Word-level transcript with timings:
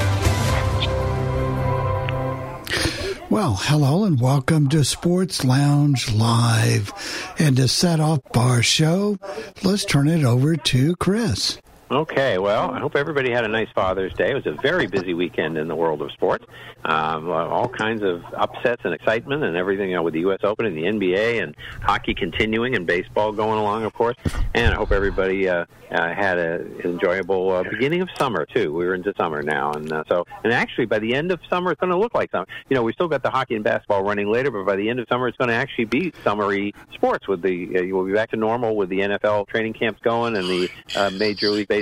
Well, 3.30 3.58
hello 3.60 4.04
and 4.04 4.18
welcome 4.18 4.70
to 4.70 4.82
Sports 4.84 5.44
Lounge 5.44 6.10
Live. 6.10 6.90
And 7.38 7.58
to 7.58 7.68
set 7.68 8.00
off 8.00 8.20
our 8.34 8.62
show, 8.62 9.18
let's 9.62 9.84
turn 9.84 10.08
it 10.08 10.24
over 10.24 10.56
to 10.56 10.96
Chris. 10.96 11.58
Okay, 11.90 12.36
well, 12.36 12.70
I 12.70 12.80
hope 12.80 12.96
everybody 12.96 13.30
had 13.30 13.46
a 13.46 13.48
nice 13.48 13.70
Father's 13.74 14.12
Day. 14.12 14.30
It 14.30 14.34
was 14.34 14.44
a 14.44 14.52
very 14.60 14.86
busy 14.86 15.14
weekend 15.14 15.56
in 15.56 15.68
the 15.68 15.74
world 15.74 16.02
of 16.02 16.12
sports. 16.12 16.44
Um, 16.84 17.30
all 17.30 17.68
kinds 17.68 18.02
of 18.02 18.22
upsets 18.34 18.82
and 18.84 18.92
excitement 18.92 19.42
and 19.42 19.56
everything 19.56 19.88
you 19.88 19.96
know, 19.96 20.02
with 20.02 20.12
the 20.12 20.20
U.S. 20.20 20.40
Open 20.42 20.66
and 20.66 20.76
the 20.76 20.82
NBA 20.82 21.42
and 21.42 21.56
hockey 21.80 22.12
continuing 22.12 22.76
and 22.76 22.86
baseball 22.86 23.32
going 23.32 23.58
along, 23.58 23.84
of 23.84 23.94
course. 23.94 24.16
And 24.54 24.74
I 24.74 24.76
hope 24.76 24.92
everybody 24.92 25.48
uh, 25.48 25.64
uh, 25.90 26.14
had 26.14 26.38
an 26.38 26.78
enjoyable 26.84 27.52
uh, 27.52 27.62
beginning 27.62 28.02
of 28.02 28.10
summer, 28.18 28.44
too. 28.44 28.70
We're 28.70 28.94
into 28.94 29.14
summer 29.16 29.42
now. 29.42 29.72
And 29.72 29.90
uh, 29.90 30.04
so, 30.10 30.26
and 30.44 30.52
actually, 30.52 30.86
by 30.86 30.98
the 30.98 31.14
end 31.14 31.32
of 31.32 31.40
summer, 31.48 31.72
it's 31.72 31.80
going 31.80 31.92
to 31.92 31.98
look 31.98 32.14
like 32.14 32.30
summer. 32.30 32.46
You 32.68 32.76
know, 32.76 32.82
we 32.82 32.92
still 32.92 33.08
got 33.08 33.22
the 33.22 33.30
hockey 33.30 33.54
and 33.54 33.64
basketball 33.64 34.02
running 34.02 34.30
later, 34.30 34.50
but 34.50 34.66
by 34.66 34.76
the 34.76 34.90
end 34.90 35.00
of 35.00 35.08
summer, 35.08 35.26
it's 35.26 35.38
going 35.38 35.48
to 35.48 35.54
actually 35.54 35.86
be 35.86 36.12
summery 36.22 36.74
sports 36.92 37.26
with 37.26 37.40
the, 37.40 37.78
uh, 37.78 37.96
we'll 37.96 38.04
be 38.04 38.12
back 38.12 38.30
to 38.30 38.36
normal 38.36 38.76
with 38.76 38.90
the 38.90 38.98
NFL 38.98 39.48
training 39.48 39.72
camps 39.72 40.00
going 40.02 40.36
and 40.36 40.46
the 40.46 40.68
uh, 40.94 41.10
Major 41.10 41.48
League 41.48 41.68
Baseball 41.68 41.77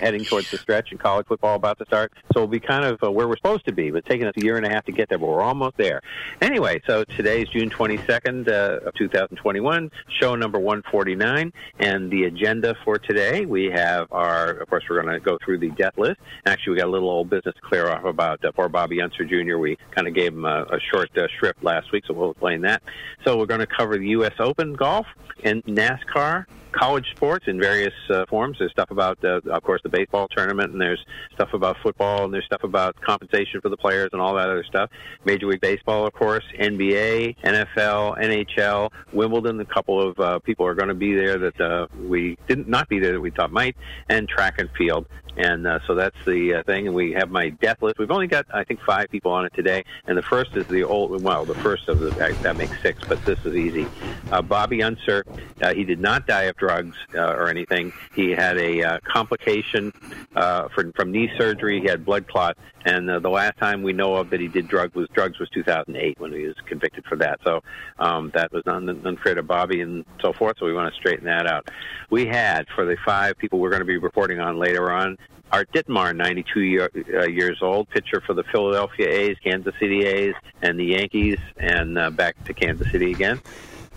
heading 0.00 0.24
towards 0.24 0.50
the 0.50 0.58
stretch 0.58 0.90
and 0.90 1.00
college 1.00 1.26
football 1.26 1.56
about 1.56 1.78
to 1.78 1.84
start. 1.86 2.12
So 2.32 2.40
we'll 2.40 2.46
be 2.46 2.60
kind 2.60 2.84
of 2.84 3.02
uh, 3.02 3.10
where 3.10 3.28
we're 3.28 3.36
supposed 3.36 3.66
to 3.66 3.72
be, 3.72 3.90
but 3.90 4.04
taking 4.06 4.26
us 4.26 4.34
a 4.36 4.44
year 4.44 4.56
and 4.56 4.66
a 4.66 4.68
half 4.68 4.84
to 4.86 4.92
get 4.92 5.08
there, 5.08 5.18
but 5.18 5.28
we're 5.28 5.42
almost 5.42 5.76
there. 5.76 6.00
Anyway, 6.40 6.80
so 6.86 7.04
today's 7.16 7.48
June 7.48 7.70
22nd 7.70 8.48
uh, 8.48 8.86
of 8.86 8.94
2021, 8.94 9.90
show 10.20 10.34
number 10.34 10.58
149, 10.58 11.52
and 11.78 12.10
the 12.10 12.24
agenda 12.24 12.74
for 12.84 12.98
today, 12.98 13.44
we 13.44 13.66
have 13.66 14.08
our, 14.12 14.50
of 14.50 14.68
course, 14.68 14.84
we're 14.88 15.00
going 15.00 15.12
to 15.12 15.20
go 15.20 15.38
through 15.44 15.58
the 15.58 15.70
death 15.70 15.96
list. 15.96 16.18
Actually, 16.46 16.72
we 16.74 16.78
got 16.78 16.88
a 16.88 16.90
little 16.90 17.10
old 17.10 17.30
business 17.30 17.54
to 17.54 17.60
clear 17.60 17.88
off 17.88 18.04
about 18.04 18.44
uh, 18.44 18.52
poor 18.52 18.68
Bobby 18.68 19.00
Unser 19.00 19.24
Jr. 19.24 19.58
We 19.58 19.76
kind 19.90 20.06
of 20.08 20.14
gave 20.14 20.32
him 20.32 20.44
a, 20.44 20.64
a 20.70 20.80
short 20.92 21.16
uh, 21.16 21.28
shrift 21.38 21.62
last 21.62 21.92
week, 21.92 22.04
so 22.06 22.14
we'll 22.14 22.32
explain 22.32 22.62
that. 22.62 22.82
So 23.24 23.36
we're 23.38 23.46
going 23.46 23.60
to 23.60 23.66
cover 23.66 23.96
the 23.96 24.08
U.S. 24.08 24.34
Open 24.38 24.74
golf 24.74 25.06
and 25.44 25.64
NASCAR, 25.64 26.46
college 26.72 27.06
sports 27.14 27.46
in 27.48 27.60
various 27.60 27.94
uh, 28.10 28.26
forms. 28.26 28.56
There's 28.58 28.72
stuff 28.72 28.90
about, 28.90 29.22
uh, 29.24 29.40
of 29.50 29.62
course, 29.62 29.80
the 29.82 29.88
baseball 29.88 30.28
tournament, 30.28 30.72
and 30.72 30.80
there's 30.80 31.04
stuff 31.34 31.50
about 31.54 31.76
football, 31.82 32.24
and 32.24 32.34
there's 32.34 32.44
stuff 32.44 32.64
about 32.64 33.00
compensation 33.00 33.60
for 33.60 33.68
the 33.68 33.76
players 33.76 34.10
and 34.12 34.20
all 34.20 34.34
that 34.34 34.48
other 34.48 34.64
stuff. 34.64 34.90
Major 35.24 35.46
League 35.46 35.60
Baseball, 35.60 36.06
of 36.06 36.12
course, 36.12 36.44
NBA, 36.58 37.36
NFL, 37.44 38.18
NHL, 38.18 38.90
Wimbledon. 39.12 39.60
A 39.60 39.64
couple 39.64 40.08
of 40.08 40.18
uh, 40.18 40.38
people 40.40 40.66
are 40.66 40.74
going 40.74 40.88
to 40.88 40.94
be 40.94 41.14
there 41.14 41.38
that 41.38 41.60
uh, 41.60 41.86
we 42.06 42.38
didn't 42.48 42.68
not 42.68 42.88
be 42.88 42.98
there 42.98 43.12
that 43.12 43.20
we 43.20 43.30
thought 43.30 43.52
might, 43.52 43.76
and 44.08 44.28
track 44.28 44.58
and 44.58 44.68
field. 44.76 45.06
And 45.38 45.68
uh, 45.68 45.78
so 45.86 45.94
that's 45.94 46.16
the 46.26 46.54
uh, 46.54 46.62
thing. 46.64 46.88
And 46.88 46.96
we 46.96 47.12
have 47.12 47.30
my 47.30 47.50
death 47.50 47.80
list. 47.80 47.98
We've 47.98 48.10
only 48.10 48.26
got, 48.26 48.46
I 48.52 48.64
think, 48.64 48.80
five 48.84 49.08
people 49.08 49.30
on 49.30 49.46
it 49.46 49.54
today. 49.54 49.84
And 50.08 50.18
the 50.18 50.22
first 50.22 50.50
is 50.56 50.66
the 50.68 50.82
old, 50.82 51.22
well, 51.22 51.46
the 51.46 51.54
first 51.62 51.88
of 51.88 52.00
the, 52.00 52.36
that 52.42 52.56
makes 52.56 52.76
six, 52.84 53.04
but 53.08 53.20
this 53.24 53.38
is 53.44 53.54
easy. 53.54 53.88
Uh, 54.32 54.42
Bobby 54.42 54.82
Unser, 54.82 55.24
uh, 55.62 55.72
he 55.74 55.84
did 55.84 56.00
not 56.00 56.26
die 56.26 56.44
of 56.44 56.56
drugs 56.56 56.96
uh, 57.14 57.20
or 57.20 57.48
anything. 57.48 57.92
He 58.14 58.32
had 58.32 58.58
a 58.58 58.82
uh, 58.82 58.98
complication 59.04 59.92
uh, 60.34 60.68
from, 60.74 61.12
knee 61.12 61.30
surgery. 61.38 61.80
He 61.80 61.88
had 61.88 62.04
blood 62.04 62.26
clot. 62.26 62.56
And 62.84 63.08
the 63.08 63.30
last 63.30 63.58
time 63.58 63.82
we 63.82 63.92
know 63.92 64.16
of 64.16 64.30
that 64.30 64.40
he 64.40 64.48
did 64.48 64.66
drugs 64.66 64.94
was 64.94 65.08
drugs 65.14 65.38
was 65.38 65.48
2008 65.50 66.18
when 66.18 66.32
he 66.32 66.46
was 66.46 66.56
convicted 66.66 67.04
for 67.06 67.16
that. 67.16 67.38
So 67.44 67.62
um, 67.98 68.30
that 68.34 68.52
was 68.52 68.62
un- 68.66 68.88
unfair 69.04 69.34
to 69.34 69.42
Bobby 69.42 69.80
and 69.80 70.04
so 70.20 70.32
forth. 70.32 70.56
So 70.58 70.66
we 70.66 70.74
want 70.74 70.92
to 70.92 70.98
straighten 70.98 71.26
that 71.26 71.46
out. 71.46 71.68
We 72.10 72.26
had 72.26 72.66
for 72.74 72.84
the 72.84 72.96
five 73.04 73.38
people 73.38 73.58
we're 73.58 73.70
going 73.70 73.80
to 73.80 73.86
be 73.86 73.98
reporting 73.98 74.40
on 74.40 74.58
later 74.58 74.90
on. 74.90 75.16
Art 75.50 75.70
Ditmar, 75.72 76.14
92 76.14 76.60
year, 76.60 76.90
uh, 77.14 77.26
years 77.26 77.58
old, 77.62 77.88
pitcher 77.88 78.20
for 78.20 78.34
the 78.34 78.44
Philadelphia 78.44 79.08
A's, 79.08 79.36
Kansas 79.42 79.74
City 79.80 80.04
A's, 80.04 80.34
and 80.62 80.78
the 80.78 80.84
Yankees, 80.84 81.38
and 81.56 81.98
uh, 81.98 82.10
back 82.10 82.42
to 82.44 82.52
Kansas 82.52 82.90
City 82.90 83.12
again. 83.12 83.40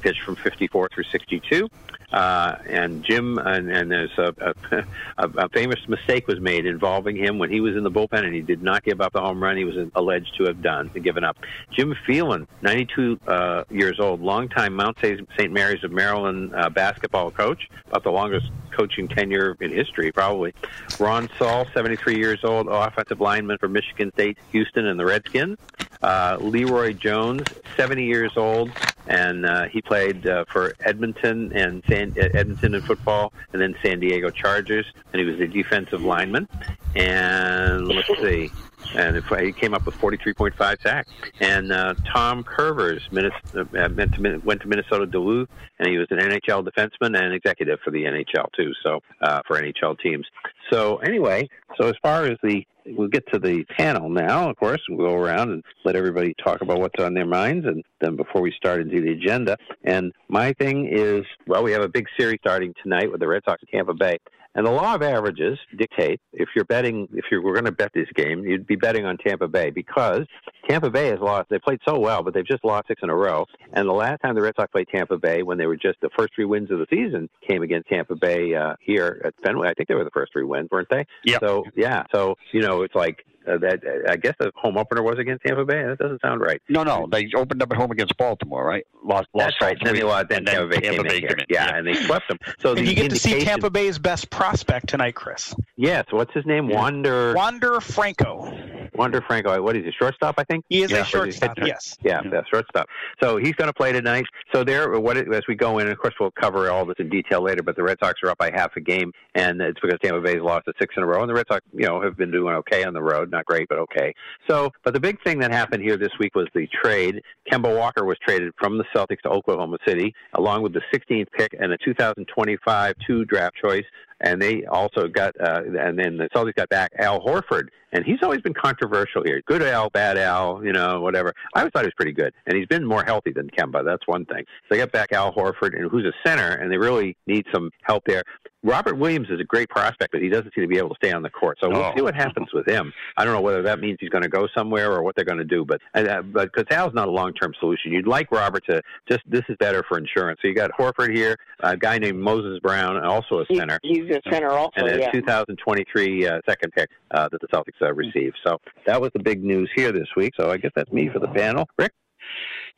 Pitched 0.02 0.22
from 0.22 0.36
54 0.36 0.90
through 0.94 1.03
62. 1.03 1.70
Uh, 2.11 2.57
and 2.67 3.03
Jim, 3.03 3.38
and, 3.38 3.72
and 3.72 3.89
there's 3.89 4.17
a, 4.17 4.53
a, 5.17 5.29
a 5.29 5.49
famous 5.49 5.79
mistake 5.88 6.27
was 6.27 6.39
made 6.39 6.66
involving 6.66 7.16
him 7.16 7.39
when 7.39 7.49
he 7.49 7.61
was 7.61 7.75
in 7.75 7.83
the 7.83 7.91
bullpen 7.91 8.25
and 8.25 8.33
he 8.33 8.41
did 8.41 8.61
not 8.61 8.83
give 8.83 8.99
up 9.01 9.13
the 9.13 9.22
home 9.22 9.41
run 9.41 9.55
he 9.57 9.63
was 9.63 9.75
alleged 9.95 10.35
to 10.38 10.45
have 10.45 10.61
done, 10.61 10.89
given 11.01 11.23
up. 11.23 11.38
Jim 11.72 11.95
Phelan, 12.05 12.47
92 12.61 13.19
uh, 13.27 13.63
years 13.69 13.99
old, 13.99 14.22
longtime 14.22 14.73
Mount 14.75 14.97
St. 14.99 15.51
Mary's 15.51 15.83
of 15.83 15.91
Maryland 15.91 16.53
uh, 16.55 16.69
basketball 16.69 17.31
coach, 17.31 17.69
about 17.88 18.03
the 18.03 18.11
longest 18.11 18.47
coaching 18.72 19.07
tenure 19.07 19.55
in 19.59 19.72
history, 19.72 20.11
probably. 20.11 20.53
Ron 20.99 21.29
Saul, 21.38 21.67
73 21.73 22.17
years 22.17 22.39
old, 22.43 22.67
offensive 22.67 23.22
lineman 23.22 23.57
for 23.57 23.67
Michigan 23.67 24.11
State, 24.13 24.38
Houston, 24.51 24.85
and 24.85 24.99
the 24.99 25.05
Redskins. 25.05 25.57
Uh, 26.01 26.38
Leroy 26.39 26.94
Jones, 26.94 27.44
70 27.78 28.06
years 28.06 28.31
old, 28.35 28.72
and 29.07 29.45
uh, 29.45 29.67
he 29.67 29.81
played 29.81 30.28
uh, 30.28 30.45
for 30.45 30.73
Edmonton 30.81 31.51
and 31.53 31.84
San, 31.89 32.13
Edmonton 32.17 32.75
in 32.75 32.81
football, 32.81 33.34
and 33.53 33.62
then 33.62 33.75
San 33.84 34.00
Diego 34.00 34.29
Chargers, 34.29 34.85
and 35.13 35.19
he 35.19 35.25
was 35.25 35.40
a 35.40 35.47
defensive 35.47 36.01
lineman. 36.01 36.47
And 36.95 37.88
let's 37.88 38.07
see, 38.07 38.51
and 38.95 39.16
he 39.16 39.51
came 39.53 39.73
up 39.73 39.85
with 39.85 39.95
43.5 39.95 40.81
sacks. 40.81 41.09
And 41.40 41.72
uh, 41.72 41.95
Tom 42.13 42.44
Kurvers 42.44 43.01
uh, 43.16 43.90
went 43.95 44.13
to, 44.16 44.38
went 44.44 44.61
to 44.61 44.67
Minnesota 44.67 45.06
Duluth, 45.06 45.50
and 45.79 45.90
he 45.90 45.97
was 45.97 46.07
an 46.11 46.19
NHL 46.19 46.67
defenseman 46.67 47.17
and 47.17 47.34
executive 47.34 47.79
for 47.84 47.91
the 47.91 48.03
NHL 48.03 48.51
too. 48.53 48.73
So 48.84 49.01
uh, 49.22 49.41
for 49.47 49.61
NHL 49.61 50.00
teams. 50.00 50.25
So 50.72 50.97
anyway, 50.97 51.50
so 51.78 51.88
as 51.88 51.95
far 52.01 52.25
as 52.25 52.38
the 52.44 52.66
we'll 52.86 53.08
get 53.08 53.24
to 53.34 53.40
the 53.40 53.64
panel 53.78 54.09
now. 54.09 54.50
Of 54.50 54.58
course, 54.58 54.81
we'll 54.90 55.08
go 55.08 55.16
around 55.16 55.52
and 55.52 55.64
let 55.86 55.96
everybody 55.96 56.34
talk 56.44 56.62
about 56.62 56.80
what's 56.80 57.02
on 57.03 57.14
their 57.14 57.25
minds, 57.25 57.66
and 57.66 57.84
then 58.00 58.16
before 58.16 58.42
we 58.42 58.52
start 58.52 58.81
into 58.81 59.02
the 59.02 59.12
agenda. 59.12 59.58
And 59.84 60.12
my 60.28 60.53
thing 60.53 60.88
is, 60.91 61.25
well, 61.47 61.64
we 61.64 61.72
have 61.72 61.84
a 61.84 61.90
big 61.90 62.08
series 62.20 62.40
starting 62.41 62.74
tonight 62.81 63.12
with 63.12 63.20
the 63.20 63.28
Red 63.28 63.44
Sox 63.46 63.62
at 63.64 63.70
Tampa 63.70 63.94
Bay. 63.94 64.18
And 64.53 64.66
the 64.66 64.72
law 64.72 64.96
of 64.96 65.02
averages 65.02 65.58
dictate 65.78 66.20
if 66.34 66.50
you're 66.55 66.66
betting, 66.66 67.08
if 67.14 67.26
you 67.32 67.41
were 67.41 67.53
going 67.53 67.66
to 67.66 67.72
bet 67.72 67.91
this 67.94 68.09
game, 68.16 68.44
you'd 68.44 68.67
be 68.67 68.76
betting 68.76 69.05
on 69.05 69.17
Tampa 69.17 69.47
Bay 69.47 69.70
because 69.70 70.26
Tampa 70.69 70.90
Bay 70.90 71.08
has 71.08 71.19
lost. 71.19 71.49
They 71.49 71.59
played 71.59 71.79
so 71.87 71.99
well, 71.99 72.23
but 72.23 72.34
they've 72.34 72.46
just 72.47 72.63
lost 72.63 72.87
six 72.87 73.02
in 73.03 73.09
a 73.09 73.16
row. 73.16 73.46
And 73.73 73.87
the 73.87 73.93
last 73.93 74.22
time 74.22 74.35
the 74.35 74.41
Red 74.41 74.53
Sox 74.55 74.72
played 74.72 74.87
Tampa 74.93 75.17
Bay, 75.17 75.43
when 75.43 75.58
they 75.58 75.66
were 75.67 75.78
just 75.78 75.99
the 76.02 76.09
first 76.17 76.34
three 76.35 76.46
wins 76.46 76.72
of 76.72 76.79
the 76.79 76.87
season, 76.90 77.29
came 77.47 77.63
against 77.63 77.90
Tampa 77.90 78.16
Bay 78.16 78.53
uh, 78.55 78.75
here 78.79 79.22
at 79.25 79.34
Fenway. 79.43 79.69
I 79.69 79.73
think 79.73 79.90
they 79.90 79.96
were 79.96 80.03
the 80.03 80.11
first 80.11 80.31
three 80.34 80.43
wins, 80.43 80.69
weren't 80.72 80.90
they? 80.90 81.05
Yeah. 81.23 81.40
So 81.40 81.66
yeah. 81.75 82.03
So 82.13 82.35
you 82.53 82.61
know, 82.61 82.84
it's 82.84 82.96
like 82.96 83.25
uh, 83.47 83.58
that. 83.58 83.79
I 84.08 84.16
guess 84.17 84.35
the 84.40 84.52
home 84.55 84.78
opener 84.78 85.02
was 85.02 85.17
against 85.17 85.43
Tampa 85.43 85.66
Bay. 85.66 85.84
That 85.84 85.97
doesn't 85.97 86.22
sound 86.22 86.41
right. 86.41 86.61
No, 86.69 86.84
no, 86.84 87.07
they 87.11 87.28
opened 87.35 87.61
up 87.64 87.72
at 87.72 87.78
home 87.78 87.91
against 87.91 88.16
Baltimore, 88.17 88.64
right? 88.66 88.85
Lost, 89.03 89.28
lost 89.34 89.55
That's 89.59 89.61
right. 89.61 89.78
Then 89.84 89.96
they 89.96 90.03
lost. 90.03 90.29
Then, 90.29 90.43
then 90.46 90.55
Tampa 90.55 90.69
Bay 90.69 90.81
Tampa 90.81 90.97
came 90.97 91.07
Bay 91.07 91.16
in 91.17 91.22
here. 91.22 91.29
in. 91.31 91.46
Yeah, 91.49 91.66
Yeah. 91.69 91.75
and 91.78 91.87
they 91.87 91.93
swept 91.96 92.28
them. 92.28 92.37
So 92.59 92.69
And 92.72 92.79
the 92.79 92.85
you 92.85 92.96
get 92.96 93.09
to 93.09 93.16
see 93.16 93.43
Tampa 93.43 93.69
Bay's 93.72 93.97
best 93.97 94.29
prospect 94.29 94.90
tonight, 94.90 95.16
Chris. 95.16 95.55
Yes. 95.75 96.05
What's 96.11 96.34
his 96.34 96.46
name? 96.46 96.67
Wander. 96.69 97.34
Wander 97.34 97.81
Franco. 97.81 98.80
Wander 98.93 99.22
Franco. 99.22 99.61
What 99.61 99.76
is 99.78 99.85
he? 99.85 99.91
Shortstop, 99.91 100.35
I 100.38 100.43
think. 100.43 100.66
He 100.70 100.84
is 100.84 100.91
Yeah. 100.91 101.02
a 101.02 101.05
shortstop. 101.05 101.58
Yes. 101.59 101.97
Yeah, 102.02 102.22
yeah, 102.32 102.41
shortstop. 102.52 102.88
So 103.22 103.38
he's 103.38 103.53
going 103.53 103.67
to 103.70 103.73
play 103.73 103.91
tonight. 103.91 104.26
So 104.53 104.64
there, 104.64 104.99
what 104.99 105.17
it, 105.17 105.34
as 105.34 105.43
we 105.47 105.55
go 105.55 105.79
in, 105.79 105.88
and 105.88 105.91
of 105.93 105.99
course 105.99 106.14
we'll 106.20 106.32
cover 106.32 106.70
all 106.70 106.85
this 106.85 106.96
in 106.99 107.09
detail 107.09 107.41
later. 107.41 107.64
But 107.64 107.76
the 107.76 107.84
Red 107.84 107.97
Sox 108.03 108.20
are 108.23 108.29
up 108.29 108.38
by 108.38 108.52
half 108.53 108.76
a 108.76 108.82
game, 108.82 109.11
and 109.35 109.61
it's 109.61 109.79
because 109.79 109.97
Tampa 110.03 110.22
Bay's 110.22 110.41
lost 110.41 110.67
at 110.67 110.76
six 110.79 110.96
in 110.97 111.03
a 111.03 111.05
row, 111.05 111.22
and 111.22 111.29
the 111.29 111.34
Red 111.34 111.46
Sox, 111.49 111.66
you 111.73 111.85
know, 111.85 112.02
have 112.02 112.17
been 112.17 112.32
doing 112.32 112.55
okay 112.55 112.84
on 112.84 112.93
the 112.93 113.02
road. 113.02 113.32
Not 113.32 113.46
great, 113.46 113.67
but 113.70 113.78
okay. 113.79 114.14
So, 114.49 114.72
but 114.84 114.93
the 114.93 114.99
big 114.99 115.22
thing 115.23 115.40
that 115.40 115.52
happened 115.52 115.84
here 115.84 115.97
this 115.97 116.11
week 116.20 116.35
was 116.35 116.47
the 116.53 116.67
trade. 116.84 117.22
Kemba 117.52 117.76
Walker 117.76 118.05
was 118.05 118.17
traded 118.26 118.53
from 118.59 118.78
the 118.78 118.85
Celtics 118.96 119.22
to 119.22 119.29
Oklahoma 119.29 119.78
City, 119.88 120.14
along 120.34 120.61
with 120.64 120.73
the 120.73 120.82
16th 120.93 121.28
pick 121.38 121.55
and 121.59 121.72
a 121.72 121.78
2025 121.78 122.96
two 123.05 123.26
draft 123.26 123.55
choice. 123.55 123.85
And 124.23 124.41
they 124.41 124.66
also 124.66 125.08
got, 125.08 125.34
uh, 125.41 125.62
and 125.66 125.97
then 125.97 126.18
the 126.18 126.29
Celtics 126.35 126.56
got 126.56 126.70
back 126.70 126.91
Al 127.00 127.20
Horford, 127.22 127.70
and 127.91 128.06
he's 128.06 128.20
always 128.22 128.40
been 128.41 128.53
controversial 128.53 129.23
here. 129.23 129.41
Good 129.47 129.64
Al, 129.64 129.90
bad 129.90 130.18
Al, 130.18 130.64
you 130.64 130.72
know, 130.72 131.02
whatever. 131.02 131.34
I 131.56 131.59
always 131.59 131.72
thought 131.73 131.84
he 131.84 131.88
was 131.88 131.96
pretty 131.96 132.14
good, 132.14 132.34
and 132.46 132.56
he's 132.56 132.68
been 132.68 132.85
more 132.85 133.03
healthy 133.03 133.32
than 133.32 133.50
Kemba. 133.50 133.84
That's 133.84 134.06
one 134.06 134.26
thing. 134.26 134.44
So 134.46 134.68
they 134.70 134.78
got 134.78 134.91
back 134.91 135.12
Al 135.12 135.34
Horford, 135.34 135.76
and 135.76 135.90
who's 135.90 136.06
a 136.06 136.14
center, 136.28 136.50
and 136.50 136.72
they 136.72 136.78
really 136.78 137.18
need 137.26 137.46
some 137.52 137.72
help 137.82 138.03
there. 138.06 138.23
Robert 138.63 138.96
Williams 138.97 139.28
is 139.29 139.40
a 139.40 139.43
great 139.43 139.69
prospect, 139.69 140.11
but 140.11 140.22
he 140.22 140.29
doesn't 140.29 140.53
seem 140.53 140.63
to 140.63 140.67
be 140.67 140.78
able 140.78 140.90
to 140.90 140.96
stay 140.96 141.11
on 141.11 141.23
the 141.23 141.29
court. 141.29 141.58
So 141.61 141.69
we'll 141.69 141.84
Oh. 141.84 141.93
see 141.96 142.02
what 142.02 142.13
happens 142.16 142.53
with 142.53 142.67
him. 142.67 142.93
I 143.17 143.25
don't 143.25 143.34
know 143.34 143.41
whether 143.41 143.61
that 143.63 143.79
means 143.79 143.97
he's 143.99 144.09
going 144.09 144.22
to 144.23 144.29
go 144.29 144.47
somewhere 144.55 144.91
or 144.91 145.02
what 145.03 145.16
they're 145.16 145.25
going 145.25 145.40
to 145.40 145.43
do, 145.43 145.66
but 145.66 145.81
uh, 145.96 146.22
but 146.22 146.52
because 146.53 146.66
Al's 146.75 146.93
not 146.93 147.08
a 147.08 147.11
long 147.11 147.34
term 147.34 147.53
solution. 147.59 147.91
You'd 147.91 148.08
like 148.08 148.31
Robert 148.31 148.63
to 148.69 148.81
just 149.09 149.22
this 149.28 149.41
is 149.49 149.55
better 149.59 149.84
for 149.87 149.97
insurance. 149.97 150.40
So 150.41 150.47
you 150.47 150.53
got 150.55 150.72
Horford 150.72 151.16
here, 151.16 151.35
a 151.61 151.75
guy 151.75 151.97
named 151.97 152.19
Moses 152.19 152.59
Brown, 152.59 153.03
also 153.03 153.40
a 153.40 153.46
center 153.55 153.79
He's 153.84 154.09
a 154.11 154.22
center 154.31 154.49
also. 154.52 154.72
and 154.75 154.87
a 154.90 154.99
yeah. 154.99 155.11
2023 155.11 156.28
uh, 156.28 156.40
second 156.47 156.72
pick 156.73 156.90
uh, 157.11 157.28
that 157.31 157.41
the 157.41 157.47
Celtics 157.47 157.81
uh, 157.81 157.93
received. 157.93 158.37
So 158.46 158.59
that 158.85 159.02
was 159.02 159.09
the 159.14 159.19
big 159.23 159.43
news 159.43 159.69
here 159.75 159.91
this 159.91 160.07
week. 160.16 160.34
So 160.40 160.52
I 160.52 160.57
guess 160.57 160.72
that's 160.75 160.91
me 160.91 161.09
for 161.09 161.19
the 161.19 161.28
panel. 161.29 161.67
Rick? 161.78 161.93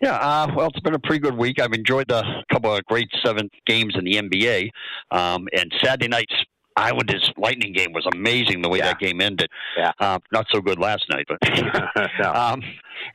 Yeah, 0.01 0.15
uh, 0.15 0.47
well, 0.55 0.67
it's 0.67 0.79
been 0.81 0.95
a 0.95 0.99
pretty 0.99 1.19
good 1.19 1.37
week. 1.37 1.59
I've 1.61 1.73
enjoyed 1.73 2.07
the 2.09 2.23
couple 2.51 2.75
of 2.75 2.83
great 2.85 3.09
seventh 3.23 3.51
games 3.65 3.95
in 3.97 4.03
the 4.05 4.13
NBA. 4.15 4.69
Um, 5.11 5.47
and 5.57 5.71
Saturday 5.83 6.07
night's 6.07 6.33
Islanders 6.75 7.31
Lightning 7.37 7.71
game 7.73 7.93
was 7.93 8.05
amazing 8.13 8.61
the 8.63 8.69
way 8.69 8.79
Yeah. 8.79 8.85
that 8.87 8.99
game 8.99 9.21
ended. 9.21 9.49
Yeah. 9.77 9.91
Uh, 9.99 10.19
not 10.31 10.47
so 10.51 10.59
good 10.59 10.79
last 10.79 11.05
night, 11.09 11.25
but 11.27 11.37
No. 12.19 12.33
um, 12.33 12.61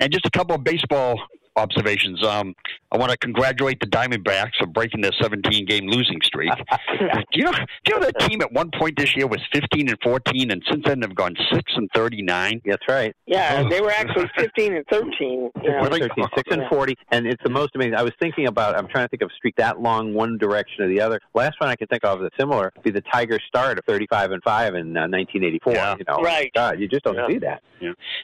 and 0.00 0.12
just 0.12 0.24
a 0.26 0.30
couple 0.30 0.54
of 0.54 0.62
baseball 0.64 1.20
observations. 1.58 2.24
Um, 2.24 2.54
I 2.90 2.96
want 2.96 3.10
to 3.10 3.18
congratulate 3.18 3.80
the 3.80 3.86
Diamondbacks 3.86 4.52
for 4.58 4.66
breaking 4.66 5.02
their 5.02 5.12
17 5.20 5.66
game 5.66 5.86
losing 5.88 6.20
streak. 6.22 6.50
do 6.98 7.04
you 7.32 7.44
know? 7.44 7.52
Do 7.52 7.58
you 7.86 7.94
know 8.00 8.06
that 8.06 8.18
team 8.20 8.40
at 8.40 8.50
one 8.52 8.70
point 8.70 8.96
this 8.96 9.14
year 9.14 9.26
was 9.26 9.40
15 9.52 9.88
and 9.90 9.98
14, 10.02 10.50
and 10.50 10.62
since 10.70 10.84
then 10.86 11.00
they've 11.00 11.14
gone 11.14 11.34
six 11.52 11.72
and 11.76 11.90
39. 11.94 12.62
That's 12.64 12.82
right. 12.88 13.14
Yeah, 13.26 13.68
they 13.68 13.80
were 13.82 13.90
actually 13.90 14.30
15 14.38 14.74
and 14.74 14.86
13. 14.90 15.10
You 15.20 15.70
know. 15.70 15.80
Were 15.82 15.88
they? 15.90 15.98
13, 15.98 16.24
6 16.36 16.48
and 16.52 16.62
40, 16.70 16.94
and 17.10 17.26
it's 17.26 17.42
the 17.42 17.50
most 17.50 17.72
amazing. 17.74 17.94
I 17.94 18.02
was 18.02 18.12
thinking 18.20 18.46
about, 18.46 18.76
I'm 18.78 18.88
trying 18.88 19.04
to 19.04 19.08
think 19.08 19.22
of 19.22 19.30
a 19.30 19.34
streak 19.34 19.56
that 19.56 19.80
long, 19.80 20.14
one 20.14 20.38
direction 20.38 20.84
or 20.84 20.88
the 20.88 21.00
other. 21.00 21.20
Last 21.34 21.60
one 21.60 21.68
I 21.68 21.76
can 21.76 21.88
think 21.88 22.04
of 22.04 22.20
that's 22.20 22.34
similar 22.38 22.72
would 22.74 22.84
be 22.84 22.90
the 22.90 23.02
Tiger 23.12 23.38
start 23.46 23.78
of 23.78 23.84
35 23.84 24.30
and 24.30 24.42
5 24.42 24.74
in 24.76 24.96
uh, 24.96 25.00
1984. 25.08 25.72
Yeah. 25.74 25.94
You 25.98 26.04
know, 26.08 26.22
Right. 26.22 26.50
God, 26.54 26.80
you 26.80 26.88
just 26.88 27.04
don't 27.04 27.16
Yeah. 27.16 27.26
see 27.28 27.38
that. 27.38 27.62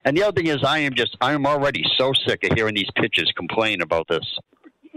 And 0.05 0.17
the 0.17 0.23
other 0.23 0.33
thing 0.41 0.49
is, 0.51 0.65
I 0.65 0.79
am 0.81 0.95
just, 0.95 1.17
I 1.21 1.33
am 1.33 1.47
already 1.47 1.85
so 1.97 2.13
sick 2.27 2.43
of 2.45 2.57
hearing 2.57 2.75
these 2.75 2.91
pitchers 2.97 3.24
complain 3.33 3.83
about 3.83 4.09
this. 4.09 4.39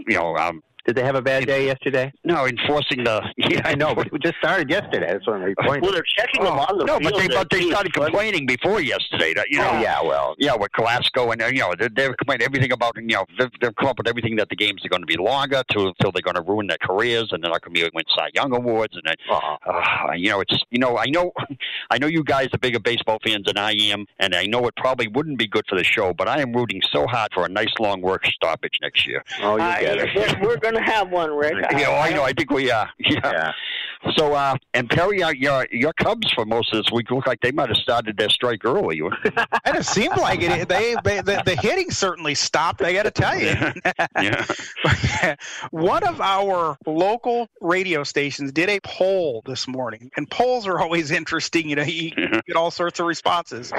You 0.06 0.16
know, 0.16 0.36
um, 0.36 0.62
Did 0.88 0.96
they 0.96 1.04
have 1.04 1.16
a 1.16 1.22
bad 1.22 1.46
day 1.46 1.66
yesterday? 1.66 2.10
no, 2.24 2.46
enforcing 2.46 3.04
the. 3.04 3.22
Yeah, 3.48 3.62
I 3.64 3.74
know, 3.74 3.94
but 3.94 4.08
it 4.08 4.22
just 4.22 4.36
started 4.38 4.68
yesterday. 4.68 5.06
That's 5.12 5.26
what 5.26 5.36
I'm 5.36 5.54
pointing. 5.62 5.82
Well, 5.82 5.92
they're 5.92 6.04
checking 6.18 6.44
them 6.44 6.58
on 6.58 6.78
the 6.78 6.84
no, 6.84 7.00
but 7.00 7.16
they 7.16 7.28
but 7.28 7.48
they 7.50 7.70
started 7.70 7.94
complaining 7.94 8.46
before 8.46 8.80
yesterday. 8.80 9.32
That 9.32 9.48
you 9.48 9.58
know, 9.58 9.70
Oh, 9.70 9.80
yeah, 9.80 10.02
well, 10.02 10.34
yeah, 10.38 10.54
with 10.54 10.70
Glasnow 10.72 11.32
and 11.32 11.42
uh, 11.42 11.46
you 11.46 11.60
know 11.60 11.74
they're, 11.78 11.88
they're 11.88 12.14
complaining 12.14 12.44
everything 12.44 12.72
about 12.72 12.96
you 12.96 13.02
know 13.02 13.24
they've, 13.38 13.50
they've 13.60 13.74
come 13.76 13.88
up 13.88 13.98
with 13.98 14.08
everything 14.08 14.36
that 14.36 14.48
the 14.48 14.56
games 14.56 14.84
are 14.84 14.88
going 14.88 15.02
to 15.02 15.06
be 15.06 15.16
longer 15.16 15.62
till 15.70 15.92
till 15.94 16.10
they're 16.12 16.22
going 16.22 16.36
to 16.36 16.42
ruin 16.42 16.66
their 16.66 16.78
careers 16.82 17.28
and 17.32 17.42
they're 17.42 17.50
not 17.50 17.62
going 17.62 17.74
to 17.74 17.80
be 17.84 17.90
win 17.94 18.04
Cy 18.14 18.30
Young 18.34 18.54
awards 18.54 18.94
and 18.96 19.02
then, 19.04 19.16
uh-uh. 19.30 20.10
uh, 20.10 20.12
you 20.12 20.30
know 20.30 20.40
it's 20.40 20.62
you 20.70 20.78
know 20.78 20.96
I 20.98 21.06
know 21.06 21.32
I 21.90 21.98
know 21.98 22.06
you 22.06 22.24
guys 22.24 22.48
are 22.52 22.58
bigger 22.58 22.80
baseball 22.80 23.18
fans 23.24 23.44
than 23.46 23.56
I 23.58 23.72
am 23.72 24.06
and 24.18 24.34
I 24.34 24.46
know 24.46 24.66
it 24.66 24.76
probably 24.76 25.08
wouldn't 25.08 25.38
be 25.38 25.46
good 25.46 25.64
for 25.68 25.76
the 25.76 25.84
show 25.84 26.12
but 26.12 26.28
I 26.28 26.40
am 26.40 26.52
rooting 26.52 26.80
so 26.90 27.06
hard 27.06 27.32
for 27.32 27.44
a 27.44 27.48
nice 27.48 27.72
long 27.78 28.00
work 28.00 28.26
stoppage 28.26 28.78
next 28.82 29.06
year. 29.06 29.22
oh, 29.42 29.56
you 29.56 29.80
get 29.80 29.98
it. 29.98 30.08
we're, 30.40 30.48
we're 30.48 30.56
going 30.56 30.77
to 30.78 30.90
have 30.90 31.10
one, 31.10 31.30
Rick. 31.30 31.54
Yeah, 31.78 31.88
oh, 31.88 31.96
I 31.96 32.10
know. 32.10 32.24
I 32.24 32.32
think 32.32 32.50
we 32.50 32.70
uh 32.70 32.86
yeah. 32.98 33.20
Yeah. 33.24 33.52
So 34.16 34.34
uh 34.34 34.56
and 34.74 34.88
Perry, 34.88 35.22
uh, 35.22 35.30
your 35.30 35.66
your 35.70 35.92
Cubs 35.92 36.30
for 36.32 36.44
most 36.44 36.72
of 36.72 36.82
this 36.82 36.92
week 36.92 37.10
look 37.10 37.26
like 37.26 37.40
they 37.40 37.52
might 37.52 37.68
have 37.68 37.76
started 37.78 38.16
their 38.16 38.28
strike 38.28 38.64
early. 38.64 39.00
And 39.64 39.76
it 39.76 39.84
seemed 39.84 40.16
like 40.16 40.40
it. 40.40 40.68
They, 40.68 40.96
they 41.04 41.20
the, 41.20 41.42
the 41.44 41.56
hitting 41.56 41.90
certainly 41.90 42.34
stopped. 42.34 42.80
I 42.82 42.92
got 42.92 43.02
to 43.02 43.10
tell 43.10 43.38
you. 43.38 43.54
yeah. 44.20 45.34
One 45.70 46.04
of 46.04 46.20
our 46.20 46.76
local 46.86 47.48
radio 47.60 48.04
stations 48.04 48.52
did 48.52 48.68
a 48.70 48.80
poll 48.80 49.42
this 49.44 49.68
morning, 49.68 50.10
and 50.16 50.30
polls 50.30 50.66
are 50.66 50.80
always 50.80 51.10
interesting. 51.10 51.68
You 51.68 51.76
know, 51.76 51.82
you 51.82 52.10
get 52.10 52.56
all 52.56 52.70
sorts 52.70 52.98
of 53.00 53.06
responses. 53.06 53.72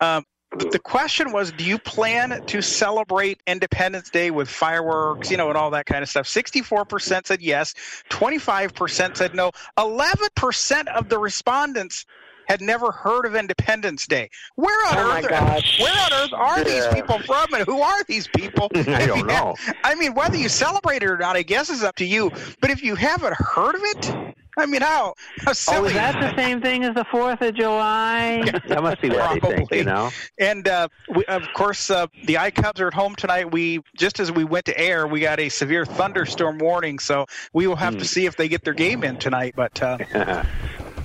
Um, 0.00 0.24
the 0.52 0.78
question 0.78 1.32
was, 1.32 1.52
do 1.52 1.64
you 1.64 1.78
plan 1.78 2.42
to 2.46 2.62
celebrate 2.62 3.40
Independence 3.46 4.10
Day 4.10 4.30
with 4.30 4.48
fireworks, 4.48 5.30
you 5.30 5.36
know, 5.36 5.48
and 5.48 5.58
all 5.58 5.70
that 5.70 5.86
kind 5.86 6.02
of 6.02 6.08
stuff? 6.08 6.26
64% 6.26 7.26
said 7.26 7.42
yes, 7.42 7.74
25% 8.10 9.16
said 9.16 9.34
no, 9.34 9.50
11% 9.78 10.86
of 10.88 11.08
the 11.08 11.18
respondents 11.18 12.06
had 12.48 12.60
never 12.60 12.92
heard 12.92 13.26
of 13.26 13.34
Independence 13.34 14.06
Day. 14.06 14.30
Where 14.54 14.86
on 14.88 14.96
Oh, 14.96 15.16
earth? 15.16 15.28
gosh. 15.28 15.80
Where 15.80 15.92
on 15.92 16.12
earth 16.12 16.32
are 16.32 16.62
these 16.62 16.86
people 16.88 17.18
from, 17.18 17.52
and 17.54 17.64
who 17.64 17.80
are 17.80 18.04
these 18.04 18.28
people? 18.28 18.68
I 18.74 19.04
don't 19.04 19.26
know. 19.26 19.56
I 19.82 19.96
mean, 19.96 20.14
whether 20.14 20.36
you 20.36 20.48
celebrate 20.48 21.02
it 21.02 21.10
or 21.10 21.18
not, 21.18 21.34
I 21.36 21.42
guess 21.42 21.70
is 21.70 21.82
up 21.82 21.96
to 21.96 22.04
you. 22.04 22.30
But 22.60 22.70
if 22.70 22.84
you 22.84 22.94
haven't 22.94 23.34
heard 23.34 23.74
of 23.74 23.80
it, 23.82 24.35
I 24.58 24.64
mean, 24.66 24.80
how, 24.80 25.14
how 25.44 25.52
Oh, 25.68 25.84
is 25.84 25.92
that 25.92 26.18
the 26.18 26.34
same 26.34 26.60
thing 26.62 26.84
as 26.84 26.94
the 26.94 27.04
Fourth 27.10 27.40
of 27.42 27.54
July? 27.54 28.42
That 28.66 28.82
must 28.82 29.00
be 29.00 29.10
what 29.10 29.40
they 29.42 29.48
think, 29.48 29.74
you 29.74 29.84
know? 29.84 30.10
And 30.38 30.66
uh, 30.66 30.88
we, 31.14 31.24
of 31.26 31.52
course, 31.52 31.90
uh, 31.90 32.06
the 32.24 32.34
iCubs 32.34 32.80
are 32.80 32.88
at 32.88 32.94
home 32.94 33.14
tonight. 33.16 33.52
We 33.52 33.80
just 33.96 34.18
as 34.18 34.32
we 34.32 34.44
went 34.44 34.64
to 34.66 34.78
air, 34.78 35.06
we 35.06 35.20
got 35.20 35.38
a 35.40 35.48
severe 35.50 35.84
thunderstorm 35.84 36.58
warning, 36.58 36.98
so 36.98 37.26
we 37.52 37.66
will 37.66 37.76
have 37.76 37.94
Hmm. 37.94 37.98
to 38.00 38.04
see 38.06 38.26
if 38.26 38.36
they 38.36 38.48
get 38.48 38.64
their 38.64 38.74
game 38.74 39.04
in 39.04 39.18
tonight. 39.18 39.54
But 39.56 39.80
uh, 39.82 39.98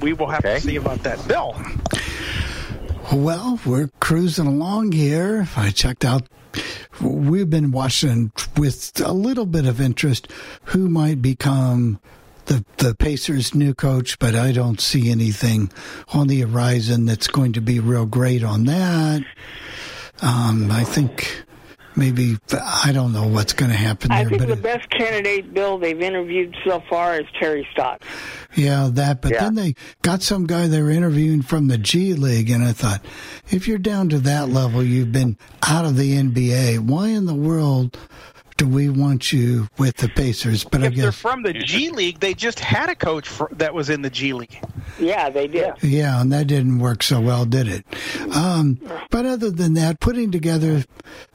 we 0.01 0.13
will 0.13 0.27
have 0.29 0.39
Okay. 0.45 0.55
to 0.55 0.61
see 0.61 0.75
about 0.77 1.03
that. 1.03 1.25
Bill, 1.27 1.55
Well, 3.13 3.59
we're 3.65 3.89
cruising 3.99 4.47
along 4.47 4.93
here. 4.93 5.47
I 5.57 5.71
checked 5.71 6.05
out. 6.05 6.23
We've 7.01 7.49
been 7.49 7.71
watching 7.71 8.31
with 8.57 8.99
a 9.03 9.13
little 9.13 9.45
bit 9.45 9.65
of 9.65 9.79
interest 9.81 10.27
who 10.65 10.89
might 10.89 11.21
become 11.21 11.99
the 12.45 12.65
the 12.77 12.95
Pacers' 12.95 13.53
new 13.55 13.73
coach, 13.73 14.19
but 14.19 14.35
I 14.35 14.51
don't 14.51 14.79
see 14.81 15.09
anything 15.11 15.71
on 16.13 16.27
the 16.27 16.41
horizon 16.41 17.05
that's 17.05 17.27
going 17.27 17.53
to 17.53 17.61
be 17.61 17.79
real 17.79 18.05
great 18.05 18.43
on 18.43 18.65
that. 18.65 19.23
Um, 20.21 20.69
I 20.71 20.83
think 20.83 21.43
maybe 21.95 22.37
I 22.53 22.91
don't 22.93 23.11
know 23.11 23.27
what's 23.27 23.53
going 23.53 23.71
to 23.71 23.77
happen 23.77 24.11
I 24.11 24.21
there, 24.21 24.29
think 24.29 24.41
but 24.41 24.47
the 24.49 24.55
best 24.61 24.89
candidate, 24.91 25.53
Bill, 25.53 25.77
they've 25.77 25.99
interviewed 25.99 26.55
so 26.65 26.81
far 26.89 27.19
is 27.19 27.25
Terry 27.39 27.67
Stotts. 27.73 28.05
Yeah, 28.55 28.89
that. 28.93 29.21
But 29.21 29.31
Yeah. 29.31 29.41
then 29.45 29.55
they 29.55 29.75
got 30.01 30.21
some 30.21 30.45
guy 30.45 30.67
they 30.67 30.81
were 30.81 30.91
interviewing 30.91 31.41
from 31.41 31.67
the 31.67 31.77
G 31.77 32.13
League, 32.13 32.49
and 32.49 32.63
I 32.63 32.73
thought, 32.73 33.03
if 33.49 33.67
you're 33.67 33.77
down 33.77 34.09
to 34.09 34.19
that 34.19 34.49
level, 34.49 34.83
you've 34.83 35.11
been 35.11 35.37
out 35.67 35.85
of 35.85 35.97
the 35.97 36.13
NBA. 36.17 36.79
Why 36.79 37.07
in 37.09 37.25
the 37.25 37.33
world 37.33 37.97
do 38.57 38.67
we 38.67 38.89
want 38.89 39.31
you 39.33 39.67
with 39.77 39.97
the 39.97 40.09
Pacers? 40.09 40.63
But 40.63 40.81
I 40.83 40.87
if 40.87 40.95
they're 40.95 41.05
guess, 41.07 41.19
from 41.19 41.43
the 41.43 41.53
G 41.53 41.89
League, 41.89 42.19
they 42.19 42.33
just 42.33 42.59
had 42.59 42.89
a 42.89 42.95
coach 42.95 43.27
for, 43.27 43.49
that 43.53 43.73
was 43.73 43.89
in 43.89 44.01
the 44.01 44.09
G 44.09 44.33
League. 44.33 44.59
Yeah, 44.99 45.29
they 45.29 45.47
did. 45.47 45.73
yeah, 45.81 46.21
and 46.21 46.31
that 46.31 46.47
didn't 46.47 46.79
work 46.79 47.01
so 47.03 47.19
well, 47.21 47.45
did 47.45 47.67
it? 47.67 47.85
Um, 48.35 48.79
but 49.09 49.25
other 49.25 49.49
than 49.49 49.73
that, 49.75 49.99
putting 49.99 50.31
together 50.31 50.83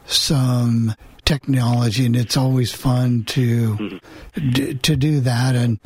some 0.06 0.94
technology, 1.24 2.06
and 2.06 2.14
it's 2.16 2.36
always 2.36 2.72
fun 2.72 3.24
to 3.24 3.98
d- 4.52 4.74
to 4.74 4.96
do 4.96 5.20
that 5.20 5.54
and 5.56 5.80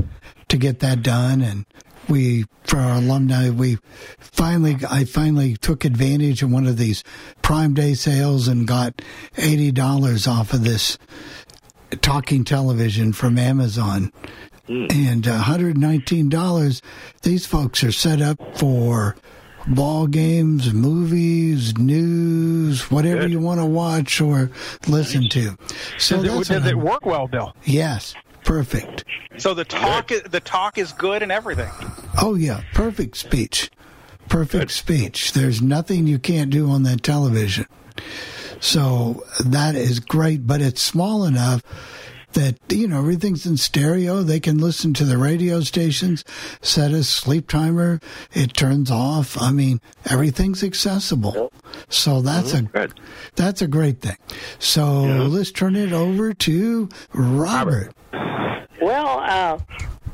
to 0.48 0.56
get 0.58 0.80
that 0.80 1.02
done. 1.02 1.40
And 1.40 1.64
we, 2.10 2.44
for 2.64 2.78
our 2.78 2.96
alumni, 2.96 3.50
we 3.50 3.78
finally, 4.18 4.76
I 4.88 5.04
finally 5.04 5.56
took 5.56 5.84
advantage 5.84 6.42
of 6.42 6.50
one 6.50 6.66
of 6.66 6.76
these 6.76 7.02
Prime 7.42 7.74
Day 7.74 7.94
sales 7.94 8.48
and 8.48 8.66
got 8.66 9.00
eighty 9.38 9.70
dollars 9.70 10.26
off 10.26 10.52
of 10.52 10.64
this 10.64 10.98
talking 12.02 12.44
television 12.44 13.12
from 13.12 13.38
Amazon. 13.38 14.12
Hmm. 14.66 14.86
And 14.90 15.24
$119, 15.24 16.80
these 17.22 17.46
folks 17.46 17.82
are 17.82 17.90
set 17.92 18.22
up 18.22 18.38
for 18.56 19.16
ball 19.66 20.06
games, 20.06 20.72
movies, 20.72 21.76
news, 21.76 22.90
whatever 22.90 23.26
you 23.26 23.40
want 23.40 23.60
to 23.60 23.66
watch 23.66 24.20
or 24.20 24.50
listen 24.86 25.28
to. 25.30 25.56
So 25.98 26.22
Does 26.22 26.24
it, 26.24 26.28
that's 26.28 26.48
does 26.48 26.62
what 26.62 26.70
it 26.70 26.78
work 26.78 27.06
well, 27.06 27.26
Bill? 27.26 27.54
Yes, 27.64 28.14
perfect. 28.50 29.04
So 29.38 29.54
the 29.54 29.64
talk, 29.64 30.10
is, 30.10 30.22
the 30.22 30.40
talk 30.40 30.76
is 30.76 30.92
good 30.92 31.22
and 31.22 31.30
everything. 31.30 31.70
Oh 32.20 32.34
yeah, 32.34 32.62
perfect 32.74 33.16
speech. 33.16 33.70
perfect 34.28 34.72
speech. 34.72 35.32
There's 35.32 35.62
nothing 35.62 36.06
you 36.08 36.18
can't 36.18 36.50
do 36.50 36.68
on 36.68 36.82
that 36.82 37.02
television. 37.04 37.66
So 38.58 39.22
that 39.44 39.76
is 39.76 40.00
great, 40.00 40.46
but 40.48 40.60
it's 40.60 40.82
small 40.82 41.24
enough 41.24 41.62
that 42.34 42.56
you 42.68 42.88
know 42.88 42.98
everything's 42.98 43.46
in 43.46 43.56
stereo. 43.56 44.22
They 44.22 44.40
can 44.40 44.58
listen 44.58 44.94
to 44.94 45.04
the 45.04 45.18
radio 45.18 45.60
stations, 45.60 46.24
set 46.60 46.92
a 46.92 47.04
sleep 47.04 47.48
timer, 47.48 48.00
it 48.32 48.54
turns 48.54 48.90
off. 48.90 49.40
I 49.40 49.50
mean, 49.52 49.80
everything's 50.08 50.62
accessible. 50.62 51.52
So 51.88 52.22
that's 52.22 52.54
a 52.54 52.88
that's 53.36 53.62
a 53.62 53.68
great 53.68 54.00
thing. 54.00 54.16
So 54.58 55.02
let's 55.02 55.52
turn 55.52 55.76
it 55.76 55.92
over 55.92 56.32
to 56.34 56.88
Robert. 57.12 57.92
Well, 58.80 59.20
uh, 59.20 59.58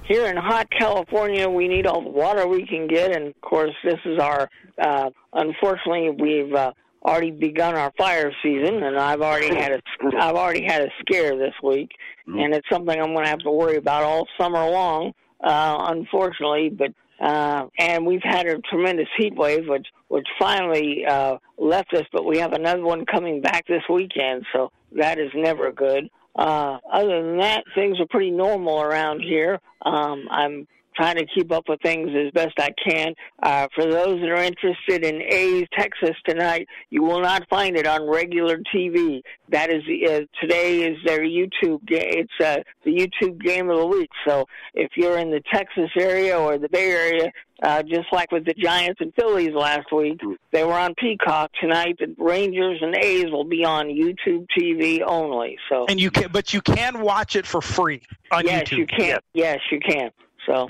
here 0.04 0.26
in 0.26 0.36
hot 0.36 0.68
California, 0.70 1.48
we 1.48 1.68
need 1.68 1.86
all 1.86 2.02
the 2.02 2.10
water 2.10 2.46
we 2.46 2.66
can 2.66 2.86
get, 2.88 3.14
and 3.16 3.28
of 3.28 3.40
course, 3.40 3.74
this 3.84 3.98
is 4.04 4.18
our. 4.18 4.48
Uh, 4.78 5.10
unfortunately, 5.32 6.10
we've 6.10 6.54
uh, 6.54 6.72
already 7.06 7.30
begun 7.30 7.76
our 7.76 7.92
fire 7.96 8.32
season, 8.42 8.82
and 8.82 8.98
I've 8.98 9.22
already 9.22 9.54
had 9.54 9.72
a 9.72 9.80
I've 10.20 10.34
already 10.34 10.64
had 10.64 10.82
a 10.82 10.90
scare 11.00 11.36
this 11.36 11.54
week, 11.62 11.90
and 12.26 12.52
it's 12.52 12.68
something 12.70 12.98
I'm 12.98 13.12
going 13.14 13.24
to 13.24 13.30
have 13.30 13.38
to 13.40 13.50
worry 13.50 13.76
about 13.76 14.02
all 14.02 14.26
summer 14.38 14.68
long. 14.68 15.12
Uh, 15.42 15.76
unfortunately, 15.90 16.70
but 16.70 16.92
uh, 17.24 17.66
and 17.78 18.04
we've 18.06 18.22
had 18.22 18.46
a 18.46 18.58
tremendous 18.70 19.08
heat 19.16 19.34
wave, 19.34 19.68
which 19.68 19.86
which 20.08 20.26
finally 20.38 21.04
uh, 21.06 21.36
left 21.58 21.92
us, 21.94 22.04
but 22.12 22.24
we 22.24 22.38
have 22.38 22.52
another 22.52 22.82
one 22.82 23.06
coming 23.06 23.40
back 23.40 23.66
this 23.66 23.82
weekend, 23.88 24.44
so 24.52 24.70
that 24.92 25.18
is 25.18 25.30
never 25.34 25.72
good. 25.72 26.08
Uh, 26.34 26.78
other 26.92 27.22
than 27.22 27.38
that, 27.38 27.64
things 27.74 27.98
are 27.98 28.06
pretty 28.10 28.30
normal 28.30 28.82
around 28.82 29.20
here. 29.20 29.58
Um, 29.82 30.26
I'm 30.30 30.68
trying 30.96 31.16
to 31.16 31.26
keep 31.34 31.52
up 31.52 31.64
with 31.68 31.80
things 31.82 32.10
as 32.16 32.32
best 32.32 32.54
I 32.58 32.70
can. 32.88 33.14
Uh, 33.42 33.68
for 33.74 33.84
those 33.84 34.20
that 34.20 34.28
are 34.28 34.42
interested 34.42 35.04
in 35.04 35.22
A's 35.22 35.66
Texas 35.78 36.16
tonight, 36.26 36.66
you 36.90 37.02
will 37.02 37.20
not 37.20 37.48
find 37.48 37.76
it 37.76 37.86
on 37.86 38.08
regular 38.08 38.58
TV. 38.74 39.22
That 39.50 39.70
is 39.70 39.82
uh, 40.08 40.20
today 40.40 40.82
is 40.82 40.98
their 41.04 41.20
YouTube 41.20 41.86
game. 41.86 42.04
It's 42.06 42.32
uh, 42.44 42.62
the 42.84 42.92
YouTube 42.92 43.40
game 43.42 43.70
of 43.70 43.78
the 43.78 43.86
week. 43.86 44.10
So 44.26 44.46
if 44.74 44.92
you're 44.96 45.18
in 45.18 45.30
the 45.30 45.42
Texas 45.52 45.90
area 45.98 46.38
or 46.38 46.58
the 46.58 46.68
Bay 46.68 46.90
Area, 46.90 47.32
uh, 47.62 47.82
just 47.82 48.06
like 48.12 48.30
with 48.32 48.44
the 48.44 48.54
Giants 48.54 49.00
and 49.00 49.12
Phillies 49.14 49.54
last 49.54 49.90
week, 49.92 50.20
they 50.52 50.64
were 50.64 50.74
on 50.74 50.94
Peacock 50.94 51.50
tonight. 51.60 51.96
The 51.98 52.14
Rangers 52.18 52.80
and 52.82 52.94
A's 53.02 53.30
will 53.30 53.44
be 53.44 53.64
on 53.64 53.86
YouTube 53.86 54.46
TV 54.56 55.00
only. 55.06 55.56
So 55.70 55.86
And 55.88 55.98
you 55.98 56.10
can, 56.10 56.30
but 56.30 56.52
you 56.52 56.60
can 56.60 57.00
watch 57.00 57.34
it 57.34 57.46
for 57.46 57.62
free 57.62 58.02
on 58.30 58.44
yes, 58.44 58.64
YouTube. 58.64 58.78
you 58.78 58.86
can. 58.86 59.18
Yes, 59.32 59.60
you 59.70 59.80
can. 59.80 60.10
So 60.46 60.68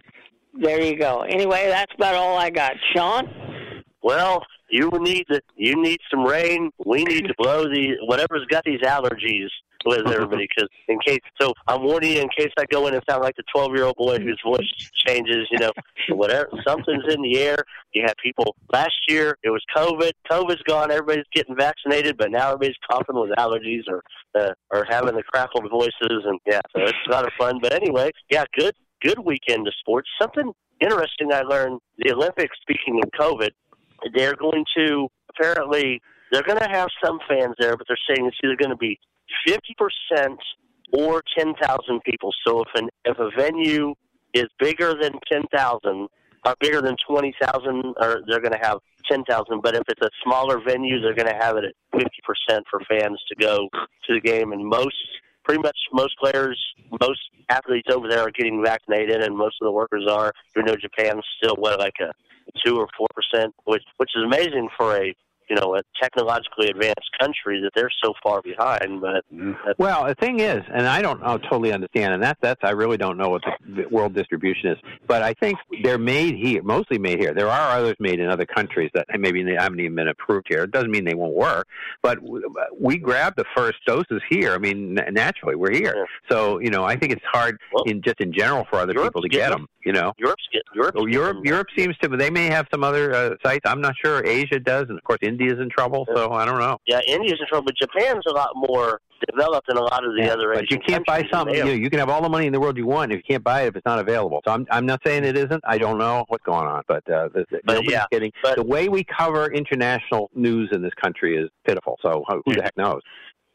there 0.60 0.82
you 0.82 0.96
go. 0.96 1.22
Anyway, 1.22 1.66
that's 1.68 1.92
about 1.94 2.14
all 2.14 2.36
I 2.36 2.50
got. 2.50 2.74
Sean? 2.94 3.28
Well, 4.02 4.42
you 4.70 4.90
need 5.00 5.26
the, 5.28 5.40
you 5.56 5.80
need 5.80 5.98
some 6.10 6.24
rain. 6.24 6.70
We 6.84 7.04
need 7.04 7.26
to 7.26 7.34
blow 7.38 7.64
the 7.64 7.96
whatever's 8.06 8.46
got 8.50 8.64
these 8.64 8.80
allergies 8.80 9.48
with 9.84 10.08
everybody 10.08 10.48
because 10.48 10.68
in 10.88 10.98
case 11.06 11.20
so 11.40 11.52
I'm 11.68 11.82
warning 11.84 12.12
you 12.12 12.20
in 12.20 12.28
case 12.36 12.50
I 12.58 12.64
go 12.70 12.88
in 12.88 12.94
and 12.94 13.02
sound 13.08 13.22
like 13.22 13.36
the 13.36 13.44
12 13.54 13.74
year 13.74 13.84
old 13.84 13.96
boy 13.96 14.18
whose 14.18 14.40
voice 14.44 14.66
changes. 15.06 15.46
You 15.50 15.58
know, 15.58 15.72
whatever 16.10 16.48
something's 16.66 17.04
in 17.12 17.22
the 17.22 17.38
air. 17.38 17.58
You 17.92 18.02
have 18.06 18.14
people. 18.22 18.56
Last 18.72 18.96
year 19.08 19.38
it 19.44 19.50
was 19.50 19.62
COVID. 19.76 20.10
COVID's 20.30 20.62
gone. 20.66 20.90
Everybody's 20.90 21.24
getting 21.32 21.56
vaccinated, 21.56 22.16
but 22.16 22.30
now 22.30 22.48
everybody's 22.48 22.76
coughing 22.90 23.20
with 23.20 23.30
allergies 23.38 23.82
or 23.88 24.02
uh, 24.38 24.52
or 24.70 24.84
having 24.88 25.14
the 25.14 25.22
crackled 25.22 25.70
voices 25.70 26.24
and 26.24 26.38
yeah, 26.46 26.60
so 26.74 26.82
it's 26.82 26.98
a 27.08 27.12
lot 27.12 27.24
of 27.24 27.32
fun. 27.38 27.60
But 27.62 27.72
anyway, 27.72 28.10
yeah, 28.30 28.44
good 28.58 28.74
good 29.02 29.18
weekend 29.18 29.66
of 29.66 29.74
sports. 29.80 30.08
Something 30.20 30.52
interesting 30.80 31.32
I 31.32 31.42
learned: 31.42 31.80
the 31.98 32.12
Olympics. 32.12 32.56
Speaking 32.62 33.00
of 33.02 33.10
COVID, 33.18 33.50
they're 34.14 34.36
going 34.36 34.64
to 34.76 35.08
apparently 35.30 36.00
they're 36.32 36.42
going 36.42 36.58
to 36.58 36.68
have 36.68 36.88
some 37.04 37.18
fans 37.28 37.54
there, 37.58 37.76
but 37.76 37.86
they're 37.88 37.98
saying 38.08 38.26
it's 38.26 38.36
either 38.44 38.56
going 38.56 38.70
to 38.70 38.76
be 38.76 38.98
fifty 39.46 39.74
percent 39.76 40.38
or 40.92 41.22
ten 41.36 41.54
thousand 41.60 42.00
people. 42.04 42.30
So 42.46 42.62
if 42.62 42.68
an 42.74 42.88
if 43.04 43.18
a 43.18 43.30
venue 43.36 43.94
is 44.34 44.46
bigger 44.58 44.94
than 45.00 45.12
ten 45.30 45.42
thousand 45.54 46.08
or 46.44 46.54
bigger 46.60 46.80
than 46.80 46.96
twenty 47.08 47.34
thousand, 47.40 47.94
or 48.00 48.22
they're 48.28 48.40
going 48.40 48.52
to 48.52 48.66
have 48.66 48.78
ten 49.10 49.24
thousand. 49.24 49.62
But 49.62 49.74
if 49.74 49.82
it's 49.88 50.02
a 50.02 50.10
smaller 50.24 50.60
venue, 50.66 51.00
they're 51.00 51.14
going 51.14 51.28
to 51.28 51.38
have 51.38 51.56
it 51.56 51.64
at 51.64 51.74
fifty 51.92 52.22
percent 52.24 52.64
for 52.70 52.80
fans 52.88 53.20
to 53.28 53.34
go 53.36 53.68
to 54.06 54.14
the 54.14 54.20
game. 54.20 54.52
And 54.52 54.64
most, 54.64 54.94
pretty 55.46 55.62
much 55.62 55.76
most 55.92 56.18
players, 56.18 56.60
most 57.00 57.20
athletes 57.48 57.88
over 57.90 58.08
there 58.08 58.20
are 58.20 58.30
getting 58.30 58.62
vaccinated, 58.64 59.22
and 59.22 59.36
most 59.36 59.56
of 59.60 59.66
the 59.66 59.72
workers 59.72 60.06
are. 60.10 60.32
Even 60.56 60.66
though 60.66 60.76
Japan's 60.76 61.24
still 61.38 61.54
what 61.56 61.78
like 61.78 61.94
a 62.00 62.12
two 62.64 62.76
or 62.76 62.88
four 62.98 63.08
percent, 63.14 63.54
which 63.64 63.82
which 63.98 64.10
is 64.16 64.24
amazing 64.24 64.68
for 64.76 64.96
a 64.96 65.14
you 65.48 65.56
know 65.56 65.76
a 65.76 65.82
technologically 66.00 66.68
advanced 66.68 67.08
country 67.18 67.60
that 67.62 67.70
they're 67.74 67.90
so 68.02 68.12
far 68.22 68.42
behind. 68.42 69.00
But 69.00 69.24
that's, 69.30 69.78
Well, 69.78 70.06
the 70.06 70.14
thing 70.14 70.40
is, 70.40 70.62
and 70.72 70.86
I 70.86 71.00
don't 71.02 71.20
know, 71.20 71.38
totally 71.38 71.72
understand, 71.72 72.14
and 72.14 72.22
that's 72.22 72.38
that's 72.42 72.60
I 72.62 72.70
really 72.70 72.96
don't 72.96 73.16
know 73.16 73.30
what 73.30 73.42
the, 73.42 73.82
the 73.82 73.88
world 73.88 74.14
distribution 74.14 74.70
is, 74.70 74.78
but 75.06 75.22
I 75.22 75.32
think 75.34 75.58
they're 75.82 75.98
made 75.98 76.34
here, 76.36 76.62
mostly 76.62 76.98
made 76.98 77.18
here. 77.18 77.32
There 77.32 77.48
are 77.48 77.78
others 77.78 77.96
made 77.98 78.20
in 78.20 78.28
other 78.28 78.46
countries 78.46 78.90
that 78.94 79.06
maybe 79.18 79.42
they 79.42 79.54
haven't 79.54 79.80
even 79.80 79.94
been 79.94 80.08
approved 80.08 80.46
here. 80.48 80.64
It 80.64 80.72
doesn't 80.72 80.90
mean 80.90 81.04
they 81.04 81.14
won't 81.14 81.34
work, 81.34 81.66
but 82.02 82.18
we 82.78 82.98
grabbed 82.98 83.36
the 83.38 83.46
first 83.56 83.78
doses 83.86 84.20
here. 84.28 84.52
I 84.52 84.58
mean, 84.58 84.94
naturally, 85.12 85.56
we're 85.56 85.72
here, 85.72 86.06
so 86.30 86.58
you 86.58 86.70
know, 86.70 86.84
I 86.84 86.96
think 86.96 87.12
it's 87.12 87.24
hard 87.32 87.58
in 87.86 88.02
just 88.02 88.20
in 88.20 88.32
general 88.32 88.66
for 88.70 88.78
other 88.78 88.94
people 88.94 89.22
to 89.22 89.28
get 89.28 89.38
getting 89.38 89.58
them. 89.58 89.68
You 89.84 89.92
know, 89.92 90.12
Europe's 90.18 90.42
get 90.52 90.62
Europe's 90.74 90.96
Oh, 90.98 91.06
Europe, 91.06 91.38
Europe 91.44 91.68
seems 91.76 91.96
to. 91.98 92.08
They 92.08 92.30
may 92.30 92.46
have 92.46 92.66
some 92.72 92.82
other 92.82 93.14
uh, 93.14 93.30
sites. 93.44 93.62
I'm 93.66 93.80
not 93.80 93.94
sure. 94.02 94.24
Asia 94.26 94.58
does, 94.58 94.86
and 94.88 94.98
of 94.98 95.04
course, 95.04 95.18
India's 95.38 95.60
in 95.60 95.68
trouble. 95.68 96.06
So 96.14 96.32
I 96.32 96.44
don't 96.44 96.58
know. 96.58 96.78
yeah, 96.86 97.00
India's 97.06 97.38
in 97.40 97.46
trouble, 97.46 97.66
but 97.66 97.76
Japan's 97.76 98.24
a 98.28 98.32
lot 98.32 98.50
more 98.54 99.00
developed 99.30 99.68
than 99.68 99.76
a 99.76 99.82
lot 99.82 100.04
of 100.04 100.12
the 100.14 100.22
Yeah, 100.24 100.32
other 100.32 100.52
but 100.54 100.70
you 100.70 100.78
can't 100.78 101.04
buy 101.06 101.26
something. 101.30 101.54
You, 101.54 101.64
know, 101.64 101.70
you 101.70 101.90
can 101.90 101.98
have 101.98 102.08
all 102.08 102.22
the 102.22 102.28
money 102.28 102.46
in 102.46 102.52
the 102.52 102.60
world 102.60 102.76
you 102.76 102.86
want. 102.86 103.12
If 103.12 103.18
you 103.18 103.22
can't 103.28 103.44
buy 103.44 103.62
it, 103.62 103.68
if 103.68 103.76
it's 103.76 103.86
not 103.86 103.98
available. 103.98 104.40
So 104.46 104.52
I'm 104.52 104.66
I'm 104.70 104.86
not 104.86 105.00
saying 105.04 105.24
it 105.24 105.36
isn't. 105.36 105.62
I 105.66 105.78
don't 105.78 105.98
know 105.98 106.24
what's 106.28 106.44
going 106.44 106.66
on, 106.66 106.82
but, 106.88 107.08
uh, 107.10 107.28
the, 107.34 107.44
the, 107.50 107.60
But, 107.64 107.74
nobody's 107.74 107.92
yeah, 107.92 108.04
getting 108.10 108.32
the 108.56 108.64
way 108.64 108.88
we 108.88 109.04
cover 109.04 109.52
international 109.52 110.30
news 110.34 110.70
in 110.72 110.82
this 110.82 110.94
country 111.02 111.36
is 111.36 111.48
pitiful. 111.66 111.98
So 112.02 112.24
who 112.44 112.54
the 112.54 112.62
heck 112.62 112.76
knows? 112.76 113.00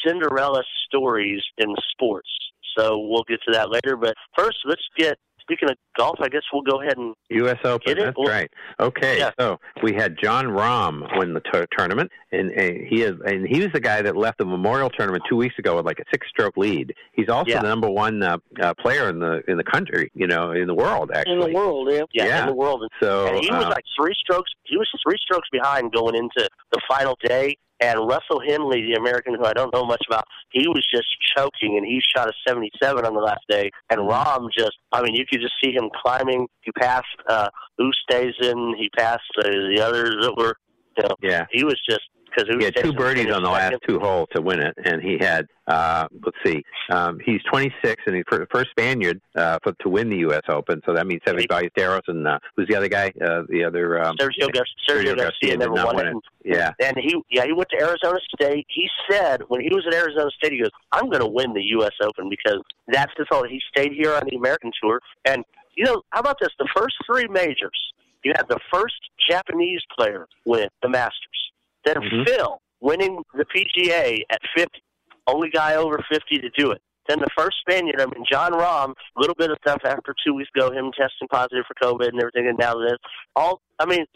Cinderella 0.07 0.63
stories 0.87 1.43
in 1.59 1.75
sports. 1.93 2.29
So 2.77 2.99
we'll 2.99 3.25
get 3.29 3.41
to 3.47 3.53
that 3.53 3.71
later. 3.71 3.97
But 3.97 4.15
first, 4.37 4.59
let's 4.65 4.83
get 4.99 5.17
speaking 5.45 5.71
of 5.71 5.77
golf. 5.97 6.17
I 6.21 6.29
guess 6.29 6.43
we'll 6.53 6.63
go 6.63 6.81
ahead 6.83 6.97
and 6.97 7.15
U.S. 7.31 7.59
Open. 7.65 7.97
That's 7.99 8.17
Well- 8.17 8.29
right. 8.29 8.51
Okay, 8.81 9.19
Yeah. 9.19 9.31
so 9.39 9.59
we 9.83 9.93
had 9.95 10.17
Jon 10.23 10.47
Rahm 10.47 11.19
win 11.19 11.35
the 11.35 11.41
tur 11.41 11.67
tournament, 11.77 12.11
and, 12.33 12.51
and 12.51 12.87
he 12.89 13.03
is, 13.03 13.13
and 13.27 13.47
he 13.47 13.61
was 13.61 13.69
the 13.73 13.81
guy 13.81 14.03
that 14.03 14.17
left 14.17 14.39
the 14.39 14.45
Memorial 14.47 14.91
Tournament 14.91 15.23
two 15.29 15.37
weeks 15.37 15.55
ago 15.59 15.77
with 15.77 15.87
like 15.87 15.99
a 15.99 16.05
six-stroke 16.13 16.57
lead. 16.57 16.95
He's 17.13 17.29
also 17.29 17.51
Yeah. 17.51 17.61
the 17.63 17.69
number 17.69 17.89
one 17.91 18.23
uh, 18.23 18.39
uh, 18.61 18.75
player 18.75 19.09
in 19.09 19.19
the 19.21 19.43
in 19.49 19.57
the 19.57 19.65
country, 19.65 20.11
you 20.15 20.27
know, 20.27 20.53
in 20.53 20.67
the 20.67 20.75
world 20.75 21.11
actually. 21.15 21.35
In 21.35 21.41
the 21.41 21.53
world, 21.55 21.89
yeah. 21.91 22.01
yeah, 22.13 22.25
Yeah. 22.27 22.41
in 22.43 22.47
the 22.49 22.55
world. 22.55 22.83
And, 22.83 22.91
So, 23.03 23.27
and 23.27 23.37
he 23.45 23.51
was 23.51 23.65
uh, 23.65 23.69
like 23.69 23.85
three 23.99 24.15
strokes. 24.19 24.51
He 24.65 24.77
was 24.77 24.89
three 25.07 25.19
strokes 25.21 25.49
behind 25.53 25.93
going 25.93 26.15
into 26.15 26.49
the 26.73 26.81
final 26.89 27.17
day. 27.23 27.57
And 27.85 28.09
Russell 28.09 28.41
Henley, 28.47 28.83
the 28.83 28.99
American 28.99 29.35
who 29.35 29.45
I 29.45 29.53
don't 29.53 29.73
know 29.75 29.85
much 29.85 30.03
about, 30.07 30.25
he 30.51 30.69
was 30.69 30.87
just 30.91 31.09
choking, 31.37 31.77
and 31.77 31.85
he 31.85 32.01
shot 32.17 32.29
a 32.29 32.33
77 32.49 33.05
on 33.05 33.15
the 33.15 33.21
last 33.21 33.45
day. 33.49 33.71
And 33.91 34.05
Mm-hmm. 34.05 34.11
Rahm 34.11 34.49
just, 34.57 34.77
I 34.93 35.03
mean, 35.03 35.15
you 35.15 35.25
could 35.29 35.41
just 35.41 35.55
see 35.63 35.73
him 35.73 35.89
climbing. 36.03 36.47
He 36.63 36.73
passed 36.73 37.07
uh, 37.29 37.49
Oosthuizen. 37.81 38.77
He 38.77 38.89
passed 38.97 39.23
uh, 39.39 39.45
the 39.45 39.81
others 39.81 40.17
that 40.21 40.35
were, 40.37 40.57
you 40.97 41.05
know, 41.05 41.15
yeah. 41.23 41.47
he 41.51 41.65
was 41.65 41.81
just 41.89 42.03
because 42.35 42.57
He 42.59 42.65
had 42.65 42.77
two 42.77 42.93
birdies 42.93 43.33
on 43.33 43.43
the 43.43 43.51
last 43.51 43.77
two 43.89 43.99
holes 43.99 44.29
to 44.35 44.43
win 44.43 44.61
it, 44.61 44.75
and 44.85 45.03
he 45.03 45.19
had 45.19 45.47
uh, 45.67 46.07
let's 46.25 46.37
see, 46.45 46.63
um, 46.91 47.19
he's 47.25 47.41
26 47.51 48.03
and 48.07 48.17
he's 48.17 48.25
the 48.31 48.47
first 48.53 48.71
Spaniard 48.71 49.21
uh, 49.35 49.59
for, 49.63 49.73
to 49.81 49.89
win 49.89 50.11
the 50.11 50.19
U.S. 50.19 50.43
Open. 50.49 50.83
So 50.85 50.93
that 50.95 51.07
means 51.07 51.23
Seve 51.27 51.47
Ballesteros 51.47 52.03
and 52.09 52.27
uh, 52.27 52.39
who's 52.57 52.69
the 52.69 52.77
other 52.77 52.89
guy? 52.89 53.13
Uh, 53.25 53.43
the 53.49 53.65
other 53.65 54.03
um, 54.05 54.17
Sergio, 54.19 54.53
Gar- 54.53 54.67
Sergio, 54.89 55.17
Garcia, 55.17 55.33
did 55.41 55.61
never 55.61 55.73
won 55.73 56.07
it. 56.07 56.17
it. 56.17 56.23
Yeah. 56.45 56.73
and 56.81 56.97
he 56.99 57.17
yeah 57.31 57.47
he 57.47 57.53
went 57.53 57.71
to 57.71 57.81
Arizona 57.81 58.19
State. 58.35 58.67
He 58.69 58.89
said 59.11 59.41
when 59.49 59.63
he 59.63 59.71
was 59.75 59.85
at 59.87 59.95
Arizona 59.95 60.31
State, 60.37 60.53
he 60.53 60.59
goes, 60.59 60.71
"I'm 60.93 61.07
going 61.07 61.21
to 61.21 61.27
win 61.27 61.55
the 61.55 61.63
U.S. 61.63 61.93
Open 62.03 62.29
because 62.29 62.61
that's 62.89 63.13
his 63.17 63.27
whole." 63.31 63.45
He 63.49 63.61
stayed 63.75 63.93
here 63.93 64.13
on 64.13 64.23
the 64.29 64.37
American 64.37 64.71
tour, 64.83 65.01
and 65.25 65.45
you 65.77 65.85
know 65.85 66.03
how 66.11 66.21
about 66.21 66.37
this? 66.41 66.51
The 66.59 66.69
first 66.77 66.97
three 67.07 67.27
majors, 67.29 67.93
you 68.23 68.33
had 68.37 68.47
the 68.49 68.61
first 68.73 69.01
Japanese 69.31 69.81
player 69.97 70.27
win 70.45 70.69
the 70.83 70.91
Masters, 70.91 71.53
then 71.85 71.97
Mhm. 71.97 72.27
Phil 72.27 72.61
winning 72.81 73.23
the 73.35 73.45
PGA 73.47 74.23
at 74.31 74.41
50, 74.57 74.83
only 75.27 75.51
guy 75.51 75.75
over 75.75 75.99
50 76.11 76.39
to 76.39 76.51
do 76.51 76.71
it. 76.71 76.83
Then 77.09 77.19
the 77.21 77.29
first 77.37 77.59
Spaniard, 77.61 78.01
I 78.01 78.07
mean, 78.07 78.25
Jon 78.31 78.53
Rahm, 78.53 78.91
a 78.93 79.21
little 79.21 79.35
bit 79.35 79.51
of 79.51 79.59
stuff 79.61 79.81
after 79.85 80.15
two 80.25 80.35
weeks 80.35 80.51
ago, 80.57 80.71
him 80.71 80.91
testing 80.93 81.29
positive 81.29 81.65
for 81.67 81.75
COVID 81.83 82.09
and 82.09 82.19
everything, 82.21 82.49
and 82.49 82.59
now 82.59 82.75
this. 82.79 82.97
All, 83.37 83.61
I 83.79 83.85
mean, 83.85 84.07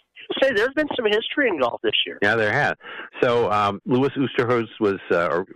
say 0.42 0.52
there's 0.52 0.74
been 0.74 0.88
some 0.96 1.06
history 1.06 1.48
in 1.48 1.60
golf 1.60 1.80
this 1.82 1.92
year. 2.06 2.18
Yeah, 2.22 2.34
there 2.36 2.52
has. 2.52 2.74
So 3.22 3.50
um, 3.50 3.80
Louis 3.86 4.10
Oosterhuis 4.10 4.68
was, 4.80 4.98
uh, 5.10 5.28
or 5.28 5.46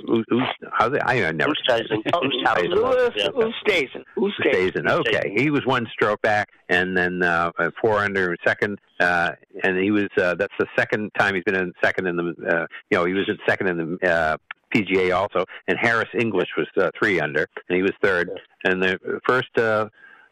how's 0.72 0.94
it? 0.94 1.02
I, 1.04 1.24
I 1.24 1.32
never. 1.32 1.52
Oosthuizen. 1.52 2.02
Oosthuizen. 2.12 2.68
Louis 2.70 3.10
Yeah. 3.16 3.28
Oosthuizen. 3.28 4.04
Oosthuizen. 4.16 4.90
Okay, 4.90 5.34
he 5.36 5.50
was 5.50 5.64
one 5.66 5.86
stroke 5.92 6.22
back, 6.22 6.48
and 6.68 6.96
then 6.96 7.22
uh, 7.22 7.50
four 7.80 7.98
under 7.98 8.36
second, 8.44 8.78
uh, 9.00 9.30
and 9.62 9.78
he 9.78 9.90
was. 9.90 10.08
Uh, 10.16 10.34
that's 10.34 10.54
the 10.58 10.66
second 10.76 11.10
time 11.18 11.34
he's 11.34 11.44
been 11.44 11.56
in 11.56 11.72
second 11.82 12.06
in 12.06 12.16
the. 12.16 12.34
Uh, 12.48 12.66
you 12.90 12.98
know, 12.98 13.04
he 13.04 13.12
was 13.12 13.28
in 13.28 13.38
second 13.48 13.68
in 13.68 13.98
the 14.00 14.10
uh, 14.10 14.36
PGA 14.74 15.14
also, 15.14 15.44
and 15.68 15.78
Harris 15.80 16.08
English 16.18 16.48
was 16.56 16.66
uh, 16.78 16.90
three 16.98 17.20
under, 17.20 17.46
and 17.68 17.76
he 17.76 17.82
was 17.82 17.92
third. 18.02 18.30
And 18.64 18.82
the 18.82 19.20
first. 19.26 19.56
Uh, 19.56 19.88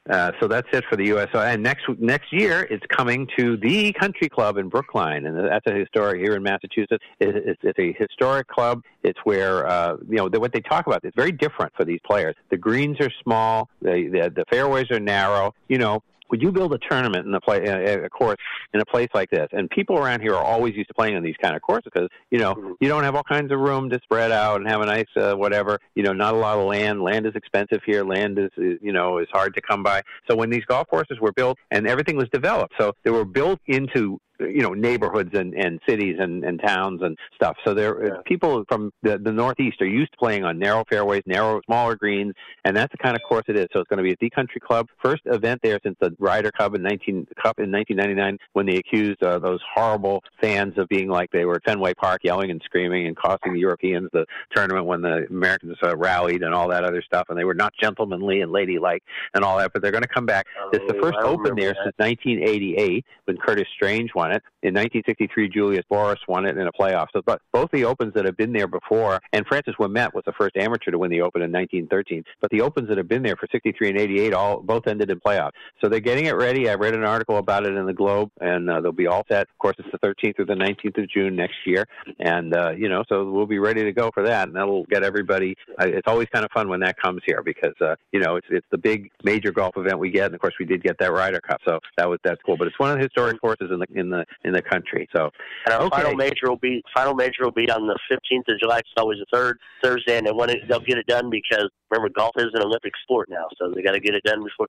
uh, 0.09 0.33
so 0.41 0.49
that's 0.49 0.67
it 0.73 0.85
for 0.89 0.97
the 0.97 1.07
U.S. 1.07 1.29
And 1.35 1.63
next 1.63 1.83
next 1.99 2.33
year, 2.33 2.67
it's 2.71 2.85
coming 2.87 3.29
to 3.39 3.59
the 3.59 3.93
Country 3.93 4.29
Club 4.29 4.57
in 4.57 4.69
Brookline, 4.69 5.27
and 5.27 5.37
that's 5.37 5.67
a 5.67 5.75
historic 5.75 6.21
here 6.21 6.35
in 6.37 6.43
Massachusetts. 6.43 7.05
It, 7.19 7.37
it's, 7.37 7.61
it's 7.63 7.79
a 7.79 7.93
historic 7.99 8.49
club. 8.49 8.83
It's 9.03 9.19
where 9.25 9.69
uh, 9.69 9.97
you 10.09 10.17
know 10.17 10.29
the, 10.31 10.41
what 10.41 10.53
they 10.53 10.61
talk 10.61 10.87
about. 10.87 11.05
It's 11.05 11.17
very 11.17 11.33
different 11.33 11.73
for 11.77 11.85
these 11.85 12.01
players. 12.07 12.35
The 12.51 12.57
greens 12.57 12.97
are 13.01 13.11
small. 13.23 13.69
The 13.83 14.09
the, 14.11 14.33
the 14.35 14.45
fairways 14.51 14.91
are 14.91 15.01
narrow. 15.01 15.55
You 15.69 15.79
know, 15.79 16.03
would 16.31 16.43
you 16.43 16.53
build 16.53 16.73
a 16.73 16.79
tournament 16.79 17.27
in 17.27 17.35
a 17.35 17.41
play 17.41 17.59
a 17.65 18.09
course 18.09 18.37
in 18.73 18.81
a 18.81 18.85
place 18.85 19.09
like 19.15 19.31
this? 19.31 19.49
And 19.53 19.69
people 19.71 19.99
around 19.99 20.21
here 20.21 20.35
are 20.35 20.43
always 20.43 20.75
used 20.75 20.89
to 20.89 20.95
playing 20.95 21.17
on 21.17 21.23
these 21.23 21.37
kind 21.43 21.57
of 21.57 21.63
courses 21.63 21.91
because 21.93 22.09
you 22.31 22.39
know 22.39 22.77
you 22.81 22.89
don't 22.89 23.05
have 23.05 23.15
all 23.15 23.25
kinds 23.25 23.53
of 23.53 23.59
room 23.59 23.91
to 23.91 23.99
spread 24.03 24.33
out 24.33 24.61
and 24.61 24.69
have 24.69 24.81
a 24.81 24.87
nice 24.87 25.07
uh, 25.17 25.35
whatever. 25.35 25.79
You 25.95 26.03
know, 26.03 26.13
not 26.13 26.35
a 26.35 26.37
lot 26.37 26.59
of 26.59 26.67
land. 26.67 27.03
Land 27.03 27.27
is 27.27 27.33
expensive 27.35 27.81
here. 27.85 28.05
Land 28.05 28.39
is, 28.39 28.51
you 28.57 28.93
know 28.93 29.19
is 29.19 29.29
hard 29.33 29.55
to 29.55 29.61
come 29.61 29.83
by. 29.83 30.03
So 30.29 30.37
when 30.37 30.51
these 30.51 30.65
golf 30.67 30.89
courses 30.89 31.19
were 31.21 31.33
built 31.33 31.59
and 31.71 31.87
everything 31.87 32.17
was 32.17 32.29
developed, 32.33 32.75
so 32.79 32.93
they 33.05 33.11
were 33.11 33.25
built 33.25 33.61
into 33.67 34.21
you 34.41 34.63
know 34.63 34.71
neighborhoods 34.71 35.31
and 35.35 35.55
and 35.55 35.81
cities 35.89 36.17
and 36.19 36.45
and 36.45 36.61
towns 36.65 37.03
and 37.03 37.17
stuff. 37.35 37.57
So 37.65 37.75
there 37.75 38.23
people 38.25 38.65
from 38.69 38.93
the 39.03 39.19
the 39.19 39.33
northeast 39.33 39.81
are 39.83 39.87
used 39.87 40.13
to 40.13 40.19
playing 40.19 40.45
on 40.45 40.59
narrow 40.59 40.85
fairways 40.91 41.23
narrow 41.27 41.61
smaller 41.67 41.97
greens 41.97 42.35
and 42.65 42.77
that's 42.77 42.93
the 42.93 42.99
kind 42.99 43.17
of 43.17 43.23
course 43.29 43.45
it 43.49 43.57
is. 43.57 43.67
So 43.73 43.81
it's 43.81 43.89
going 43.89 43.99
to 43.99 44.03
be 44.05 44.13
at 44.13 44.19
the 44.19 44.31
country 44.31 44.61
club 44.61 44.89
first 45.03 45.23
event 45.27 45.61
there 45.63 45.79
since 45.83 45.97
the 46.01 46.15
ryder 46.19 46.51
cup 46.53 46.75
in 46.75 46.83
19 46.83 47.27
cup 47.43 47.59
in 47.59 47.71
1999 47.71 48.39
when 48.53 48.67
they 48.67 48.77
accused 48.77 49.23
uh, 49.23 49.39
those 49.39 49.61
horrible 49.75 50.23
fans 50.41 50.75
of 50.79 50.89
being 50.89 51.09
like 51.09 51.31
they 51.31 51.45
were 51.45 51.57
at 51.57 51.65
fenway 51.65 51.95
park 51.95 52.21
yelling 52.25 52.51
and 52.51 52.61
screaming 52.65 53.07
and 53.07 53.17
costing 53.17 53.53
the 53.53 53.61
europeans 53.61 54.09
the 54.13 54.25
tournament 54.55 54.87
when 54.87 55.01
the 55.03 55.27
americans 55.31 55.77
uh, 55.83 55.97
rallied 55.97 56.43
and 56.43 56.55
all 56.55 56.69
that 56.69 56.85
other 56.85 57.03
stuff 57.03 57.27
and 57.29 57.39
they 57.39 57.45
were 57.45 57.55
not 57.55 57.73
gentlemanly 57.81 58.41
and 58.41 58.51
ladylike 58.53 59.03
and 59.35 59.45
all 59.45 59.59
that 59.59 59.73
but 59.73 59.83
they're 59.83 59.93
going 59.93 60.03
to 60.03 60.09
come 60.09 60.27
back. 60.27 60.47
It's 60.73 60.85
the 60.89 60.97
Oh, 60.99 61.03
first 61.03 61.19
open 61.23 61.55
there 61.57 61.73
that. 61.73 61.77
since 61.85 61.95
1988 61.99 63.05
when 63.25 63.37
curtis 63.37 63.67
strange 63.75 64.11
won 64.15 64.30
it. 64.31 64.43
In 64.63 64.75
1963, 64.75 65.49
Julius 65.49 65.85
Boros 65.91 66.17
won 66.29 66.47
it 66.47 66.57
in 66.57 66.67
a 66.67 66.73
playoff. 66.73 67.07
So, 67.13 67.23
but 67.25 67.41
both 67.53 67.71
the 67.73 67.85
opens 67.85 68.15
that 68.15 68.25
have 68.25 68.37
been 68.37 68.53
there 68.53 68.67
before, 68.67 69.21
and 69.33 69.47
Francis 69.47 69.75
Ouimet 69.79 70.15
was 70.15 70.25
the 70.27 70.33
first 70.33 70.57
amateur 70.57 70.91
to 70.91 70.99
win 70.99 71.11
the 71.11 71.23
Open 71.23 71.43
in 71.43 71.53
1913. 71.53 72.25
But 72.41 72.51
the 72.51 72.61
opens 72.61 72.89
that 72.89 72.99
have 72.99 73.09
been 73.09 73.23
there 73.23 73.37
for 73.37 73.47
63 73.51 73.91
and 73.91 73.99
88 73.99 74.35
all 74.35 74.61
both 74.61 74.87
ended 74.87 75.11
in 75.11 75.21
playoffs. 75.21 75.53
So 75.81 75.89
they're 75.89 76.01
getting 76.01 76.27
it 76.27 76.37
ready. 76.37 76.69
I 76.69 76.75
read 76.75 76.95
an 76.95 77.05
article 77.05 77.39
about 77.39 77.67
it 77.67 77.75
in 77.75 77.87
the 77.87 77.93
Globe, 77.93 78.31
and 78.41 78.71
uh, 78.71 78.81
they'll 78.81 78.93
be 78.93 79.07
all 79.07 79.25
set. 79.31 79.43
Of 79.43 79.59
course, 79.59 79.77
it's 79.79 79.89
the 79.93 79.99
13th 79.99 80.37
through 80.37 80.47
the 80.47 80.55
19th 80.55 81.03
of 81.03 81.09
June 81.11 81.37
next 81.37 81.57
year, 81.67 81.87
and 82.19 82.55
uh, 82.55 82.71
you 82.71 82.89
know, 82.89 83.05
so 83.09 83.31
we'll 83.31 83.47
be 83.47 83.59
ready 83.59 83.83
to 83.85 83.93
go 83.93 84.11
for 84.13 84.23
that, 84.25 84.49
and 84.49 84.57
that'll 84.57 84.85
get 84.85 85.03
everybody. 85.03 85.57
Uh, 85.81 85.87
it's 85.87 86.07
always 86.07 86.29
kind 86.33 86.45
of 86.45 86.51
fun 86.53 86.69
when 86.69 86.81
that 86.81 86.97
comes 86.97 87.21
here 87.27 87.43
because 87.43 87.75
uh, 87.81 87.95
you 88.13 88.21
know 88.21 88.37
it's 88.37 88.47
it's 88.51 88.67
the 88.71 88.79
big 88.79 89.11
major 89.25 89.53
golf 89.53 89.77
event 89.77 89.99
we 89.99 90.11
get, 90.11 90.27
and 90.27 90.35
of 90.35 90.41
course 90.41 90.55
we 90.59 90.67
did 90.67 90.83
get 90.83 90.99
that 90.99 91.13
Ryder 91.13 91.41
Cup, 91.41 91.61
so 91.67 91.79
that 91.97 92.09
was 92.09 92.19
that's 92.25 92.41
cool. 92.45 92.57
But 92.57 92.67
it's 92.67 92.79
one 92.79 92.91
of 92.91 92.97
the 92.97 93.03
historic 93.03 93.41
courses 93.41 93.71
in 93.71 93.79
the 93.79 93.87
in 93.95 94.11
the 94.11 94.20
in 94.45 94.53
the 94.53 94.63
country. 94.63 95.09
So 95.15 95.31
And 95.67 95.75
our 95.75 95.83
Okay. 95.83 96.03
final 96.03 96.15
major 96.15 96.49
will 96.49 96.57
be 96.57 96.83
final 96.95 97.15
major 97.15 97.45
will 97.45 97.53
be 97.53 97.71
on 97.71 97.87
the 97.87 97.99
15th 98.11 98.49
of 98.49 98.59
July. 98.61 98.79
It's 98.79 98.89
always 98.97 99.19
the 99.19 99.27
third 99.33 99.59
Thursday, 99.83 100.19
and 100.19 100.27
they 100.27 100.33
want 100.33 100.51
it, 100.51 100.59
they'll 100.69 100.81
get 100.81 100.99
it 100.99 101.07
done 101.07 101.31
because 101.31 101.69
remember 101.91 102.09
golf 102.17 102.33
is 102.37 102.47
an 102.55 102.63
Olympic 102.63 102.93
sport 103.03 103.29
now, 103.31 103.47
so 103.59 103.73
they 103.75 103.83
got 103.83 103.93
to 103.93 104.01
get 104.01 104.15
it 104.15 104.23
done 104.25 104.43
before. 104.45 104.67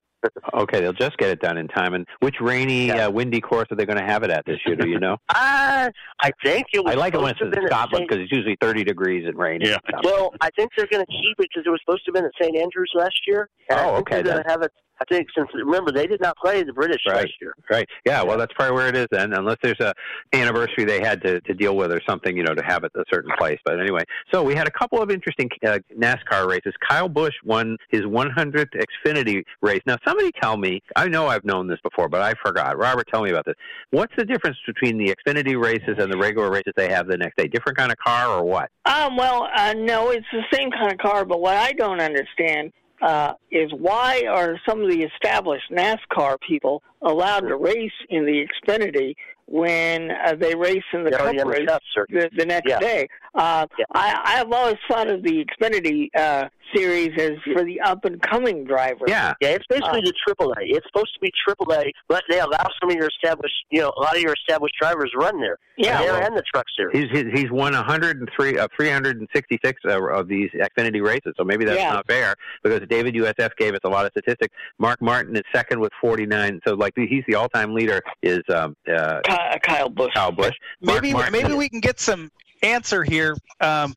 okay, 0.62 0.80
they'll 0.80 0.92
just 0.92 1.16
get 1.18 1.30
it 1.30 1.40
done 1.40 1.56
in 1.58 1.68
time. 1.68 1.94
And 1.94 2.06
which 2.20 2.36
rainy, 2.40 2.90
uh, 2.90 3.10
windy 3.10 3.40
course 3.40 3.66
are 3.70 3.76
they 3.76 3.84
going 3.86 3.98
to 3.98 4.04
have 4.04 4.22
it 4.22 4.30
at 4.30 4.44
this 4.46 4.58
year? 4.66 4.76
Do 4.76 4.88
you 4.88 4.98
know? 5.00 5.16
Uh, 5.34 5.90
I 6.22 6.30
think 6.44 6.66
it 6.72 6.84
was. 6.84 6.94
I 6.94 6.96
like 6.96 7.14
it 7.14 7.20
when 7.20 7.30
it's 7.30 7.38
supposed 7.38 7.54
to 7.54 7.58
in 7.58 7.62
have 7.64 7.70
been 7.70 7.76
at 7.78 7.88
Scotland 7.88 8.06
because 8.08 8.22
it's 8.22 8.32
usually 8.32 8.56
30 8.60 8.84
degrees 8.84 9.24
and 9.26 9.36
rainy. 9.36 9.68
Yeah. 9.70 9.78
Well, 10.04 10.32
I 10.40 10.50
think 10.56 10.70
they're 10.76 10.86
going 10.86 11.04
to 11.04 11.10
keep 11.10 11.36
it 11.38 11.48
because 11.52 11.64
it 11.66 11.70
was 11.70 11.80
supposed 11.84 12.04
to 12.04 12.10
have 12.10 12.14
been 12.14 12.24
at 12.24 12.32
St. 12.40 12.56
Andrews 12.56 12.90
last 12.94 13.16
year. 13.26 13.48
And 13.68 13.80
I 13.80 13.84
Oh, 13.88 13.94
think 13.96 14.08
okay, 14.08 14.22
They're 14.22 14.34
going 14.34 14.44
to 14.44 14.50
have 14.50 14.62
it. 14.62 14.70
I 15.00 15.04
think 15.12 15.26
since 15.36 15.48
remember 15.52 15.90
they 15.90 16.06
did 16.06 16.20
not 16.20 16.36
play 16.36 16.62
the 16.62 16.72
British 16.72 17.00
Right. 17.08 17.16
last 17.16 17.32
year. 17.40 17.54
Right. 17.68 17.88
Yeah. 18.04 18.22
Well, 18.22 18.38
that's 18.38 18.52
probably 18.54 18.76
where 18.76 18.88
it 18.88 18.96
is 18.96 19.08
then, 19.10 19.32
unless 19.32 19.56
there's 19.62 19.80
a 19.80 19.92
anniversary 20.32 20.84
they 20.84 21.00
had 21.00 21.20
to, 21.24 21.40
to 21.40 21.54
deal 21.54 21.76
with 21.76 21.90
or 21.92 22.00
something, 22.08 22.36
you 22.36 22.44
know, 22.44 22.54
to 22.54 22.62
have 22.64 22.84
it 22.84 22.92
a 22.94 23.02
certain 23.12 23.32
place. 23.36 23.58
But 23.64 23.80
anyway, 23.80 24.02
so 24.32 24.44
we 24.44 24.54
had 24.54 24.68
a 24.68 24.70
couple 24.70 25.02
of 25.02 25.10
interesting 25.10 25.48
uh, 25.66 25.78
NASCAR 25.98 26.48
races. 26.48 26.72
Kyle 26.88 27.08
Busch 27.12 27.34
won 27.44 27.76
his 27.90 28.02
100th 28.02 28.70
Xfinity 29.06 29.44
race. 29.60 29.80
Now, 29.86 29.96
somebody 30.06 30.30
tell 30.40 30.56
me. 30.56 30.82
I 30.96 31.08
know 31.08 31.26
I've 31.26 31.44
known 31.44 31.66
this 31.68 31.80
before, 31.82 32.08
but 32.08 32.22
I 32.22 32.34
forgot. 32.44 32.78
Robert, 32.78 33.06
tell 33.12 33.22
me 33.22 33.30
about 33.30 33.44
this. 33.44 33.54
What's 33.90 34.12
the 34.16 34.24
difference 34.24 34.56
between 34.66 34.98
the 34.98 35.14
Xfinity 35.14 35.60
races 35.60 35.96
and 35.98 36.12
the 36.12 36.18
regular 36.18 36.50
races 36.50 36.72
that 36.76 36.76
they 36.76 36.92
have 36.92 37.06
the 37.06 37.16
next 37.16 37.36
day? 37.36 37.48
Different 37.48 37.78
kind 37.78 37.92
of 37.92 37.98
car 37.98 38.28
or 38.28 38.44
what? 38.44 38.70
Um, 38.86 39.16
well, 39.16 39.48
uh, 39.54 39.74
no, 39.74 40.10
it's 40.10 40.26
the 40.32 40.42
same 40.52 40.70
kind 40.70 40.92
of 40.92 40.98
car, 40.98 41.24
but 41.24 41.40
what 41.40 41.56
I 41.56 41.72
don't 41.72 42.00
understand 42.00 42.72
uh, 43.02 43.34
is 43.50 43.70
why 43.72 44.24
are 44.30 44.58
some 44.66 44.80
of 44.80 44.88
the 44.88 45.02
established 45.02 45.70
NASCAR 45.70 46.38
people 46.40 46.82
allowed 47.02 47.40
to 47.40 47.56
race 47.56 47.90
in 48.10 48.24
the 48.24 48.46
Xfinity 48.46 49.14
when 49.46 50.10
uh, 50.10 50.34
they 50.34 50.54
race 50.54 50.82
in 50.92 51.04
the 51.04 51.10
They're 51.10 51.18
Cup 51.18 51.26
already 51.28 51.38
the 51.38 51.46
race 51.46 51.68
the, 52.08 52.30
the 52.36 52.46
next 52.46 52.68
Yeah. 52.68 52.78
day? 52.80 53.08
Uh, 53.34 53.66
Yeah. 53.78 53.84
I, 53.94 54.40
I've 54.40 54.52
always 54.52 54.76
thought 54.88 55.08
of 55.08 55.22
the 55.22 55.44
Xfinity 55.44 56.08
uh, 56.16 56.48
series 56.74 57.10
as 57.18 57.32
for 57.52 57.64
the 57.64 57.80
up 57.80 58.04
and 58.04 58.20
coming 58.22 58.64
drivers. 58.64 59.08
Yeah. 59.08 59.34
Yeah, 59.40 59.50
it's 59.50 59.66
basically 59.68 59.98
Uh, 60.00 60.06
the 60.06 60.12
triple 60.24 60.52
A. 60.52 60.62
It's 60.62 60.86
supposed 60.86 61.12
to 61.14 61.20
be 61.20 61.30
triple 61.44 61.72
A, 61.74 61.92
but 62.08 62.22
they 62.30 62.40
allow 62.40 62.66
some 62.80 62.90
of 62.90 62.96
your 62.96 63.08
established, 63.08 63.54
you 63.70 63.80
know, 63.80 63.92
a 63.96 64.00
lot 64.00 64.16
of 64.16 64.22
your 64.22 64.32
established 64.34 64.74
drivers 64.80 65.10
run 65.16 65.40
there. 65.40 65.58
Yeah, 65.76 66.02
there 66.02 66.12
well, 66.12 66.26
and 66.26 66.36
the 66.36 66.42
truck 66.52 66.66
series. 66.76 67.08
He's 67.10 67.18
he's, 67.32 67.40
he's 67.42 67.50
won 67.50 67.72
103 67.72 68.58
uh, 68.58 68.68
366 68.76 69.80
uh, 69.86 70.06
of 70.12 70.28
these 70.28 70.50
Xfinity 70.50 71.02
races, 71.02 71.32
so 71.36 71.44
maybe 71.44 71.64
that's 71.64 71.78
Yeah. 71.78 71.94
not 71.94 72.06
fair 72.06 72.34
because 72.62 72.80
David 72.88 73.14
USF 73.14 73.56
gave 73.56 73.72
us 73.74 73.80
a 73.84 73.88
lot 73.88 74.04
of 74.04 74.12
statistics. 74.12 74.54
Mark 74.78 75.00
Martin 75.00 75.34
is 75.34 75.42
second 75.54 75.80
with 75.80 75.90
49, 76.00 76.60
so 76.66 76.74
like 76.74 76.92
he's 76.96 77.24
the 77.26 77.34
all-time 77.36 77.74
leader 77.74 78.00
is 78.22 78.40
um, 78.54 78.76
uh, 78.86 79.20
Ky- 79.52 79.58
Kyle 79.62 79.88
Busch. 79.88 80.12
Kyle 80.14 80.32
Busch. 80.32 80.54
Mark 80.80 81.02
Maybe 81.02 81.12
Martin 81.12 81.32
maybe 81.32 81.54
we 81.54 81.68
can 81.68 81.80
get 81.80 81.98
some 82.00 82.30
answer 82.62 83.02
here. 83.02 83.36
Um, 83.60 83.94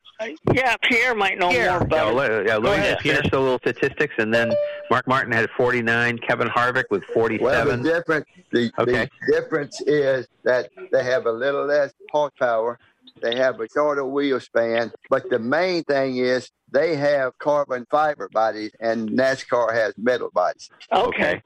Yeah, 0.52 0.74
Pierre 0.82 1.14
might 1.14 1.38
know 1.38 1.50
Pierre. 1.50 1.70
more 1.70 1.78
Yeah, 1.80 1.84
about 1.84 2.14
let, 2.14 2.30
it. 2.32 2.46
yeah, 2.48 2.54
let 2.56 2.62
me 2.62 2.70
ahead, 2.70 2.94
just 2.94 3.02
finish 3.02 3.30
the 3.30 3.38
little 3.38 3.58
statistics, 3.58 4.14
and 4.18 4.34
then 4.34 4.52
Mark 4.90 5.06
Martin 5.06 5.32
had 5.32 5.48
49, 5.56 6.18
Kevin 6.18 6.48
Harvick 6.48 6.84
with 6.90 7.04
47. 7.14 7.44
Well, 7.44 7.76
the 7.76 7.82
difference 7.82 8.26
the, 8.52 8.72
Okay. 8.78 9.08
the 9.28 9.32
difference 9.40 9.80
is 9.82 10.26
that 10.44 10.70
they 10.92 11.04
have 11.04 11.26
a 11.26 11.32
little 11.32 11.64
less 11.66 11.92
horsepower. 12.10 12.78
They 13.22 13.36
have 13.36 13.60
a 13.60 13.68
shorter 13.72 14.04
wheel 14.04 14.40
span, 14.40 14.92
but 15.08 15.30
the 15.30 15.38
main 15.38 15.84
thing 15.84 16.16
is 16.18 16.50
they 16.70 16.96
have 16.96 17.38
carbon 17.38 17.86
fiber 17.90 18.28
bodies, 18.32 18.72
and 18.80 19.08
NASCAR 19.10 19.72
has 19.72 19.94
metal 19.96 20.30
bodies. 20.34 20.68
Okay. 20.92 21.40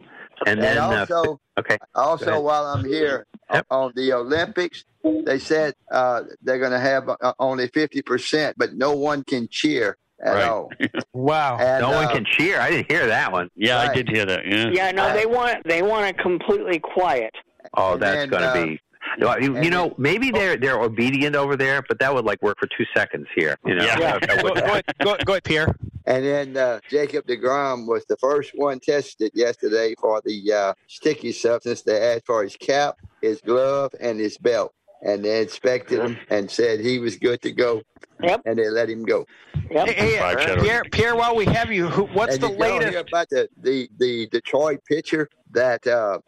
And 0.46 0.62
then, 0.62 0.78
and 0.78 0.94
uh, 0.94 1.00
also, 1.00 1.40
okay, 1.58 1.78
also 1.94 2.40
while 2.40 2.66
I'm 2.66 2.84
here 2.84 3.26
Yep. 3.52 3.66
on 3.70 3.92
the 3.96 4.12
Olympics, 4.12 4.84
they 5.02 5.38
said 5.38 5.74
uh, 5.90 6.22
they're 6.40 6.58
going 6.60 6.70
to 6.70 6.78
have 6.78 7.08
uh, 7.08 7.32
only 7.38 7.68
fifty 7.68 8.00
percent, 8.00 8.56
but 8.56 8.74
no 8.74 8.92
one 8.94 9.24
can 9.24 9.48
cheer 9.50 9.96
at 10.24 10.34
Right. 10.34 10.48
all. 10.48 10.70
wow. 11.12 11.58
And, 11.58 11.82
no 11.82 11.90
one 11.90 12.04
uh, 12.06 12.12
can 12.12 12.24
cheer. 12.24 12.60
I 12.60 12.70
didn't 12.70 12.90
hear 12.90 13.06
that 13.06 13.32
one. 13.32 13.48
Yeah, 13.56 13.78
I 13.80 13.92
did 13.92 14.08
hear 14.08 14.24
that. 14.26 14.46
Yeah. 14.46 14.70
Yeah, 14.70 14.90
no, 14.92 15.12
they 15.12 15.26
want 15.26 15.64
they 15.66 15.82
want 15.82 16.06
it 16.06 16.18
completely 16.18 16.78
quiet. 16.78 17.34
Oh, 17.76 17.94
And 17.94 18.02
that's 18.02 18.30
going 18.30 18.42
to 18.42 18.48
uh, 18.48 18.66
be. 18.66 18.80
No, 19.18 19.36
you, 19.38 19.60
you 19.62 19.70
know, 19.70 19.94
maybe 19.98 20.30
they're 20.30 20.56
they're 20.56 20.80
obedient 20.80 21.34
over 21.36 21.56
there, 21.56 21.82
but 21.88 21.98
that 22.00 22.14
would 22.14 22.24
like 22.24 22.42
work 22.42 22.58
for 22.58 22.68
two 22.76 22.84
seconds 22.94 23.26
here. 23.34 23.56
You 23.64 23.74
know, 23.76 23.84
Yeah. 23.84 23.98
That- 23.98 24.20
that 24.28 24.42
Go, 24.42 24.54
go 24.54 24.60
ahead, 24.60 24.84
go, 25.02 25.16
go 25.24 25.32
ahead, 25.34 25.44
Pierre. 25.44 25.74
And 26.06 26.24
then 26.24 26.56
uh, 26.56 26.80
Jacob 26.88 27.26
DeGrom 27.26 27.86
was 27.86 28.04
the 28.06 28.16
first 28.16 28.52
one 28.54 28.80
tested 28.80 29.30
yesterday 29.34 29.94
for 30.00 30.20
the 30.24 30.52
uh, 30.52 30.74
sticky 30.88 31.32
substance. 31.32 31.82
They 31.82 32.00
asked 32.14 32.26
for 32.26 32.42
his 32.42 32.56
cap, 32.56 32.96
his 33.22 33.40
glove, 33.40 33.92
and 34.00 34.18
his 34.18 34.36
belt. 34.38 34.72
And 35.02 35.24
they 35.24 35.40
inspected 35.42 36.00
him 36.00 36.18
and 36.28 36.50
said 36.50 36.80
he 36.80 36.98
was 36.98 37.16
good 37.16 37.40
to 37.42 37.52
go. 37.52 37.82
Yep. 38.22 38.42
And 38.44 38.58
they 38.58 38.68
let 38.68 38.88
him 38.90 39.04
go. 39.04 39.24
Yep. 39.70 39.88
Hey, 39.88 39.92
hey, 39.94 40.18
Five 40.18 40.40
shadows. 40.42 40.62
Pierre, 40.64 40.82
Pierre, 40.90 41.16
while 41.16 41.34
we 41.36 41.44
have 41.46 41.70
you, 41.72 41.86
who, 41.88 42.04
what's 42.06 42.34
and 42.34 42.42
the 42.42 42.48
y'all 42.48 42.58
latest? 42.58 42.90
hear 42.90 43.00
about 43.00 43.28
the, 43.30 43.48
the, 43.62 43.88
the 43.98 44.26
Detroit 44.28 44.80
pitcher 44.86 45.28
that 45.52 45.86
uh, 45.86 46.18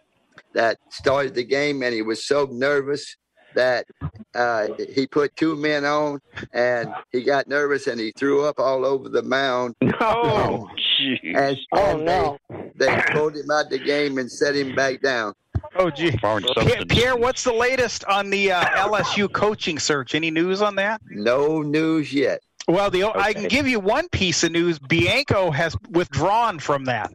that 0.55 0.79
started 0.91 1.35
the 1.35 1.45
game 1.45 1.83
and 1.83 1.95
he 1.95 2.03
was 2.03 2.25
so 2.27 2.49
nervous 2.51 3.17
that 3.55 3.87
uh, 4.35 4.69
he 4.95 5.07
put 5.07 5.35
two 5.37 5.57
men 5.57 5.85
on 5.85 6.21
and 6.53 6.89
he 7.11 7.23
got 7.23 7.49
nervous 7.49 7.87
and 7.87 8.01
he 8.01 8.13
threw 8.13 8.45
up 8.45 8.59
all 8.59 8.85
over 8.87 9.09
the 9.09 9.23
mound 9.23 9.75
no. 9.83 10.69
Jeez. 11.01 11.37
and, 11.37 11.59
Oh 11.73 11.97
no. 11.97 12.39
they, 12.77 12.87
they 12.87 13.03
pulled 13.13 13.37
him 13.37 13.51
out 13.51 13.69
the 13.71 13.79
game 13.79 14.19
and 14.19 14.31
set 14.31 14.55
him 14.57 14.75
back 14.75 15.03
down. 15.03 15.35
Oh, 15.77 15.91
gee. 15.91 16.11
Pierre. 16.11 16.85
Pierre, 16.87 17.17
what's 17.17 17.45
the 17.45 17.53
latest 17.53 18.05
on 18.05 18.31
the 18.31 18.53
uh, 18.53 18.65
LSU 18.89 19.33
coaching 19.33 19.79
search? 19.79 20.15
Any 20.15 20.31
news 20.31 20.61
on 20.61 20.77
that? 20.77 21.01
No 21.11 21.63
news 21.63 22.13
yet. 22.13 22.41
Well, 22.69 22.91
the 22.91 23.05
I 23.05 23.33
can 23.33 23.49
give 23.49 23.67
you 23.67 23.81
one 23.81 24.09
piece 24.11 24.45
of 24.45 24.53
news. 24.53 24.79
Bianco 24.79 25.51
has 25.51 25.77
withdrawn 25.91 26.59
from 26.59 26.85
that. 26.85 27.13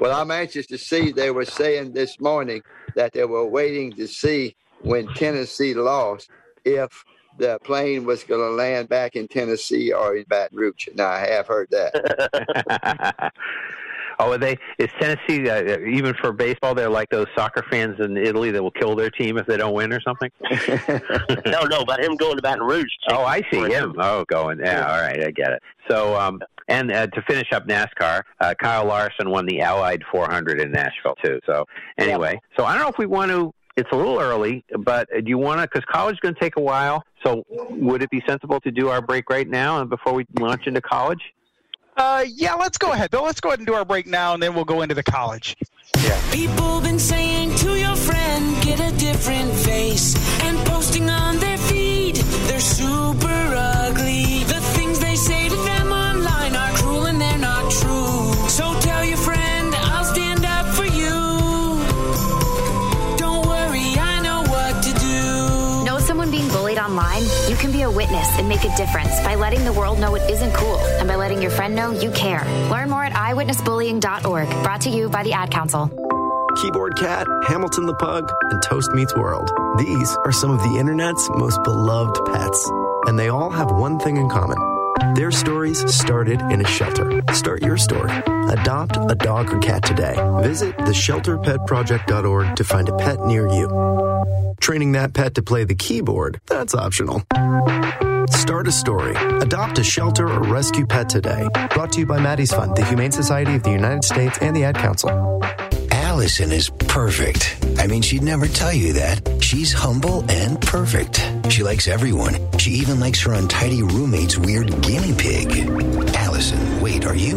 Well, 0.00 0.18
I'm 0.18 0.30
anxious 0.30 0.66
to 0.68 0.78
see. 0.78 1.12
They 1.12 1.30
were 1.30 1.44
saying 1.44 1.92
this 1.92 2.18
morning 2.18 2.62
that 2.94 3.12
they 3.12 3.24
were 3.24 3.46
waiting 3.46 3.92
to 3.92 4.08
see 4.08 4.56
when 4.80 5.06
Tennessee 5.08 5.74
lost 5.74 6.30
if 6.64 7.04
the 7.38 7.58
plane 7.64 8.06
was 8.06 8.24
going 8.24 8.40
to 8.40 8.54
land 8.54 8.88
back 8.88 9.14
in 9.14 9.28
Tennessee 9.28 9.92
or 9.92 10.16
in 10.16 10.24
Baton 10.26 10.56
Rouge. 10.56 10.88
Now, 10.94 11.08
I 11.08 11.26
have 11.26 11.46
heard 11.46 11.68
that. 11.70 13.32
oh, 14.18 14.32
are 14.32 14.38
they 14.38 14.58
is 14.78 14.88
Tennessee 14.98 15.48
uh, 15.50 15.78
even 15.80 16.14
for 16.14 16.32
baseball? 16.32 16.74
They're 16.74 16.88
like 16.88 17.10
those 17.10 17.26
soccer 17.36 17.64
fans 17.70 18.00
in 18.00 18.16
Italy 18.16 18.50
that 18.52 18.62
will 18.62 18.70
kill 18.70 18.96
their 18.96 19.10
team 19.10 19.36
if 19.36 19.46
they 19.46 19.58
don't 19.58 19.74
win 19.74 19.92
or 19.92 20.00
something. 20.00 20.30
no, 21.46 21.62
no, 21.64 21.80
about 21.80 22.00
him 22.00 22.16
going 22.16 22.36
to 22.36 22.42
Baton 22.42 22.66
Rouge. 22.66 22.90
Oh, 23.10 23.24
I 23.24 23.42
see 23.50 23.60
him. 23.70 23.94
Oh, 23.98 24.24
going. 24.26 24.60
Yeah, 24.60 24.86
all 24.90 25.00
right, 25.00 25.22
I 25.22 25.30
get 25.30 25.52
it. 25.52 25.62
So, 25.90 26.18
um, 26.18 26.40
and 26.70 26.90
uh, 26.92 27.08
to 27.08 27.22
finish 27.22 27.52
up 27.52 27.66
NASCAR, 27.66 28.22
uh, 28.40 28.54
Kyle 28.62 28.86
Larson 28.86 29.28
won 29.28 29.44
the 29.44 29.60
Ally 29.60 29.98
400 30.10 30.60
in 30.60 30.70
Nashville 30.72 31.16
too. 31.22 31.38
So, 31.44 31.66
anyway, 31.98 32.40
so 32.56 32.64
I 32.64 32.72
don't 32.72 32.82
know 32.82 32.88
if 32.88 32.98
we 32.98 33.06
want 33.06 33.30
to. 33.32 33.52
It's 33.76 33.90
a 33.92 33.96
little 33.96 34.18
early, 34.18 34.64
but 34.78 35.08
uh, 35.14 35.20
do 35.20 35.28
you 35.28 35.38
want 35.38 35.60
to? 35.60 35.66
Because 35.66 35.84
college 35.90 36.14
is 36.14 36.20
going 36.20 36.34
to 36.34 36.40
take 36.40 36.56
a 36.56 36.60
while. 36.60 37.02
So, 37.24 37.44
would 37.48 38.02
it 38.02 38.10
be 38.10 38.22
sensible 38.26 38.60
to 38.60 38.70
do 38.70 38.88
our 38.88 39.02
break 39.02 39.28
right 39.28 39.48
now 39.48 39.80
and 39.80 39.90
before 39.90 40.14
we 40.14 40.26
launch 40.38 40.66
into 40.66 40.80
college? 40.80 41.20
Uh, 41.96 42.24
yeah, 42.34 42.54
let's 42.54 42.78
go 42.78 42.92
ahead. 42.92 43.10
Though, 43.10 43.22
let's 43.22 43.40
go 43.40 43.50
ahead 43.50 43.58
and 43.58 43.66
do 43.66 43.74
our 43.74 43.84
break 43.84 44.06
now, 44.06 44.32
and 44.32 44.42
then 44.42 44.54
we'll 44.54 44.64
go 44.64 44.82
into 44.82 44.94
the 44.94 45.02
college. 45.02 45.56
People 46.30 46.80
been 46.80 46.98
saying 46.98 47.54
to 47.56 47.78
your 47.78 47.96
friend, 47.96 48.62
get 48.62 48.80
a 48.80 48.96
different 48.96 49.52
face. 49.52 50.14
And 50.44 50.56
posting 50.66 51.10
on 51.10 51.38
their 51.38 51.58
feed, 51.58 52.16
they're 52.16 52.60
super 52.60 52.99
and 68.12 68.48
make 68.48 68.64
a 68.64 68.76
difference 68.76 69.20
by 69.20 69.34
letting 69.34 69.64
the 69.64 69.72
world 69.72 69.98
know 69.98 70.14
it 70.14 70.30
isn't 70.30 70.52
cool 70.54 70.78
and 70.78 71.08
by 71.08 71.16
letting 71.16 71.40
your 71.40 71.50
friend 71.50 71.74
know 71.74 71.90
you 71.90 72.10
care. 72.10 72.44
Learn 72.70 72.90
more 72.90 73.04
at 73.04 73.12
eyewitnessbullying.org. 73.12 74.48
Brought 74.62 74.80
to 74.82 74.90
you 74.90 75.08
by 75.08 75.22
the 75.22 75.32
Ad 75.32 75.50
Council. 75.50 75.90
Keyboard 76.56 76.96
Cat, 76.96 77.26
Hamilton 77.46 77.86
the 77.86 77.94
Pug, 77.94 78.30
and 78.50 78.62
Toast 78.62 78.90
Meets 78.92 79.14
World. 79.14 79.50
These 79.78 80.16
are 80.24 80.32
some 80.32 80.50
of 80.50 80.58
the 80.62 80.78
internet's 80.78 81.28
most 81.30 81.62
beloved 81.62 82.24
pets, 82.26 82.70
and 83.06 83.18
they 83.18 83.28
all 83.28 83.50
have 83.50 83.70
one 83.70 83.98
thing 84.00 84.16
in 84.16 84.28
common. 84.28 84.58
Their 85.14 85.30
stories 85.30 85.78
started 85.92 86.40
in 86.52 86.60
a 86.64 86.68
shelter. 86.68 87.22
Start 87.32 87.62
your 87.62 87.76
story. 87.76 88.10
Adopt 88.48 88.96
a 88.96 89.14
dog 89.14 89.52
or 89.52 89.58
cat 89.58 89.82
today. 89.84 90.14
Visit 90.42 90.76
theshelterpetproject.org 90.78 92.56
to 92.56 92.64
find 92.64 92.88
a 92.88 92.96
pet 92.96 93.20
near 93.20 93.48
you. 93.48 94.54
Training 94.60 94.92
that 94.92 95.14
pet 95.14 95.34
to 95.36 95.42
play 95.42 95.64
the 95.64 95.74
keyboard, 95.74 96.40
that's 96.46 96.74
optional. 96.74 97.22
Start 98.30 98.68
a 98.68 98.72
story. 98.72 99.14
Adopt 99.40 99.78
a 99.78 99.84
shelter 99.84 100.28
or 100.28 100.40
rescue 100.42 100.86
pet 100.86 101.08
today. 101.08 101.48
Brought 101.74 101.92
to 101.92 102.00
you 102.00 102.06
by 102.06 102.20
Maddie's 102.20 102.52
Fund, 102.52 102.76
the 102.76 102.84
Humane 102.84 103.12
Society 103.12 103.54
of 103.54 103.62
the 103.62 103.70
United 103.70 104.04
States, 104.04 104.38
and 104.40 104.54
the 104.54 104.64
Ad 104.64 104.76
Council. 104.76 105.42
Allison 105.90 106.52
is 106.52 106.70
perfect. 106.70 107.56
I 107.78 107.86
mean, 107.86 108.02
she'd 108.02 108.22
never 108.22 108.46
tell 108.46 108.72
you 108.72 108.92
that. 108.94 109.42
She's 109.42 109.72
humble 109.72 110.24
and 110.30 110.60
perfect. 110.60 111.18
She 111.50 111.64
likes 111.64 111.88
everyone. 111.88 112.36
She 112.58 112.70
even 112.72 113.00
likes 113.00 113.20
her 113.22 113.32
untidy 113.32 113.82
roommate's 113.82 114.38
weird 114.38 114.68
guinea 114.82 115.12
pig. 115.12 115.68
Allison, 116.14 116.80
wait, 116.80 117.04
are 117.04 117.16
you 117.16 117.34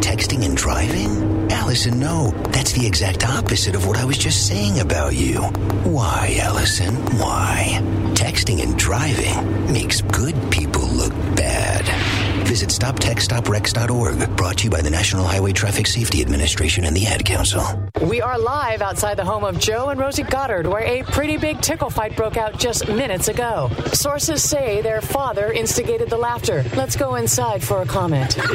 texting 0.00 0.44
and 0.44 0.56
driving? 0.56 1.50
Allison, 1.50 1.98
no. 1.98 2.30
That's 2.52 2.72
the 2.72 2.86
exact 2.86 3.26
opposite 3.26 3.74
of 3.74 3.86
what 3.86 3.98
I 3.98 4.04
was 4.04 4.18
just 4.18 4.46
saying 4.46 4.78
about 4.78 5.14
you. 5.14 5.40
Why, 5.82 6.38
Allison? 6.40 6.94
Why? 7.18 7.80
Texting 8.14 8.62
and 8.62 8.78
driving 8.78 9.72
makes 9.72 10.00
good 10.00 10.36
people 10.52 10.86
look 10.86 11.12
bad. 11.34 12.05
Visit 12.46 12.70
StopTextsStopWrecks.org. 12.70 14.36
Brought 14.36 14.58
to 14.58 14.64
you 14.64 14.70
by 14.70 14.80
the 14.80 14.88
National 14.88 15.24
Highway 15.24 15.52
Traffic 15.52 15.84
Safety 15.88 16.20
Administration 16.22 16.84
and 16.84 16.96
the 16.96 17.04
Ad 17.06 17.24
Council. 17.24 17.62
We 18.02 18.20
are 18.20 18.38
live 18.38 18.82
outside 18.82 19.16
the 19.16 19.24
home 19.24 19.42
of 19.42 19.58
Joe 19.58 19.88
and 19.88 19.98
Rosie 19.98 20.22
Goddard, 20.22 20.68
where 20.68 20.84
a 20.84 21.02
pretty 21.02 21.38
big 21.38 21.60
tickle 21.60 21.90
fight 21.90 22.16
broke 22.16 22.36
out 22.36 22.56
just 22.56 22.86
minutes 22.86 23.26
ago. 23.26 23.68
Sources 23.92 24.44
say 24.44 24.80
their 24.80 25.00
father 25.00 25.50
instigated 25.50 26.08
the 26.08 26.16
laughter. 26.18 26.64
Let's 26.76 26.94
go 26.94 27.16
inside 27.16 27.64
for 27.64 27.82
a 27.82 27.86
comment. 27.86 28.38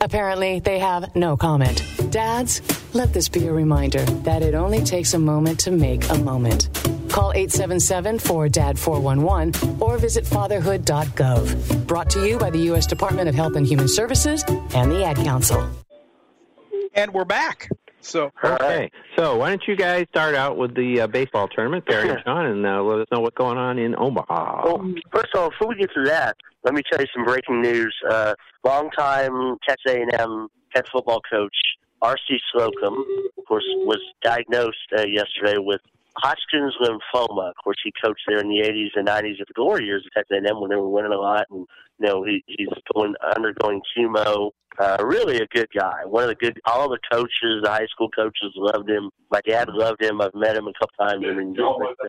Apparently, 0.00 0.58
they 0.58 0.80
have 0.80 1.14
no 1.14 1.36
comment. 1.36 1.84
Dads, 2.10 2.60
let 2.94 3.12
this 3.12 3.28
be 3.28 3.46
a 3.46 3.52
reminder 3.52 4.04
that 4.24 4.42
it 4.42 4.54
only 4.54 4.82
takes 4.82 5.14
a 5.14 5.18
moment 5.20 5.60
to 5.60 5.70
make 5.70 6.10
a 6.10 6.18
moment. 6.18 6.68
Call 7.12 7.32
877 7.32 8.18
4 8.18 8.48
DAD 8.48 8.78
411 8.78 9.82
or 9.82 9.98
visit 9.98 10.26
fatherhood.gov. 10.26 11.86
Brought 11.86 12.08
to 12.10 12.26
you 12.26 12.38
by 12.38 12.48
the 12.48 12.58
U.S. 12.60 12.86
Department 12.86 13.28
of 13.28 13.34
Health 13.34 13.54
and 13.54 13.66
Human 13.66 13.86
Services 13.86 14.42
and 14.74 14.90
the 14.90 15.04
Ad 15.04 15.16
Council. 15.16 15.68
And 16.94 17.12
we're 17.12 17.26
back. 17.26 17.68
So 18.00 18.32
Okay, 18.42 18.90
so 19.16 19.36
why 19.36 19.50
don't 19.50 19.62
you 19.68 19.76
guys 19.76 20.06
start 20.10 20.34
out 20.34 20.56
with 20.56 20.74
the 20.74 21.02
uh, 21.02 21.06
baseball 21.06 21.48
tournament, 21.48 21.84
Barry 21.86 22.08
and 22.08 22.18
Sean, 22.24 22.46
and 22.46 22.66
uh, 22.66 22.82
let 22.82 23.00
us 23.00 23.06
know 23.12 23.20
what's 23.20 23.36
going 23.36 23.58
on 23.58 23.78
in 23.78 23.94
Omaha. 23.96 24.62
Well, 24.64 24.92
first 25.12 25.28
of 25.34 25.40
all, 25.40 25.50
before 25.50 25.68
we 25.68 25.76
get 25.76 25.90
to 25.94 26.04
that, 26.06 26.36
let 26.64 26.74
me 26.74 26.82
tell 26.90 27.00
you 27.00 27.06
some 27.14 27.24
breaking 27.24 27.60
news. 27.60 27.94
Uh, 28.10 28.34
longtime 28.64 29.56
Texas 29.68 29.92
A&M 29.92 30.48
head 30.74 30.84
football 30.90 31.20
coach 31.30 31.54
R.C. 32.02 32.38
Slocum, 32.52 33.04
of 33.38 33.44
course, 33.46 33.64
was 33.84 34.00
diagnosed 34.22 34.76
uh, 34.98 35.02
yesterday 35.06 35.58
with 35.58 35.80
Hodgkin's 36.16 36.74
lymphoma. 36.80 37.50
Of 37.50 37.54
course, 37.62 37.78
he 37.82 37.92
coached 38.02 38.22
there 38.28 38.38
in 38.38 38.48
the 38.48 38.62
80s 38.62 38.98
and 38.98 39.08
90s 39.08 39.40
at 39.40 39.48
the 39.48 39.54
glory 39.54 39.86
years 39.86 40.04
of 40.06 40.12
Texas 40.12 40.38
A&M 40.44 40.60
when 40.60 40.70
they 40.70 40.76
were 40.76 40.88
winning 40.88 41.12
a 41.12 41.16
lot, 41.16 41.46
and 41.50 41.66
you 41.98 42.06
know 42.06 42.24
he, 42.24 42.42
he's 42.46 42.68
going 42.94 43.14
undergoing 43.36 43.80
chemo. 43.96 44.50
Uh, 44.78 44.96
really 45.04 45.38
a 45.38 45.46
good 45.48 45.68
guy. 45.76 46.04
One 46.06 46.24
of 46.24 46.28
the 46.30 46.34
good. 46.34 46.60
All 46.64 46.88
the 46.88 46.98
coaches, 47.10 47.62
the 47.62 47.70
high 47.70 47.86
school 47.86 48.08
coaches, 48.10 48.52
loved 48.56 48.88
him. 48.88 49.10
My 49.30 49.40
dad 49.46 49.68
loved 49.68 50.02
him. 50.02 50.20
I've 50.20 50.34
met 50.34 50.56
him 50.56 50.66
a 50.66 50.72
couple 50.78 51.06
times. 51.06 51.22
Mean, 51.22 51.54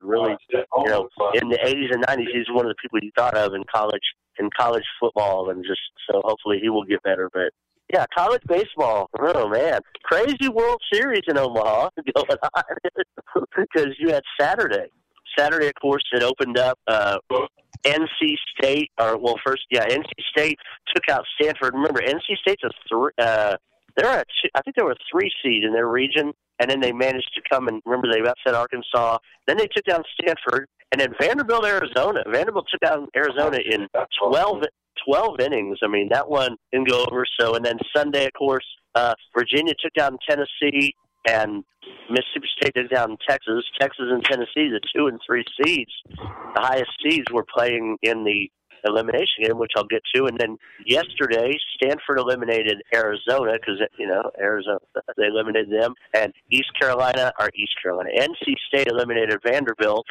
really, 0.01 0.35
you 0.51 0.85
know, 0.85 1.09
in 1.33 1.49
the 1.49 1.57
80s 1.57 1.93
and 1.93 2.05
90s, 2.05 2.31
he's 2.33 2.49
one 2.49 2.65
of 2.65 2.69
the 2.69 2.75
people 2.81 2.99
you 3.01 3.11
thought 3.17 3.35
of 3.35 3.53
in 3.53 3.63
college 3.73 4.01
in 4.39 4.49
college 4.57 4.85
football, 4.99 5.49
and 5.49 5.63
just 5.63 5.81
so 6.09 6.21
hopefully 6.23 6.59
he 6.61 6.69
will 6.69 6.85
get 6.85 7.03
better. 7.03 7.29
But 7.33 7.51
yeah, 7.91 8.05
college 8.15 8.41
baseball. 8.47 9.09
Oh 9.19 9.49
man, 9.49 9.79
crazy 10.03 10.49
World 10.49 10.81
Series 10.91 11.23
in 11.27 11.37
Omaha 11.37 11.89
going 12.15 12.37
on 12.55 13.43
because 13.57 13.95
you 13.99 14.09
had 14.09 14.23
Saturday. 14.39 14.89
Saturday, 15.37 15.67
of 15.67 15.73
course, 15.81 16.03
it 16.13 16.23
opened 16.23 16.57
up. 16.57 16.77
Uh, 16.87 17.17
NC 17.85 18.35
State, 18.57 18.91
or 18.99 19.17
well, 19.17 19.35
first, 19.45 19.63
yeah, 19.69 19.85
NC 19.85 20.05
State 20.31 20.57
took 20.93 21.09
out 21.09 21.25
Stanford. 21.39 21.73
Remember, 21.73 22.01
NC 22.01 22.37
State's 22.41 22.63
a 22.63 22.69
three. 22.87 23.11
Uh, 23.17 23.57
they're 23.97 24.19
a 24.19 24.23
two, 24.41 24.49
I 24.55 24.61
think 24.61 24.75
they 24.75 24.83
were 24.83 24.93
a 24.93 24.95
three 25.11 25.31
seed 25.43 25.63
in 25.63 25.73
their 25.73 25.87
region, 25.87 26.33
and 26.59 26.69
then 26.69 26.79
they 26.79 26.91
managed 26.91 27.31
to 27.35 27.41
come 27.51 27.67
and 27.67 27.81
remember 27.85 28.07
they 28.11 28.21
upset 28.21 28.55
Arkansas. 28.55 29.17
Then 29.47 29.57
they 29.57 29.67
took 29.67 29.85
down 29.85 30.03
Stanford, 30.19 30.67
and 30.91 31.01
then 31.01 31.13
Vanderbilt, 31.19 31.65
Arizona. 31.65 32.23
Vanderbilt 32.31 32.67
took 32.71 32.81
down 32.81 33.07
Arizona 33.15 33.57
in 33.57 33.87
12, 34.21 34.63
12 35.05 35.39
innings. 35.39 35.79
I 35.83 35.87
mean, 35.87 36.09
that 36.11 36.29
one 36.29 36.57
didn't 36.71 36.89
go 36.89 37.05
over. 37.09 37.25
So, 37.39 37.55
and 37.55 37.65
then 37.65 37.77
Sunday, 37.95 38.25
of 38.25 38.33
course, 38.33 38.65
uh, 38.95 39.13
Virginia 39.37 39.73
took 39.81 39.93
down 39.93 40.17
Tennessee. 40.27 40.95
and 41.27 41.63
Mississippi 42.09 42.47
State 42.57 42.73
took 42.75 42.89
down 42.89 43.17
Texas. 43.27 43.63
Texas 43.79 44.05
and 44.09 44.23
Tennessee, 44.23 44.69
the 44.69 44.81
two 44.95 45.07
and 45.07 45.19
three 45.25 45.45
seeds, 45.63 45.91
the 46.17 46.61
highest 46.61 46.91
seeds, 47.01 47.25
were 47.31 47.45
playing 47.45 47.97
in 48.01 48.23
the 48.23 48.49
elimination 48.85 49.43
game, 49.43 49.57
which 49.57 49.71
I'll 49.75 49.85
get 49.85 50.01
to. 50.15 50.25
And 50.25 50.37
then 50.37 50.57
yesterday, 50.85 51.51
Stanford 51.75 52.19
eliminated 52.19 52.81
Arizona 52.93 53.53
because 53.53 53.81
you 53.97 54.07
know 54.07 54.23
Arizona 54.39 54.79
they 55.17 55.27
eliminated 55.27 55.71
them, 55.71 55.93
and 56.13 56.33
East 56.51 56.71
Carolina 56.79 57.31
or 57.39 57.49
East 57.55 57.73
Carolina, 57.81 58.09
NC 58.17 58.55
State 58.67 58.87
eliminated 58.87 59.39
Vanderbilt. 59.45 60.05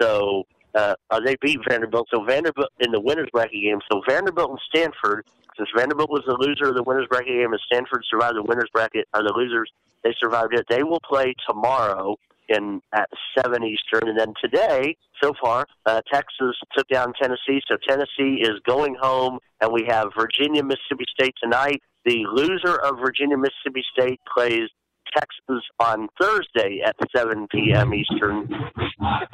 So 0.00 0.44
uh, 0.76 0.94
uh, 1.10 1.20
they 1.24 1.36
beat 1.40 1.58
Vanderbilt. 1.68 2.08
So 2.12 2.24
Vanderbilt 2.24 2.68
in 2.80 2.92
the 2.92 3.00
winners 3.00 3.28
bracket 3.32 3.62
game. 3.62 3.78
So 3.90 4.02
Vanderbilt 4.08 4.50
and 4.50 4.60
Stanford, 4.68 5.26
since 5.56 5.68
Vanderbilt 5.76 6.10
was 6.10 6.22
the 6.26 6.36
loser 6.38 6.68
of 6.68 6.76
the 6.76 6.82
winners 6.82 7.06
bracket 7.08 7.28
game 7.28 7.52
and 7.52 7.60
Stanford 7.66 8.04
survived 8.10 8.36
the 8.36 8.42
winners 8.42 8.68
bracket, 8.72 9.08
are 9.14 9.22
the 9.22 9.32
losers. 9.34 9.70
They 10.04 10.14
survived 10.20 10.54
it. 10.54 10.66
They 10.68 10.82
will 10.82 11.00
play 11.00 11.34
tomorrow 11.48 12.16
in 12.48 12.80
at 12.92 13.08
seven 13.36 13.64
Eastern, 13.64 14.08
and 14.08 14.18
then 14.18 14.32
today, 14.40 14.96
so 15.20 15.32
far, 15.42 15.66
uh, 15.84 16.00
Texas 16.12 16.54
took 16.76 16.86
down 16.88 17.12
Tennessee. 17.20 17.60
So 17.68 17.76
Tennessee 17.88 18.40
is 18.40 18.60
going 18.64 18.96
home, 19.00 19.40
and 19.60 19.72
we 19.72 19.84
have 19.88 20.10
Virginia 20.16 20.62
Mississippi 20.62 21.06
State 21.18 21.34
tonight. 21.42 21.82
The 22.04 22.24
loser 22.32 22.76
of 22.76 22.98
Virginia 23.00 23.36
Mississippi 23.36 23.82
State 23.92 24.20
plays 24.32 24.68
Texas 25.12 25.64
on 25.80 26.08
Thursday 26.20 26.82
at 26.84 26.94
7 27.14 27.48
p.m. 27.50 27.94
Eastern, 27.94 28.48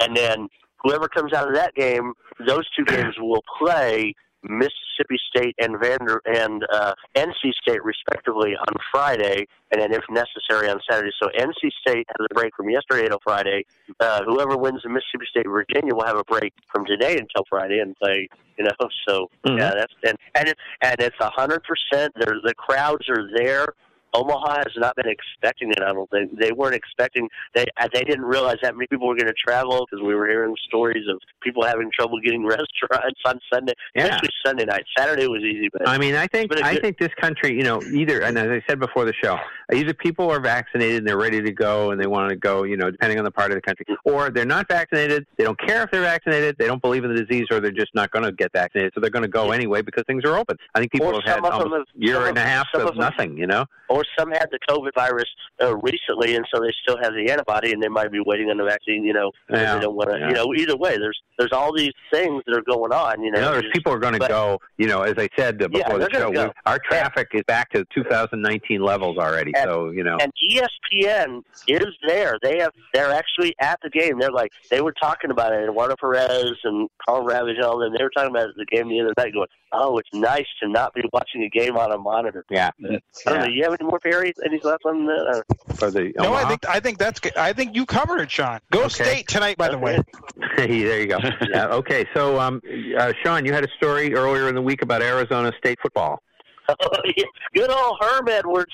and 0.01 0.17
then 0.17 0.49
whoever 0.83 1.09
comes 1.09 1.33
out 1.33 1.49
of 1.49 1.55
that 1.55 1.75
game, 1.75 2.13
those 2.47 2.65
two 2.77 2.85
games 2.85 3.15
will 3.19 3.43
play 3.59 4.15
Mississippi 4.45 5.19
State 5.31 5.55
and 5.61 5.79
Vander 5.81 6.21
and 6.27 6.65
uh, 6.73 6.95
NC 7.15 7.53
State 7.63 7.83
respectively 7.85 8.55
on 8.57 8.75
Friday, 8.91 9.47
and 9.71 9.81
then 9.81 9.93
if 9.93 10.03
necessary 10.11 10.69
on 10.69 10.81
Saturday. 10.91 11.13
So 11.23 11.29
NC 11.39 11.71
State 11.81 12.07
has 12.09 12.27
a 12.31 12.35
break 12.35 12.53
from 12.57 12.69
yesterday 12.69 13.05
until 13.05 13.21
Friday. 13.23 13.65
Uh, 14.01 14.23
whoever 14.25 14.57
wins 14.57 14.81
the 14.83 14.89
Mississippi 14.89 15.27
State 15.31 15.47
Virginia 15.49 15.95
will 15.95 16.05
have 16.05 16.17
a 16.17 16.25
break 16.25 16.53
from 16.73 16.85
today 16.87 17.13
until 17.13 17.45
Friday 17.49 17.79
and 17.79 17.95
play. 17.97 18.29
You 18.59 18.65
know, 18.65 18.73
so 19.09 19.29
Mm-hmm. 19.47 19.59
yeah, 19.59 19.73
that's 19.75 19.93
and 20.07 20.17
and 20.35 20.49
it, 20.49 20.57
and 20.83 20.97
it's 21.01 21.17
a 21.21 21.31
hundred 21.31 21.63
percent. 21.65 22.13
There's 22.17 22.43
the 22.45 22.55
crowds 22.55 23.09
are 23.09 23.29
there. 23.37 23.67
Omaha 24.15 24.59
has 24.59 24.73
not 24.77 24.95
been 24.97 25.09
expecting 25.09 25.71
it. 25.71 25.81
I 25.83 25.93
don't 25.93 26.11
think 26.11 26.39
they 26.39 26.53
weren't 26.53 26.75
expecting. 26.75 27.29
They 27.55 27.67
uh, 27.81 27.89
they 27.93 28.05
didn't 28.05 28.25
realize 28.25 28.57
that 28.63 28.75
many 28.75 28.87
people 28.87 29.09
were 29.09 29.15
going 29.17 29.27
to 29.27 29.33
travel 29.35 29.87
because 29.91 30.05
we 30.05 30.15
were 30.15 30.29
hearing 30.29 30.55
stories 30.67 31.05
of 31.09 31.19
people 31.43 31.65
having 31.65 31.91
trouble 31.99 32.21
getting 32.21 32.45
restaurants 32.47 33.21
on 33.25 33.41
Sunday, 33.53 33.73
Yeah. 33.95 34.05
especially 34.05 34.29
Sunday 34.45 34.65
night. 34.65 34.85
Saturday 34.97 35.27
was 35.27 35.43
easy, 35.43 35.69
but 35.73 35.89
I 35.89 35.99
mean, 35.99 36.15
I 36.15 36.27
think 36.27 36.53
I 36.63 36.77
think 36.77 36.99
this 36.99 37.13
country, 37.21 37.55
you 37.57 37.63
know, 37.65 37.83
either 37.83 38.21
and 38.23 38.39
as 38.39 38.49
I 38.49 38.63
said 38.69 38.79
before 38.81 39.05
the 39.05 39.15
show, 39.23 39.39
either 39.73 39.95
people 39.95 40.31
are 40.31 40.41
vaccinated 40.41 40.99
and 40.99 41.09
they're 41.09 41.19
ready 41.19 41.41
to 41.43 41.53
go 41.53 41.91
and 41.91 42.01
they 42.01 42.07
want 42.07 42.31
to 42.31 42.37
go, 42.37 42.65
you 42.65 42.77
know, 42.77 42.91
depending 42.91 43.19
on 43.19 43.25
the 43.25 43.31
part 43.31 43.51
of 43.51 43.57
the 43.57 43.63
country, 43.63 43.87
or 44.05 44.31
they're 44.31 44.45
not 44.45 44.69
vaccinated, 44.69 45.27
they 45.39 45.45
don't 45.45 45.59
care 45.59 45.83
if 45.83 45.91
they're 45.91 46.03
vaccinated, 46.03 46.57
they 46.59 46.67
don't 46.67 46.83
believe 46.83 47.05
in 47.05 47.15
the 47.15 47.25
disease, 47.25 47.47
or 47.51 47.61
they're 47.61 47.71
just 47.71 47.95
not 47.95 48.11
going 48.11 48.25
to 48.25 48.33
get 48.33 48.53
vaccinated, 48.53 48.93
so 48.95 49.01
they're 49.01 49.11
going 49.11 49.23
to 49.23 49.29
go 49.29 49.53
anyway 49.53 49.83
because 49.83 50.05
things 50.07 50.25
are 50.25 50.37
open. 50.37 50.57
I 50.75 50.81
think 50.81 50.93
people 50.93 51.13
have 51.13 51.23
had 51.25 51.35
some 51.37 51.45
of 51.45 51.53
them 51.53 51.73
almost 51.73 51.91
a 51.97 52.05
year 52.05 52.27
and 52.27 52.37
a 52.37 52.43
half 52.43 52.67
of, 52.75 52.83
of 52.83 52.97
nothing, 52.97 53.37
you 53.37 53.47
know. 53.47 53.65
or 53.89 54.02
some 54.19 54.31
had 54.31 54.49
the 54.51 54.59
COVID 54.69 54.91
virus 54.95 55.29
uh, 55.63 55.77
recently, 55.77 56.35
and 56.37 56.45
so 56.53 56.61
they 56.61 56.73
still 56.83 56.99
have 57.03 57.13
the 57.15 57.31
antibody, 57.31 57.73
and 57.73 57.83
they 57.83 57.89
might 57.89 58.11
be 58.13 58.21
waiting 58.25 58.51
on 58.51 58.57
the 58.57 58.65
vaccine. 58.65 59.05
You 59.05 59.13
know, 59.13 59.31
Yeah. 59.51 59.75
they 59.77 59.81
don't 59.81 59.95
want 59.97 60.11
to. 60.11 60.19
Yeah. 60.19 60.29
You 60.29 60.35
know, 60.35 60.55
either 60.55 60.77
way, 60.77 60.97
there's 60.99 61.21
there's 61.39 61.53
all 61.53 61.75
these 61.77 61.93
things 62.13 62.43
that 62.47 62.57
are 62.57 62.63
going 62.63 62.93
on. 62.93 63.23
You 63.23 63.31
know, 63.33 63.41
other 63.41 63.57
words, 63.59 63.69
people 63.73 63.93
are 63.93 63.99
going 63.99 64.19
to 64.19 64.29
go. 64.29 64.61
You 64.79 64.87
know, 64.89 65.03
as 65.03 65.15
I 65.19 65.29
said 65.37 65.59
Yeah, 65.61 65.69
before 65.69 65.99
the 65.99 66.09
show, 66.13 66.31
we- 66.31 66.51
our 66.67 66.79
traffic 66.79 67.29
is 67.35 67.43
back 67.47 67.71
to 67.73 67.85
2019 67.95 68.83
levels 68.83 69.19
already. 69.19 69.53
And- 69.55 69.65
so 69.69 69.91
you 69.91 70.05
know, 70.05 70.19
And 70.21 70.33
ESPN 70.51 71.43
is 71.69 71.87
there. 72.07 72.39
They 72.43 72.59
have. 72.59 72.73
They're 72.95 73.13
actually 73.13 73.55
at 73.61 73.79
the 73.83 73.91
game. 73.91 74.19
They're 74.19 74.31
like 74.31 74.53
they 74.71 74.81
were 74.81 74.93
talking 74.93 75.31
about 75.31 75.53
it. 75.53 75.63
Eduardo 75.65 75.95
Perez 76.01 76.53
and 76.65 76.89
Karl 77.07 77.25
Ravech 77.27 77.57
and 77.57 77.65
all 77.65 77.79
them. 77.79 77.93
They 77.97 78.03
were 78.03 78.11
talking 78.11 78.31
about 78.31 78.49
the 78.57 78.65
game 78.67 78.89
the 78.89 79.01
other 79.01 79.13
night, 79.17 79.33
going, 79.33 79.49
"Oh, 79.73 79.99
it's 79.99 80.09
nice 80.13 80.47
to 80.63 80.69
not 80.69 80.95
be 80.95 81.03
watching 81.13 81.43
a 81.45 81.49
game 81.49 81.77
on 81.77 81.93
a 81.93 81.99
monitor." 81.99 82.45
yeah. 82.51 82.71
I 82.83 82.99
don't 83.27 83.39
know. 83.41 83.45
You 83.47 83.65
have 83.65 83.77
any 83.81 83.89
more 83.93 84.01
Perry? 84.01 84.33
Any 84.45 84.59
thoughts 84.59 84.83
on 84.85 85.07
that? 85.07 85.45
Uh, 85.49 85.75
For 85.75 85.91
the 85.91 86.13
No, 86.19 86.35
I 86.35 86.45
think 86.49 86.69
I 86.69 86.81
think 86.81 86.99
that's 86.99 87.21
good. 87.21 87.37
I 87.37 87.53
think 87.53 87.77
you 87.77 87.87
covered 87.87 88.21
it, 88.21 88.31
Sean. 88.31 88.59
Go 88.73 88.89
State 88.89 89.29
tonight, 89.29 89.57
by 89.57 89.69
the 89.69 89.79
way. 89.79 89.99
Hey, 90.57 90.83
there 90.83 91.01
you 91.01 91.07
go. 91.07 91.19
yeah, 91.51 91.69
okay, 91.69 92.05
so 92.15 92.39
um, 92.39 92.61
uh, 92.99 93.13
Sean, 93.23 93.45
you 93.47 93.53
had 93.53 93.65
a 93.65 93.69
story 93.79 94.15
earlier 94.15 94.49
in 94.49 94.55
the 94.55 94.61
week 94.61 94.83
about 94.83 95.01
Arizona 95.03 95.51
State 95.59 95.79
football. 95.81 96.23
Yeah, 96.69 97.25
Good 97.55 97.71
old 97.71 97.99
Herm 98.01 98.29
Edwards. 98.29 98.73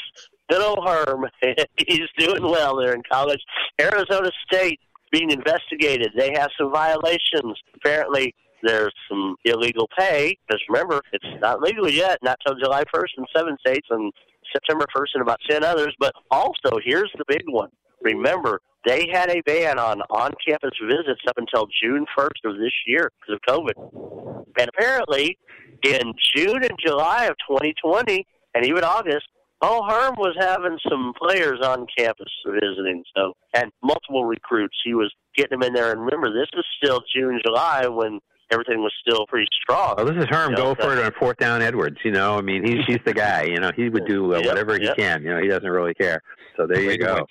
Good 0.50 0.60
old 0.60 0.80
Herm. 0.86 1.26
He's 1.86 2.08
doing 2.18 2.42
well 2.42 2.76
there 2.76 2.94
in 2.94 3.02
college. 3.10 3.40
Arizona 3.80 4.30
State 4.50 4.80
being 5.12 5.30
investigated. 5.30 6.08
They 6.16 6.32
have 6.34 6.50
some 6.58 6.72
violations. 6.72 7.56
Apparently, 7.76 8.34
there's 8.62 8.94
some 9.08 9.36
illegal 9.44 9.88
pay. 9.96 10.36
Because 10.46 10.60
remember, 10.68 11.00
it's 11.12 11.24
not 11.40 11.60
legal 11.60 11.88
yet, 11.88 12.18
not 12.22 12.38
till 12.46 12.56
July 12.56 12.82
1st 12.94 13.18
in 13.18 13.24
seven 13.34 13.56
states 13.60 13.86
and 13.90 14.12
September 14.52 14.86
1st 14.96 15.14
and 15.14 15.22
about 15.22 15.40
10 15.48 15.64
others. 15.64 15.94
But 15.98 16.12
also, 16.30 16.78
here's 16.84 17.10
the 17.16 17.24
big 17.28 17.42
one. 17.48 17.70
Remember, 18.02 18.60
they 18.86 19.08
had 19.12 19.28
a 19.30 19.40
ban 19.42 19.78
on 19.78 20.02
on 20.10 20.32
campus 20.46 20.70
visits 20.82 21.20
up 21.28 21.36
until 21.36 21.66
June 21.82 22.06
1st 22.16 22.44
of 22.44 22.58
this 22.58 22.72
year 22.86 23.10
because 23.20 23.34
of 23.34 23.54
COVID. 23.54 24.46
And 24.58 24.68
apparently, 24.68 25.38
in 25.84 26.12
June 26.34 26.62
and 26.62 26.78
July 26.84 27.26
of 27.26 27.36
2020, 27.48 28.26
and 28.54 28.66
even 28.66 28.84
August, 28.84 29.26
Oh, 29.60 29.82
Herm 29.88 30.14
was 30.16 30.36
having 30.38 30.78
some 30.88 31.12
players 31.20 31.58
on 31.64 31.88
campus 31.96 32.30
visiting, 32.46 33.02
so 33.16 33.32
and 33.54 33.72
multiple 33.82 34.24
recruits. 34.24 34.76
He 34.84 34.94
was 34.94 35.12
getting 35.36 35.58
them 35.58 35.66
in 35.66 35.74
there. 35.74 35.90
And 35.90 36.00
remember, 36.00 36.32
this 36.32 36.48
is 36.52 36.64
still 36.80 37.02
June, 37.14 37.40
July 37.44 37.88
when 37.88 38.20
everything 38.50 38.80
was 38.80 38.92
still 39.06 39.26
pretty 39.26 39.46
strong. 39.62 39.94
Oh, 39.98 40.04
this 40.04 40.16
is 40.16 40.26
Herm. 40.30 40.50
You 40.50 40.56
know, 40.56 40.74
Go 40.74 40.82
for 40.82 40.96
it 40.96 41.04
on 41.04 41.12
fourth 41.18 41.36
down, 41.38 41.62
Edwards. 41.62 41.98
You 42.04 42.12
know, 42.12 42.36
I 42.36 42.40
mean, 42.40 42.64
he's 42.64 42.84
he's 42.86 43.00
the 43.04 43.14
guy. 43.14 43.44
You 43.44 43.60
know, 43.60 43.70
he 43.74 43.88
would 43.88 44.06
do 44.06 44.34
uh, 44.34 44.38
Yep, 44.38 44.46
whatever 44.46 44.78
he 44.78 44.84
yep. 44.84 44.96
can. 44.96 45.22
You 45.22 45.30
know, 45.30 45.40
he 45.40 45.48
doesn't 45.48 45.68
really 45.68 45.94
care. 45.94 46.22
So 46.56 46.66
there 46.66 46.80
you 46.82 46.98
go. 46.98 47.14
point. 47.14 47.28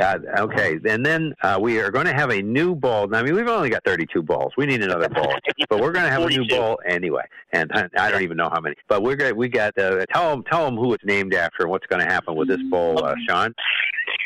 Uh, 0.00 0.18
okay, 0.38 0.78
and 0.88 1.04
then 1.04 1.34
uh, 1.42 1.58
we 1.60 1.78
are 1.80 1.90
going 1.90 2.06
to 2.06 2.14
have 2.14 2.30
a 2.30 2.40
new 2.40 2.74
bowl. 2.74 3.14
I 3.14 3.22
mean, 3.22 3.34
we've 3.34 3.48
only 3.48 3.68
got 3.68 3.84
32 3.84 4.22
balls. 4.22 4.52
We 4.56 4.66
need 4.66 4.82
another 4.82 5.08
ball, 5.08 5.34
but 5.68 5.80
we're 5.80 5.92
going 5.92 6.06
to 6.06 6.10
have 6.10 6.22
a 6.22 6.28
new 6.28 6.46
ball 6.48 6.78
anyway. 6.86 7.22
And 7.52 7.70
I, 7.72 7.88
I 7.98 8.10
don't 8.10 8.22
even 8.22 8.36
know 8.36 8.48
how 8.50 8.60
many. 8.60 8.76
But 8.88 9.02
we're 9.02 9.16
going 9.16 9.36
we 9.36 9.48
got 9.48 9.76
uh, 9.78 10.04
tell 10.06 10.30
them 10.30 10.42
tell 10.50 10.64
them 10.64 10.76
who 10.76 10.94
it's 10.94 11.04
named 11.04 11.34
after 11.34 11.64
and 11.64 11.70
what's 11.70 11.86
going 11.86 12.04
to 12.04 12.10
happen 12.10 12.34
with 12.34 12.48
this 12.48 12.60
bowl, 12.70 13.04
uh, 13.04 13.14
Sean. 13.28 13.54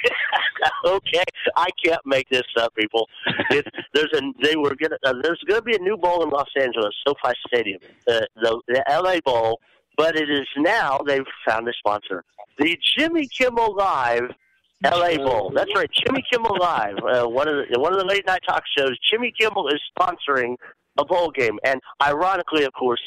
okay, 0.87 1.25
I 1.57 1.69
can't 1.85 2.01
make 2.05 2.29
this 2.29 2.43
up, 2.59 2.75
people. 2.75 3.09
It's, 3.51 3.69
there's 3.95 4.13
a 4.15 4.21
they 4.43 4.57
were 4.57 4.75
gonna 4.75 4.97
uh, 5.05 5.15
there's 5.23 5.43
going 5.47 5.61
to 5.61 5.65
be 5.65 5.75
a 5.75 5.79
new 5.79 5.97
bowl 5.97 6.23
in 6.23 6.31
Los 6.31 6.49
Angeles, 6.59 6.95
SoFi 7.07 7.35
Stadium, 7.47 7.81
the 8.07 8.27
the, 8.37 8.61
the 8.69 8.85
LA 8.89 9.21
Bowl, 9.25 9.61
but 9.97 10.17
it 10.17 10.31
is 10.31 10.47
now 10.57 10.99
they've 11.07 11.27
found 11.47 11.69
a 11.69 11.73
sponsor, 11.79 12.25
the 12.59 12.79
Jimmy 12.97 13.29
Kimmel 13.29 13.75
Live. 13.77 14.31
LA 14.83 15.19
Bowl. 15.19 15.53
That's 15.55 15.71
right, 15.75 15.91
Jimmy 15.93 16.25
Kimmel 16.33 16.57
Live. 16.59 16.97
Uh, 17.05 17.29
one 17.29 17.47
of 17.47 17.67
the 17.71 17.79
one 17.79 17.93
of 17.93 17.99
the 17.99 18.07
late 18.07 18.27
night 18.27 18.41
talk 18.49 18.63
shows. 18.79 18.99
Jimmy 19.11 19.31
Kimmel 19.39 19.69
is 19.69 19.79
sponsoring 19.95 20.55
a 20.99 21.05
bowl 21.05 21.31
game, 21.31 21.59
and 21.67 21.83
ironically, 22.03 22.65
of 22.65 22.73
course, 22.73 23.03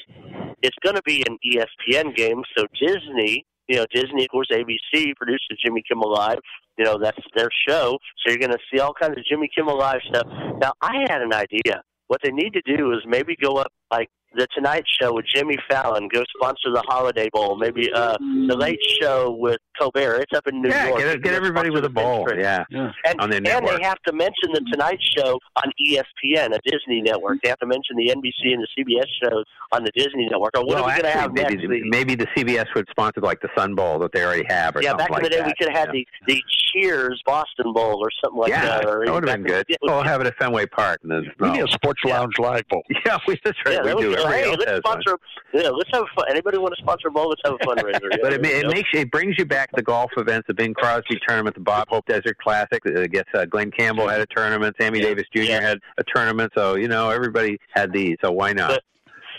it's 0.62 0.78
going 0.84 0.96
to 0.96 1.02
be 1.04 1.24
an 1.28 1.38
ESPN 1.44 2.16
game. 2.16 2.44
So 2.56 2.66
Disney, 2.80 3.46
you 3.68 3.78
know, 3.78 3.86
Disney, 3.94 4.24
of 4.24 4.30
course, 4.30 4.48
ABC 4.52 5.16
produces 5.16 5.60
Jimmy 5.64 5.84
Kimmel 5.88 6.12
Live. 6.12 6.40
You 6.78 6.86
know, 6.86 6.98
that's 7.02 7.20
their 7.36 7.50
show. 7.68 7.98
So 8.18 8.32
you're 8.32 8.40
going 8.40 8.52
to 8.52 8.58
see 8.72 8.80
all 8.80 8.94
kinds 8.94 9.18
of 9.18 9.24
Jimmy 9.30 9.50
Kimmel 9.56 9.78
Live 9.78 10.02
stuff. 10.10 10.28
Now, 10.60 10.74
I 10.82 11.06
had 11.10 11.22
an 11.22 11.34
idea. 11.34 11.84
What 12.08 12.22
they 12.24 12.32
need 12.32 12.54
to 12.54 12.62
do 12.62 12.92
is 12.94 13.00
maybe 13.08 13.36
go 13.42 13.56
up 13.56 13.72
like 13.92 14.10
the 14.36 14.48
Tonight 14.56 14.84
Show 15.02 15.14
with 15.14 15.26
Jimmy 15.34 15.58
Fallon, 15.70 16.08
go 16.08 16.24
sponsor 16.38 16.72
the 16.74 16.84
Holiday 16.88 17.30
Bowl. 17.32 17.58
Maybe 17.58 17.92
uh, 17.94 18.18
the 18.20 18.56
Late 18.58 18.80
Show 19.02 19.36
with 19.40 19.58
Colbert. 19.80 20.22
It's 20.22 20.34
up 20.38 20.48
in 20.48 20.62
New 20.62 20.70
Yeah, 20.70 20.88
York. 20.90 21.00
get, 21.00 21.22
get 21.24 21.34
everybody 21.34 21.70
with 21.70 21.80
a 21.86 21.88
the 21.88 21.94
bowl. 21.94 22.26
Pinterest. 22.26 22.66
Yeah, 22.70 22.92
And, 23.06 23.20
on 23.22 23.30
their 23.30 23.38
and 23.38 23.44
network. 23.46 23.78
they 23.80 23.84
have 23.86 24.02
to 24.08 24.14
mention 24.14 24.52
the 24.54 24.62
Tonight 24.72 25.00
Show 25.18 25.40
on 25.64 25.72
ESPN, 25.88 26.56
a 26.56 26.60
Disney 26.66 27.02
network. 27.02 27.40
They 27.44 27.50
have 27.50 27.60
to 27.60 27.68
mention 27.68 27.96
the 27.98 28.10
NBC 28.10 28.54
and 28.54 28.64
the 28.64 28.68
CBS 28.78 29.06
shows 29.24 29.44
on 29.72 29.84
the 29.84 29.92
Disney 29.96 30.28
network. 30.30 30.52
Or 30.58 30.62
what 30.66 30.76
well, 30.76 30.84
are 30.86 30.88
we 30.96 31.02
going 31.02 31.14
to 31.14 31.20
have 31.20 31.34
maybe, 31.34 31.56
next? 31.56 31.70
The- 31.70 31.82
maybe 31.90 32.16
the 32.16 32.28
CBS 32.36 32.66
would 32.76 32.88
sponsor 32.90 33.22
like 33.22 33.42
the 33.42 33.50
Sun 33.58 33.76
Bowl 33.76 34.00
that 34.00 34.12
they 34.14 34.24
already 34.24 34.46
have, 34.50 34.76
or 34.76 34.82
yeah, 34.82 34.90
something 34.90 35.06
back 35.06 35.10
like 35.12 35.20
in 35.20 35.24
the 35.24 35.30
day, 35.30 35.38
that. 35.38 35.48
we 35.48 35.54
could 35.58 35.70
have 35.74 35.88
had 35.88 35.92
the, 35.94 36.06
the 36.28 36.42
Cheers 36.74 37.22
Boston 37.26 37.74
Bowl 37.74 38.00
or 38.04 38.10
something 38.24 38.40
like 38.40 38.50
yeah, 38.50 38.62
that. 38.66 38.86
Or 38.86 39.06
that 39.06 39.14
would 39.14 39.28
have 39.28 39.38
been 39.38 39.46
good. 39.48 39.66
We'll 39.82 40.02
have 40.04 40.22
it 40.22 40.28
at 40.28 40.36
Fenway 40.38 40.66
Park. 40.68 41.00
And 41.04 41.12
then, 41.12 41.32
We 41.40 41.52
need 41.52 41.64
a 41.64 41.68
Sports 41.72 42.02
Lounge 42.06 42.40
Live 42.40 42.68
Bowl. 42.70 42.84
Yeah, 43.06 43.18
we, 43.28 43.38
that's 43.44 43.58
right. 43.66 43.76
Yeah, 43.84 43.94
we 43.96 44.04
that 44.06 44.18
do. 44.18 44.23
Hey, 44.32 44.50
let's 44.50 44.66
has 44.66 44.82
one. 44.84 45.02
sponsor. 45.02 45.20
Yeah, 45.54 45.70
let's 45.70 45.90
have 45.94 46.06
fun. 46.16 46.26
Anybody 46.30 46.58
want 46.58 46.76
to 46.76 46.82
sponsor 46.82 47.08
a 47.08 47.12
bowl? 47.12 47.30
Let's 47.30 47.42
have 47.46 47.54
a 47.54 47.58
fundraiser. 47.60 48.10
Yeah, 48.12 48.18
But 48.22 48.34
it, 48.34 48.46
it 48.46 48.68
makes 48.68 48.90
it 48.94 49.12
brings 49.12 49.36
you 49.38 49.46
back 49.46 49.70
to 49.72 49.76
the 49.78 49.84
golf 49.84 50.12
events, 50.18 50.48
the 50.48 50.54
Bing 50.54 50.74
Crosby 50.74 51.20
tournament, 51.28 51.56
the 51.56 51.62
Bob 51.62 51.88
Hope 51.90 52.06
Desert 52.06 52.38
Classic. 52.40 52.82
I 52.86 53.08
guess 53.08 53.26
uh, 53.34 53.46
Glen 53.46 53.72
Campbell 53.72 54.08
had 54.08 54.22
a 54.22 54.26
tournament. 54.28 54.76
Sammy 54.80 55.00
Davis 55.00 55.26
Jr. 55.36 55.62
had 55.62 55.80
a 55.98 56.04
tournament. 56.16 56.52
So 56.56 56.76
you 56.76 56.88
know 56.88 57.10
everybody 57.10 57.58
had 57.74 57.92
these. 57.94 58.18
So 58.24 58.32
why 58.32 58.54
not? 58.54 58.70
But- 58.70 58.84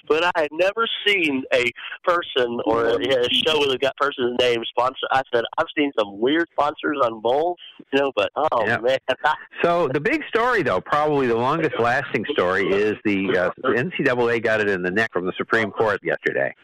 but 0.08 0.24
I 0.24 0.30
had 0.36 0.48
never 0.52 0.86
seen 1.06 1.44
a 1.52 1.64
person 2.04 2.58
or 2.66 2.86
a, 2.86 2.94
a 2.96 3.28
show 3.30 3.58
with 3.60 3.70
a 3.72 3.78
got 3.78 3.96
person's 3.96 4.36
name 4.40 4.62
sponsor. 4.68 5.06
I 5.10 5.22
said 5.32 5.44
I've 5.58 5.66
seen 5.76 5.92
some 5.98 6.18
weird 6.20 6.48
sponsors 6.52 6.98
on 7.02 7.20
bowls, 7.20 7.56
you 7.92 8.00
know, 8.00 8.12
but 8.14 8.30
oh 8.36 8.66
Yeah. 8.66 8.78
man, 8.78 8.98
So 9.62 9.88
the 9.88 10.00
big 10.00 10.22
story, 10.28 10.62
though, 10.62 10.80
probably 10.80 11.26
the 11.26 11.36
longest 11.36 11.74
lasting 11.78 12.24
story, 12.32 12.68
is 12.70 12.94
the 13.04 13.36
uh, 13.36 13.68
NCAA 13.70 14.42
got 14.42 14.60
it 14.60 14.68
in 14.68 14.82
the 14.82 14.90
neck 14.90 15.10
from 15.12 15.26
the 15.26 15.32
Supreme 15.36 15.70
Court 15.70 16.00
yesterday. 16.02 16.54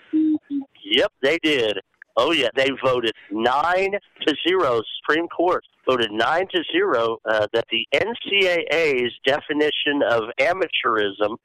Yep, 0.85 1.13
they 1.23 1.39
did. 1.43 1.79
Oh 2.17 2.33
yeah, 2.33 2.49
they 2.57 2.69
voted 2.85 3.13
nine 3.31 3.93
to 4.27 4.35
zero. 4.47 4.83
Supreme 5.01 5.29
Court 5.29 5.65
voted 5.89 6.11
nine 6.11 6.47
to 6.53 6.63
zero 6.73 7.19
uh, 7.25 7.47
that 7.53 7.65
the 7.71 7.87
NCAA's 7.95 9.13
definition 9.25 10.03
of 10.09 10.25
amateurism 10.41 11.37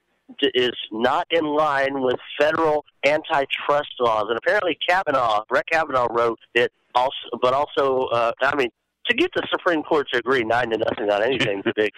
is 0.54 0.74
not 0.92 1.28
in 1.30 1.46
line 1.46 2.02
with 2.02 2.18
federal 2.40 2.86
antitrust 3.06 3.90
laws. 4.00 4.26
And 4.30 4.38
apparently, 4.38 4.78
Kavanaugh, 4.88 5.44
Brett 5.50 5.66
Kavanaugh, 5.72 6.08
wrote 6.12 6.40
it 6.54 6.72
also, 6.94 7.12
but 7.42 7.54
also, 7.54 8.06
uh, 8.08 8.32
I 8.42 8.56
mean. 8.56 8.70
To 9.10 9.16
get 9.16 9.30
the 9.36 9.48
Supreme 9.52 9.84
Court 9.84 10.08
to 10.12 10.18
agree 10.18 10.44
nine 10.44 10.72
to 10.72 10.80
nothing 10.80 11.12
on 11.12 11.22
anything 11.22 11.62
is 11.64 11.74
big. 11.76 11.92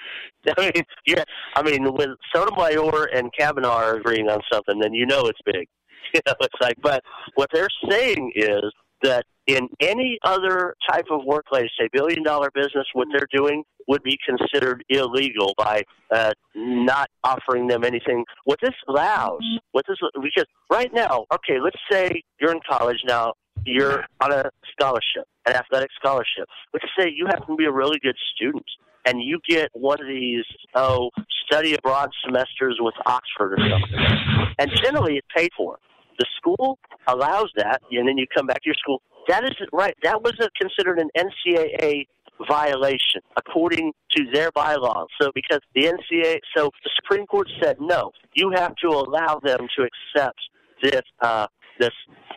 I 0.57 0.61
mean, 0.75 0.83
yeah, 1.05 1.23
I 1.55 1.63
mean, 1.63 1.93
when 1.93 2.17
Sotomayor 2.35 3.05
and 3.15 3.31
Kavanaugh 3.31 3.77
are 3.77 3.95
agreeing 3.95 4.27
on 4.27 4.41
something, 4.51 4.77
then 4.81 4.93
you 4.93 5.05
know 5.05 5.21
it's 5.27 5.39
big. 5.45 5.69
You 6.13 6.19
know, 6.27 6.33
it's 6.41 6.55
like, 6.59 6.75
but 6.81 7.01
what 7.35 7.49
they're 7.53 7.69
saying 7.89 8.33
is 8.35 8.63
that 9.03 9.25
in 9.45 9.69
any 9.79 10.19
other 10.23 10.75
type 10.89 11.05
of 11.09 11.23
workplace, 11.25 11.69
a 11.81 11.87
billion 11.93 12.23
dollar 12.23 12.49
business, 12.53 12.85
what 12.93 13.07
they're 13.11 13.27
doing 13.31 13.63
would 13.87 14.03
be 14.03 14.17
considered 14.25 14.83
illegal 14.89 15.53
by 15.57 15.83
uh, 16.11 16.31
not 16.55 17.09
offering 17.23 17.67
them 17.67 17.83
anything. 17.83 18.25
What 18.45 18.59
this 18.61 18.73
allows, 18.87 19.41
what 19.71 19.85
this 19.87 19.97
because 20.21 20.45
right 20.69 20.93
now, 20.93 21.25
okay, 21.33 21.59
let's 21.63 21.79
say 21.89 22.23
you're 22.39 22.51
in 22.51 22.59
college 22.69 22.99
now, 23.05 23.33
you're 23.65 24.05
on 24.21 24.31
a 24.31 24.49
scholarship, 24.71 25.25
an 25.45 25.53
athletic 25.53 25.89
scholarship. 25.99 26.47
Let's 26.73 26.85
say 26.97 27.11
you 27.13 27.25
happen 27.27 27.47
to 27.47 27.55
be 27.55 27.65
a 27.65 27.71
really 27.71 27.99
good 28.01 28.17
student. 28.35 28.65
And 29.05 29.23
you 29.23 29.39
get 29.47 29.69
one 29.71 30.01
of 30.01 30.07
these, 30.07 30.43
oh, 30.75 31.11
study 31.45 31.73
abroad 31.75 32.09
semesters 32.25 32.77
with 32.81 32.93
Oxford 33.05 33.53
or 33.53 33.57
something. 33.57 34.53
And 34.59 34.69
generally 34.83 35.15
it's 35.15 35.27
paid 35.33 35.49
for 35.55 35.79
the 36.17 36.25
school 36.35 36.77
allows 37.07 37.49
that, 37.55 37.81
and 37.91 38.07
then 38.07 38.17
you 38.17 38.25
come 38.35 38.47
back 38.47 38.57
to 38.63 38.67
your 38.67 38.75
school. 38.75 39.01
That 39.27 39.43
isn't 39.43 39.69
right. 39.71 39.95
That 40.03 40.21
wasn't 40.23 40.51
considered 40.59 40.99
an 40.99 41.09
NCAA 41.17 42.07
violation 42.47 43.21
according 43.37 43.93
to 44.15 44.25
their 44.33 44.51
bylaws. 44.51 45.07
So 45.21 45.31
because 45.33 45.59
the 45.75 45.85
NCA, 45.85 46.39
so 46.55 46.69
the 46.83 46.89
Supreme 46.95 47.25
Court 47.25 47.49
said 47.61 47.77
no, 47.79 48.11
you 48.33 48.51
have 48.55 48.75
to 48.83 48.89
allow 48.89 49.39
them 49.43 49.67
to 49.77 49.87
accept 49.87 50.39
this 50.81 51.01
uh, 51.21 51.47
this 51.79 51.91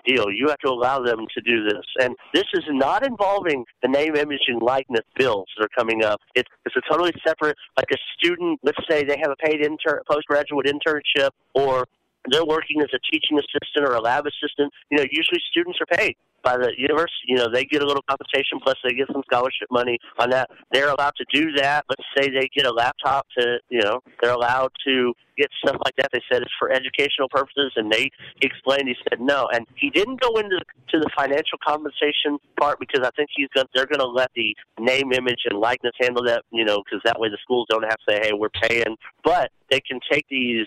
deal. 0.07 0.31
You 0.31 0.49
have 0.49 0.59
to 0.59 0.69
allow 0.69 1.01
them 1.01 1.27
to 1.35 1.41
do 1.43 1.65
this, 1.65 1.85
and 2.01 2.15
this 2.33 2.45
is 2.55 2.65
not 2.69 3.07
involving 3.07 3.65
the 3.83 3.89
name, 3.89 4.17
image, 4.17 4.43
and 4.49 4.63
likeness 4.63 5.05
bills 5.17 5.47
that 5.57 5.65
are 5.65 5.77
coming 5.77 6.05
up. 6.05 6.21
It's 6.35 6.49
it's 6.65 6.77
a 6.77 6.83
totally 6.91 7.13
separate, 7.27 7.57
like 7.77 7.89
a 7.93 7.97
student. 8.19 8.61
Let's 8.63 8.79
say 8.89 9.05
they 9.05 9.19
have 9.19 9.31
a 9.31 9.37
paid 9.37 9.61
intern, 9.61 10.01
postgraduate 10.11 10.67
internship, 10.67 11.31
or 11.55 11.87
they're 12.29 12.45
working 12.45 12.81
as 12.81 12.89
a 12.93 13.01
teaching 13.11 13.39
assistant 13.39 13.89
or 13.89 13.95
a 13.95 14.01
lab 14.01 14.27
assistant. 14.27 14.73
You 14.91 14.99
know, 14.99 15.05
usually 15.11 15.41
students 15.51 15.79
are 15.81 15.97
paid 15.97 16.17
by 16.43 16.57
the 16.57 16.73
university. 16.77 17.29
You 17.29 17.37
know, 17.37 17.49
they 17.53 17.65
get 17.65 17.83
a 17.83 17.87
little 17.87 18.05
compensation 18.09 18.61
plus 18.63 18.77
they 18.85 18.93
get 18.93 19.09
some 19.13 19.23
scholarship 19.31 19.69
money 19.71 19.99
on 20.19 20.31
that. 20.31 20.51
They're 20.73 20.89
allowed 20.89 21.15
to 21.17 21.25
do 21.33 21.53
that. 21.53 21.85
Let's 21.89 22.05
say 22.17 22.31
they 22.31 22.49
get 22.55 22.67
a 22.67 22.73
laptop 22.73 23.27
to, 23.39 23.59
you 23.69 23.83
know, 23.83 24.01
they're 24.21 24.33
allowed 24.33 24.71
to 24.87 25.15
get 25.37 25.49
stuff 25.65 25.77
like 25.85 25.97
that. 25.97 26.09
They 26.13 26.21
said 26.31 26.43
it's 26.43 26.53
for 26.59 26.71
educational 26.71 27.29
purposes, 27.31 27.73
and 27.77 27.91
they 27.91 28.11
explained. 28.43 28.89
He 28.89 28.97
said 29.09 29.21
no, 29.21 29.49
and 29.53 29.67
he 29.77 29.91
didn't 29.91 30.21
go 30.21 30.37
into 30.37 30.59
to 30.91 30.99
the 30.99 31.09
financial 31.17 31.59
compensation 31.67 32.39
part 32.59 32.79
because 32.79 33.07
I 33.07 33.11
think 33.17 33.31
he's 33.35 33.49
going. 33.55 33.67
They're 33.75 33.87
going 33.87 34.01
to 34.01 34.07
let 34.07 34.31
the 34.35 34.55
name, 34.79 35.13
image, 35.13 35.41
and 35.49 35.59
likeness 35.59 35.95
handle 36.01 36.25
that. 36.25 36.43
You 36.53 36.65
know, 36.65 36.83
because 36.85 37.01
that 37.05 37.19
way 37.19 37.29
the 37.29 37.39
schools 37.43 37.67
don't 37.71 37.85
have 37.85 37.97
to 38.07 38.13
say, 38.13 38.21
"Hey, 38.23 38.33
we're 38.35 38.51
paying," 38.51 38.97
but 39.25 39.51
they 39.71 39.81
can 39.81 40.01
take 40.11 40.27
these 40.29 40.67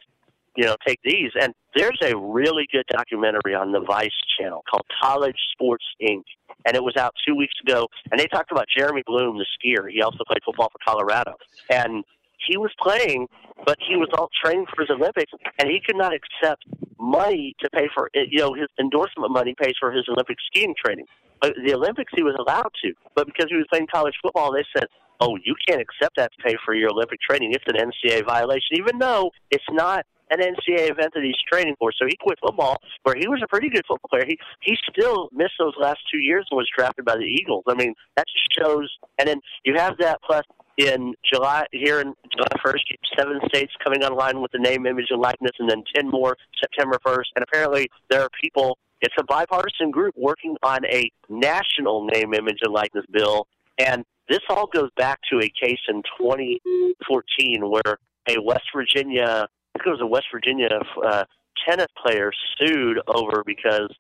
you 0.55 0.65
know, 0.65 0.75
take 0.85 0.99
these. 1.03 1.31
And 1.39 1.53
there's 1.75 1.99
a 2.03 2.15
really 2.15 2.67
good 2.71 2.85
documentary 2.89 3.55
on 3.55 3.71
the 3.71 3.79
Vice 3.79 4.11
channel 4.39 4.63
called 4.69 4.85
College 5.01 5.37
Sports 5.53 5.85
Inc. 6.01 6.23
And 6.65 6.75
it 6.75 6.83
was 6.83 6.95
out 6.97 7.13
two 7.27 7.35
weeks 7.35 7.53
ago. 7.65 7.87
And 8.11 8.19
they 8.19 8.27
talked 8.27 8.51
about 8.51 8.65
Jeremy 8.75 9.03
Bloom, 9.05 9.37
the 9.37 9.45
skier. 9.45 9.89
He 9.91 10.01
also 10.01 10.19
played 10.25 10.43
football 10.45 10.69
for 10.71 10.79
Colorado. 10.85 11.33
And 11.69 12.03
he 12.47 12.57
was 12.57 12.71
playing, 12.81 13.27
but 13.65 13.77
he 13.87 13.95
was 13.95 14.09
all 14.17 14.29
trained 14.43 14.67
for 14.73 14.81
his 14.81 14.89
Olympics, 14.89 15.31
and 15.59 15.69
he 15.69 15.81
could 15.85 15.95
not 15.95 16.13
accept 16.13 16.63
money 16.99 17.55
to 17.61 17.69
pay 17.71 17.87
for 17.93 18.09
you 18.13 18.39
know 18.39 18.53
his 18.53 18.67
endorsement 18.79 19.31
money 19.31 19.55
pays 19.59 19.73
for 19.79 19.91
his 19.91 20.05
Olympic 20.09 20.37
skiing 20.47 20.73
training. 20.83 21.05
Uh, 21.41 21.49
the 21.65 21.73
Olympics 21.73 22.11
he 22.15 22.23
was 22.23 22.35
allowed 22.39 22.71
to, 22.83 22.93
but 23.15 23.25
because 23.25 23.47
he 23.49 23.55
was 23.55 23.65
playing 23.69 23.87
college 23.93 24.15
football, 24.21 24.53
they 24.53 24.65
said, 24.75 24.87
"Oh, 25.19 25.37
you 25.43 25.55
can't 25.67 25.81
accept 25.81 26.15
that 26.17 26.31
to 26.33 26.43
pay 26.43 26.55
for 26.65 26.73
your 26.73 26.89
Olympic 26.91 27.19
training. 27.21 27.53
It's 27.53 27.65
an 27.67 27.75
NCAA 27.75 28.25
violation, 28.25 28.77
even 28.77 28.99
though 28.99 29.31
it's 29.51 29.63
not." 29.71 30.05
An 30.33 30.39
NCAA 30.39 30.89
event 30.89 31.13
that 31.13 31.23
he's 31.23 31.37
training 31.51 31.75
for, 31.77 31.91
so 31.91 32.07
he 32.07 32.17
quit 32.19 32.39
football, 32.41 32.77
where 33.03 33.15
he 33.15 33.27
was 33.27 33.39
a 33.43 33.47
pretty 33.47 33.69
good 33.69 33.83
football 33.87 34.09
player. 34.09 34.25
He 34.25 34.37
he 34.61 34.75
still 34.89 35.29
missed 35.31 35.53
those 35.59 35.73
last 35.79 35.99
two 36.11 36.17
years 36.17 36.47
and 36.49 36.57
was 36.57 36.67
drafted 36.75 37.05
by 37.05 37.15
the 37.15 37.25
Eagles. 37.25 37.63
I 37.67 37.75
mean, 37.75 37.93
that 38.17 38.25
just 38.27 38.65
shows. 38.65 38.89
And 39.19 39.27
then 39.27 39.41
you 39.63 39.75
have 39.77 39.97
that 39.99 40.19
plus 40.25 40.43
in 40.77 41.13
July 41.31 41.65
here 41.71 41.99
in 42.01 42.15
July 42.31 42.47
first, 42.63 42.83
seven 43.15 43.39
states 43.47 43.73
coming 43.83 44.03
online 44.03 44.41
with 44.41 44.51
the 44.51 44.59
name, 44.59 44.87
image, 44.87 45.07
and 45.11 45.21
likeness, 45.21 45.51
and 45.59 45.69
then 45.69 45.83
ten 45.95 46.09
more 46.09 46.35
September 46.59 46.97
first. 47.05 47.29
And 47.35 47.43
apparently, 47.43 47.89
there 48.09 48.21
are 48.21 48.29
people. 48.41 48.79
It's 49.01 49.13
a 49.19 49.23
bipartisan 49.23 49.91
group 49.91 50.15
working 50.17 50.55
on 50.63 50.85
a 50.85 51.11
national 51.29 52.05
name, 52.05 52.33
image, 52.33 52.59
and 52.61 52.73
likeness 52.73 53.05
bill. 53.11 53.47
And 53.77 54.05
this 54.29 54.39
all 54.49 54.67
goes 54.67 54.89
back 54.95 55.19
to 55.31 55.39
a 55.39 55.49
case 55.49 55.79
in 55.89 56.01
2014 56.17 57.69
where 57.69 57.97
a 58.29 58.41
West 58.41 58.63
Virginia, 58.73 59.47
think 59.83 59.87
it 59.87 60.01
was 60.01 60.01
a 60.01 60.07
West 60.07 60.27
Virginia 60.31 60.69
uh, 61.05 61.25
tennis 61.67 61.87
player 62.03 62.31
sued 62.59 62.99
over 63.07 63.43
because 63.45 63.93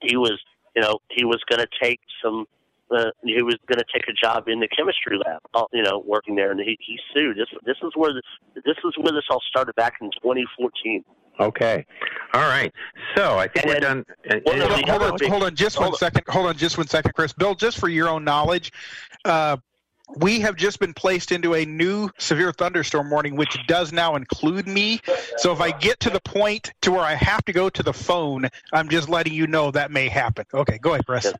he 0.00 0.16
was, 0.16 0.38
you 0.74 0.82
know, 0.82 0.98
he 1.10 1.24
was 1.24 1.40
going 1.48 1.60
to 1.60 1.68
take 1.82 2.00
some 2.22 2.46
uh, 2.88 3.10
he 3.24 3.42
was 3.42 3.56
going 3.66 3.78
to 3.78 3.84
take 3.92 4.08
a 4.08 4.12
job 4.12 4.46
in 4.46 4.60
the 4.60 4.68
chemistry 4.68 5.18
lab, 5.18 5.40
you 5.72 5.82
know, 5.82 6.04
working 6.06 6.36
there, 6.36 6.52
and 6.52 6.60
he, 6.60 6.78
he 6.80 6.96
sued. 7.12 7.36
This 7.36 7.48
this 7.64 7.76
is 7.82 7.90
where 7.96 8.12
the, 8.12 8.22
this 8.54 8.76
is 8.84 8.94
where 8.98 9.12
this 9.12 9.24
all 9.28 9.42
started 9.48 9.74
back 9.74 9.94
in 10.00 10.08
2014. 10.22 11.04
Okay. 11.40 11.84
All 12.32 12.42
right. 12.42 12.72
So 13.16 13.38
I 13.38 13.48
think 13.48 13.66
we're 13.66 13.80
done. 13.80 14.04
And- 14.30 14.40
Hold 14.46 14.62
on, 14.62 14.82
hold 14.88 15.02
on, 15.02 15.28
hold 15.30 15.42
on 15.42 15.54
just 15.56 15.80
one 15.80 15.94
second. 15.96 16.22
Hold 16.28 16.46
on 16.46 16.56
just 16.56 16.78
one 16.78 16.86
second, 16.86 17.12
Chris. 17.14 17.32
Bill, 17.32 17.56
just 17.56 17.78
for 17.78 17.88
your 17.88 18.08
own 18.08 18.22
knowledge, 18.22 18.72
uh, 19.24 19.56
we 20.16 20.40
have 20.40 20.56
just 20.56 20.78
been 20.78 20.94
placed 20.94 21.32
into 21.32 21.54
a 21.54 21.64
new 21.64 22.08
severe 22.18 22.52
thunderstorm 22.52 23.10
warning, 23.10 23.36
which 23.36 23.58
does 23.66 23.92
now 23.92 24.14
include 24.16 24.66
me. 24.66 25.00
So 25.38 25.52
if 25.52 25.60
I 25.60 25.72
get 25.72 26.00
to 26.00 26.10
the 26.10 26.20
point 26.20 26.72
to 26.82 26.92
where 26.92 27.00
I 27.00 27.14
have 27.14 27.44
to 27.46 27.52
go 27.52 27.68
to 27.68 27.82
the 27.82 27.92
phone, 27.92 28.48
I'm 28.72 28.88
just 28.88 29.08
letting 29.08 29.32
you 29.32 29.46
know 29.46 29.70
that 29.72 29.90
may 29.90 30.08
happen. 30.08 30.46
Okay, 30.54 30.78
go 30.78 30.92
ahead, 30.92 31.06
Chris. 31.06 31.32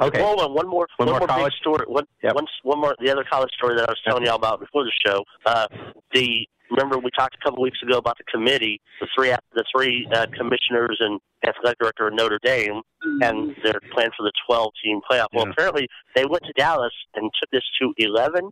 Okay. 0.00 0.22
Hold 0.22 0.40
on, 0.40 0.54
one 0.54 0.68
more, 0.68 0.86
One 0.98 1.08
one 1.08 1.18
more 1.20 1.28
college? 1.28 1.52
big 1.52 1.58
story. 1.60 1.84
One, 1.88 2.04
one, 2.22 2.46
one 2.62 2.80
more, 2.80 2.94
the 3.00 3.10
other 3.10 3.24
college 3.24 3.50
story 3.56 3.74
that 3.76 3.88
I 3.88 3.92
was 3.92 4.00
telling 4.04 4.24
y'all 4.24 4.36
about 4.36 4.60
before 4.60 4.84
the 4.84 4.92
show. 5.04 5.24
Uh, 5.44 5.66
the 6.12 6.46
remember 6.70 6.98
we 6.98 7.10
talked 7.16 7.36
a 7.40 7.44
couple 7.44 7.62
weeks 7.62 7.78
ago 7.82 7.98
about 7.98 8.18
the 8.18 8.24
committee, 8.24 8.80
the 9.00 9.08
three, 9.16 9.34
the 9.54 9.64
three 9.74 10.08
uh, 10.12 10.26
commissioners 10.36 10.98
and 11.00 11.20
athletic 11.46 11.78
director 11.78 12.08
of 12.08 12.14
Notre 12.14 12.40
Dame, 12.42 12.82
and 13.22 13.54
their 13.62 13.80
plan 13.92 14.10
for 14.16 14.22
the 14.22 14.32
12 14.46 14.72
team 14.82 15.00
playoff. 15.10 15.26
Well, 15.32 15.48
apparently 15.48 15.88
they 16.14 16.24
went 16.24 16.44
to 16.44 16.52
Dallas 16.56 16.92
and 17.14 17.30
took 17.40 17.50
this 17.50 17.62
to 17.80 17.92
11 17.98 18.50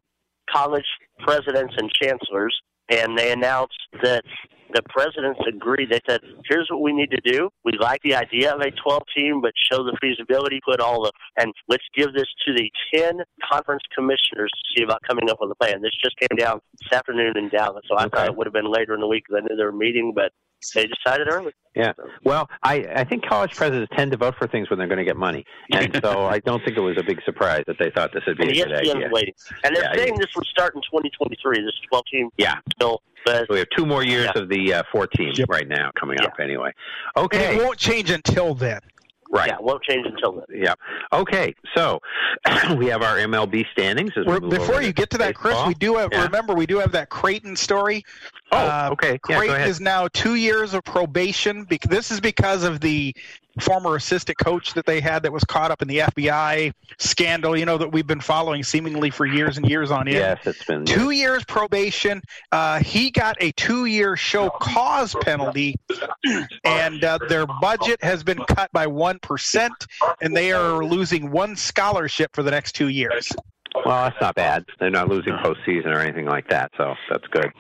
college 0.51 0.85
presidents 1.21 1.75
and 1.77 1.91
chancellors, 2.01 2.57
and 2.89 3.19
they 3.19 3.33
announced 3.33 3.79
that 4.03 4.25
the 4.75 4.83
presidents 4.91 5.41
agreed. 5.47 5.91
They 5.91 6.01
said, 6.09 6.21
"Here's 6.49 6.69
what 6.71 6.83
we 6.83 6.93
need 6.93 7.11
to 7.13 7.21
do. 7.25 7.49
We 7.65 7.73
like 7.79 8.03
the 8.03 8.15
idea 8.15 8.55
of 8.55 8.61
a 8.61 8.71
12 8.71 9.03
team, 9.15 9.41
but 9.41 9.53
show 9.71 9.85
the 9.85 9.97
feasibility. 10.01 10.61
Put 10.65 10.81
all 10.81 11.05
the 11.05 11.13
and 11.39 11.53
let's 11.69 11.85
give 11.95 12.13
this 12.13 12.29
to 12.47 12.53
the 12.53 12.71
10 12.93 13.21
conference 13.51 13.83
commissioners 13.95 14.51
to 14.51 14.63
see 14.77 14.85
about 14.85 15.01
coming 15.09 15.31
up 15.31 15.39
with 15.41 15.51
a 15.53 15.55
plan." 15.55 15.81
This 15.81 15.97
just 16.03 16.17
came 16.19 16.37
down 16.37 16.61
this 16.81 16.93
afternoon 16.93 17.39
in 17.39 17.49
Dallas, 17.49 17.85
so 17.89 17.97
I 17.97 18.09
thought 18.09 18.27
it 18.27 18.37
would 18.37 18.47
have 18.47 18.55
been 18.55 18.71
later 18.71 18.95
in 18.95 19.01
the 19.01 19.07
week 19.07 19.25
because 19.27 19.43
I 19.43 19.47
knew 19.47 19.57
they 19.57 19.65
were 19.65 19.73
meeting, 19.73 20.13
but 20.15 20.33
they 20.73 20.87
decided 20.87 21.29
early. 21.31 21.53
Yeah. 21.75 21.93
Well, 22.25 22.49
I, 22.63 22.87
I 22.95 23.05
think 23.05 23.27
college 23.27 23.51
presidents 23.57 23.91
tend 23.97 24.13
to 24.13 24.17
vote 24.17 24.35
for 24.39 24.47
things 24.47 24.71
when 24.71 24.79
they're 24.79 24.87
going 24.89 24.99
to 24.99 25.05
get 25.05 25.17
money, 25.17 25.45
and 25.73 25.99
so 26.03 26.27
I 26.27 26.39
don't 26.41 26.65
think 26.65 26.77
it 26.77 26.81
was 26.81 26.97
a 26.99 27.03
big 27.03 27.21
surprise 27.25 27.65
that 27.67 27.77
they 27.81 27.91
thought 27.95 28.13
this 28.15 28.23
would 28.27 28.39
be 28.39 28.45
And 28.45 28.53
a 28.53 28.65
good 28.65 28.73
idea. 28.73 29.09
waiting, 29.11 29.35
and 29.65 29.75
they're 29.75 29.83
Yeah, 29.85 29.95
saying 29.97 30.17
this 30.19 30.29
would 30.37 30.47
start 30.47 30.75
in 30.77 30.83
2023. 30.83 31.63
This 31.65 31.73
12 31.89 32.05
team 32.11 32.31
Yeah. 32.39 32.55
bill, 32.79 33.03
but 33.27 33.47
We 33.49 33.59
have 33.59 33.67
two 33.77 33.87
more 33.87 34.05
years 34.05 34.31
of 34.37 34.49
the 34.49 34.73
uh, 34.75 34.83
14 34.93 35.33
right 35.49 35.67
now 35.67 35.91
coming 35.99 36.21
up 36.21 36.35
anyway. 36.41 36.71
And 37.17 37.25
Okay. 37.25 37.57
it 37.57 37.63
won't 37.65 37.79
change 37.79 38.11
until 38.11 38.55
then. 38.55 38.81
Right. 39.35 39.49
Yeah, 39.49 39.57
won't 39.59 39.83
change 39.83 40.07
until 40.07 40.33
then. 40.33 40.63
Yeah. 40.63 40.75
Okay. 41.13 41.57
So 41.75 42.01
we 42.77 42.87
have 42.87 43.03
our 43.03 43.17
MLB 43.17 43.67
standings. 43.73 44.13
As 44.17 44.25
we 44.27 44.39
move 44.39 44.51
Before 44.51 44.77
over 44.77 44.81
you 44.83 44.87
to 44.89 44.93
get 44.93 45.11
to 45.11 45.19
that, 45.19 45.35
Chris, 45.35 45.59
we 45.67 45.75
do 45.75 45.97
have. 45.97 46.11
Yeah. 46.13 46.23
Remember, 46.23 46.55
we 46.55 46.67
do 46.67 46.79
have 46.79 46.93
that 46.93 47.09
Creighton 47.09 47.57
story. 47.57 48.05
Oh, 48.53 48.57
uh, 48.59 48.89
okay. 48.93 49.13
Yeah, 49.13 49.17
go 49.17 49.39
Creighton 49.39 49.57
ahead. 49.57 49.69
is 49.69 49.81
now 49.81 50.07
two 50.07 50.37
years 50.37 50.73
of 50.73 50.85
probation. 50.85 51.65
bec- 51.65 51.81
This 51.83 52.13
is 52.13 52.21
because 52.21 52.63
of 52.63 52.79
the 52.81 53.13
former 53.61 53.97
assistant 53.97 54.39
coach 54.39 54.75
that 54.75 54.87
they 54.87 55.01
had 55.01 55.23
that 55.23 55.33
was 55.33 55.45
caught 55.45 55.71
up 55.71 55.83
in 55.83 55.89
the 55.89 55.99
FBI 55.99 56.73
scandal. 56.99 57.57
You 57.57 57.67
know 57.67 57.79
that 57.79 57.93
we've 57.93 58.07
been 58.07 58.21
following 58.21 58.63
seemingly 58.63 59.11
for 59.11 59.27
years 59.27 59.57
and 59.57 59.69
years 59.69 59.91
on 59.91 60.09
end. 60.09 60.17
Yes, 60.17 60.47
it's 60.47 60.65
been 60.65 60.85
Two 60.85 61.11
years 61.11 61.45
probation. 61.45 62.23
Uh, 62.53 62.81
he 62.81 63.11
got 63.11 63.37
a 63.41 63.53
two-year 63.53 64.17
show 64.17 64.51
cause 64.51 65.15
penalty, 65.23 65.77
and 66.65 67.05
uh, 67.05 67.19
their 67.29 67.47
budget 67.47 68.03
has 68.03 68.23
been 68.23 68.43
cut 68.49 68.71
by 68.73 68.87
one 68.87 69.19
percent, 69.21 69.87
and 70.21 70.37
they 70.37 70.53
are 70.53 70.85
losing 70.85 71.31
one 71.31 71.57
scholarship 71.57 72.35
for 72.35 72.43
the 72.43 72.51
next 72.51 72.73
two 72.73 72.89
years. 72.89 73.33
Well, 73.75 74.05
that's 74.05 74.21
not 74.21 74.35
bad. 74.37 74.65
They're 74.79 74.91
not 74.91 75.09
losing 75.09 75.33
postseason 75.35 75.87
or 75.87 75.99
anything 75.99 76.27
like 76.27 76.49
that, 76.49 76.71
so 76.77 76.95
that's 77.11 77.27
good. 77.33 77.51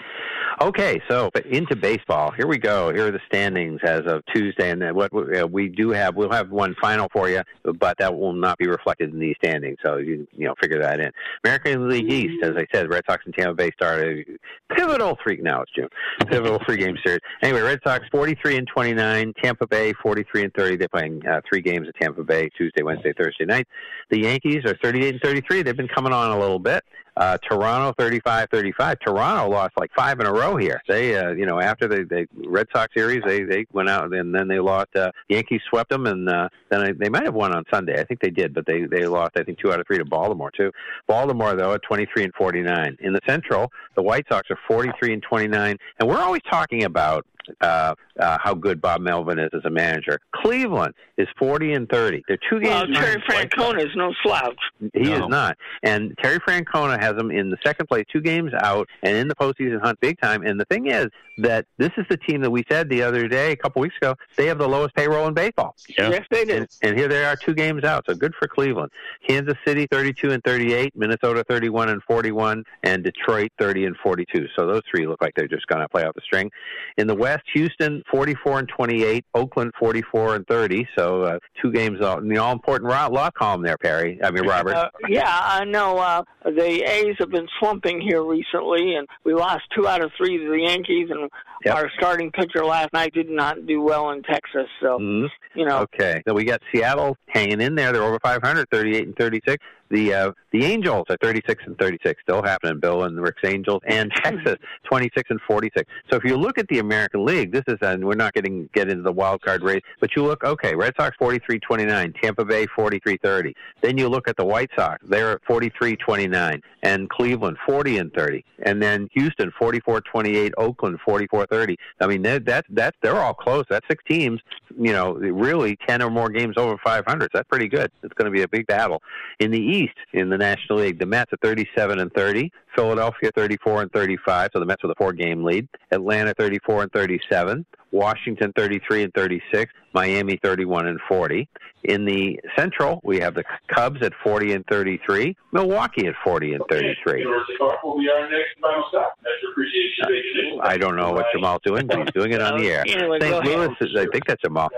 Okay, 0.60 1.00
so 1.08 1.30
but 1.34 1.44
into 1.46 1.74
baseball. 1.74 2.30
Here 2.30 2.46
we 2.46 2.58
go. 2.58 2.92
Here 2.92 3.08
are 3.08 3.10
the 3.10 3.20
standings 3.26 3.80
as 3.82 4.02
of 4.06 4.22
Tuesday, 4.32 4.70
and 4.70 4.80
then 4.80 4.94
what 4.94 5.12
we, 5.12 5.68
uh, 5.70 5.74
do 5.74 5.90
have, 5.90 6.14
we'll 6.14 6.30
have 6.30 6.50
one 6.50 6.76
final 6.80 7.08
for 7.12 7.28
you, 7.28 7.42
but 7.80 7.98
that 7.98 8.14
will 8.14 8.32
not 8.32 8.56
be 8.58 8.68
reflected 8.68 9.12
in 9.12 9.18
these 9.18 9.34
standings. 9.42 9.78
So 9.84 9.96
you 9.96 10.26
you 10.32 10.46
know 10.46 10.54
figure 10.62 10.80
that 10.80 11.00
in. 11.00 11.10
American 11.44 11.88
League 11.88 12.10
East, 12.10 12.44
as 12.44 12.52
I 12.56 12.66
said, 12.72 12.88
Red 12.88 13.02
Sox 13.08 13.24
and 13.26 13.34
Tampa 13.34 13.54
Bay 13.54 13.72
started 13.72 14.24
a 14.70 14.74
pivotal 14.74 15.18
three. 15.22 15.38
Now 15.42 15.62
it's 15.62 15.72
June. 15.74 15.88
Pivotal 16.28 16.60
three 16.64 16.76
game 16.76 16.96
series. 17.04 17.20
Anyway, 17.42 17.60
Red 17.60 17.80
Sox 17.84 18.04
forty 18.12 18.36
three 18.40 18.56
and 18.56 18.68
twenty 18.68 18.94
nine. 18.94 19.32
Tampa 19.42 19.66
Bay 19.66 19.92
forty 20.00 20.24
three 20.30 20.44
and 20.44 20.54
thirty. 20.54 20.76
They're 20.76 20.88
playing 20.88 21.26
uh, 21.26 21.40
three 21.48 21.62
games 21.62 21.88
at 21.88 21.96
Tampa 22.00 22.22
Bay 22.22 22.48
Tuesday, 22.56 22.84
Wednesday, 22.84 23.12
Thursday 23.12 23.44
night. 23.44 23.66
The 24.10 24.20
Yankees 24.20 24.64
are 24.66 24.76
thirty 24.82 25.04
eight 25.04 25.14
and 25.14 25.22
thirty 25.22 25.42
three. 25.48 25.62
They've 25.62 25.76
been 25.76 25.88
coming 25.88 26.03
on 26.12 26.30
a 26.30 26.38
little 26.38 26.58
bit. 26.58 26.84
Uh, 27.16 27.38
Toronto 27.48 27.92
35-35. 28.02 28.96
Toronto 29.00 29.48
lost 29.48 29.72
like 29.78 29.90
five 29.96 30.18
in 30.18 30.26
a 30.26 30.32
row 30.32 30.56
here. 30.56 30.82
They, 30.88 31.16
uh, 31.16 31.30
you 31.30 31.46
know, 31.46 31.60
after 31.60 31.86
the, 31.86 32.04
the 32.04 32.26
Red 32.48 32.66
Sox 32.74 32.92
series, 32.92 33.22
they 33.24 33.44
they 33.44 33.66
went 33.72 33.88
out 33.88 34.12
and 34.12 34.34
then 34.34 34.48
they 34.48 34.58
lost. 34.58 34.96
Uh, 34.96 35.12
Yankees 35.28 35.60
swept 35.70 35.90
them, 35.90 36.06
and 36.06 36.28
uh, 36.28 36.48
then 36.70 36.80
I, 36.80 36.92
they 36.92 37.08
might 37.08 37.22
have 37.24 37.34
won 37.34 37.54
on 37.54 37.62
Sunday. 37.72 38.00
I 38.00 38.04
think 38.04 38.20
they 38.20 38.30
did, 38.30 38.52
but 38.52 38.66
they 38.66 38.82
they 38.82 39.06
lost. 39.06 39.32
I 39.36 39.44
think 39.44 39.58
two 39.58 39.72
out 39.72 39.78
of 39.78 39.86
three 39.86 39.98
to 39.98 40.04
Baltimore 40.04 40.50
too. 40.50 40.72
Baltimore 41.06 41.54
though 41.54 41.74
at 41.74 41.82
23 41.82 42.24
and 42.24 42.34
49. 42.34 42.96
In 43.00 43.12
the 43.12 43.20
Central, 43.26 43.70
the 43.94 44.02
White 44.02 44.26
Sox 44.28 44.50
are 44.50 44.58
43 44.66 45.14
and 45.14 45.22
29, 45.22 45.76
and 46.00 46.08
we're 46.08 46.20
always 46.20 46.42
talking 46.50 46.82
about 46.82 47.24
uh, 47.60 47.94
uh, 48.18 48.38
how 48.42 48.54
good 48.54 48.80
Bob 48.80 49.00
Melvin 49.00 49.38
is 49.38 49.50
as 49.52 49.64
a 49.64 49.70
manager. 49.70 50.18
Cleveland 50.34 50.94
is 51.18 51.28
40 51.38 51.72
and 51.72 51.88
30. 51.88 52.22
They're 52.28 52.38
two 52.48 52.60
games. 52.60 52.88
Well, 52.88 53.00
Terry 53.00 53.16
behind 53.16 53.22
the 53.22 53.34
White 53.34 53.52
Sox. 53.54 53.74
Francona 53.74 53.86
is 53.86 53.96
no 53.96 54.12
slouch. 54.22 54.60
He 54.92 55.12
is 55.12 55.22
not. 55.28 55.56
And 55.82 56.14
Terry 56.22 56.38
Francona 56.40 57.00
has 57.00 57.14
them 57.14 57.30
in 57.30 57.50
the 57.50 57.56
second 57.64 57.86
place, 57.86 58.04
two 58.12 58.20
games 58.20 58.52
out, 58.60 58.88
and 59.02 59.16
in 59.16 59.28
the 59.28 59.34
postseason 59.34 59.80
hunt 59.80 59.98
big 60.00 60.20
time. 60.20 60.42
And 60.42 60.58
the 60.60 60.64
thing 60.66 60.86
is 60.86 61.08
that 61.38 61.66
this 61.78 61.90
is 61.96 62.04
the 62.08 62.16
team 62.16 62.40
that 62.42 62.50
we 62.50 62.64
said 62.70 62.88
the 62.88 63.02
other 63.02 63.26
day, 63.28 63.52
a 63.52 63.56
couple 63.56 63.82
weeks 63.82 63.96
ago, 64.00 64.14
they 64.36 64.46
have 64.46 64.58
the 64.58 64.68
lowest 64.68 64.94
payroll 64.94 65.26
in 65.26 65.34
baseball. 65.34 65.74
Yes, 65.98 66.22
they 66.30 66.44
do. 66.44 66.54
And, 66.54 66.68
and 66.82 66.98
here 66.98 67.08
they 67.08 67.24
are, 67.24 67.36
two 67.36 67.54
games 67.54 67.84
out. 67.84 68.04
So 68.08 68.14
good 68.14 68.34
for 68.38 68.46
Cleveland. 68.48 68.92
Kansas 69.26 69.56
City, 69.66 69.86
32 69.90 70.30
and 70.30 70.42
38. 70.44 70.92
Minnesota, 70.96 71.44
31 71.48 71.88
and 71.88 72.02
41. 72.04 72.64
And 72.84 73.02
Detroit, 73.02 73.50
30 73.58 73.86
and 73.86 73.96
42. 73.96 74.46
So 74.56 74.66
those 74.66 74.82
three 74.90 75.06
look 75.06 75.20
like 75.20 75.34
they're 75.34 75.48
just 75.48 75.66
going 75.66 75.82
to 75.82 75.88
play 75.88 76.04
off 76.04 76.14
the 76.14 76.20
string. 76.20 76.50
In 76.96 77.06
the 77.06 77.14
West, 77.14 77.33
Houston, 77.54 78.02
44 78.10 78.60
and 78.60 78.68
28. 78.68 79.24
Oakland, 79.34 79.72
44 79.78 80.36
and 80.36 80.46
30. 80.46 80.86
So 80.96 81.22
uh, 81.22 81.38
two 81.60 81.72
games 81.72 82.00
out 82.00 82.22
in 82.22 82.28
the 82.28 82.38
all 82.38 82.52
important 82.52 82.90
law 82.90 83.30
column 83.30 83.62
there, 83.62 83.76
Perry. 83.78 84.18
I 84.22 84.30
mean, 84.30 84.46
Robert. 84.46 84.74
Uh, 84.74 84.88
yeah, 85.08 85.40
I 85.42 85.64
know. 85.64 85.98
Uh, 85.98 86.22
the 86.44 86.82
A's 86.88 87.16
have 87.18 87.30
been 87.30 87.48
slumping 87.60 88.00
here 88.00 88.22
recently, 88.22 88.94
and 88.94 89.06
we 89.24 89.34
lost 89.34 89.62
two 89.74 89.88
out 89.88 90.02
of 90.02 90.12
three 90.16 90.38
to 90.38 90.50
the 90.50 90.60
Yankees, 90.60 91.08
and 91.10 91.30
Yep. 91.64 91.76
our 91.76 91.90
starting 91.96 92.30
pitcher 92.30 92.62
last 92.64 92.92
night 92.92 93.14
did 93.14 93.30
not 93.30 93.64
do 93.66 93.80
well 93.80 94.10
in 94.10 94.22
Texas. 94.22 94.68
So, 94.82 94.98
Mhm. 94.98 95.30
you 95.54 95.64
know, 95.64 95.78
Okay. 95.94 96.20
So 96.28 96.34
we 96.34 96.44
got 96.44 96.60
Seattle 96.70 97.16
hanging 97.28 97.60
in 97.62 97.74
there. 97.74 97.90
They're 97.92 98.02
over 98.02 98.18
500, 98.22 98.68
38 98.70 99.06
and 99.06 99.16
36. 99.16 99.64
The 99.90 100.14
uh, 100.14 100.32
the 100.50 100.64
Angels 100.64 101.06
are 101.08 101.16
36 101.22 101.64
and 101.66 101.76
36, 101.78 102.22
still 102.22 102.42
happening. 102.42 102.80
Bill 102.80 103.04
and 103.04 103.16
the 103.16 103.22
Rick's 103.22 103.44
Angels, 103.44 103.80
and 103.86 104.10
Texas 104.22 104.56
26 104.84 105.30
and 105.30 105.40
46. 105.40 105.90
So 106.10 106.16
if 106.16 106.24
you 106.24 106.36
look 106.36 106.58
at 106.58 106.68
the 106.68 106.78
American 106.78 107.24
League, 107.24 107.52
this 107.52 107.64
is 107.66 107.78
and 107.82 108.04
we're 108.04 108.14
not 108.14 108.32
getting 108.34 108.68
get 108.72 108.88
into 108.88 109.02
the 109.02 109.12
wild 109.12 109.42
card 109.42 109.62
race, 109.62 109.82
but 110.00 110.14
you 110.16 110.22
look 110.22 110.44
okay. 110.44 110.74
Red 110.74 110.94
Sox 110.96 111.16
43-29, 111.20 112.20
Tampa 112.20 112.44
Bay 112.44 112.66
43-30. 112.66 113.54
Then 113.82 113.98
you 113.98 114.08
look 114.08 114.28
at 114.28 114.36
the 114.36 114.44
White 114.44 114.70
Sox, 114.76 115.04
they're 115.06 115.32
at 115.32 115.44
43-29, 115.44 116.60
and 116.82 117.10
Cleveland 117.10 117.56
40 117.66 117.98
and 117.98 118.12
30, 118.12 118.44
and 118.64 118.82
then 118.82 119.08
Houston 119.12 119.52
44-28, 119.60 120.52
Oakland 120.56 120.98
44-30. 121.06 121.76
I 122.00 122.06
mean 122.06 122.22
that 122.22 122.44
that 122.46 122.64
that 122.70 122.94
they're 123.02 123.20
all 123.20 123.34
close. 123.34 123.64
That's 123.68 123.86
six 123.88 124.02
teams. 124.08 124.40
You 124.76 124.92
know, 124.92 125.14
really 125.14 125.76
10 125.86 126.02
or 126.02 126.10
more 126.10 126.28
games 126.30 126.56
over 126.56 126.76
500. 126.84 127.24
So 127.24 127.28
that's 127.34 127.48
pretty 127.48 127.68
good. 127.68 127.90
It's 128.02 128.14
going 128.14 128.26
to 128.26 128.30
be 128.30 128.42
a 128.42 128.48
big 128.48 128.66
battle. 128.66 129.02
In 129.38 129.50
the 129.50 129.60
East, 129.74 129.94
in 130.12 130.30
the 130.30 130.38
National 130.38 130.78
League, 130.78 130.98
the 130.98 131.06
Mets 131.06 131.32
are 131.32 131.38
37 131.42 131.98
and 131.98 132.12
30, 132.12 132.52
Philadelphia 132.74 133.30
34 133.34 133.82
and 133.82 133.92
35, 133.92 134.50
so 134.52 134.60
the 134.60 134.66
Mets 134.66 134.82
with 134.82 134.92
a 134.92 134.94
four-game 134.96 135.44
lead. 135.44 135.68
Atlanta 135.90 136.34
34 136.38 136.84
and 136.84 136.92
37, 136.92 137.66
Washington 137.90 138.52
33 138.56 139.04
and 139.04 139.12
36, 139.14 139.72
Miami 139.92 140.38
31 140.42 140.88
and 140.88 141.00
40. 141.08 141.48
In 141.84 142.04
the 142.04 142.40
Central, 142.56 143.00
we 143.04 143.20
have 143.20 143.34
the 143.34 143.44
Cubs 143.68 144.02
at 144.02 144.12
40 144.22 144.54
and 144.54 144.64
33, 144.70 145.36
Milwaukee 145.52 146.06
at 146.06 146.14
40 146.24 146.54
and 146.54 146.62
33. 146.70 147.24
Will 147.26 147.98
be 147.98 148.08
our 148.08 148.30
next 148.30 148.56
final 148.60 148.84
stop. 148.88 149.18
That's 149.22 149.34
your 149.42 149.52
appreciation. 149.52 150.60
I 150.62 150.78
don't 150.78 150.96
know 150.96 151.12
what 151.12 151.26
Jamal's 151.32 151.60
doing, 151.64 151.86
but 151.86 151.98
he's 151.98 152.10
doing 152.14 152.32
it 152.32 152.40
on 152.40 152.58
the 152.58 152.70
air. 152.70 152.84
St. 152.88 153.06
Louis, 153.06 153.68
is, 153.80 153.90
I 153.96 154.06
think 154.12 154.26
that's 154.26 154.40
Jamal. 154.42 154.70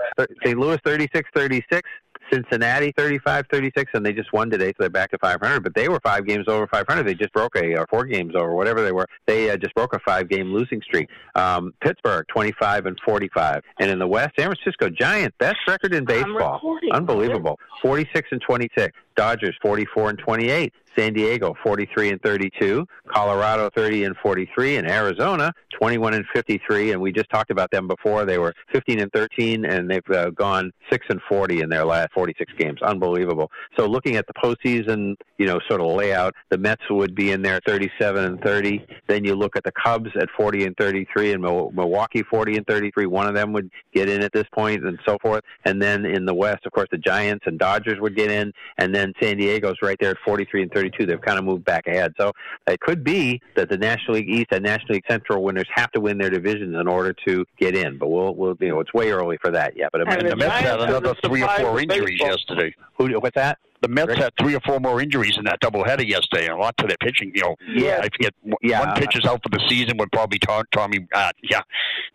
St. 0.43 0.57
Louis 0.57 0.77
36 0.83 1.29
36. 1.33 1.89
Cincinnati 2.31 2.93
35-36, 2.93 3.85
and 3.93 4.05
they 4.05 4.13
just 4.13 4.31
won 4.33 4.49
today, 4.49 4.69
so 4.69 4.75
they're 4.79 4.89
back 4.89 5.11
to 5.11 5.17
500. 5.17 5.61
But 5.61 5.75
they 5.75 5.89
were 5.89 5.99
five 6.01 6.25
games 6.25 6.45
over 6.47 6.67
500. 6.67 7.03
They 7.03 7.13
just 7.13 7.33
broke 7.33 7.55
a, 7.55 7.75
or 7.75 7.85
four 7.89 8.05
games 8.05 8.35
over, 8.35 8.53
whatever 8.53 8.83
they 8.83 8.91
were. 8.91 9.07
They 9.25 9.49
uh, 9.49 9.57
just 9.57 9.75
broke 9.75 9.93
a 9.93 9.99
five-game 9.99 10.53
losing 10.53 10.81
streak. 10.81 11.09
Um, 11.35 11.73
Pittsburgh 11.81 12.25
25 12.29 12.85
and 12.85 12.99
45, 13.05 13.61
and 13.79 13.91
in 13.91 13.99
the 13.99 14.07
West, 14.07 14.31
San 14.37 14.53
Francisco 14.53 14.89
Giants 14.89 15.35
best 15.39 15.57
record 15.67 15.93
in 15.93 16.05
baseball, 16.05 16.61
unbelievable, 16.91 17.59
46 17.81 18.29
and 18.31 18.41
26. 18.41 18.95
Dodgers 19.15 19.55
44 19.63 20.11
and 20.11 20.19
28. 20.19 20.73
San 20.97 21.13
Diego 21.13 21.55
43 21.63 22.11
and 22.11 22.21
32. 22.21 22.85
Colorado 23.07 23.69
30 23.75 24.05
and 24.05 24.15
43. 24.17 24.77
And 24.77 24.89
Arizona 24.89 25.53
21 25.77 26.13
and 26.13 26.25
53. 26.33 26.91
And 26.91 27.01
we 27.01 27.11
just 27.11 27.29
talked 27.29 27.51
about 27.51 27.71
them 27.71 27.87
before. 27.87 28.25
They 28.25 28.37
were 28.37 28.53
15 28.73 28.99
and 28.99 29.11
13, 29.11 29.65
and 29.65 29.89
they've 29.89 30.09
uh, 30.13 30.31
gone 30.31 30.71
6 30.91 31.05
and 31.09 31.21
40 31.29 31.61
in 31.61 31.69
their 31.69 31.85
last 31.85 32.09
46 32.13 32.51
games. 32.57 32.81
Unbelievable. 32.81 33.51
So 33.77 33.85
looking 33.85 34.15
at 34.15 34.25
the 34.27 34.33
postseason, 34.33 35.15
you 35.37 35.45
know, 35.45 35.59
sort 35.67 35.81
of 35.81 35.87
layout, 35.87 36.33
the 36.49 36.57
Mets 36.57 36.81
would 36.89 37.15
be 37.15 37.31
in 37.31 37.41
there 37.41 37.59
37 37.65 38.23
and 38.23 38.41
30. 38.41 38.85
Then 39.07 39.23
you 39.23 39.35
look 39.35 39.55
at 39.55 39.63
the 39.63 39.71
Cubs 39.71 40.09
at 40.19 40.29
40 40.35 40.65
and 40.65 40.77
33, 40.77 41.33
and 41.33 41.41
Milwaukee 41.41 42.23
40 42.23 42.57
and 42.57 42.67
33. 42.67 43.05
One 43.05 43.27
of 43.27 43.35
them 43.35 43.53
would 43.53 43.69
get 43.93 44.09
in 44.09 44.23
at 44.23 44.33
this 44.33 44.45
point, 44.53 44.85
and 44.85 44.97
so 45.05 45.17
forth. 45.21 45.43
And 45.65 45.81
then 45.81 46.05
in 46.05 46.25
the 46.25 46.33
West, 46.33 46.65
of 46.65 46.71
course, 46.71 46.87
the 46.91 46.97
Giants 46.97 47.45
and 47.45 47.59
Dodgers 47.59 47.99
would 47.99 48.15
get 48.15 48.31
in, 48.31 48.51
and 48.77 48.93
then 48.93 49.13
San 49.21 49.37
Diego's 49.37 49.77
right 49.81 49.97
there 49.99 50.11
at 50.11 50.17
43 50.25 50.63
and 50.63 50.71
32. 50.91 51.05
They've 51.05 51.21
kind 51.21 51.39
of 51.39 51.45
moved 51.45 51.65
back 51.65 51.87
ahead. 51.87 52.13
So 52.19 52.31
it 52.67 52.79
could 52.79 53.03
be 53.03 53.41
that 53.55 53.69
the 53.69 53.77
National 53.77 54.15
League 54.15 54.29
East 54.29 54.47
and 54.51 54.63
National 54.63 54.95
League 54.95 55.03
Central 55.09 55.43
winners 55.43 55.67
have 55.73 55.91
to 55.91 55.99
win 55.99 56.17
their 56.17 56.29
divisions 56.29 56.75
in 56.75 56.87
order 56.87 57.13
to 57.27 57.45
get 57.57 57.75
in. 57.75 57.97
But 57.97 58.09
we'll, 58.09 58.35
we'll 58.35 58.57
you 58.59 58.69
know, 58.69 58.79
it's 58.79 58.93
way 58.93 59.11
early 59.11 59.37
for 59.41 59.51
that 59.51 59.75
yet. 59.75 59.89
But 59.91 60.07
I 60.07 60.15
And 60.15 60.27
the 60.29 60.35
Mets 60.35 60.61
had 60.61 60.79
another 60.81 61.13
three 61.23 61.43
or 61.43 61.49
four 61.49 61.79
injuries 61.79 62.19
baseball. 62.19 62.29
yesterday. 62.29 62.75
who, 62.97 63.19
what's 63.19 63.35
that? 63.35 63.59
The 63.81 63.87
Mets 63.87 64.07
Rick? 64.09 64.17
had 64.17 64.33
three 64.39 64.55
or 64.55 64.59
four 64.61 64.79
more 64.79 65.01
injuries 65.01 65.35
in 65.37 65.43
that 65.45 65.59
doubleheader 65.61 66.07
yesterday, 66.07 66.45
and 66.47 66.53
a 66.53 66.57
lot 66.57 66.75
to 66.77 66.87
their 66.87 66.97
pitching. 67.01 67.31
You 67.35 67.41
know, 67.43 67.55
Yeah. 67.67 67.99
I 68.01 68.09
forget 68.09 68.33
w- 68.43 68.55
Yeah. 68.63 68.79
one 68.79 68.95
pitcher's 68.95 69.25
out 69.25 69.41
for 69.43 69.49
the 69.49 69.63
season. 69.69 69.97
Would 69.97 70.11
probably 70.11 70.39
Tom, 70.39 70.63
Tommy, 70.71 71.05
uh, 71.13 71.31
yeah, 71.43 71.61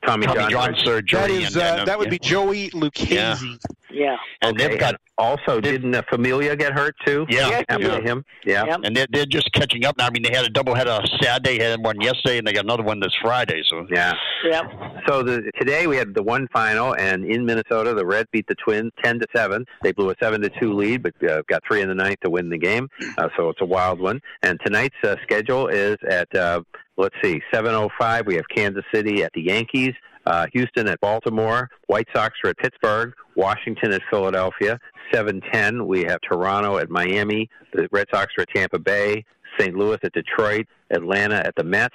Tommy, 0.07 0.27
Tommy 0.27 0.41
John. 0.41 0.51
John 0.51 0.77
surgery. 0.85 1.21
That 1.21 1.31
is 1.31 1.57
and, 1.57 1.63
uh, 1.63 1.77
and, 1.81 1.89
that 1.89 1.99
would 1.99 2.07
yeah. 2.07 2.11
be 2.11 2.19
Joey 2.19 2.71
Lucchesi. 2.71 3.59
yeah. 3.91 4.17
And 4.43 4.57
Okay, 4.61 4.69
they've 4.69 4.79
got 4.81 4.97
also, 5.19 5.61
didn't 5.61 5.95
uh, 5.95 6.03
Familia 6.11 6.57
get 6.57 6.73
hurt 6.73 6.97
too? 7.07 7.27
Yeah. 7.29 7.49
Yes, 7.49 7.65
Happened 7.69 8.05
yeah. 8.05 8.11
him. 8.11 8.25
Yeah. 8.45 8.65
Yep. 8.65 8.81
and 8.85 8.97
they're, 8.97 9.07
they're 9.11 9.27
just 9.27 9.53
catching 9.53 9.85
up 9.85 9.97
now. 9.99 10.07
I 10.07 10.11
mean, 10.11 10.23
they 10.23 10.33
had 10.35 10.45
a 10.45 10.51
doubleheader 10.51 11.07
Saturday, 11.23 11.61
had 11.63 11.81
one 11.85 12.01
yesterday, 12.01 12.39
and 12.39 12.47
they 12.47 12.53
got 12.53 12.65
another 12.65 12.83
one 12.83 12.99
this 12.99 13.15
Friday. 13.23 13.63
So 13.69 13.87
Yeah. 13.91 14.15
Yep. 14.45 14.65
So 15.07 15.23
the, 15.23 15.51
today 15.61 15.87
we 15.87 15.97
had 15.97 16.15
the 16.15 16.23
one 16.23 16.49
final, 16.53 16.97
and 16.97 17.25
in 17.25 17.45
Minnesota, 17.47 17.95
the 17.95 18.05
Reds 18.05 18.29
beat 18.33 18.47
the 18.49 18.55
Twins 18.57 18.91
ten 19.05 19.21
to 19.21 19.27
seven. 19.35 19.65
They 19.83 19.93
blew 19.93 20.11
a 20.11 20.15
seven 20.21 20.41
to 20.43 20.51
two 20.61 20.73
lead, 20.75 21.03
but 21.03 21.15
uh, 21.31 21.43
got 21.53 21.63
three 21.67 21.83
in 21.83 21.89
the 21.89 21.95
ninth 21.95 22.21
to 22.25 22.31
win 22.31 22.49
the 22.51 22.59
game. 22.59 22.89
Uh, 23.19 23.29
so 23.37 23.49
it's 23.51 23.61
a 23.61 23.67
wild 23.67 24.01
one. 24.01 24.21
And 24.43 24.59
tonight's 24.65 24.97
uh, 25.05 25.17
schedule 25.23 25.69
is 25.69 25.97
at 26.09 26.35
uh, 26.35 26.63
let's 26.97 27.15
see, 27.23 27.41
seven 27.53 27.75
oh 27.75 27.91
five. 27.99 28.27
We 28.27 28.37
have 28.37 28.45
Kansas 28.55 28.85
City 28.93 29.23
at 29.23 29.33
the 29.35 29.43
Yankees. 29.43 29.93
Uh, 30.25 30.47
Houston 30.53 30.89
at 30.89 31.01
Baltimore. 31.01 31.69
White 31.89 32.07
Sox 32.15 32.35
are 32.45 32.51
at 32.51 32.59
Pittsburgh. 32.59 33.13
Washington 33.35 33.93
at 33.93 34.03
Philadelphia. 34.11 34.79
7:10. 35.13 35.87
We 35.87 36.05
have 36.05 36.21
Toronto 36.21 36.79
at 36.79 36.89
Miami. 36.91 37.51
The 37.73 37.89
Red 37.91 38.07
Sox 38.13 38.33
are 38.39 38.43
at 38.43 38.49
Tampa 38.55 38.79
Bay. 38.79 39.25
St. 39.59 39.77
Louis 39.77 39.99
at 40.03 40.13
Detroit. 40.13 40.67
Atlanta 40.91 41.37
at 41.37 41.55
the 41.57 41.65
Mets. 41.65 41.95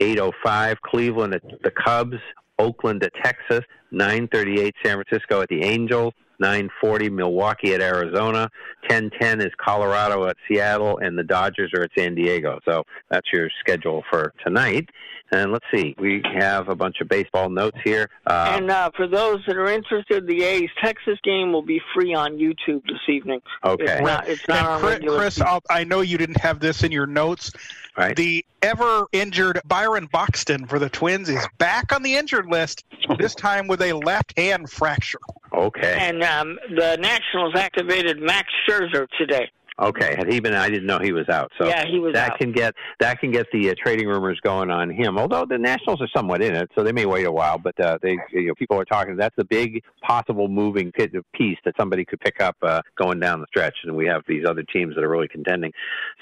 8:05. 0.00 0.80
Cleveland 0.82 1.34
at 1.34 1.42
the 1.62 1.70
Cubs. 1.70 2.16
Oakland 2.58 3.02
at 3.04 3.12
Texas. 3.22 3.64
9:38. 3.92 4.72
San 4.84 5.02
Francisco 5.02 5.40
at 5.40 5.48
the 5.48 5.62
Angels. 5.62 6.12
9:40 6.42 7.10
Milwaukee 7.10 7.74
at 7.74 7.80
Arizona, 7.80 8.50
10:10 8.88 9.40
is 9.40 9.52
Colorado 9.56 10.26
at 10.26 10.36
Seattle, 10.46 10.98
and 10.98 11.18
the 11.18 11.24
Dodgers 11.24 11.72
are 11.74 11.82
at 11.82 11.90
San 11.96 12.14
Diego. 12.14 12.60
So 12.64 12.84
that's 13.10 13.26
your 13.32 13.48
schedule 13.60 14.04
for 14.10 14.32
tonight. 14.44 14.88
And 15.30 15.52
let's 15.52 15.66
see, 15.74 15.94
we 15.98 16.22
have 16.38 16.68
a 16.68 16.74
bunch 16.74 17.00
of 17.02 17.08
baseball 17.08 17.50
notes 17.50 17.76
here. 17.84 18.08
Uh, 18.26 18.54
and 18.56 18.70
uh, 18.70 18.90
for 18.96 19.06
those 19.06 19.40
that 19.46 19.56
are 19.56 19.66
interested, 19.70 20.26
the 20.26 20.42
A's 20.42 20.70
Texas 20.82 21.18
game 21.22 21.52
will 21.52 21.62
be 21.62 21.82
free 21.94 22.14
on 22.14 22.38
YouTube 22.38 22.82
this 22.86 23.00
evening. 23.08 23.42
Okay. 23.62 23.84
It's 23.84 24.00
not, 24.00 24.28
it's 24.28 24.48
not 24.48 24.82
And 24.82 25.04
Chris, 25.04 25.16
Chris 25.16 25.40
I'll, 25.40 25.62
I 25.68 25.84
know 25.84 26.00
you 26.00 26.16
didn't 26.16 26.40
have 26.40 26.60
this 26.60 26.82
in 26.82 26.92
your 26.92 27.06
notes. 27.06 27.52
Right. 27.96 28.16
The 28.16 28.44
ever 28.62 29.06
injured 29.12 29.60
Byron 29.66 30.08
Buxton 30.10 30.66
for 30.66 30.78
the 30.78 30.88
Twins 30.88 31.28
is 31.28 31.46
back 31.58 31.92
on 31.92 32.02
the 32.02 32.14
injured 32.14 32.46
list, 32.46 32.84
this 33.18 33.34
time 33.34 33.66
with 33.66 33.82
a 33.82 33.92
left 33.92 34.38
hand 34.38 34.70
fracture. 34.70 35.18
Okay. 35.66 35.96
And 36.00 36.22
um, 36.22 36.58
the 36.74 36.96
Nationals 36.96 37.54
activated 37.56 38.20
Max 38.20 38.48
Scherzer 38.68 39.06
today. 39.18 39.50
Okay, 39.80 40.14
had 40.16 40.32
he 40.32 40.40
been? 40.40 40.54
I 40.54 40.68
didn't 40.68 40.86
know 40.86 40.98
he 40.98 41.12
was 41.12 41.28
out. 41.28 41.52
So 41.58 41.68
Yeah, 41.68 41.84
he 41.86 41.98
was 41.98 42.14
that 42.14 42.32
out. 42.32 42.38
can 42.38 42.52
get 42.52 42.74
that 43.00 43.20
can 43.20 43.30
get 43.30 43.46
the 43.52 43.70
uh, 43.70 43.74
trading 43.82 44.08
rumors 44.08 44.40
going 44.42 44.70
on 44.70 44.90
him. 44.90 45.18
Although 45.18 45.46
the 45.46 45.58
Nationals 45.58 46.00
are 46.00 46.08
somewhat 46.14 46.42
in 46.42 46.54
it, 46.54 46.70
so 46.76 46.82
they 46.82 46.92
may 46.92 47.06
wait 47.06 47.26
a 47.26 47.32
while. 47.32 47.58
But 47.58 47.78
uh, 47.80 47.98
they, 48.02 48.18
you 48.32 48.48
know, 48.48 48.54
people 48.54 48.78
are 48.78 48.84
talking. 48.84 49.16
That's 49.16 49.36
the 49.36 49.44
big 49.44 49.82
possible 50.02 50.48
moving 50.48 50.92
piece 50.92 51.58
that 51.64 51.74
somebody 51.78 52.04
could 52.04 52.20
pick 52.20 52.40
up 52.40 52.56
uh, 52.62 52.82
going 52.96 53.20
down 53.20 53.40
the 53.40 53.46
stretch. 53.48 53.76
And 53.84 53.96
we 53.96 54.06
have 54.06 54.22
these 54.26 54.44
other 54.48 54.62
teams 54.62 54.94
that 54.96 55.04
are 55.04 55.08
really 55.08 55.28
contending. 55.28 55.72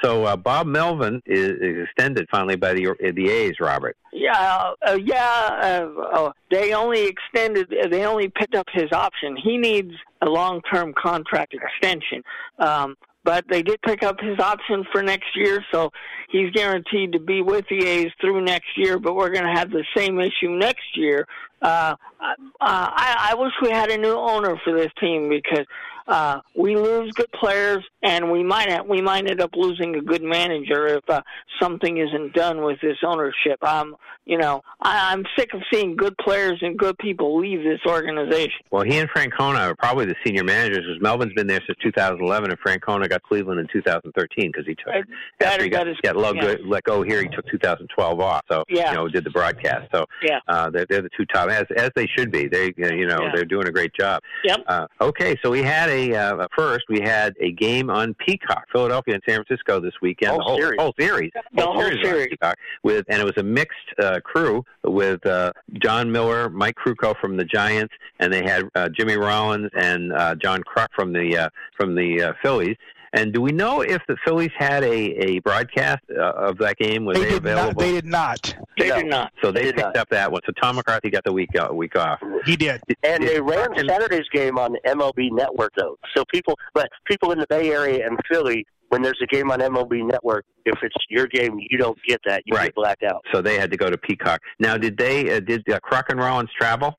So 0.05 0.25
uh, 0.25 0.37
Bob 0.37 0.67
Melvin 0.67 1.23
is, 1.27 1.51
is 1.61 1.85
extended 1.85 2.29
finally 2.31 2.57
by 2.57 2.75
the 2.75 2.95
the 3.15 3.31
A's. 3.31 3.55
Robert. 3.61 3.97
Yeah, 4.13 4.73
uh, 4.87 4.99
yeah. 5.03 5.87
Uh, 5.97 6.01
uh, 6.01 6.33
they 6.51 6.73
only 6.73 7.07
extended. 7.07 7.73
They 7.91 8.05
only 8.05 8.29
picked 8.29 8.55
up 8.55 8.67
his 8.73 8.93
option. 8.93 9.37
He 9.37 9.57
needs 9.57 9.93
a 10.23 10.27
long-term 10.27 10.95
contract 11.01 11.55
extension. 11.55 12.23
Um, 12.59 12.97
but 13.27 13.45
they 13.51 13.61
did 13.61 13.83
pick 13.83 14.05
up 14.05 14.21
his 14.21 14.39
option 14.39 14.85
for 14.93 15.03
next 15.03 15.27
year, 15.35 15.63
so 15.73 15.91
he's 16.31 16.51
guaranteed 16.53 17.13
to 17.13 17.19
be 17.19 17.43
with 17.43 17.67
the 17.69 17.85
A's 17.85 18.13
through 18.21 18.43
next 18.43 18.69
year. 18.77 19.01
But 19.01 19.17
we're 19.17 19.31
going 19.31 19.45
to 19.45 19.53
have 19.53 19.71
the 19.71 19.85
same 19.97 20.21
issue 20.21 20.51
next 20.51 20.97
year. 20.97 21.27
Uh, 21.63 21.95
uh, 22.21 22.37
I, 22.61 23.29
I 23.31 23.35
wish 23.35 23.53
we 23.63 23.71
had 23.71 23.91
a 23.91 23.97
new 23.99 24.15
owner 24.15 24.61
for 24.65 24.73
this 24.77 24.91
team 25.01 25.29
because 25.29 25.67
uh, 26.07 26.41
we 26.55 26.77
lose 26.77 27.11
good 27.13 27.31
players, 27.33 27.83
and 28.03 28.31
we 28.31 28.43
might 28.45 28.69
have, 28.71 28.87
we 28.87 29.03
might 29.03 29.29
end 29.29 29.41
up 29.41 29.51
losing 29.57 29.97
a 29.97 30.01
good 30.01 30.23
manager 30.23 30.87
if 30.87 31.09
uh, 31.11 31.21
something 31.61 31.97
isn't 31.99 32.33
done 32.33 32.63
with 32.63 32.81
this 32.81 32.99
ownership. 33.05 33.63
Um, 33.65 33.97
you 34.25 34.39
know, 34.39 34.63
I, 34.81 35.13
I'm 35.13 35.25
sick 35.37 35.53
of 35.55 35.63
seeing 35.73 35.97
good 35.97 36.17
players 36.19 36.59
and 36.61 36.77
good 36.79 36.97
people 36.99 37.39
leave 37.41 37.63
this 37.65 37.81
organization. 37.87 38.61
Well, 38.71 38.83
he 38.85 38.99
and 38.99 39.09
Francona 39.11 39.59
are 39.71 39.75
probably 39.77 40.05
the 40.07 40.15
senior 40.25 40.43
managers. 40.45 40.85
Because 40.87 41.01
Melvin's 41.01 41.33
been 41.35 41.47
there 41.47 41.61
since 41.67 41.79
2011, 41.83 42.51
and 42.51 42.61
Francona 42.61 43.09
got 43.09 43.23
Cleveland 43.25 43.61
in 43.61 43.67
2013 43.73 44.51
because 44.53 44.67
he 44.67 44.75
took 44.77 44.89
Uh, 44.89 45.03
that- 45.41 45.47
after 45.55 45.65
he 45.65 45.71
got, 45.71 45.89
is- 45.89 45.97
got 46.03 46.17
let, 46.17 46.35
yeah. 46.37 46.55
go, 46.55 46.63
let 46.67 46.85
go 46.85 47.03
here. 47.03 47.21
He 47.23 47.29
took 47.29 47.47
2012 47.51 48.21
off, 48.21 48.43
so 48.51 48.65
Yeah. 48.69 48.91
you 48.91 48.97
know 48.97 49.09
did 49.09 49.25
the 49.25 49.31
broadcast. 49.31 49.89
So 49.93 50.07
Yeah. 50.23 50.39
uh, 50.49 50.71
they're, 50.71 50.87
they're 50.89 51.03
the 51.03 51.11
two 51.17 51.25
top 51.27 51.46
as 51.49 51.65
as 51.77 51.91
they 51.97 52.07
should 52.07 52.31
be. 52.31 52.49
They 52.49 52.73
you 52.77 53.07
know 53.07 53.23
Yeah. 53.23 53.33
they're 53.35 53.45
doing 53.45 53.67
a 53.69 53.73
great 53.73 53.93
job. 53.95 54.23
Yep. 54.45 54.65
Uh, 54.67 54.87
okay, 55.01 55.37
so 55.43 55.51
we 55.51 55.63
had 55.63 55.89
a 55.89 56.15
uh, 56.15 56.47
first 56.57 56.85
we 56.89 57.01
had 57.01 57.35
a 57.41 57.53
game 57.53 57.91
on 57.91 58.15
Peacock, 58.15 58.65
Philadelphia 58.73 59.15
and 59.15 59.23
San 59.29 59.43
Francisco 59.45 59.81
this 59.81 59.95
weekend. 60.03 60.31
Whole 60.31 60.39
the 60.39 60.45
whole 60.45 60.59
series. 60.59 60.81
whole 60.81 60.95
series, 60.99 61.31
The 61.55 61.63
whole 61.63 61.83
on 61.83 61.93
series. 62.03 62.29
Peacock 62.29 62.57
with 62.83 63.05
and 63.09 63.21
it 63.21 63.25
was 63.25 63.37
a 63.37 63.43
mixed 63.43 63.77
uh, 63.99 64.21
crew 64.21 64.65
with 64.85 65.25
uh, 65.27 65.53
Jon 65.83 66.11
Miller, 66.11 66.49
Mike 66.51 66.77
Krukow 66.77 67.15
from 67.21 67.37
the 67.37 67.45
Giants, 67.45 67.93
and 68.21 68.33
they 68.33 68.43
had 68.45 68.65
uh, 68.75 68.89
Jimmy 68.89 69.17
Rollins 69.17 69.71
and 69.75 70.13
uh, 70.13 70.35
John 70.37 70.63
Kruk 70.63 70.89
from 70.95 71.13
the 71.13 71.37
uh, 71.37 71.49
from 71.77 71.95
the 71.95 72.23
uh, 72.23 72.33
Phillies. 72.43 72.77
And 73.17 73.33
do 73.33 73.41
we 73.41 73.51
know 73.51 73.81
if 73.81 74.03
the 74.09 74.17
Phillies 74.25 74.51
had 74.59 74.85
a, 74.85 74.95
a 75.27 75.39
broadcast 75.41 76.03
uh, 76.11 76.23
of 76.33 76.59
that 76.59 76.77
game? 76.77 77.05
Was 77.05 77.17
They 77.17 77.25
they, 77.25 77.31
did 77.31 77.39
available? 77.39 77.69
not. 77.73 77.79
They 77.79 77.93
did 77.93 78.05
not. 78.07 78.57
They 78.79 78.89
No. 78.91 78.97
did 78.97 79.07
not. 79.07 79.33
so 79.43 79.51
they, 79.51 79.63
they 79.65 79.73
picked 79.73 79.79
not. 79.87 79.97
up 79.97 80.09
that 80.11 80.31
one. 80.31 80.43
So 80.47 80.53
Tom 80.61 80.77
McCarthy 80.77 81.11
got 81.11 81.25
the 81.25 81.33
week 81.33 81.51
uh, 81.59 81.73
week 81.73 81.97
off. 81.97 82.21
He 82.45 82.57
did. 82.57 82.81
And 83.03 83.21
Did- 83.23 83.29
they 83.31 83.41
ran 83.41 83.73
and- 83.79 83.89
Saturday's 83.89 84.29
game 84.33 84.59
on 84.59 84.77
MLB 84.87 85.31
Network 85.33 85.73
though. 85.77 85.97
So 86.17 86.25
people, 86.33 86.59
but 86.75 86.89
people 87.07 87.33
in 87.33 87.39
the 87.39 87.47
Bay 87.49 87.71
Area 87.73 88.07
and 88.07 88.19
Philly, 88.31 88.67
when 88.91 89.03
there's 89.03 89.19
a 89.23 89.27
game 89.27 89.51
on 89.51 89.61
MLB 89.61 90.07
Network, 90.07 90.45
if 90.67 90.79
it's 90.83 90.95
your 91.09 91.27
game, 91.27 91.59
you 91.71 91.79
don't 91.79 91.99
get 92.07 92.21
that. 92.27 92.43
You 92.45 92.55
Right. 92.55 92.67
get 92.67 92.75
blacked 92.75 93.03
out. 93.03 93.23
So 93.33 93.41
they 93.41 93.59
had 93.59 93.71
to 93.71 93.77
go 93.77 93.89
to 93.91 93.97
Peacock. 93.99 94.41
Now, 94.61 94.77
did 94.77 94.97
they 94.99 95.35
uh, 95.37 95.41
did 95.41 95.63
uh, 95.71 95.81
Kruk 95.81 96.05
and 96.11 96.21
Rollins 96.21 96.51
travel? 96.59 96.99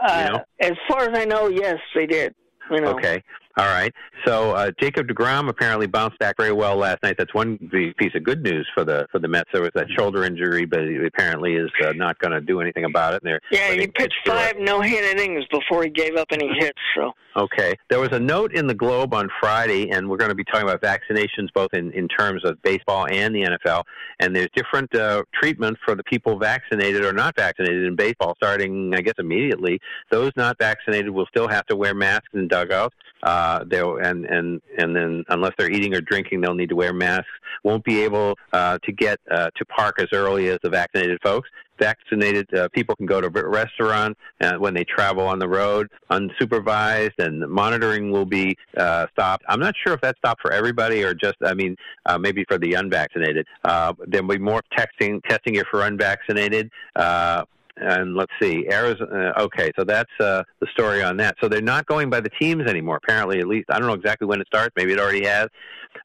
Uh, 0.00 0.26
You 0.28 0.32
know? 0.38 0.44
As 0.60 0.78
far 0.88 1.08
as 1.08 1.18
I 1.18 1.24
know, 1.24 1.48
yes, 1.48 1.76
they 1.94 2.06
did. 2.06 2.34
You 2.70 2.80
know. 2.80 2.92
Okay. 2.92 3.22
All 3.56 3.66
right. 3.66 3.92
So 4.26 4.52
uh, 4.52 4.70
Jacob 4.78 5.08
Degrom 5.08 5.48
apparently 5.48 5.86
bounced 5.86 6.18
back 6.18 6.36
very 6.38 6.52
well 6.52 6.76
last 6.76 7.02
night. 7.02 7.16
That's 7.16 7.32
one 7.32 7.58
piece 7.98 8.14
of 8.14 8.22
good 8.22 8.42
news 8.42 8.68
for 8.74 8.84
the 8.84 9.06
for 9.10 9.18
the 9.18 9.28
Mets. 9.28 9.48
There 9.52 9.62
was 9.62 9.70
that 9.74 9.86
shoulder 9.96 10.24
injury, 10.24 10.66
but 10.66 10.80
he 10.80 10.96
apparently 11.06 11.54
is 11.54 11.70
uh, 11.82 11.92
not 11.92 12.18
going 12.18 12.32
to 12.32 12.40
do 12.40 12.60
anything 12.60 12.84
about 12.84 13.14
it. 13.14 13.22
And 13.22 13.30
they're 13.30 13.40
Yeah, 13.50 13.72
he 13.72 13.86
pitched 13.86 14.16
five 14.26 14.58
no-hit 14.58 15.16
innings 15.16 15.44
before 15.50 15.82
he 15.84 15.88
gave 15.88 16.16
up 16.16 16.28
any 16.32 16.48
hits. 16.58 16.78
So 16.94 17.12
Okay. 17.36 17.76
There 17.90 18.00
was 18.00 18.12
a 18.12 18.18
note 18.18 18.54
in 18.54 18.66
the 18.66 18.74
Globe 18.74 19.12
on 19.12 19.28
Friday, 19.40 19.90
and 19.90 20.08
we're 20.08 20.16
going 20.16 20.30
to 20.30 20.34
be 20.34 20.44
talking 20.44 20.68
about 20.68 20.80
vaccinations 20.80 21.52
both 21.54 21.74
in, 21.74 21.92
in 21.92 22.08
terms 22.08 22.42
of 22.44 22.60
baseball 22.62 23.06
and 23.10 23.34
the 23.34 23.42
NFL. 23.42 23.82
And 24.20 24.34
there's 24.34 24.48
different 24.56 24.94
uh, 24.94 25.22
treatment 25.34 25.76
for 25.84 25.94
the 25.94 26.02
people 26.04 26.38
vaccinated 26.38 27.04
or 27.04 27.12
not 27.12 27.36
vaccinated 27.36 27.84
in 27.84 27.94
baseball, 27.94 28.34
starting, 28.36 28.94
I 28.94 29.02
guess, 29.02 29.14
immediately. 29.18 29.80
Those 30.10 30.32
not 30.36 30.56
vaccinated 30.58 31.10
will 31.10 31.26
still 31.26 31.46
have 31.48 31.66
to 31.66 31.76
wear 31.76 31.94
masks 31.94 32.28
in 32.32 32.48
dugouts. 32.48 32.94
Uh, 33.22 33.45
they'll 33.70 33.96
and 33.98 34.24
and 34.26 34.60
and 34.78 34.94
then 34.96 35.24
unless 35.28 35.52
they're 35.58 35.70
eating 35.70 35.94
or 35.94 36.00
drinking, 36.00 36.40
they'll 36.40 36.54
need 36.54 36.70
to 36.74 36.76
wear 36.76 36.92
masks. 36.92 37.28
Won't 37.64 37.84
be 37.84 37.96
able 38.02 38.36
uh, 38.52 38.78
to 38.84 38.92
get 38.92 39.18
uh, 39.30 39.50
to 39.56 39.64
park 39.66 39.94
as 40.00 40.08
early 40.12 40.48
as 40.48 40.58
the 40.62 40.70
vaccinated 40.70 41.18
folks. 41.22 41.48
Vaccinated 41.78 42.46
uh, 42.54 42.68
people 42.72 42.96
can 42.96 43.06
go 43.06 43.20
to 43.20 43.30
r- 43.34 43.48
restaurants 43.50 44.18
uh, 44.40 44.54
when 44.54 44.72
they 44.72 44.84
travel 44.84 45.26
on 45.26 45.38
the 45.38 45.48
road, 45.48 45.88
unsupervised, 46.10 47.18
and 47.18 47.46
monitoring 47.50 48.10
will 48.10 48.24
be 48.24 48.56
uh, 48.78 49.06
stopped. 49.12 49.44
I'm 49.48 49.60
not 49.60 49.74
sure 49.82 49.92
if 49.92 50.00
that's 50.00 50.18
stopped 50.18 50.40
for 50.40 50.52
everybody 50.52 51.04
or 51.04 51.12
just, 51.12 51.36
I 51.44 51.52
mean, 51.52 51.76
uh, 52.06 52.16
maybe 52.16 52.44
for 52.48 52.56
the 52.56 52.74
unvaccinated. 52.74 53.46
Uh, 53.62 53.92
there'll 54.06 54.26
be 54.26 54.38
more 54.38 54.62
testing, 54.74 55.20
testing 55.28 55.56
if 55.56 55.66
for 55.70 55.82
unvaccinated. 55.82 56.70
Uh, 56.94 57.44
and 57.76 58.14
let's 58.14 58.32
see, 58.40 58.66
Arizona. 58.70 59.32
Uh, 59.36 59.42
okay, 59.42 59.70
so 59.78 59.84
that's 59.84 60.10
uh, 60.20 60.42
the 60.60 60.66
story 60.72 61.02
on 61.02 61.16
that. 61.18 61.36
So 61.40 61.48
they're 61.48 61.60
not 61.60 61.86
going 61.86 62.10
by 62.10 62.20
the 62.20 62.30
teams 62.30 62.68
anymore. 62.68 62.98
Apparently, 63.02 63.38
at 63.40 63.46
least 63.46 63.66
I 63.70 63.78
don't 63.78 63.88
know 63.88 63.94
exactly 63.94 64.26
when 64.26 64.40
it 64.40 64.46
starts. 64.46 64.72
Maybe 64.76 64.92
it 64.92 64.98
already 64.98 65.24
has, 65.26 65.48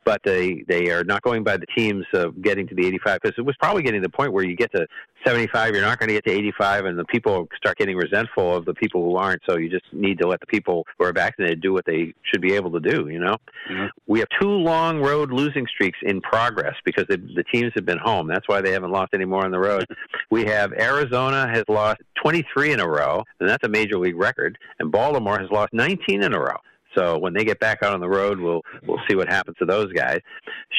but 0.03 0.21
they 0.23 0.63
they 0.67 0.89
are 0.91 1.03
not 1.03 1.21
going 1.21 1.43
by 1.43 1.57
the 1.57 1.65
teams 1.75 2.05
uh, 2.13 2.27
getting 2.41 2.67
to 2.67 2.75
the 2.75 2.85
85 2.87 3.19
because 3.21 3.37
it 3.37 3.45
was 3.45 3.55
probably 3.59 3.83
getting 3.83 4.01
to 4.01 4.07
the 4.07 4.11
point 4.11 4.33
where 4.33 4.43
you 4.43 4.55
get 4.55 4.71
to 4.73 4.85
75, 5.25 5.73
you're 5.73 5.83
not 5.83 5.99
going 5.99 6.09
to 6.09 6.13
get 6.13 6.25
to 6.25 6.31
85, 6.31 6.85
and 6.85 6.99
the 6.99 7.05
people 7.05 7.47
start 7.55 7.77
getting 7.77 7.97
resentful 7.97 8.55
of 8.55 8.65
the 8.65 8.73
people 8.73 9.03
who 9.03 9.15
aren't. 9.15 9.41
So 9.47 9.57
you 9.57 9.69
just 9.69 9.85
need 9.93 10.19
to 10.19 10.27
let 10.27 10.39
the 10.39 10.45
people 10.45 10.85
who 10.97 11.05
are 11.05 11.13
vaccinated 11.13 11.61
do 11.61 11.73
what 11.73 11.85
they 11.85 12.13
should 12.23 12.41
be 12.41 12.53
able 12.53 12.71
to 12.71 12.79
do. 12.79 13.07
You 13.09 13.19
know, 13.19 13.37
we 14.07 14.19
have 14.19 14.27
two 14.39 14.49
long 14.49 15.01
road 15.01 15.31
losing 15.31 15.67
streaks 15.67 15.99
in 16.01 16.21
progress 16.21 16.75
because 16.85 17.05
the, 17.07 17.17
the 17.17 17.43
teams 17.53 17.71
have 17.75 17.85
been 17.85 17.97
home. 17.97 18.27
That's 18.27 18.47
why 18.47 18.61
they 18.61 18.71
haven't 18.71 18.91
lost 18.91 19.13
any 19.13 19.25
more 19.25 19.45
on 19.45 19.51
the 19.51 19.59
road. 19.59 19.85
we 20.31 20.45
have 20.45 20.73
Arizona 20.73 21.47
has 21.47 21.63
lost 21.67 22.01
23 22.23 22.73
in 22.73 22.79
a 22.79 22.87
row, 22.87 23.23
and 23.39 23.49
that's 23.49 23.65
a 23.65 23.69
major 23.69 23.97
league 23.97 24.15
record, 24.17 24.57
and 24.79 24.91
Baltimore 24.91 25.39
has 25.39 25.49
lost 25.51 25.73
19 25.73 26.23
in 26.23 26.33
a 26.33 26.39
row. 26.39 26.57
So 26.95 27.17
when 27.17 27.33
they 27.33 27.43
get 27.43 27.59
back 27.59 27.83
out 27.83 27.93
on 27.93 27.99
the 27.99 28.09
road, 28.09 28.39
we'll 28.39 28.61
we'll 28.85 28.99
see 29.09 29.15
what 29.15 29.29
happens 29.29 29.57
to 29.57 29.65
those 29.65 29.91
guys. 29.93 30.19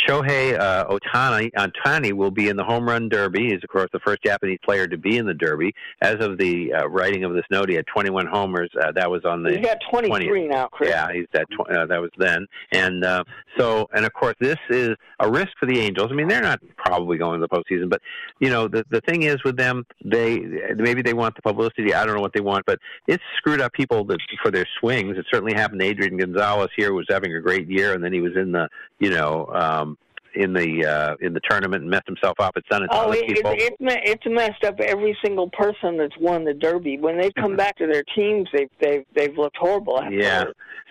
Shohei 0.08 0.58
uh, 0.58 0.86
Ohtani 0.86 1.50
Ohtani 1.52 2.12
will 2.12 2.30
be 2.30 2.48
in 2.48 2.56
the 2.56 2.64
home 2.64 2.88
run 2.88 3.08
derby. 3.08 3.50
He's 3.50 3.62
of 3.62 3.68
course 3.70 3.88
the 3.92 4.00
first 4.00 4.22
Japanese 4.22 4.58
player 4.64 4.86
to 4.86 4.98
be 4.98 5.16
in 5.16 5.26
the 5.26 5.34
derby. 5.34 5.74
As 6.00 6.16
of 6.20 6.38
the 6.38 6.72
uh, 6.72 6.88
writing 6.88 7.24
of 7.24 7.34
this 7.34 7.44
note, 7.50 7.68
he 7.68 7.76
had 7.76 7.86
21 7.86 8.26
homers. 8.26 8.70
Uh, 8.80 8.92
that 8.92 9.10
was 9.10 9.24
on 9.24 9.42
the 9.42 9.56
he's 9.56 9.66
got 9.66 9.78
23 9.90 10.18
20th. 10.18 10.50
now, 10.50 10.66
Chris. 10.68 10.90
Yeah, 10.90 11.08
he's 11.12 11.26
that. 11.32 11.46
Tw- 11.50 11.70
uh, 11.70 11.86
that 11.86 12.00
was 12.00 12.10
then, 12.18 12.46
and 12.72 13.04
uh, 13.04 13.24
so, 13.58 13.88
and 13.94 14.04
of 14.04 14.12
course, 14.12 14.34
this 14.40 14.58
is 14.70 14.90
a 15.20 15.30
risk 15.30 15.50
for 15.58 15.66
the 15.66 15.78
Angels. 15.78 16.08
I 16.10 16.14
mean, 16.14 16.28
they're 16.28 16.42
not 16.42 16.60
probably 16.76 17.18
going 17.18 17.40
to 17.40 17.46
the 17.46 17.48
postseason, 17.48 17.88
but 17.88 18.00
you 18.40 18.50
know, 18.50 18.68
the 18.68 18.84
the 18.90 19.00
thing 19.02 19.22
is 19.22 19.42
with 19.44 19.56
them, 19.56 19.86
they 20.04 20.40
maybe 20.76 21.02
they 21.02 21.14
want 21.14 21.36
the 21.36 21.42
publicity. 21.42 21.94
I 21.94 22.04
don't 22.04 22.16
know 22.16 22.22
what 22.22 22.32
they 22.32 22.40
want, 22.40 22.66
but 22.66 22.78
it's 23.06 23.22
screwed 23.36 23.60
up 23.60 23.72
people 23.72 24.04
that 24.06 24.18
for 24.42 24.50
their 24.50 24.66
swings. 24.80 25.16
It 25.16 25.26
certainly 25.30 25.54
happened 25.54 25.80
to 25.80 25.86
Adrian 25.86 26.01
Gonzalez 26.10 26.70
here, 26.76 26.92
was 26.92 27.06
having 27.08 27.34
a 27.34 27.40
great 27.40 27.68
year, 27.68 27.92
and 27.94 28.02
then 28.02 28.12
he 28.12 28.20
was 28.20 28.32
in 28.36 28.52
the, 28.52 28.68
you 28.98 29.10
know. 29.10 29.46
Um, 29.52 29.98
in 30.34 30.54
the 30.54 30.86
uh, 30.86 31.14
in 31.20 31.34
the 31.34 31.40
tournament 31.46 31.82
and 31.82 31.90
messed 31.90 32.06
himself 32.06 32.40
up. 32.40 32.54
Done 32.70 32.84
it 32.84 32.86
to 32.86 32.94
Oh, 32.94 33.10
it, 33.12 33.18
it, 33.28 33.38
it's 33.44 33.76
it's 33.80 34.22
messed 34.26 34.64
up 34.64 34.80
every 34.80 35.14
single 35.22 35.50
person 35.50 35.98
that's 35.98 36.16
won 36.18 36.42
the 36.46 36.54
Derby. 36.54 36.96
When 36.96 37.18
they 37.18 37.28
Mm-hmm. 37.28 37.40
come 37.42 37.54
back 37.54 37.76
to 37.76 37.86
their 37.86 38.02
teams, 38.16 38.48
they've 38.50 38.70
they've 38.80 39.04
they've 39.14 39.36
looked 39.36 39.58
horrible. 39.58 39.98
Afterwards. 40.00 40.24
Yeah. 40.24 40.44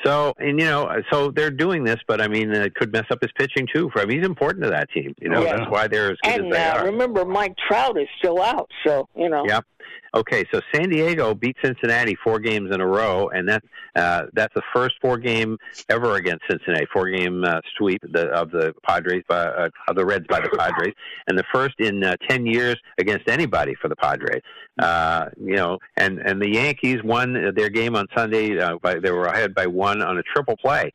So 0.05 0.33
and 0.37 0.59
you 0.59 0.65
know, 0.67 0.95
so 1.11 1.31
they're 1.31 1.49
doing 1.49 1.83
this, 1.83 1.97
but 2.07 2.21
I 2.21 2.27
mean, 2.27 2.51
it 2.51 2.75
could 2.75 2.93
mess 2.93 3.05
up 3.09 3.17
his 3.19 3.31
pitching 3.35 3.67
too. 3.73 3.89
For 3.91 4.05
mean, 4.05 4.19
he's 4.19 4.27
important 4.27 4.63
to 4.65 4.69
that 4.69 4.91
team. 4.91 5.15
You 5.19 5.29
know, 5.29 5.43
Yeah. 5.43 5.57
that's 5.57 5.71
why 5.71 5.87
they're 5.87 6.11
as 6.11 6.17
good 6.23 6.33
And 6.33 6.45
as 6.45 6.51
they 6.53 6.63
uh, 6.63 6.77
are. 6.77 6.85
remember, 6.85 7.25
Mike 7.25 7.55
Trout 7.67 7.99
is 7.99 8.07
still 8.19 8.43
out, 8.43 8.69
so 8.85 9.09
you 9.15 9.27
know. 9.27 9.43
Yep. 9.47 9.65
Okay, 10.13 10.43
so 10.53 10.59
San 10.73 10.89
Diego 10.89 11.33
beat 11.33 11.55
Cincinnati 11.63 12.17
four 12.21 12.37
games 12.39 12.73
in 12.75 12.81
a 12.81 12.85
row, 12.87 13.29
and 13.29 13.47
that 13.47 13.63
uh, 13.95 14.23
that's 14.33 14.53
the 14.53 14.61
first 14.73 14.95
four 15.01 15.17
game 15.17 15.57
ever 15.89 16.15
against 16.15 16.43
Cincinnati, 16.49 16.85
four 16.91 17.09
game 17.09 17.43
uh, 17.45 17.61
sweep 17.77 18.01
the, 18.11 18.27
of 18.27 18.51
the 18.51 18.73
Padres 18.85 19.23
by 19.29 19.37
uh, 19.37 19.69
of 19.87 19.95
the 19.95 20.05
Reds 20.05 20.25
by 20.27 20.41
the 20.41 20.49
Padres, 20.49 20.93
and 21.27 21.37
the 21.37 21.45
first 21.53 21.75
in 21.79 22.03
uh, 22.03 22.15
ten 22.29 22.45
years 22.45 22.75
against 22.97 23.29
anybody 23.29 23.73
for 23.81 23.87
the 23.87 23.95
Padres. 23.95 24.41
Uh, 24.79 25.29
you 25.39 25.55
know, 25.55 25.77
and 25.97 26.19
and 26.19 26.41
the 26.41 26.49
Yankees 26.49 26.97
won 27.03 27.53
their 27.55 27.69
game 27.69 27.95
on 27.95 28.05
Sunday. 28.15 28.57
Uh, 28.59 28.77
by, 28.81 28.95
they 28.99 29.11
were 29.11 29.25
ahead 29.25 29.53
by 29.53 29.65
one 29.67 30.01
on 30.01 30.17
a 30.17 30.23
triple 30.23 30.57
play, 30.57 30.91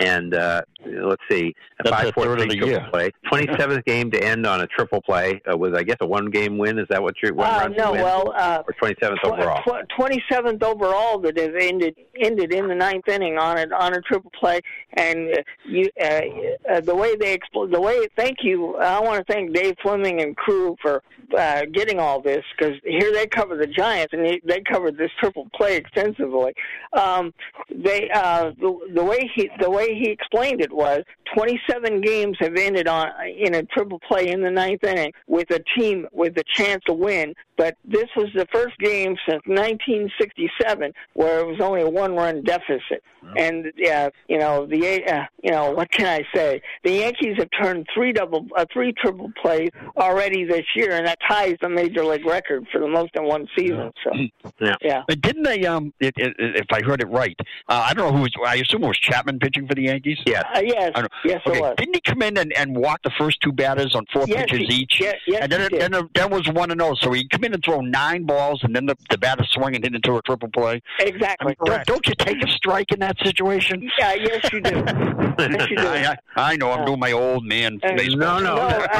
and 0.00 0.34
uh, 0.34 0.60
let's 0.84 1.22
see, 1.30 1.54
That's 1.78 1.90
five 1.90 2.06
the 2.06 2.12
four 2.12 2.24
third 2.24 2.40
of 2.40 2.46
three 2.46 2.60
the 2.60 2.66
triple 2.66 2.80
year. 2.82 2.88
play. 2.90 3.10
Twenty 3.28 3.48
seventh 3.58 3.84
game 3.84 4.10
to 4.12 4.22
end 4.22 4.46
on 4.46 4.60
a 4.60 4.66
triple 4.66 5.00
play 5.02 5.40
uh, 5.52 5.56
with 5.56 5.74
I 5.74 5.82
guess 5.82 5.96
a 6.00 6.06
one 6.06 6.30
game 6.30 6.58
win. 6.58 6.78
Is 6.78 6.86
that 6.90 7.02
what 7.02 7.14
you're? 7.22 7.34
One 7.34 7.48
Uh, 7.48 7.68
no, 7.68 7.92
win? 7.92 8.02
well, 8.02 8.32
uh, 8.40 8.62
or 8.66 8.72
twenty 8.74 8.96
seventh 9.00 9.20
overall. 9.24 9.62
Twenty 9.96 10.22
seventh 10.30 10.62
overall 10.62 11.18
that 11.20 11.36
has 11.36 11.50
ended 11.60 11.94
ended 12.18 12.52
in 12.52 12.68
the 12.68 12.74
ninth 12.74 13.08
inning 13.08 13.38
on 13.38 13.58
it 13.58 13.72
on 13.72 13.94
a 13.94 14.00
triple 14.00 14.32
play, 14.38 14.60
and 14.94 15.18
uh, 15.32 15.42
you 15.66 15.88
uh, 16.02 16.20
uh, 16.70 16.80
the 16.80 16.94
way 16.94 17.14
they 17.16 17.36
expl- 17.36 17.70
the 17.70 17.80
way 17.80 18.06
thank 18.16 18.38
you. 18.42 18.76
I 18.76 19.00
want 19.00 19.24
to 19.24 19.32
thank 19.32 19.54
Dave 19.54 19.76
Flemming 19.82 20.22
and 20.22 20.36
crew 20.36 20.76
for 20.82 21.02
uh, 21.36 21.62
getting 21.72 21.98
all 22.00 22.20
this 22.20 22.44
because 22.56 22.76
here 22.84 23.12
they 23.12 23.26
cover 23.26 23.56
the 23.56 23.66
Giants 23.66 24.12
and 24.12 24.24
they, 24.24 24.40
they 24.44 24.60
covered 24.60 24.96
this 24.96 25.10
triple 25.20 25.48
play 25.54 25.76
extensively. 25.76 26.52
Um, 26.92 27.32
they 27.70 28.10
uh, 28.10 28.50
the, 28.58 28.78
the 28.94 29.04
way 29.04 29.30
he 29.34 29.50
the 29.60 29.70
way 29.70 29.94
he 29.94 30.10
explained 30.10 30.60
it 30.60 30.72
was 30.72 31.02
twenty 31.34 31.60
seven 31.70 32.00
games 32.00 32.36
have 32.40 32.56
ended 32.56 32.88
on 32.88 33.08
in 33.38 33.54
a 33.54 33.62
triple 33.64 34.00
play 34.08 34.28
in 34.28 34.40
the 34.42 34.50
ninth 34.50 34.84
inning 34.84 35.12
with 35.26 35.50
a 35.50 35.60
team 35.78 36.06
with 36.12 36.36
a 36.38 36.44
chance 36.56 36.82
to 36.86 36.92
win, 36.92 37.34
but 37.56 37.76
this 37.84 38.08
was 38.20 38.30
the 38.34 38.46
first 38.52 38.76
game 38.78 39.16
since 39.28 39.42
1967 39.46 40.92
where 41.14 41.40
it 41.40 41.46
was 41.46 41.60
only 41.60 41.82
a 41.82 41.88
one-run 41.88 42.42
deficit. 42.42 43.02
And 43.36 43.66
yeah, 43.76 44.08
you 44.28 44.38
know 44.38 44.64
the 44.64 45.04
uh, 45.06 45.24
you 45.42 45.50
know 45.50 45.72
what 45.72 45.90
can 45.92 46.06
I 46.06 46.24
say? 46.34 46.62
The 46.84 46.92
Yankees 46.92 47.36
have 47.36 47.50
turned 47.62 47.86
three 47.94 48.14
double, 48.14 48.46
uh, 48.56 48.64
three 48.72 48.94
triple 48.94 49.30
plays 49.40 49.68
already 49.98 50.44
this 50.46 50.64
year, 50.74 50.92
and 50.96 51.06
that 51.06 51.18
ties 51.28 51.56
the 51.60 51.68
major 51.68 52.02
league 52.02 52.24
record 52.24 52.66
for 52.72 52.80
the 52.80 52.88
most 52.88 53.10
in 53.14 53.24
one 53.24 53.46
season. 53.56 53.92
So 54.02 54.12
yeah, 54.60 54.74
yeah. 54.80 55.02
But 55.06 55.20
didn't 55.20 55.42
they? 55.42 55.66
Um, 55.66 55.92
it, 56.00 56.14
it, 56.16 56.34
if 56.38 56.66
I 56.72 56.80
heard 56.82 57.02
it 57.02 57.08
right, 57.08 57.36
uh, 57.68 57.84
I 57.88 57.92
don't 57.92 58.10
know 58.10 58.16
who 58.16 58.22
was. 58.22 58.32
I 58.44 58.54
assume 58.56 58.84
it 58.84 58.88
was 58.88 58.98
Chapman 58.98 59.38
pitching 59.38 59.68
for 59.68 59.74
the 59.74 59.82
Yankees. 59.82 60.18
Yes. 60.24 60.44
Uh, 60.54 60.62
yes, 60.64 60.90
I 60.94 61.00
don't- 61.00 61.12
yes, 61.22 61.42
it 61.44 61.50
okay. 61.50 61.60
was. 61.60 61.74
Didn't 61.76 61.96
he 61.96 62.00
come 62.00 62.22
in 62.22 62.38
and, 62.38 62.54
and 62.54 62.74
walk 62.74 63.02
the 63.04 63.12
first 63.18 63.38
two 63.42 63.52
batters 63.52 63.94
on 63.94 64.06
four 64.14 64.24
Yes, 64.26 64.46
pitches 64.50 64.66
he- 64.74 64.82
each? 64.82 64.96
yes, 64.98 65.16
yes, 65.26 65.42
and 65.42 65.52
then 65.52 65.60
he 65.60 65.66
it, 65.66 65.70
did. 65.72 65.80
then, 65.82 65.94
it- 65.94 66.10
then 66.14 66.30
was 66.30 66.48
one 66.48 66.70
and 66.70 66.80
zero. 66.80 66.94
So 66.94 67.12
he 67.12 67.28
come 67.28 67.44
in 67.44 67.52
and 67.52 67.62
throw 67.62 67.82
nine 67.82 68.09
balls, 68.18 68.60
and 68.62 68.74
then 68.74 68.86
the, 68.86 68.96
the 69.10 69.18
batter 69.18 69.44
swung 69.50 69.74
and 69.74 69.82
hit 69.84 69.94
into 69.94 70.16
a 70.16 70.22
triple 70.22 70.48
play. 70.48 70.82
Exactly. 70.98 71.56
Don't, 71.64 71.86
don't 71.86 72.06
you 72.06 72.14
take 72.18 72.42
a 72.44 72.50
strike 72.50 72.92
in 72.92 73.00
that 73.00 73.16
situation? 73.24 73.90
Yeah, 73.98 74.14
yes, 74.14 74.52
you 74.52 74.60
do. 74.60 74.70
yes, 74.86 75.70
you 75.70 75.76
do. 75.76 75.82
I, 75.88 76.16
I, 76.36 76.52
I 76.52 76.56
know. 76.56 76.70
I'm 76.72 76.84
doing 76.84 77.00
my 77.00 77.12
old 77.12 77.44
man 77.44 77.80
Uh, 77.82 77.94
baseball. 77.94 78.40
No, 78.40 78.56
no, 78.56 78.56
that's 78.56 78.96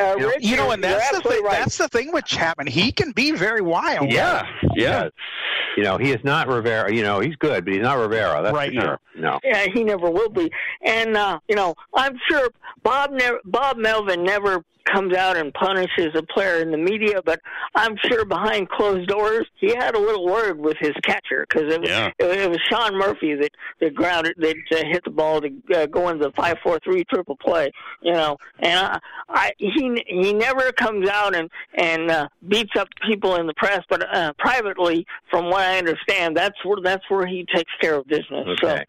Uh, 0.00 0.14
you 0.18 0.26
know, 0.26 0.32
You 0.40 0.56
know, 0.56 0.70
and 0.72 0.82
that's 0.82 1.10
the 1.10 1.20
thing. 1.20 1.42
right. 1.44 1.58
That's 1.58 1.78
the 1.78 1.88
thing 1.88 2.12
with 2.12 2.24
Chapman. 2.24 2.66
He 2.66 2.92
can 2.92 3.12
be 3.12 3.32
very 3.32 3.60
wild. 3.60 4.10
Yeah, 4.10 4.42
yeah. 4.74 5.02
Yes. 5.04 5.10
You 5.76 5.82
know, 5.82 5.98
he 5.98 6.10
is 6.10 6.24
not 6.24 6.48
Rivera. 6.48 6.92
You 6.92 7.02
know, 7.02 7.20
he's 7.20 7.36
good, 7.36 7.64
but 7.66 7.74
he's 7.74 7.82
not 7.82 7.98
Rivera. 7.98 8.42
That's 8.42 8.54
Right. 8.54 8.74
for 8.74 8.80
sure. 8.80 9.00
No. 9.14 9.38
Yeah, 9.44 9.66
he 9.72 9.84
never 9.84 10.10
will 10.10 10.30
be. 10.30 10.50
And 10.82 11.16
uh, 11.16 11.38
you 11.48 11.54
know, 11.56 11.74
I'm 11.94 12.18
sure 12.30 12.48
Bob 12.82 13.10
never, 13.12 13.40
Bob 13.44 13.76
Melvin 13.76 14.24
never 14.24 14.64
comes 14.86 15.14
out 15.14 15.36
and 15.36 15.52
punishes 15.54 16.14
a 16.14 16.22
player 16.22 16.60
in 16.62 16.70
the 16.70 16.78
media, 16.78 17.20
but 17.24 17.40
I'm 17.74 17.96
sure 18.06 18.24
behind 18.24 18.68
closed 18.70 19.08
doors 19.08 19.46
he 19.56 19.74
had 19.74 19.94
a 19.94 19.98
little 19.98 20.26
word 20.26 20.58
with 20.58 20.76
his 20.78 20.92
catcher 21.02 21.46
because 21.48 21.72
it, 21.72 21.80
was 21.80 21.90
Yeah. 21.90 22.10
it, 22.18 22.24
it 22.40 22.50
was 22.50 22.58
Sean 22.70 22.96
Murphy 22.96 23.34
that 23.34 23.50
that 23.80 23.94
grounded 23.94 24.34
that 24.38 24.56
uh, 24.72 24.76
hit 24.84 25.04
the 25.04 25.10
ball 25.10 25.40
to 25.40 25.50
uh, 25.74 25.86
go 25.86 26.08
into 26.08 26.24
the 26.24 26.32
five 26.32 26.56
four 26.62 26.78
three 26.84 27.04
triple 27.04 27.36
play. 27.36 27.70
You 28.02 28.12
know, 28.12 28.36
and 28.60 28.78
I, 28.78 28.98
I 29.28 29.52
he 29.58 30.04
he 30.06 30.32
never 30.32 30.72
comes 30.72 31.08
out 31.08 31.34
and 31.34 31.50
and 31.74 32.10
uh, 32.10 32.28
beats 32.48 32.76
up 32.78 32.88
people 33.06 33.36
in 33.36 33.46
the 33.46 33.54
press, 33.54 33.82
but 33.88 34.06
uh, 34.14 34.32
privately, 34.38 35.06
from 35.30 35.46
what 35.46 35.62
I 35.62 35.78
understand, 35.78 36.36
that's 36.36 36.62
where 36.64 36.78
that's 36.82 37.04
where 37.10 37.26
he 37.26 37.44
takes 37.54 37.72
care 37.80 37.96
of 37.96 38.06
business. 38.06 38.46
Okay. 38.62 38.84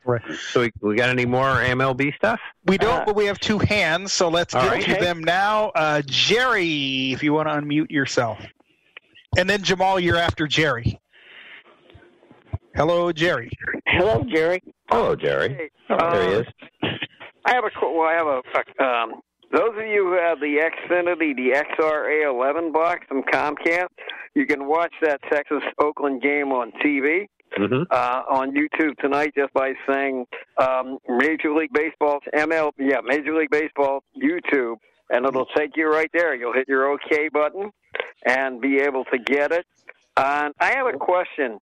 So 0.51 0.61
we, 0.61 0.71
we 0.81 0.95
got 0.95 1.09
any 1.09 1.25
more 1.25 1.45
MLB 1.45 2.15
stuff? 2.15 2.39
We 2.65 2.77
don't, 2.77 3.05
but 3.05 3.15
we 3.15 3.25
have 3.25 3.39
two 3.39 3.59
hands, 3.59 4.11
so 4.11 4.27
let's 4.27 4.53
All 4.53 4.61
get 4.63 4.71
right. 4.71 4.85
to 4.85 4.95
them 4.95 5.23
now. 5.23 5.69
Uh, 5.69 5.86
Jerry, 6.05 7.11
if 7.13 7.23
you 7.23 7.33
want 7.33 7.47
to 7.47 7.53
unmute 7.55 7.91
yourself. 7.91 8.39
And 9.37 9.49
then 9.49 9.63
Jamal, 9.63 9.99
you're 9.99 10.17
after 10.17 10.47
Jerry. 10.47 10.99
Hello, 12.75 13.11
Jerry. 13.11 13.49
Hello, 13.87 14.23
Jerry. 14.23 14.61
Hello, 14.89 15.15
Jerry. 15.15 15.71
Uh, 15.89 16.11
there 16.11 16.29
he 16.29 16.35
is. 16.35 16.47
I 17.45 17.53
have 17.53 17.63
a 17.63 17.69
qu- 17.69 17.97
well, 17.97 18.07
I 18.07 18.13
have 18.13 18.27
a 18.27 18.83
um, 18.83 19.21
those 19.51 19.71
of 19.77 19.87
you 19.87 20.05
who 20.05 20.13
have 20.13 20.39
the 20.39 20.59
Xfinity, 20.59 21.35
the 21.35 21.63
XRA11 21.79 22.73
box 22.73 23.05
from 23.07 23.23
Comcast, 23.23 23.87
you 24.35 24.45
can 24.45 24.67
watch 24.67 24.93
that 25.01 25.21
Texas 25.31 25.63
Oakland 25.79 26.21
game 26.21 26.51
on 26.51 26.71
TV. 26.83 27.27
Mm-hmm. 27.57 27.83
Uh, 27.89 28.21
on 28.29 28.51
YouTube 28.51 28.97
tonight, 28.97 29.31
just 29.35 29.53
by 29.53 29.71
saying 29.89 30.25
um, 30.61 30.97
Major 31.07 31.55
League 31.55 31.71
Baseball's 31.73 32.21
ML, 32.35 32.73
yeah, 32.77 32.97
Major 33.03 33.35
League 33.35 33.49
Baseball 33.49 34.03
YouTube, 34.21 34.75
and 35.09 35.25
it'll 35.25 35.45
take 35.45 35.71
you 35.75 35.87
right 35.91 36.09
there. 36.13 36.35
You'll 36.35 36.53
hit 36.53 36.67
your 36.67 36.91
OK 36.91 37.29
button 37.29 37.71
and 38.25 38.61
be 38.61 38.79
able 38.79 39.05
to 39.05 39.17
get 39.17 39.51
it. 39.51 39.65
And 40.15 40.53
I 40.59 40.73
have 40.75 40.87
a 40.87 40.97
question. 40.97 41.59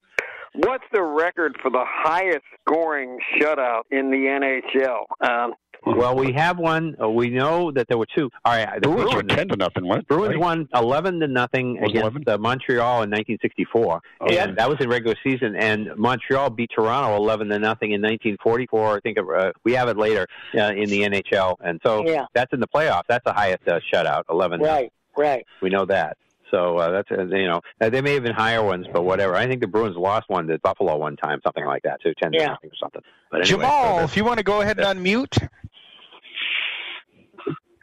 What's 0.56 0.86
the 0.94 1.04
record 1.04 1.58
for 1.62 1.70
the 1.70 1.84
highest 1.86 2.46
scoring 2.62 3.20
shutout 3.38 3.82
in 3.92 4.10
the 4.10 4.18
NHL? 4.18 5.04
Um, 5.20 5.54
Well, 5.96 6.16
we 6.16 6.34
have 6.34 6.58
one. 6.58 6.96
Uh, 7.02 7.10
we 7.10 7.30
know 7.30 7.72
that 7.72 7.88
there 7.88 7.98
were 7.98 8.08
two. 8.16 8.30
All 8.44 8.54
right, 8.56 8.82
the 8.82 8.88
Bruins 8.90 9.14
were 9.14 9.22
ten 9.24 9.48
to 9.50 9.56
nothing. 9.56 9.88
What? 9.88 10.08
Bruins 10.08 10.32
right? 10.32 10.40
won 10.40 10.68
eleven 10.74 11.20
to 11.20 11.28
nothing 11.28 11.80
Was 11.80 11.92
against 11.92 12.28
uh, 12.28 12.38
Montreal 12.40 13.04
in 13.04 13.12
1964, 13.12 14.02
Oh, 14.22 14.32
yeah. 14.32 14.48
that 14.58 14.68
was 14.68 14.78
in 14.82 14.90
regular 14.90 15.16
season. 15.24 15.56
And 15.56 15.90
Montreal 15.96 16.50
beat 16.50 16.72
Toronto 16.76 17.16
eleven 17.16 17.50
to 17.50 17.60
nothing 17.60 17.92
in 17.92 18.02
1944. 18.02 18.98
I 18.98 19.00
think 19.02 19.18
uh, 19.20 19.52
we 19.64 19.74
have 19.74 19.88
it 19.88 19.96
later 19.98 20.26
uh, 20.58 20.72
in 20.76 20.90
the 20.90 21.02
NHL, 21.04 21.56
and 21.64 21.80
so 21.86 22.06
Yeah. 22.08 22.26
that's 22.34 22.52
in 22.52 22.60
the 22.60 22.68
playoffs. 22.68 23.04
That's 23.08 23.24
the 23.24 23.34
highest 23.34 23.68
uh, 23.68 23.80
shutout, 23.94 24.24
eleven. 24.30 24.62
Right, 24.62 24.92
right. 25.16 25.46
We 25.62 25.70
know 25.70 25.86
that. 25.86 26.18
So 26.52 26.78
uh, 26.78 26.92
that's 26.92 27.12
uh, 27.12 27.26
you 27.26 27.48
know 27.48 27.62
uh, 27.80 27.90
there 27.90 28.02
may 28.02 28.16
have 28.16 28.24
been 28.24 28.34
higher 28.36 28.64
ones, 28.64 28.88
but 28.92 29.04
whatever. 29.04 29.36
I 29.36 29.48
think 29.48 29.62
the 29.62 29.68
Bruins 29.68 29.96
lost 29.98 30.30
one 30.30 30.48
to 30.48 30.58
Buffalo 30.60 30.98
one 30.98 31.16
time, 31.16 31.42
something 31.44 31.66
like 31.66 31.84
that, 31.84 32.02
too, 32.02 32.14
ten 32.22 32.32
to 32.32 32.38
Yeah. 32.40 32.48
nothing 32.48 32.70
or 32.72 32.76
something. 32.82 33.02
But 33.32 33.42
anyway, 33.42 33.64
Jamal, 33.64 33.98
so 34.00 34.04
if 34.04 34.18
you 34.18 34.26
want 34.26 34.38
to 34.40 34.44
go 34.44 34.62
ahead 34.62 34.80
and 34.80 35.00
unmute. 35.06 35.48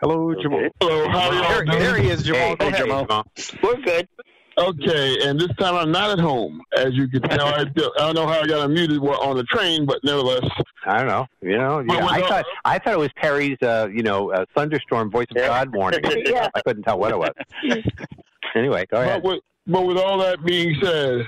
Hello, 0.03 0.35
Jamal. 0.43 0.69
Hello, 0.81 1.09
how 1.09 1.31
There, 1.31 1.39
y'all 1.41 1.65
doing? 1.65 1.79
there 1.79 1.97
he 1.97 2.09
is, 2.09 2.23
Jamal. 2.25 2.41
Hey, 2.41 2.57
go 2.57 2.65
hey, 2.65 2.73
ahead. 2.73 2.87
Jamal. 3.09 3.27
We're 3.63 3.77
good. 3.77 4.09
Okay, 4.59 5.17
and 5.29 5.41
this 5.41 5.49
time 5.59 5.77
I'm 5.77 5.91
not 5.93 6.11
at 6.11 6.19
home, 6.19 6.61
as 6.77 6.93
you 6.95 7.09
can 7.09 7.23
tell. 7.23 7.47
I, 7.47 7.65
don't- 7.65 7.93
I 7.99 8.01
don't 8.01 8.15
know 8.17 8.27
how 8.27 8.41
I 8.41 8.47
got 8.47 8.69
unmuted 8.69 9.01
on 9.01 9.37
the 9.37 9.45
train, 9.45 9.87
but 9.87 10.03
nevertheless. 10.05 10.45
I 10.85 10.99
don't 10.99 11.07
know. 11.07 11.27
You 11.41 11.57
know, 11.57 11.81
yeah, 11.89 12.03
with 12.03 12.13
I 12.13 12.21
all- 12.21 12.29
thought 12.29 12.45
I 12.65 12.79
thought 12.79 12.93
it 12.95 12.99
was 12.99 13.11
Perry's, 13.17 13.57
uh, 13.63 13.89
you 13.95 14.03
know, 14.03 14.31
uh, 14.33 14.45
thunderstorm 14.55 15.11
voice 15.11 15.27
of 15.31 15.37
God 15.37 15.75
warning. 15.75 16.01
Yeah. 16.27 16.49
I 16.55 16.61
couldn't 16.63 16.83
tell 16.83 16.99
what 16.99 17.13
it 17.13 17.19
was. 17.19 17.31
anyway, 18.55 18.85
go 18.91 19.01
ahead. 19.01 19.23
But 19.23 19.29
with, 19.31 19.41
but 19.69 19.87
with 19.87 19.97
all 19.97 20.19
that 20.19 20.45
being 20.45 20.77
said, 20.83 21.25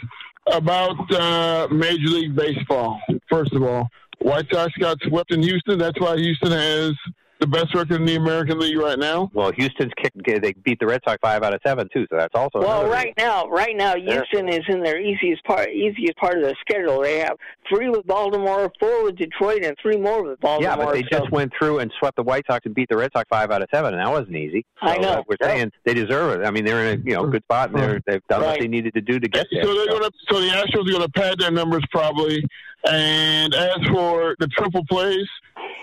about 0.53 1.11
uh, 1.13 1.69
Major 1.71 2.09
League 2.09 2.35
Baseball, 2.37 3.01
first 3.31 3.53
of 3.55 3.63
all, 3.63 3.89
White 4.19 4.47
Sox 4.53 4.73
got 4.79 4.99
swept 5.05 5.33
in 5.33 5.43
Houston. 5.43 5.79
That's 5.79 5.99
why 5.99 6.17
Houston 6.17 6.53
has 6.53 6.93
the 7.41 7.47
best 7.47 7.75
record 7.75 8.01
in 8.01 8.07
the 8.07 8.17
American 8.17 8.59
League 8.59 8.77
right 8.79 8.99
now. 8.99 9.31
Well, 9.35 9.53
Houston's 9.53 9.93
kicked. 10.01 10.17
They 10.25 10.53
beat 10.65 10.79
the 10.79 10.87
Red 10.87 11.01
Sox 11.07 11.19
five 11.21 11.43
out 11.43 11.55
of 11.55 11.61
seven 11.67 11.89
too, 11.93 12.07
so 12.11 12.17
that's 12.17 12.35
also. 12.35 12.61
Well, 12.61 12.81
another 12.83 12.91
right 12.91 13.15
now, 13.19 13.49
right 13.49 13.77
now, 13.77 13.97
Houston 13.97 14.49
is 14.49 14.63
in 14.69 14.83
their 14.83 15.01
easiest 15.01 15.45
part, 15.45 15.71
easiest 15.71 16.17
part 16.17 16.37
of 16.37 16.43
their 16.43 16.55
schedule. 16.61 17.03
They 17.03 17.19
have 17.19 17.37
three 17.69 17.91
with 17.91 18.07
Baltimore, 18.07 18.71
four 18.79 19.05
with 19.05 19.17
Detroit, 19.17 19.65
and 19.65 19.77
three 19.83 19.97
more 19.97 20.23
with 20.23 20.41
Baltimore. 20.41 20.71
Yeah, 20.71 20.77
but 20.77 20.93
they 20.93 21.03
so- 21.03 21.21
just 21.21 21.31
went 21.31 21.53
through 21.59 21.81
and 21.81 21.93
swept 21.99 22.17
the 22.17 22.23
White 22.23 22.45
Sox 22.47 22.65
and 22.67 22.75
beat 22.75 22.89
the 22.89 22.97
Red 22.97 23.11
Sox 23.15 23.27
five 23.29 23.51
out 23.51 23.63
of 23.63 23.69
seven, 23.73 23.95
and 23.95 24.03
that 24.03 24.11
wasn't 24.11 24.37
easy. 24.37 24.65
I 24.81 24.99
know. 24.99 25.25
we're 25.29 25.37
saying 25.43 25.73
they 25.85 25.95
deserve 25.95 26.41
it. 26.41 26.47
I 26.47 26.51
mean, 26.51 26.65
they're 26.65 26.87
in 26.87 27.01
a 27.01 27.03
you 27.03 27.15
know 27.15 27.27
good 27.27 27.43
spot, 27.43 27.71
and 27.71 27.79
they're, 27.79 28.01
they've 28.07 28.27
done 28.29 28.43
what 28.43 28.61
they 28.61 28.69
needed 28.69 28.95
to 28.95 29.01
do 29.01 29.19
to 29.19 29.29
get 29.29 29.47
there. 29.51 29.65
So 29.65 29.75
they're 29.75 29.87
gonna. 29.87 30.11
So 30.31 30.41
the 30.41 30.49
Astros 30.49 30.89
are 30.89 30.93
gonna 30.93 31.09
pad 31.09 31.39
their 31.39 31.51
numbers 31.51 31.85
probably. 31.91 32.45
And 32.87 33.55
as 33.55 33.79
for 33.93 34.37
the 34.39 34.49
triple 34.49 34.85
plays, 34.87 35.27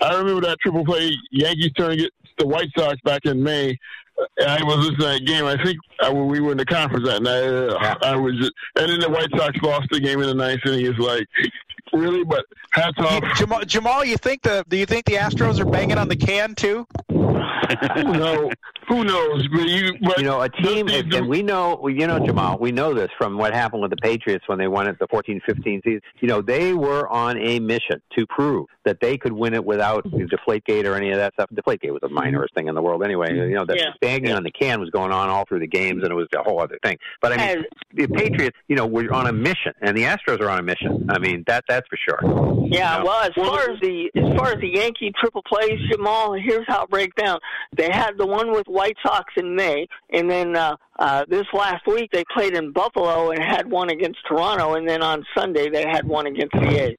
I 0.00 0.16
remember 0.16 0.42
that 0.42 0.58
triple 0.60 0.84
play 0.84 1.12
Yankees 1.30 1.72
turn 1.72 1.98
to 1.98 2.10
the 2.38 2.46
White 2.46 2.70
Sox 2.76 3.00
back 3.04 3.24
in 3.24 3.42
May. 3.42 3.76
I 4.46 4.62
was 4.62 4.76
listening 4.78 4.98
to 4.98 5.06
that 5.06 5.24
game. 5.26 5.44
I 5.46 5.62
think 5.62 5.78
I, 6.00 6.12
we 6.12 6.40
were 6.40 6.52
in 6.52 6.58
the 6.58 6.64
conference 6.64 7.08
that 7.08 7.22
night. 7.22 7.42
Uh, 7.42 7.96
I 8.02 8.14
was, 8.14 8.36
just, 8.36 8.52
and 8.76 8.90
then 8.90 9.00
the 9.00 9.10
White 9.10 9.30
Sox 9.36 9.56
lost 9.62 9.88
the 9.90 10.00
game 10.00 10.20
in 10.20 10.26
the 10.26 10.34
ninth 10.34 10.60
inning. 10.66 10.86
It's 10.86 10.98
like, 10.98 11.26
really? 11.92 12.24
But 12.24 12.44
hats 12.72 12.98
off. 12.98 13.24
Jamal, 13.36 13.62
Jamal, 13.62 14.04
you 14.04 14.16
think 14.16 14.42
the 14.42 14.64
do 14.68 14.76
you 14.76 14.86
think 14.86 15.06
the 15.06 15.14
Astros 15.14 15.58
are 15.60 15.64
banging 15.64 15.98
on 15.98 16.08
the 16.08 16.16
can 16.16 16.54
too? 16.54 16.86
Knows? 17.10 18.52
Who 18.88 19.04
knows? 19.04 19.46
But 19.48 19.68
you, 19.68 19.92
but 20.02 20.18
you 20.18 20.24
know, 20.24 20.40
a 20.42 20.48
team, 20.48 20.88
and, 20.88 21.12
and 21.14 21.28
we 21.28 21.42
know, 21.42 21.86
you 21.88 22.06
know, 22.06 22.18
Jamal, 22.18 22.58
we 22.58 22.72
know 22.72 22.94
this 22.94 23.10
from 23.16 23.38
what 23.38 23.54
happened 23.54 23.82
with 23.82 23.90
the 23.90 23.96
Patriots 23.96 24.44
when 24.48 24.58
they 24.58 24.68
won 24.68 24.88
it 24.88 24.98
the 24.98 25.06
14 25.08 25.40
15 25.46 25.82
season. 25.84 26.00
You 26.20 26.28
know, 26.28 26.42
they 26.42 26.74
were 26.74 27.08
on 27.08 27.38
a 27.38 27.60
mission 27.60 28.02
to 28.18 28.26
prove 28.26 28.66
that 28.84 28.98
they 29.00 29.16
could 29.16 29.32
win 29.32 29.54
it 29.54 29.64
without 29.64 30.04
Deflategate 30.04 30.84
or 30.86 30.94
any 30.96 31.10
of 31.12 31.18
that 31.18 31.32
stuff. 31.34 31.48
Deflategate 31.54 31.92
was 31.92 32.00
the 32.02 32.08
minorest 32.08 32.52
thing 32.54 32.66
in 32.68 32.74
the 32.74 32.82
world 32.82 33.04
anyway. 33.04 33.32
You 33.32 33.54
know, 33.54 33.64
the 33.64 33.76
Yeah. 33.76 33.90
banging 34.00 34.32
on 34.32 34.42
the 34.42 34.50
can 34.50 34.80
was 34.80 34.90
going 34.90 35.12
on 35.12 35.28
all 35.28 35.44
through 35.48 35.60
the 35.60 35.68
games, 35.68 36.02
and 36.02 36.10
it 36.10 36.14
was 36.14 36.26
a 36.36 36.42
whole 36.42 36.60
other 36.60 36.78
thing. 36.84 36.98
But 37.20 37.32
I 37.32 37.36
mean, 37.36 37.56
And- 37.58 37.66
the 37.94 38.06
Patriots, 38.08 38.56
you 38.68 38.74
know, 38.76 38.86
were 38.86 39.12
on 39.12 39.26
a 39.26 39.32
mission, 39.32 39.72
and 39.80 39.96
the 39.96 40.02
Astros 40.04 40.40
are 40.40 40.48
on 40.50 40.58
a 40.58 40.62
mission. 40.62 41.06
I 41.08 41.18
mean, 41.18 41.44
that 41.46 41.64
that's 41.68 41.86
for 41.88 41.96
sure. 41.96 42.18
Yeah, 42.66 42.98
You 42.98 42.98
know? 43.00 43.04
well, 43.06 43.22
as 43.22 43.30
far 43.36 43.60
as 43.70 43.78
the 43.80 44.10
as 44.16 44.34
far 44.36 44.48
as 44.48 44.60
the 44.60 44.68
Yankee 44.74 45.12
triple 45.20 45.42
plays, 45.42 45.78
Jamal, 45.90 46.32
here's 46.34 46.64
how 46.66 46.84
it 46.84 46.90
breaks 46.90 47.14
down. 47.22 47.38
They 47.76 47.88
had 47.90 48.16
the 48.18 48.26
one 48.26 48.50
with 48.50 48.66
White 48.72 48.96
Sox 49.04 49.32
in 49.36 49.54
May, 49.54 49.86
and 50.10 50.30
then 50.30 50.56
uh, 50.56 50.76
uh, 50.98 51.24
this 51.28 51.46
last 51.52 51.86
week 51.86 52.10
they 52.12 52.24
played 52.32 52.54
in 52.54 52.72
Buffalo 52.72 53.30
and 53.30 53.42
had 53.42 53.70
one 53.70 53.90
against 53.90 54.18
Toronto, 54.26 54.74
and 54.74 54.88
then 54.88 55.02
on 55.02 55.24
Sunday 55.36 55.68
they 55.70 55.82
had 55.86 56.06
one 56.06 56.26
against 56.26 56.52
the 56.52 56.68
A's. 56.88 56.96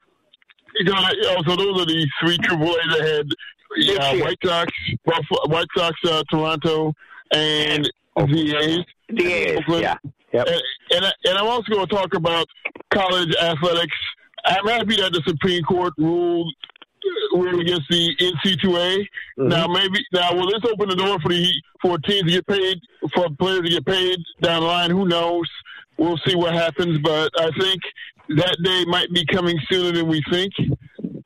You 0.76 0.86
know, 0.86 0.96
you 1.12 1.24
so 1.48 1.56
those 1.56 1.82
are 1.82 1.86
the 1.86 2.08
three 2.22 2.38
Triple 2.40 2.70
A's 2.70 3.00
ahead. 3.00 3.28
Yeah, 3.76 4.22
White 4.24 4.38
Sox, 4.44 4.72
Buffalo, 5.06 5.48
White 5.48 5.68
Sox, 5.76 5.96
uh, 6.06 6.24
Toronto, 6.30 6.94
and 7.32 7.90
the 8.16 8.56
A's. 8.58 8.80
The 9.10 9.34
A's, 9.34 9.60
yeah. 9.68 9.96
And, 10.34 10.62
and, 10.96 11.06
I- 11.06 11.14
and 11.26 11.38
I'm 11.38 11.46
also 11.48 11.72
going 11.74 11.88
to 11.88 11.96
talk 11.96 12.14
about 12.16 12.48
college 12.92 13.36
athletics. 13.42 13.96
I'm 14.46 14.66
happy 14.68 14.96
that 14.98 15.14
the 15.14 15.22
Supreme 15.26 15.64
Court 15.64 15.94
ruled 15.98 16.54
ruled 17.34 17.62
against 17.62 17.90
the 17.90 18.16
NC2A. 18.20 19.06
Now, 19.38 19.68
maybe 19.68 20.00
now 20.14 20.34
will 20.34 20.48
this 20.48 20.70
open 20.72 20.90
the 20.90 20.96
door 20.96 21.20
for 21.20 21.30
the 21.30 21.52
for 21.82 21.98
teams 22.00 22.24
to 22.24 22.32
get 22.32 22.48
paid 22.48 22.80
for 23.14 23.28
players 23.40 23.62
to 23.62 23.70
get 23.70 23.86
paid 23.86 24.20
down 24.42 24.62
the 24.62 24.68
line? 24.68 24.92
Who 24.92 25.08
knows? 25.08 25.50
We'll 25.98 26.20
see 26.26 26.36
what 26.36 26.54
happens, 26.54 27.00
but 27.00 27.32
I 27.38 27.50
think 27.60 27.82
that 28.30 28.58
day 28.64 28.86
might 28.86 29.12
be 29.14 29.26
coming 29.26 29.60
sooner 29.72 29.92
than 29.92 30.08
we 30.08 30.22
think. 30.32 30.54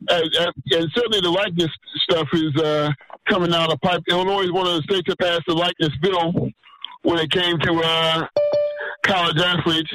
And, 0.09 0.33
and 0.35 0.53
and 0.71 0.91
certainly 0.95 1.21
the 1.21 1.29
likeness 1.29 1.71
stuff 2.09 2.27
is 2.33 2.55
uh, 2.61 2.91
coming 3.27 3.53
out 3.53 3.71
of 3.71 3.79
pipe. 3.81 4.03
Illinois 4.09 4.43
is 4.43 4.51
one 4.51 4.67
of 4.67 4.73
the 4.73 4.83
states 4.83 5.07
that 5.07 5.19
passed 5.19 5.43
the 5.47 5.53
likeness 5.53 5.95
bill 6.01 6.49
when 7.03 7.19
it 7.19 7.31
came 7.31 7.57
to 7.59 7.81
uh, 7.83 8.27
college 9.03 9.37
athletes. 9.37 9.93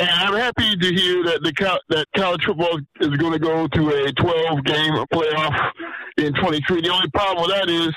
And 0.00 0.08
I'm 0.10 0.34
happy 0.34 0.76
to 0.76 0.94
hear 0.94 1.24
that 1.24 1.40
the 1.42 1.78
that 1.88 2.06
college 2.16 2.44
football 2.44 2.78
is 3.00 3.08
going 3.16 3.32
to 3.32 3.38
go 3.38 3.66
to 3.66 3.88
a 4.06 4.12
12 4.12 4.64
game 4.64 4.94
playoff 5.12 5.70
in 6.18 6.32
23. 6.34 6.82
The 6.82 6.88
only 6.90 7.08
problem 7.10 7.46
with 7.46 7.56
that 7.56 7.68
is 7.68 7.92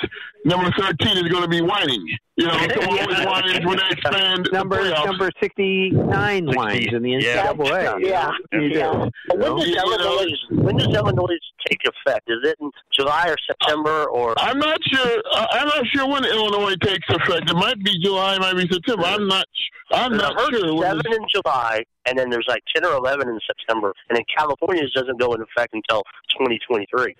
number 0.46 0.72
13 0.80 1.18
is 1.18 1.32
going 1.32 1.44
to 1.44 1.48
be 1.50 1.62
whining. 1.62 2.04
You 2.38 2.48
know, 2.48 2.54
someone 2.82 3.00
always 3.00 3.26
whines 3.26 3.66
when 3.66 3.78
they 3.78 3.90
expand 3.92 4.50
number 4.52 4.84
the 4.84 4.90
playoffs. 4.96 5.06
number 5.06 5.30
69 5.40 6.46
whines 6.56 6.88
in 6.94 7.04
the 7.04 7.10
Yeah. 7.22 7.52
NCAA. 7.54 8.00
you 8.00 8.08
Yeah. 8.08 8.32
know? 8.52 8.60
You 8.62 8.70
do. 8.74 9.12
But 9.28 9.38
when 9.40 9.58
You 9.68 9.76
does 9.76 9.84
know? 9.86 9.94
Illinois 9.94 10.36
when 10.52 10.78
does 10.78 10.88
Illinois 10.96 11.38
take 11.68 11.82
effect? 11.86 12.30
Is 12.30 12.40
it 12.44 12.56
in 12.62 12.72
July 12.98 13.28
or 13.30 13.36
September 13.46 14.06
or? 14.06 14.34
I'm 14.40 14.58
not 14.60 14.80
sure. 14.92 15.22
I'm 15.34 15.68
not 15.68 15.86
sure 15.94 16.08
when 16.08 16.26
Illinois 16.26 16.76
takes 16.82 17.08
effect. 17.10 17.50
It 17.50 17.56
might 17.56 17.84
be 17.84 18.00
July, 18.04 18.36
it 18.36 18.40
might 18.40 18.56
be 18.56 18.68
September. 18.72 19.04
I'm 19.06 19.28
not. 19.28 19.46
I'm 19.94 20.16
not 20.16 20.40
sure. 20.52 20.74
when 20.74 20.84
Seven 21.02 21.14
in 21.14 21.26
July, 21.30 21.84
and 22.06 22.18
then 22.18 22.30
there's 22.30 22.46
like 22.48 22.64
ten 22.74 22.86
or 22.86 22.96
eleven 22.96 23.30
in 23.30 23.40
September, 23.46 23.94
and 24.10 24.18
then 24.18 24.24
California's 24.36 24.92
doesn't 24.94 25.20
go 25.20 25.34
into 25.34 25.46
effect 25.46 25.74
until 25.74 26.04
2023. 26.40 27.16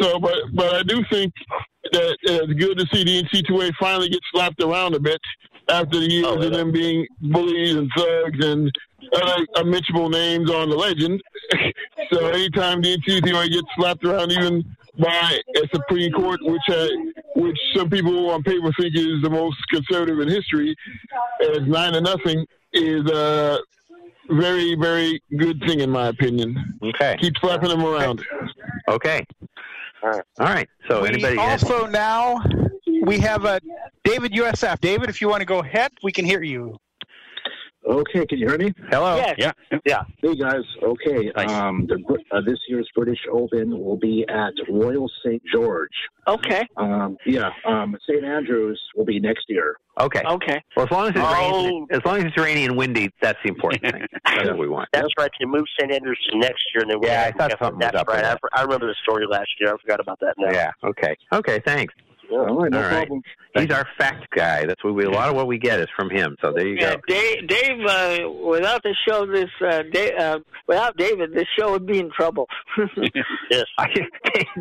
So, 0.00 0.18
but 0.18 0.34
but 0.54 0.74
I 0.74 0.82
do 0.82 1.04
think 1.10 1.32
that 1.92 2.12
uh, 2.28 2.44
it's 2.44 2.52
good 2.54 2.78
to 2.78 2.86
see 2.92 3.04
the 3.04 3.22
NC2A 3.22 3.72
finally 3.78 4.08
get 4.08 4.20
slapped 4.32 4.62
around 4.62 4.94
a 4.94 5.00
bit 5.00 5.20
after 5.68 5.98
the 5.98 6.10
years 6.10 6.26
of 6.26 6.52
them 6.52 6.72
being 6.72 7.06
bullies 7.20 7.74
and 7.74 7.90
thugs 7.96 8.44
and 8.44 8.70
other 9.14 9.46
unmentionable 9.56 10.08
names 10.08 10.50
on 10.50 10.70
the 10.70 10.76
legend. 10.76 11.20
so 12.12 12.28
anytime 12.28 12.80
the 12.80 12.96
NC2A 12.98 13.50
gets 13.50 13.66
slapped 13.76 14.04
around, 14.04 14.32
even 14.32 14.64
by 14.98 15.38
a 15.56 15.68
Supreme 15.74 16.12
Court, 16.12 16.40
which 16.42 16.62
uh, 16.68 16.88
which 17.36 17.58
some 17.74 17.90
people 17.90 18.30
on 18.30 18.42
paper 18.42 18.70
think 18.78 18.94
is 18.94 19.22
the 19.22 19.30
most 19.30 19.56
conservative 19.72 20.20
in 20.20 20.28
history, 20.28 20.74
as 21.40 21.60
nine 21.66 21.92
to 21.94 22.00
nothing, 22.00 22.46
is 22.72 23.10
a 23.10 23.58
very 24.30 24.74
very 24.74 25.22
good 25.38 25.60
thing 25.66 25.80
in 25.80 25.90
my 25.90 26.08
opinion. 26.08 26.78
Okay. 26.82 27.16
Keep 27.20 27.34
slapping 27.40 27.68
them 27.68 27.84
around. 27.84 28.24
Okay. 28.88 29.24
All 30.02 30.20
right. 30.38 30.68
So 30.88 31.02
we 31.02 31.08
anybody 31.08 31.36
has- 31.36 31.62
also 31.62 31.86
now 31.86 32.42
we 33.02 33.18
have 33.20 33.44
a 33.44 33.60
David 34.04 34.32
USF. 34.32 34.80
David, 34.80 35.08
if 35.08 35.20
you 35.20 35.28
want 35.28 35.40
to 35.40 35.46
go 35.46 35.60
ahead, 35.60 35.92
we 36.02 36.12
can 36.12 36.24
hear 36.24 36.42
you. 36.42 36.76
Okay, 37.84 38.24
can 38.26 38.38
you 38.38 38.48
hear 38.48 38.58
me? 38.58 38.72
Hello. 38.90 39.16
Yes. 39.16 39.34
Yeah. 39.38 39.52
Yeah. 39.84 40.02
Hey 40.22 40.36
guys. 40.36 40.62
Okay. 40.82 41.32
Um, 41.32 41.86
the, 41.88 41.98
uh, 42.30 42.40
this 42.46 42.58
year's 42.68 42.88
British 42.94 43.18
Open 43.32 43.70
will 43.76 43.96
be 43.96 44.24
at 44.28 44.52
Royal 44.68 45.10
St 45.24 45.42
George. 45.52 45.90
Okay. 46.28 46.66
Um, 46.76 47.16
yeah. 47.26 47.50
Um, 47.66 47.96
St 48.08 48.24
Andrews 48.24 48.80
will 48.94 49.04
be 49.04 49.18
next 49.18 49.46
year. 49.48 49.76
Okay. 50.00 50.22
Okay. 50.24 50.62
Well, 50.76 50.86
as 50.86 50.92
long 50.92 51.04
as 51.08 51.10
it's 51.10 51.18
Oh. 51.20 51.64
rainy, 51.64 51.86
as 51.90 52.00
long 52.04 52.18
as 52.18 52.24
it's 52.26 52.36
rainy 52.38 52.64
and 52.64 52.76
windy, 52.76 53.10
that's 53.20 53.38
the 53.42 53.48
important 53.48 53.82
thing. 53.82 54.06
That's 54.24 54.48
what 54.48 54.58
we 54.58 54.68
want. 54.68 54.88
That's 54.92 55.08
right. 55.18 55.30
They 55.40 55.44
move 55.46 55.64
St. 55.78 55.92
Andrews 55.92 56.18
to 56.30 56.38
next 56.38 56.62
year, 56.74 56.82
and 56.82 56.90
then 56.90 57.00
we 57.00 57.08
Yeah, 57.08 57.24
I 57.34 57.36
thought 57.36 57.50
something 57.60 57.78
was 57.78 57.90
up 57.94 58.06
with 58.06 58.16
right. 58.22 58.38
I. 58.54 58.60
I 58.60 58.62
remember 58.62 58.86
the 58.86 58.94
story 59.02 59.26
last 59.26 59.48
year. 59.60 59.74
I 59.74 59.76
forgot 59.78 60.00
about 60.00 60.20
that 60.20 60.34
now. 60.38 60.50
Yeah. 60.52 60.70
Okay. 60.84 61.14
Okay. 61.32 61.60
Thanks. 61.66 61.92
All 62.32 62.56
right. 62.62 62.70
No 62.70 62.78
All 62.78 62.84
right. 62.84 62.90
problem. 62.92 63.22
He's 63.54 63.70
our 63.70 63.86
fact 63.98 64.30
guy. 64.34 64.64
That's 64.64 64.82
what 64.82 64.94
we. 64.94 65.04
A 65.04 65.10
lot 65.10 65.28
of 65.28 65.34
what 65.36 65.46
we 65.46 65.58
get 65.58 65.78
is 65.78 65.86
from 65.94 66.08
him. 66.08 66.36
So 66.42 66.52
there 66.52 66.66
you 66.66 66.76
Yeah, 66.80 66.94
go. 66.96 67.00
Dave. 67.06 67.48
Dave 67.48 67.86
uh, 67.86 68.30
without 68.30 68.82
the 68.82 68.94
show, 69.06 69.26
this 69.26 69.50
uh, 69.60 69.82
Dave, 69.92 70.12
uh, 70.18 70.38
without 70.66 70.96
David, 70.96 71.34
this 71.34 71.46
show 71.58 71.70
would 71.72 71.86
be 71.86 71.98
in 71.98 72.10
trouble. 72.10 72.46
yes. 73.50 73.64
I, 73.78 73.88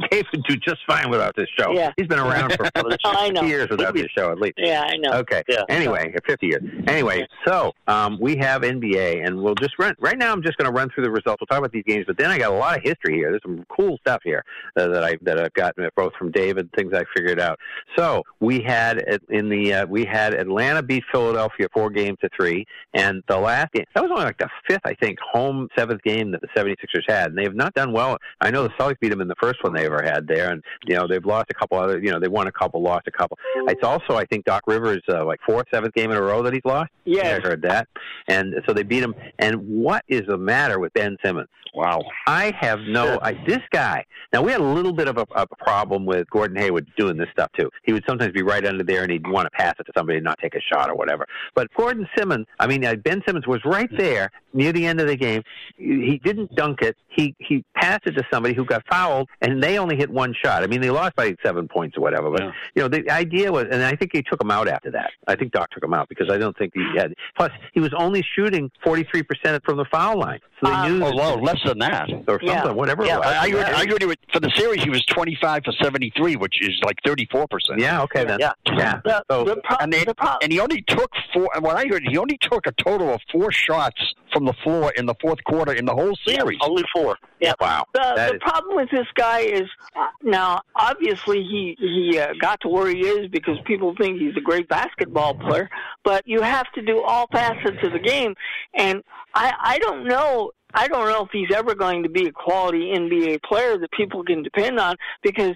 Dave 0.09 0.25
would 0.33 0.43
do 0.43 0.57
just 0.57 0.79
fine 0.85 1.09
without 1.09 1.35
this 1.37 1.47
show. 1.57 1.71
Yeah. 1.71 1.91
He's 1.95 2.07
been 2.07 2.19
around 2.19 2.51
for 2.53 2.65
I 3.05 3.29
know. 3.29 3.41
50 3.41 3.47
years 3.47 3.69
without 3.69 3.93
this 3.93 4.07
show, 4.17 4.29
at 4.31 4.39
least. 4.39 4.55
Yeah, 4.57 4.81
I 4.81 4.97
know. 4.97 5.13
Okay. 5.19 5.41
Yeah. 5.47 5.63
Anyway, 5.69 6.13
50 6.27 6.47
years. 6.47 6.63
Anyway, 6.87 7.25
so 7.45 7.71
um, 7.87 8.17
we 8.19 8.35
have 8.37 8.63
NBA, 8.63 9.25
and 9.25 9.41
we'll 9.41 9.55
just 9.55 9.79
run. 9.79 9.95
Right 9.99 10.17
now, 10.17 10.33
I'm 10.33 10.43
just 10.43 10.57
going 10.57 10.69
to 10.69 10.77
run 10.77 10.89
through 10.93 11.05
the 11.05 11.11
results. 11.11 11.39
We'll 11.39 11.47
talk 11.47 11.59
about 11.59 11.71
these 11.71 11.85
games, 11.87 12.03
but 12.07 12.17
then 12.17 12.29
I 12.29 12.37
got 12.37 12.51
a 12.51 12.55
lot 12.55 12.77
of 12.77 12.83
history 12.83 13.15
here. 13.15 13.29
There's 13.31 13.41
some 13.43 13.65
cool 13.69 13.97
stuff 13.99 14.19
here 14.25 14.43
uh, 14.75 14.87
that 14.89 15.03
I 15.03 15.15
that 15.21 15.39
I've 15.39 15.53
gotten 15.53 15.87
both 15.95 16.13
from 16.19 16.31
David, 16.31 16.69
things 16.75 16.93
I 16.93 17.03
figured 17.15 17.39
out. 17.39 17.57
So 17.97 18.23
we 18.39 18.61
had 18.61 19.19
in 19.29 19.49
the 19.49 19.73
uh, 19.73 19.85
we 19.85 20.05
had 20.05 20.33
Atlanta 20.33 20.81
beat 20.81 21.03
Philadelphia 21.11 21.67
four 21.73 21.89
games 21.89 22.17
to 22.21 22.29
three, 22.35 22.65
and 22.93 23.21
the 23.27 23.37
last 23.37 23.73
game 23.73 23.85
that 23.93 24.01
was 24.01 24.11
only 24.11 24.23
like 24.23 24.37
the 24.37 24.49
fifth, 24.67 24.81
I 24.85 24.93
think, 24.95 25.19
home 25.19 25.67
seventh 25.77 26.01
game 26.03 26.31
that 26.31 26.41
the 26.41 26.47
76ers 26.55 27.03
had, 27.07 27.29
and 27.29 27.37
they 27.37 27.43
have 27.43 27.55
not 27.55 27.73
done 27.73 27.91
well. 27.91 28.17
I 28.39 28.51
know 28.51 28.63
the 28.63 28.69
Celtics 28.69 28.99
beat 28.99 29.09
them 29.09 29.21
in 29.21 29.27
the 29.27 29.35
first 29.41 29.63
one 29.63 29.73
they 29.73 29.85
ever 29.85 30.01
had 30.03 30.27
there, 30.27 30.51
and 30.51 30.63
you 30.85 30.95
know 30.95 31.07
they've 31.07 31.25
lost 31.25 31.47
a 31.49 31.53
couple 31.53 31.77
other. 31.77 31.99
You 31.99 32.11
know 32.11 32.19
they 32.19 32.27
won 32.27 32.47
a 32.47 32.51
couple, 32.51 32.81
lost 32.81 33.07
a 33.07 33.11
couple. 33.11 33.37
It's 33.67 33.83
also 33.83 34.15
I 34.15 34.25
think 34.25 34.45
Doc 34.45 34.63
Rivers 34.67 35.01
uh, 35.09 35.25
like 35.25 35.39
fourth, 35.45 35.65
seventh 35.73 35.93
game 35.93 36.11
in 36.11 36.17
a 36.17 36.21
row 36.21 36.41
that 36.43 36.53
he's 36.53 36.65
lost. 36.65 36.91
Yeah, 37.05 37.39
I 37.41 37.47
heard 37.47 37.61
that, 37.63 37.87
and 38.27 38.55
so 38.67 38.73
they 38.73 38.83
beat 38.83 39.03
him. 39.03 39.15
And 39.39 39.55
what 39.67 40.03
is 40.07 40.21
the 40.27 40.37
matter 40.37 40.79
with 40.79 40.93
Ben 40.93 41.17
Simmons? 41.23 41.49
Wow. 41.73 42.03
I 42.27 42.53
have 42.59 42.79
no. 42.81 43.17
I, 43.21 43.33
this 43.47 43.61
guy. 43.71 44.05
Now 44.33 44.41
we 44.41 44.51
had 44.51 44.61
a 44.61 44.63
little 44.63 44.91
bit 44.91 45.07
of 45.07 45.17
a, 45.17 45.25
a 45.35 45.47
problem 45.47 46.05
with 46.05 46.29
Gordon 46.29 46.57
Hayward 46.57 46.87
doing 46.97 47.17
this 47.17 47.29
stuff 47.31 47.40
too. 47.57 47.69
He 47.83 47.93
would 47.93 48.03
sometimes 48.07 48.33
be 48.33 48.41
right 48.41 48.65
under 48.65 48.83
there 48.83 49.03
and 49.03 49.11
he'd 49.11 49.27
want 49.27 49.45
to 49.45 49.51
pass 49.51 49.75
it 49.79 49.83
to 49.83 49.91
somebody 49.95 50.17
and 50.17 50.25
not 50.25 50.39
take 50.39 50.55
a 50.55 50.61
shot 50.61 50.89
or 50.89 50.95
whatever. 50.95 51.25
But 51.55 51.73
Gordon 51.75 52.07
Simmons, 52.17 52.47
I 52.59 52.67
mean 52.67 52.85
uh, 52.85 52.95
Ben 52.95 53.21
Simmons 53.25 53.47
was 53.47 53.61
right 53.65 53.89
there 53.97 54.31
near 54.53 54.71
the 54.73 54.85
end 54.85 54.99
of 54.99 55.07
the 55.07 55.15
game. 55.15 55.43
He 55.77 56.19
didn't 56.23 56.55
dunk 56.55 56.81
it. 56.81 56.95
He 57.09 57.35
he 57.39 57.63
passed 57.75 58.05
it 58.05 58.11
to 58.11 58.23
somebody 58.31 58.53
who 58.53 58.65
got 58.65 58.83
fouled 58.89 59.29
and 59.41 59.61
they 59.61 59.77
only 59.77 59.95
hit 59.95 60.09
one 60.09 60.33
shot. 60.43 60.63
I 60.63 60.67
mean 60.67 60.81
they 60.81 60.89
lost 60.89 61.15
by 61.15 61.35
seven 61.43 61.67
points 61.67 61.97
or 61.97 62.01
whatever. 62.01 62.29
But 62.31 62.43
you 62.75 62.81
know 62.81 62.87
the 62.87 63.09
idea 63.09 63.51
was, 63.51 63.65
and 63.71 63.83
I 63.83 63.95
think 63.95 64.11
he 64.13 64.21
took 64.21 64.41
him 64.41 64.51
out 64.51 64.67
after 64.67 64.91
that. 64.91 65.11
I 65.27 65.35
think 65.35 65.51
Doc 65.51 65.71
took 65.71 65.83
him 65.83 65.93
out 65.93 66.09
because 66.09 66.29
I 66.31 66.37
don't 66.37 66.57
think 66.57 66.73
he 66.73 66.85
had. 66.97 67.13
Plus 67.37 67.51
he 67.73 67.79
was 67.79 67.93
only 67.97 68.23
shooting 68.35 68.71
forty 68.83 69.05
three 69.11 69.23
percent 69.23 69.63
from 69.65 69.77
the 69.77 69.85
foul 69.91 70.19
line. 70.19 70.39
So 70.63 70.69
they 70.69 70.89
knew. 70.89 71.03
Oh, 71.03 71.15
well, 71.15 71.41
less 71.41 71.57
than 71.65 71.79
that. 71.79 72.07
or 72.27 72.39
something, 72.45 72.75
whatever. 72.75 73.05
Yeah, 73.05 73.15
it 73.15 73.19
was. 73.19 73.27
I, 73.27 73.37
I, 73.37 73.49
heard, 73.49 73.65
I 73.65 73.87
heard 73.87 74.01
he 74.01 74.05
was, 74.07 74.17
for 74.31 74.39
the 74.39 74.51
series 74.55 74.83
he 74.83 74.89
was 74.89 75.03
25 75.05 75.63
for 75.65 75.71
73, 75.81 76.35
which 76.35 76.61
is 76.61 76.79
like 76.83 76.97
33% 77.05 77.27
four 77.31 77.47
percent. 77.49 77.79
Yeah, 77.79 78.01
okay 78.03 78.25
then. 78.25 78.39
Yeah. 78.39 78.53
Yeah. 78.75 78.99
The, 79.03 79.23
So- 79.29 79.43
the 79.45 79.57
pro- 79.63 79.77
And, 79.79 79.91
they, 79.93 80.03
the 80.03 80.13
pro- 80.15 80.37
and 80.41 80.51
he 80.51 80.59
only 80.59 80.81
took 80.87 81.09
four. 81.33 81.49
And 81.55 81.63
What 81.63 81.77
I 81.77 81.85
heard, 81.87 82.03
he 82.07 82.17
only 82.17 82.37
took 82.41 82.67
a 82.67 82.71
total 82.73 83.13
of 83.13 83.21
four 83.31 83.51
shots 83.51 84.01
from 84.33 84.45
the 84.45 84.53
floor 84.63 84.91
in 84.97 85.05
the 85.05 85.15
fourth 85.21 85.43
quarter 85.43 85.73
in 85.73 85.85
the 85.85 85.93
whole 85.93 86.15
series. 86.25 86.57
only 86.61 86.83
four. 86.95 87.17
Yeah. 87.39 87.53
Wow. 87.59 87.85
The, 87.93 88.13
the 88.15 88.35
is- 88.35 88.41
problem 88.41 88.75
with 88.75 88.89
this 88.91 89.07
guy 89.15 89.39
is 89.41 89.67
uh, 89.95 90.07
now 90.23 90.61
obviously 90.75 91.37
he 91.43 91.75
he 91.79 92.19
uh, 92.19 92.33
got 92.39 92.59
to 92.61 92.67
where 92.67 92.87
he 92.87 92.99
is 93.01 93.29
because 93.29 93.57
people 93.65 93.95
think 93.99 94.19
he's 94.19 94.35
a 94.37 94.41
great 94.41 94.67
basketball 94.69 95.33
player, 95.35 95.69
but 96.03 96.23
you 96.27 96.41
have 96.41 96.71
to 96.73 96.81
do 96.81 97.01
all 97.01 97.27
facets 97.31 97.77
of 97.83 97.91
the 97.93 97.99
game, 97.99 98.35
and 98.75 99.03
I 99.33 99.53
I 99.59 99.79
don't 99.79 100.05
know. 100.07 100.51
I 100.73 100.87
don't 100.87 101.05
know 101.05 101.25
if 101.25 101.31
he's 101.33 101.51
ever 101.53 101.75
going 101.75 102.03
to 102.03 102.09
be 102.09 102.27
a 102.27 102.31
quality 102.31 102.93
NBA 102.95 103.43
player 103.43 103.77
that 103.77 103.91
people 103.91 104.23
can 104.23 104.41
depend 104.41 104.79
on 104.79 104.95
because 105.21 105.53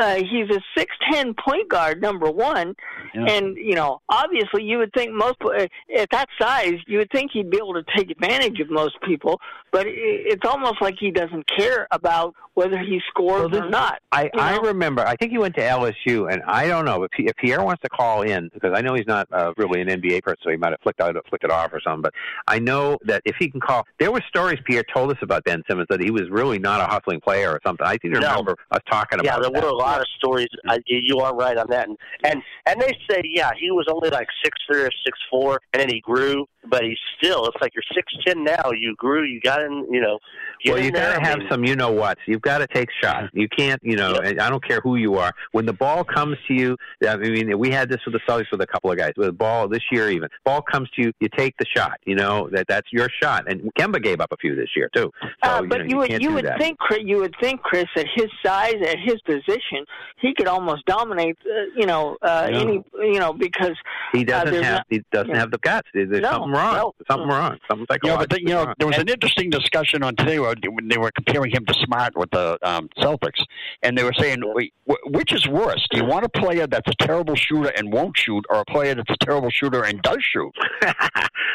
uh, 0.00 0.16
he's 0.16 0.48
a 0.50 0.60
six 0.76 0.94
ten 1.10 1.34
point 1.34 1.68
guard, 1.68 2.00
number 2.00 2.30
one, 2.30 2.74
and 3.14 3.56
you 3.56 3.74
know 3.74 4.00
obviously 4.08 4.62
you 4.62 4.78
would 4.78 4.92
think 4.94 5.12
most 5.12 5.36
uh, 5.44 5.66
at 5.96 6.08
that 6.10 6.26
size 6.40 6.74
you 6.86 6.98
would 6.98 7.10
think 7.12 7.30
he'd 7.32 7.50
be 7.50 7.58
able 7.58 7.74
to 7.74 7.84
take 7.96 8.10
advantage 8.10 8.60
of 8.60 8.70
most 8.70 8.96
people, 9.02 9.40
but 9.72 9.86
it's 9.86 10.46
almost 10.46 10.80
like 10.80 10.94
he 10.98 11.10
doesn't 11.10 11.44
care 11.56 11.86
about 11.90 12.34
whether 12.54 12.78
he 12.78 13.00
scores 13.08 13.52
or 13.52 13.68
not. 13.68 14.00
I, 14.12 14.24
you 14.24 14.30
I 14.40 14.56
remember. 14.56 15.06
I 15.06 15.14
think 15.16 15.30
he 15.30 15.36
went 15.36 15.54
to 15.56 15.60
LSU, 15.60 16.32
and 16.32 16.42
I 16.46 16.66
don't 16.66 16.86
know 16.86 17.02
if, 17.04 17.10
he, 17.14 17.26
if 17.26 17.36
Pierre 17.36 17.62
wants 17.62 17.82
to 17.82 17.88
call 17.90 18.22
in 18.22 18.48
because 18.54 18.72
I 18.74 18.80
know 18.80 18.94
he's 18.94 19.06
not 19.06 19.28
uh, 19.30 19.52
really 19.58 19.82
an 19.82 19.88
NBA 19.88 20.22
person, 20.22 20.38
so 20.42 20.50
he 20.50 20.56
might 20.56 20.70
have 20.70 20.80
flicked 20.82 21.02
out, 21.02 21.14
flicked 21.28 21.44
it 21.44 21.50
off 21.50 21.74
or 21.74 21.82
something. 21.82 22.00
But 22.00 22.14
I 22.48 22.58
know 22.58 22.96
that 23.04 23.20
if 23.26 23.36
he 23.38 23.50
can 23.50 23.60
call, 23.60 23.86
there 23.98 24.10
were 24.10 24.22
stories 24.26 24.58
Pierre 24.64 24.84
told 24.94 25.10
us 25.10 25.18
about 25.20 25.44
Ben 25.44 25.62
Simmons 25.68 25.86
that 25.90 26.00
he 26.00 26.10
was 26.10 26.30
really 26.30 26.58
not 26.58 26.80
a 26.80 26.84
hustling 26.84 27.20
player 27.20 27.50
or 27.50 27.60
something. 27.64 27.86
I 27.86 27.98
seem 28.00 28.14
to 28.14 28.20
No. 28.20 28.30
remember 28.30 28.56
us 28.70 28.80
talking 28.90 29.20
about 29.20 29.42
there 29.42 29.50
that. 29.50 29.65
Were 29.66 29.72
a 29.72 29.76
lot 29.76 30.00
of 30.00 30.06
stories. 30.16 30.48
I, 30.68 30.78
you 30.86 31.18
are 31.18 31.34
right 31.34 31.56
on 31.56 31.66
that, 31.70 31.88
and 31.88 31.98
and 32.24 32.42
and 32.66 32.80
they 32.80 32.92
say, 33.08 33.22
yeah, 33.24 33.50
he 33.58 33.70
was 33.70 33.86
only 33.92 34.10
like 34.10 34.28
six 34.44 34.58
three 34.66 34.82
or 34.82 34.90
six 35.04 35.18
four, 35.30 35.60
and 35.72 35.80
then 35.80 35.88
he 35.88 36.00
grew, 36.00 36.46
but 36.70 36.82
he's 36.82 36.98
still. 37.18 37.46
It's 37.46 37.56
like 37.60 37.72
you're 37.74 37.82
six 37.94 38.12
ten 38.26 38.44
now. 38.44 38.70
You 38.76 38.94
grew. 38.96 39.24
You 39.24 39.40
got 39.40 39.62
in. 39.62 39.86
You 39.90 40.00
know. 40.00 40.18
Well, 40.66 40.78
you 40.82 40.90
got 40.90 40.98
there, 41.00 41.12
to 41.14 41.20
I 41.20 41.28
have 41.28 41.38
mean, 41.38 41.48
some, 41.50 41.64
you 41.64 41.76
know 41.76 41.92
what? 41.92 42.18
You've 42.26 42.40
got 42.42 42.58
to 42.58 42.66
take 42.66 42.88
shots. 43.00 43.28
You 43.34 43.46
can't, 43.48 43.80
you 43.84 43.94
know. 43.94 44.14
and 44.16 44.40
I 44.40 44.48
don't 44.50 44.66
care 44.66 44.80
who 44.82 44.96
you 44.96 45.14
are. 45.16 45.32
When 45.52 45.64
the 45.66 45.72
ball 45.72 46.02
comes 46.02 46.38
to 46.48 46.54
you, 46.54 46.76
I 47.06 47.16
mean, 47.16 47.56
we 47.58 47.70
had 47.70 47.88
this 47.88 48.00
with 48.04 48.14
the 48.14 48.20
Celtics 48.28 48.50
with 48.50 48.62
a 48.62 48.66
couple 48.66 48.90
of 48.90 48.96
guys. 48.98 49.12
With 49.16 49.28
the 49.28 49.32
ball 49.32 49.68
this 49.68 49.82
year, 49.92 50.10
even 50.10 50.28
ball 50.44 50.62
comes 50.62 50.88
to 50.96 51.02
you, 51.02 51.12
you 51.20 51.28
take 51.36 51.54
the 51.58 51.66
shot. 51.76 52.00
You 52.04 52.16
know 52.16 52.48
that 52.52 52.66
that's 52.68 52.88
your 52.92 53.08
shot. 53.22 53.48
And 53.50 53.70
Kemba 53.78 54.02
gave 54.02 54.20
up 54.20 54.32
a 54.32 54.36
few 54.38 54.56
this 54.56 54.70
year 54.74 54.90
too. 54.94 55.12
So 55.22 55.50
Uh, 55.50 55.60
you, 55.62 55.68
but 55.68 55.78
know, 55.78 55.84
you, 55.84 55.96
would 55.98 56.22
you 56.22 56.32
would 56.32 56.46
that. 56.46 56.58
think 56.58 56.78
Chris- 56.78 57.02
you 57.04 57.18
would 57.18 57.34
think 57.40 57.60
Chris 57.62 57.86
at 57.96 58.06
his 58.16 58.26
size 58.44 58.74
at 58.82 58.96
his 58.98 59.20
position 59.22 59.84
he 60.18 60.34
could 60.34 60.46
almost 60.48 60.84
dominate 60.86 61.36
uh, 61.46 61.64
you 61.76 61.86
know 61.86 62.16
uh, 62.22 62.48
Yeah. 62.50 62.58
any 62.60 62.84
you 63.00 63.20
know 63.20 63.32
because 63.32 63.76
he 64.12 64.22
uh, 64.22 64.24
doesn't 64.24 64.52
there's 64.52 64.64
have 64.64 64.74
not- 64.78 64.86
he 64.90 65.02
doesn't 65.12 65.30
yeah. 65.30 65.38
have 65.38 65.50
the 65.50 65.58
guts. 65.58 65.88
There's 65.94 66.08
No, 66.10 66.30
something 66.30 66.52
wrong. 66.56 66.74
no. 66.76 66.94
Something 67.08 67.28
wrong. 67.28 67.58
Something 67.68 67.86
Yeah, 68.02 68.16
but 68.16 68.30
the, 68.30 68.40
you 68.40 68.48
know, 68.48 68.72
there 68.78 68.86
was 68.86 68.98
an 68.98 69.08
interesting 69.08 69.50
discussion 69.50 70.02
on 70.02 70.16
today 70.16 70.38
when 70.38 70.88
they 70.88 70.98
were 70.98 71.10
comparing 71.12 71.50
him 71.52 71.64
to 71.66 71.74
Smart 71.84 72.16
with 72.16 72.30
the 72.30 72.58
um, 72.62 72.88
Celtics, 72.98 73.42
and 73.82 73.96
they 73.96 74.02
were 74.02 74.14
saying, 74.18 74.40
wait, 74.42 74.72
which 75.06 75.32
is 75.32 75.46
worse? 75.46 75.86
Do 75.90 75.98
you 75.98 76.04
want 76.04 76.24
a 76.24 76.28
player 76.28 76.66
that's 76.66 76.88
a 76.90 77.06
terrible 77.06 77.34
shooter 77.34 77.70
and 77.76 77.92
won't 77.92 78.16
shoot, 78.16 78.44
or 78.50 78.60
a 78.60 78.64
player 78.64 78.94
that's 78.94 79.10
a 79.10 79.24
terrible 79.24 79.50
shooter 79.50 79.84
and 79.84 80.00
does 80.02 80.22
shoot? 80.22 80.52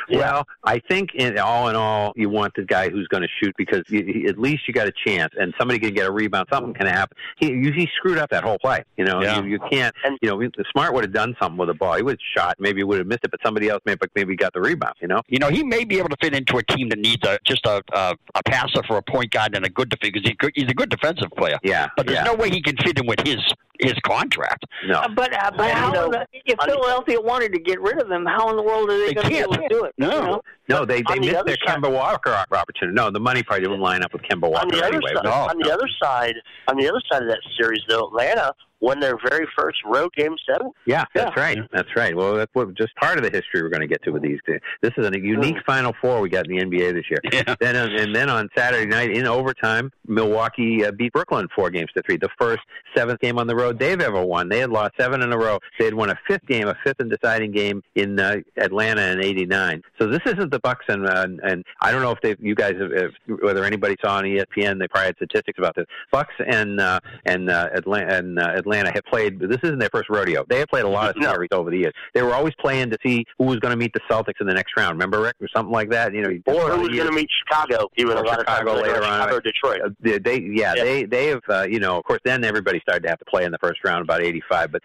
Well, 0.10 0.46
I 0.64 0.80
think 0.80 1.12
in 1.16 1.38
all 1.38 1.70
in 1.70 1.76
all, 1.76 2.12
you 2.16 2.30
want 2.30 2.54
the 2.56 2.64
guy 2.64 2.90
who's 2.90 3.08
going 3.08 3.24
to 3.24 3.30
shoot 3.42 3.54
because 3.58 3.84
you, 3.88 4.04
he, 4.06 4.26
at 4.28 4.38
least 4.38 4.68
you 4.68 4.74
got 4.74 4.88
a 4.88 4.92
chance, 5.06 5.34
and 5.38 5.54
somebody 5.60 5.80
can 5.80 5.94
get 5.94 6.08
a 6.08 6.12
rebound. 6.12 6.48
Something 6.52 6.74
can 6.74 6.88
happen. 6.88 7.16
He 7.38 7.48
he 7.72 7.88
screwed 7.98 8.18
up 8.18 8.30
that 8.32 8.44
whole 8.44 8.58
play. 8.60 8.84
You 8.98 9.06
know, 9.06 9.22
Yeah. 9.22 9.42
you, 9.42 9.52
you 9.52 9.60
can't. 9.72 9.96
You 10.22 10.30
know, 10.30 10.38
the 10.40 10.66
smart 10.72 10.94
would 10.94 11.04
have 11.04 11.14
done 11.14 11.36
something 11.42 11.58
with 11.58 11.70
the 11.70 11.74
ball. 11.74 11.96
He 11.96 12.04
would 12.04 12.14
have 12.14 12.44
shot. 12.44 12.56
Maybe 12.60 12.80
he 12.80 12.84
would 12.84 12.98
have 12.98 13.08
missed 13.08 13.24
it, 13.24 13.32
but 13.32 13.40
somebody 13.44 13.70
else 13.70 13.82
maybe 13.86 14.00
maybe 14.16 14.36
got 14.36 14.54
the 14.54 14.62
rebound. 14.62 14.81
You 15.02 15.08
know. 15.08 15.22
You 15.28 15.40
know, 15.40 15.50
he 15.50 15.64
may 15.64 15.84
be 15.84 15.98
able 16.00 16.10
to 16.10 16.18
fit 16.22 16.34
into 16.34 16.58
a 16.58 16.64
team 16.64 16.90
that 16.90 17.00
needs 17.00 17.26
a 17.28 17.38
just 17.46 17.66
a 17.66 17.82
a, 17.94 18.16
a 18.36 18.44
passer 18.46 18.82
for 18.88 18.98
a 18.98 19.02
point 19.02 19.32
guard 19.32 19.56
and 19.56 19.66
a 19.66 19.70
good 19.70 19.90
defense 19.90 20.12
because 20.14 20.28
he, 20.30 20.36
could- 20.36 20.52
he's 20.56 20.70
a 20.70 20.74
good 20.74 20.90
defensive 20.90 21.30
player. 21.38 21.58
Yeah, 21.64 21.90
but 21.98 22.06
there's 22.08 22.18
yeah. 22.18 22.24
no 22.24 22.36
way 22.36 22.50
he 22.50 22.62
can 22.62 22.76
fit 22.78 22.98
in 23.00 23.06
with 23.08 23.20
his 23.26 23.38
his 23.80 23.94
contract. 24.06 24.64
No. 24.88 25.00
Uh, 25.00 25.08
but 25.16 25.34
uh, 25.34 25.52
but 25.58 25.72
how 25.72 25.92
know, 25.92 26.10
the, 26.10 26.26
if 26.46 26.60
on 26.60 26.68
the- 26.68 26.74
Philadelphia 26.74 27.20
wanted 27.22 27.52
to 27.54 27.60
get 27.60 27.82
rid 27.82 28.00
of 28.02 28.10
him, 28.12 28.26
how 28.26 28.50
in 28.50 28.56
the 28.56 28.64
world 28.64 28.90
are 28.90 28.98
they, 29.00 29.08
They 29.08 29.14
going 29.14 29.28
to 29.28 29.34
be 29.34 29.40
able 29.40 29.54
to 29.56 29.68
do 29.70 29.86
it? 29.86 29.94
No. 29.98 30.08
You 30.16 30.22
know? 30.22 30.42
No, 30.70 30.86
they 30.86 31.02
they 31.02 31.16
the 31.16 31.20
missed 31.22 31.36
other 31.36 31.48
their 31.48 31.58
side- 31.68 31.82
Kemba 31.82 31.92
Walker 31.92 32.32
opportunity. 32.32 32.96
No, 32.96 33.10
the 33.12 33.20
money 33.20 33.44
probably 33.44 33.66
didn't 33.66 33.80
line 33.82 34.04
up 34.04 34.14
with 34.14 34.22
Kemba 34.24 34.50
Walker 34.50 34.62
on 34.64 34.68
the 34.70 34.78
other 34.84 34.96
anyway. 34.96 35.14
side, 35.16 35.24
but- 35.24 35.50
on 35.52 35.58
the 35.60 35.72
other 35.74 35.90
side, 36.02 36.36
on 36.68 36.78
the 36.78 36.88
other 36.88 37.02
side 37.12 37.24
of 37.24 37.28
that 37.30 37.40
series, 37.60 37.82
though, 37.90 38.08
Atlanta 38.08 38.54
won 38.82 39.00
their 39.00 39.18
very 39.30 39.48
first 39.58 39.78
road 39.86 40.12
game 40.14 40.36
seven. 40.50 40.72
Yeah, 40.86 41.06
that's 41.14 41.36
right. 41.38 41.60
That's 41.72 41.96
right. 41.96 42.16
Well, 42.16 42.34
that's 42.34 42.54
what 42.54 42.74
just 42.76 42.96
part 42.96 43.18
of 43.18 43.24
the 43.24 43.30
history 43.30 43.62
we're 43.62 43.70
going 43.70 43.82
to 43.82 43.88
get 43.88 44.04
to 44.04 44.12
with 44.12 44.24
these. 44.24 44.40
Two. 44.46 44.60
This 44.82 44.92
is 44.98 45.08
a 45.08 45.12
unique 45.20 45.58
Final 45.66 45.94
Four 46.02 46.22
we 46.22 46.30
got 46.30 46.48
in 46.48 46.58
the 46.58 46.64
NBA 46.64 46.94
this 46.94 47.06
year. 47.10 47.20
Yeah. 47.32 47.56
Then 47.60 47.76
uh, 47.76 47.88
and 47.98 48.16
then 48.16 48.30
on 48.30 48.50
Saturday 48.58 48.86
night 48.86 49.12
in 49.12 49.26
overtime, 49.26 49.92
Milwaukee 50.08 50.84
uh, 50.84 50.92
beat 50.92 51.14
Brooklyn 51.14 51.48
four 51.56 51.70
games 51.70 51.90
to 51.96 52.02
three. 52.04 52.18
The 52.18 52.30
first 52.40 52.62
seventh 52.96 53.20
game 53.20 53.38
on 53.38 53.48
the 53.48 53.56
road 53.56 53.80
they've 53.80 54.02
ever 54.02 54.24
won. 54.24 54.50
They 54.50 54.60
had 54.60 54.70
lost 54.70 54.94
seven 55.00 55.22
in 55.22 55.32
a 55.32 55.38
row. 55.38 55.60
They 55.80 55.86
had 55.86 55.94
won 55.94 56.10
a 56.10 56.20
fifth 56.28 56.46
game, 56.48 56.68
a 56.68 56.76
fifth 56.84 57.00
and 57.00 57.10
deciding 57.10 57.52
game 57.52 57.84
in 57.96 58.20
uh, 58.20 58.38
Atlanta 58.58 59.12
in 59.12 59.24
'89. 59.24 59.82
So 60.00 60.08
this 60.08 60.22
isn't 60.26 60.52
the 60.52 60.60
Bucks 60.60 60.86
and 60.90 61.08
uh, 61.08 61.28
and 61.44 61.64
I 61.82 61.92
don't 61.92 62.02
know 62.02 62.12
if 62.12 62.22
they 62.22 62.36
you 62.40 62.56
guys 62.56 62.74
have, 62.80 62.92
if, 62.92 63.42
whether 63.42 63.64
anybody 63.64 63.96
saw 64.04 64.18
on 64.18 64.24
ESPN 64.24 64.80
they 64.80 64.88
probably 64.88 65.08
had 65.08 65.16
statistics 65.18 65.58
about 65.58 65.76
this. 65.76 65.86
Bucks 66.12 66.34
and 66.46 66.80
uh, 66.80 67.00
and 67.26 67.50
uh, 67.50 67.70
Atlanta 67.74 68.18
and 68.18 68.40
uh, 68.40 68.54
Atlanta 68.56 68.71
have 68.78 69.04
played. 69.10 69.40
This 69.40 69.58
isn't 69.64 69.80
their 69.80 69.90
first 69.94 70.10
rodeo. 70.10 70.46
They 70.50 70.60
have 70.60 70.68
played 70.68 70.86
a 70.86 70.90
lot 70.90 71.16
of 71.16 71.24
series 71.24 71.50
over 71.52 71.70
the 71.70 71.78
years. 71.78 71.94
They 72.14 72.22
were 72.22 72.34
always 72.34 72.54
playing 72.60 72.90
to 72.92 72.98
see 73.06 73.26
who 73.38 73.46
was 73.46 73.60
going 73.60 73.72
to 73.72 73.78
meet 73.78 73.94
the 73.94 74.00
Celtics 74.10 74.40
in 74.42 74.48
the 74.48 74.54
next 74.54 74.74
round. 74.78 74.94
Remember 74.94 75.22
Rick 75.22 75.36
or 75.42 75.48
something 75.56 75.72
like 75.74 75.90
that? 75.92 76.14
You 76.14 76.22
know, 76.22 76.30
Or 76.48 76.72
who 76.72 76.82
was 76.82 76.90
going 76.90 77.08
to 77.08 77.12
meet 77.12 77.30
Chicago? 77.48 77.88
Even 77.98 78.18
a 78.18 78.22
Or 78.22 78.26
lot 78.26 78.40
of 78.40 78.46
times, 78.46 78.60
Chicago 78.60 78.82
later 78.82 79.04
on. 79.04 79.20
Chicago, 79.22 79.40
Detroit. 79.40 79.82
Uh, 79.86 79.90
they, 80.00 80.18
they 80.20 80.42
yeah, 80.42 80.74
Yeah. 80.76 80.84
they 80.84 81.04
they 81.06 81.28
have 81.28 81.42
uh, 81.50 81.68
you 81.70 81.80
know 81.80 81.98
of 81.98 82.04
course 82.06 82.20
then 82.26 82.44
everybody 82.44 82.80
started 82.82 83.04
to 83.04 83.10
have 83.10 83.20
to 83.20 83.26
play 83.26 83.44
in 83.46 83.52
the 83.52 83.58
first 83.60 83.80
round 83.84 84.02
about 84.04 84.22
85 84.22 84.72
but 84.72 84.82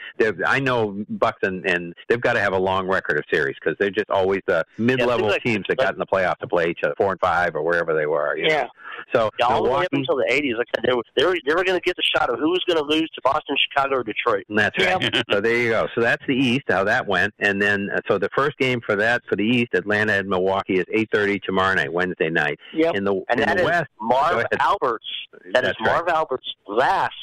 I 0.46 0.58
know 0.60 1.04
Bucks 1.10 1.38
and, 1.42 1.64
and 1.68 1.94
they've 2.08 2.20
got 2.20 2.34
to 2.34 2.40
have 2.40 2.52
a 2.52 2.58
long 2.58 2.86
record 2.88 3.18
of 3.18 3.24
series 3.32 3.56
because 3.60 3.76
they're 3.78 3.90
just 3.90 4.10
always 4.10 4.40
the 4.46 4.64
mid-level 4.78 5.18
seems 5.28 5.32
like- 5.32 5.42
teams 5.42 5.64
that 5.68 5.78
got 5.78 5.92
in 5.92 5.98
the 5.98 6.06
playoffs 6.06 6.38
to 6.38 6.46
play 6.46 6.68
each 6.68 6.80
other 6.84 6.94
four 6.96 7.10
and 7.12 7.20
five 7.20 7.54
or 7.54 7.62
wherever 7.62 7.94
they 7.94 8.06
were 8.06 8.36
you 8.36 8.48
know. 8.48 8.54
Yeah. 8.54 8.66
so 9.14 9.30
Yeah, 9.38 9.46
all 9.46 9.62
the 9.64 9.70
way 9.70 9.84
up 9.84 9.92
until 9.92 10.16
the 10.16 10.26
'80s, 10.30 10.56
like 10.58 10.66
they 10.84 10.92
were 10.92 11.02
they 11.16 11.24
were, 11.24 11.36
they 11.46 11.54
were 11.54 11.64
going 11.64 11.78
to 11.78 11.84
get 11.84 11.96
the 11.96 12.02
shot 12.16 12.30
of 12.30 12.38
who 12.38 12.50
was 12.50 12.62
going 12.66 12.78
to 12.78 12.84
lose 12.84 13.08
to 13.14 13.20
Boston, 13.22 13.56
Chicago, 13.70 13.75
or 13.92 14.02
Detroit. 14.02 14.44
That's 14.48 14.76
right. 14.78 15.22
so 15.30 15.40
there 15.40 15.56
you 15.56 15.70
go. 15.70 15.88
So 15.94 16.00
that's 16.00 16.22
the 16.26 16.34
East, 16.34 16.64
how 16.68 16.84
that 16.84 17.06
went, 17.06 17.34
and 17.38 17.60
then 17.60 17.88
uh, 17.94 18.00
so 18.08 18.18
the 18.18 18.28
first 18.36 18.56
game 18.58 18.80
for 18.84 18.96
that 18.96 19.22
for 19.28 19.36
the 19.36 19.44
East, 19.44 19.68
Atlanta 19.74 20.14
and 20.14 20.28
Milwaukee 20.28 20.74
is 20.78 20.84
eight 20.92 21.08
thirty 21.12 21.38
tomorrow 21.40 21.74
night, 21.74 21.92
Wednesday 21.92 22.30
night. 22.30 22.58
Yep. 22.74 22.94
In 22.94 23.04
the 23.04 23.14
And 23.28 23.40
in 23.40 23.46
that 23.46 23.56
the 23.56 23.62
is 23.62 23.66
West, 23.66 23.88
Marv. 24.00 24.44
Alberts. 24.58 25.04
That 25.52 25.64
is 25.64 25.70
That's 25.70 25.80
right. 25.80 25.86
Marv 25.86 26.08
Alberts' 26.08 26.46
last 26.66 27.14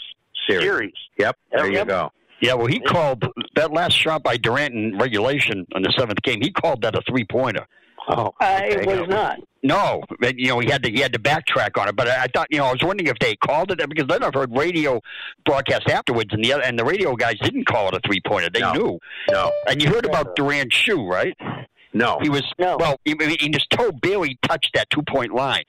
Series. 0.47 0.64
series. 0.64 0.93
Yep. 1.18 1.38
There 1.51 1.72
you 1.72 1.86
go. 1.86 2.12
Yeah, 2.41 2.56
well, 2.56 2.68
he 2.68 2.82
called 2.82 3.24
that 3.56 3.72
last 3.72 3.93
shot 3.93 4.22
by 4.22 4.36
Durant 4.36 4.74
in 4.74 4.97
regulation 4.97 5.66
on 5.76 5.82
the 5.82 5.93
seventh 5.97 6.22
game. 6.24 6.41
He 6.41 6.51
called 6.51 6.82
that 6.82 6.93
a 6.95 7.01
three 7.08 7.24
pointer. 7.24 7.66
Oh, 8.08 8.34
Uh, 8.39 8.60
it 8.64 8.86
was 8.86 9.08
not. 9.08 9.39
No, 9.66 10.04
but, 10.20 10.38
you 10.38 10.49
know 10.49 10.60
he 10.60 10.70
had 10.70 10.84
to 10.84 10.91
he 10.91 10.99
had 10.99 11.14
to 11.14 11.20
backtrack 11.20 11.80
on 11.80 11.88
it. 11.88 11.95
But 11.95 12.10
I, 12.10 12.24
I 12.24 12.28
thought 12.28 12.47
you 12.49 12.58
know 12.58 12.66
I 12.66 12.72
was 12.74 12.82
wondering 12.84 13.08
if 13.08 13.18
they 13.20 13.36
called 13.38 13.72
it 13.72 13.78
that 13.78 13.88
because 13.88 14.08
then 14.08 14.22
I've 14.22 14.34
heard 14.34 14.51
radio 14.51 14.99
broadcast 15.45 15.89
afterwards, 15.89 16.30
and 16.34 16.43
the 16.43 16.51
other, 16.51 16.64
and 16.64 16.78
the 16.78 16.84
radio 16.84 17.16
guys 17.16 17.36
didn't 17.41 17.66
call 17.66 17.88
it 17.88 17.93
a 17.93 18.01
three 18.06 18.20
pointer. 18.20 18.49
They 18.49 18.60
No. 18.60 18.74
knew. 18.74 18.99
No. 19.32 19.51
And 19.68 19.82
you 19.82 19.89
heard 19.89 20.06
about 20.06 20.36
Durant's 20.36 20.76
shoe, 20.76 21.08
right? 21.08 21.36
No. 21.94 22.20
He 22.22 22.30
was 22.30 22.44
No. 22.60 22.78
well. 22.80 23.00
He, 23.06 23.16
he- 23.20 23.52
his 23.54 23.66
toe 23.70 23.91
barely 23.91 24.38
touched 24.44 24.72
that 24.74 24.89
two 24.89 25.02
point 25.04 25.34
line. 25.34 25.64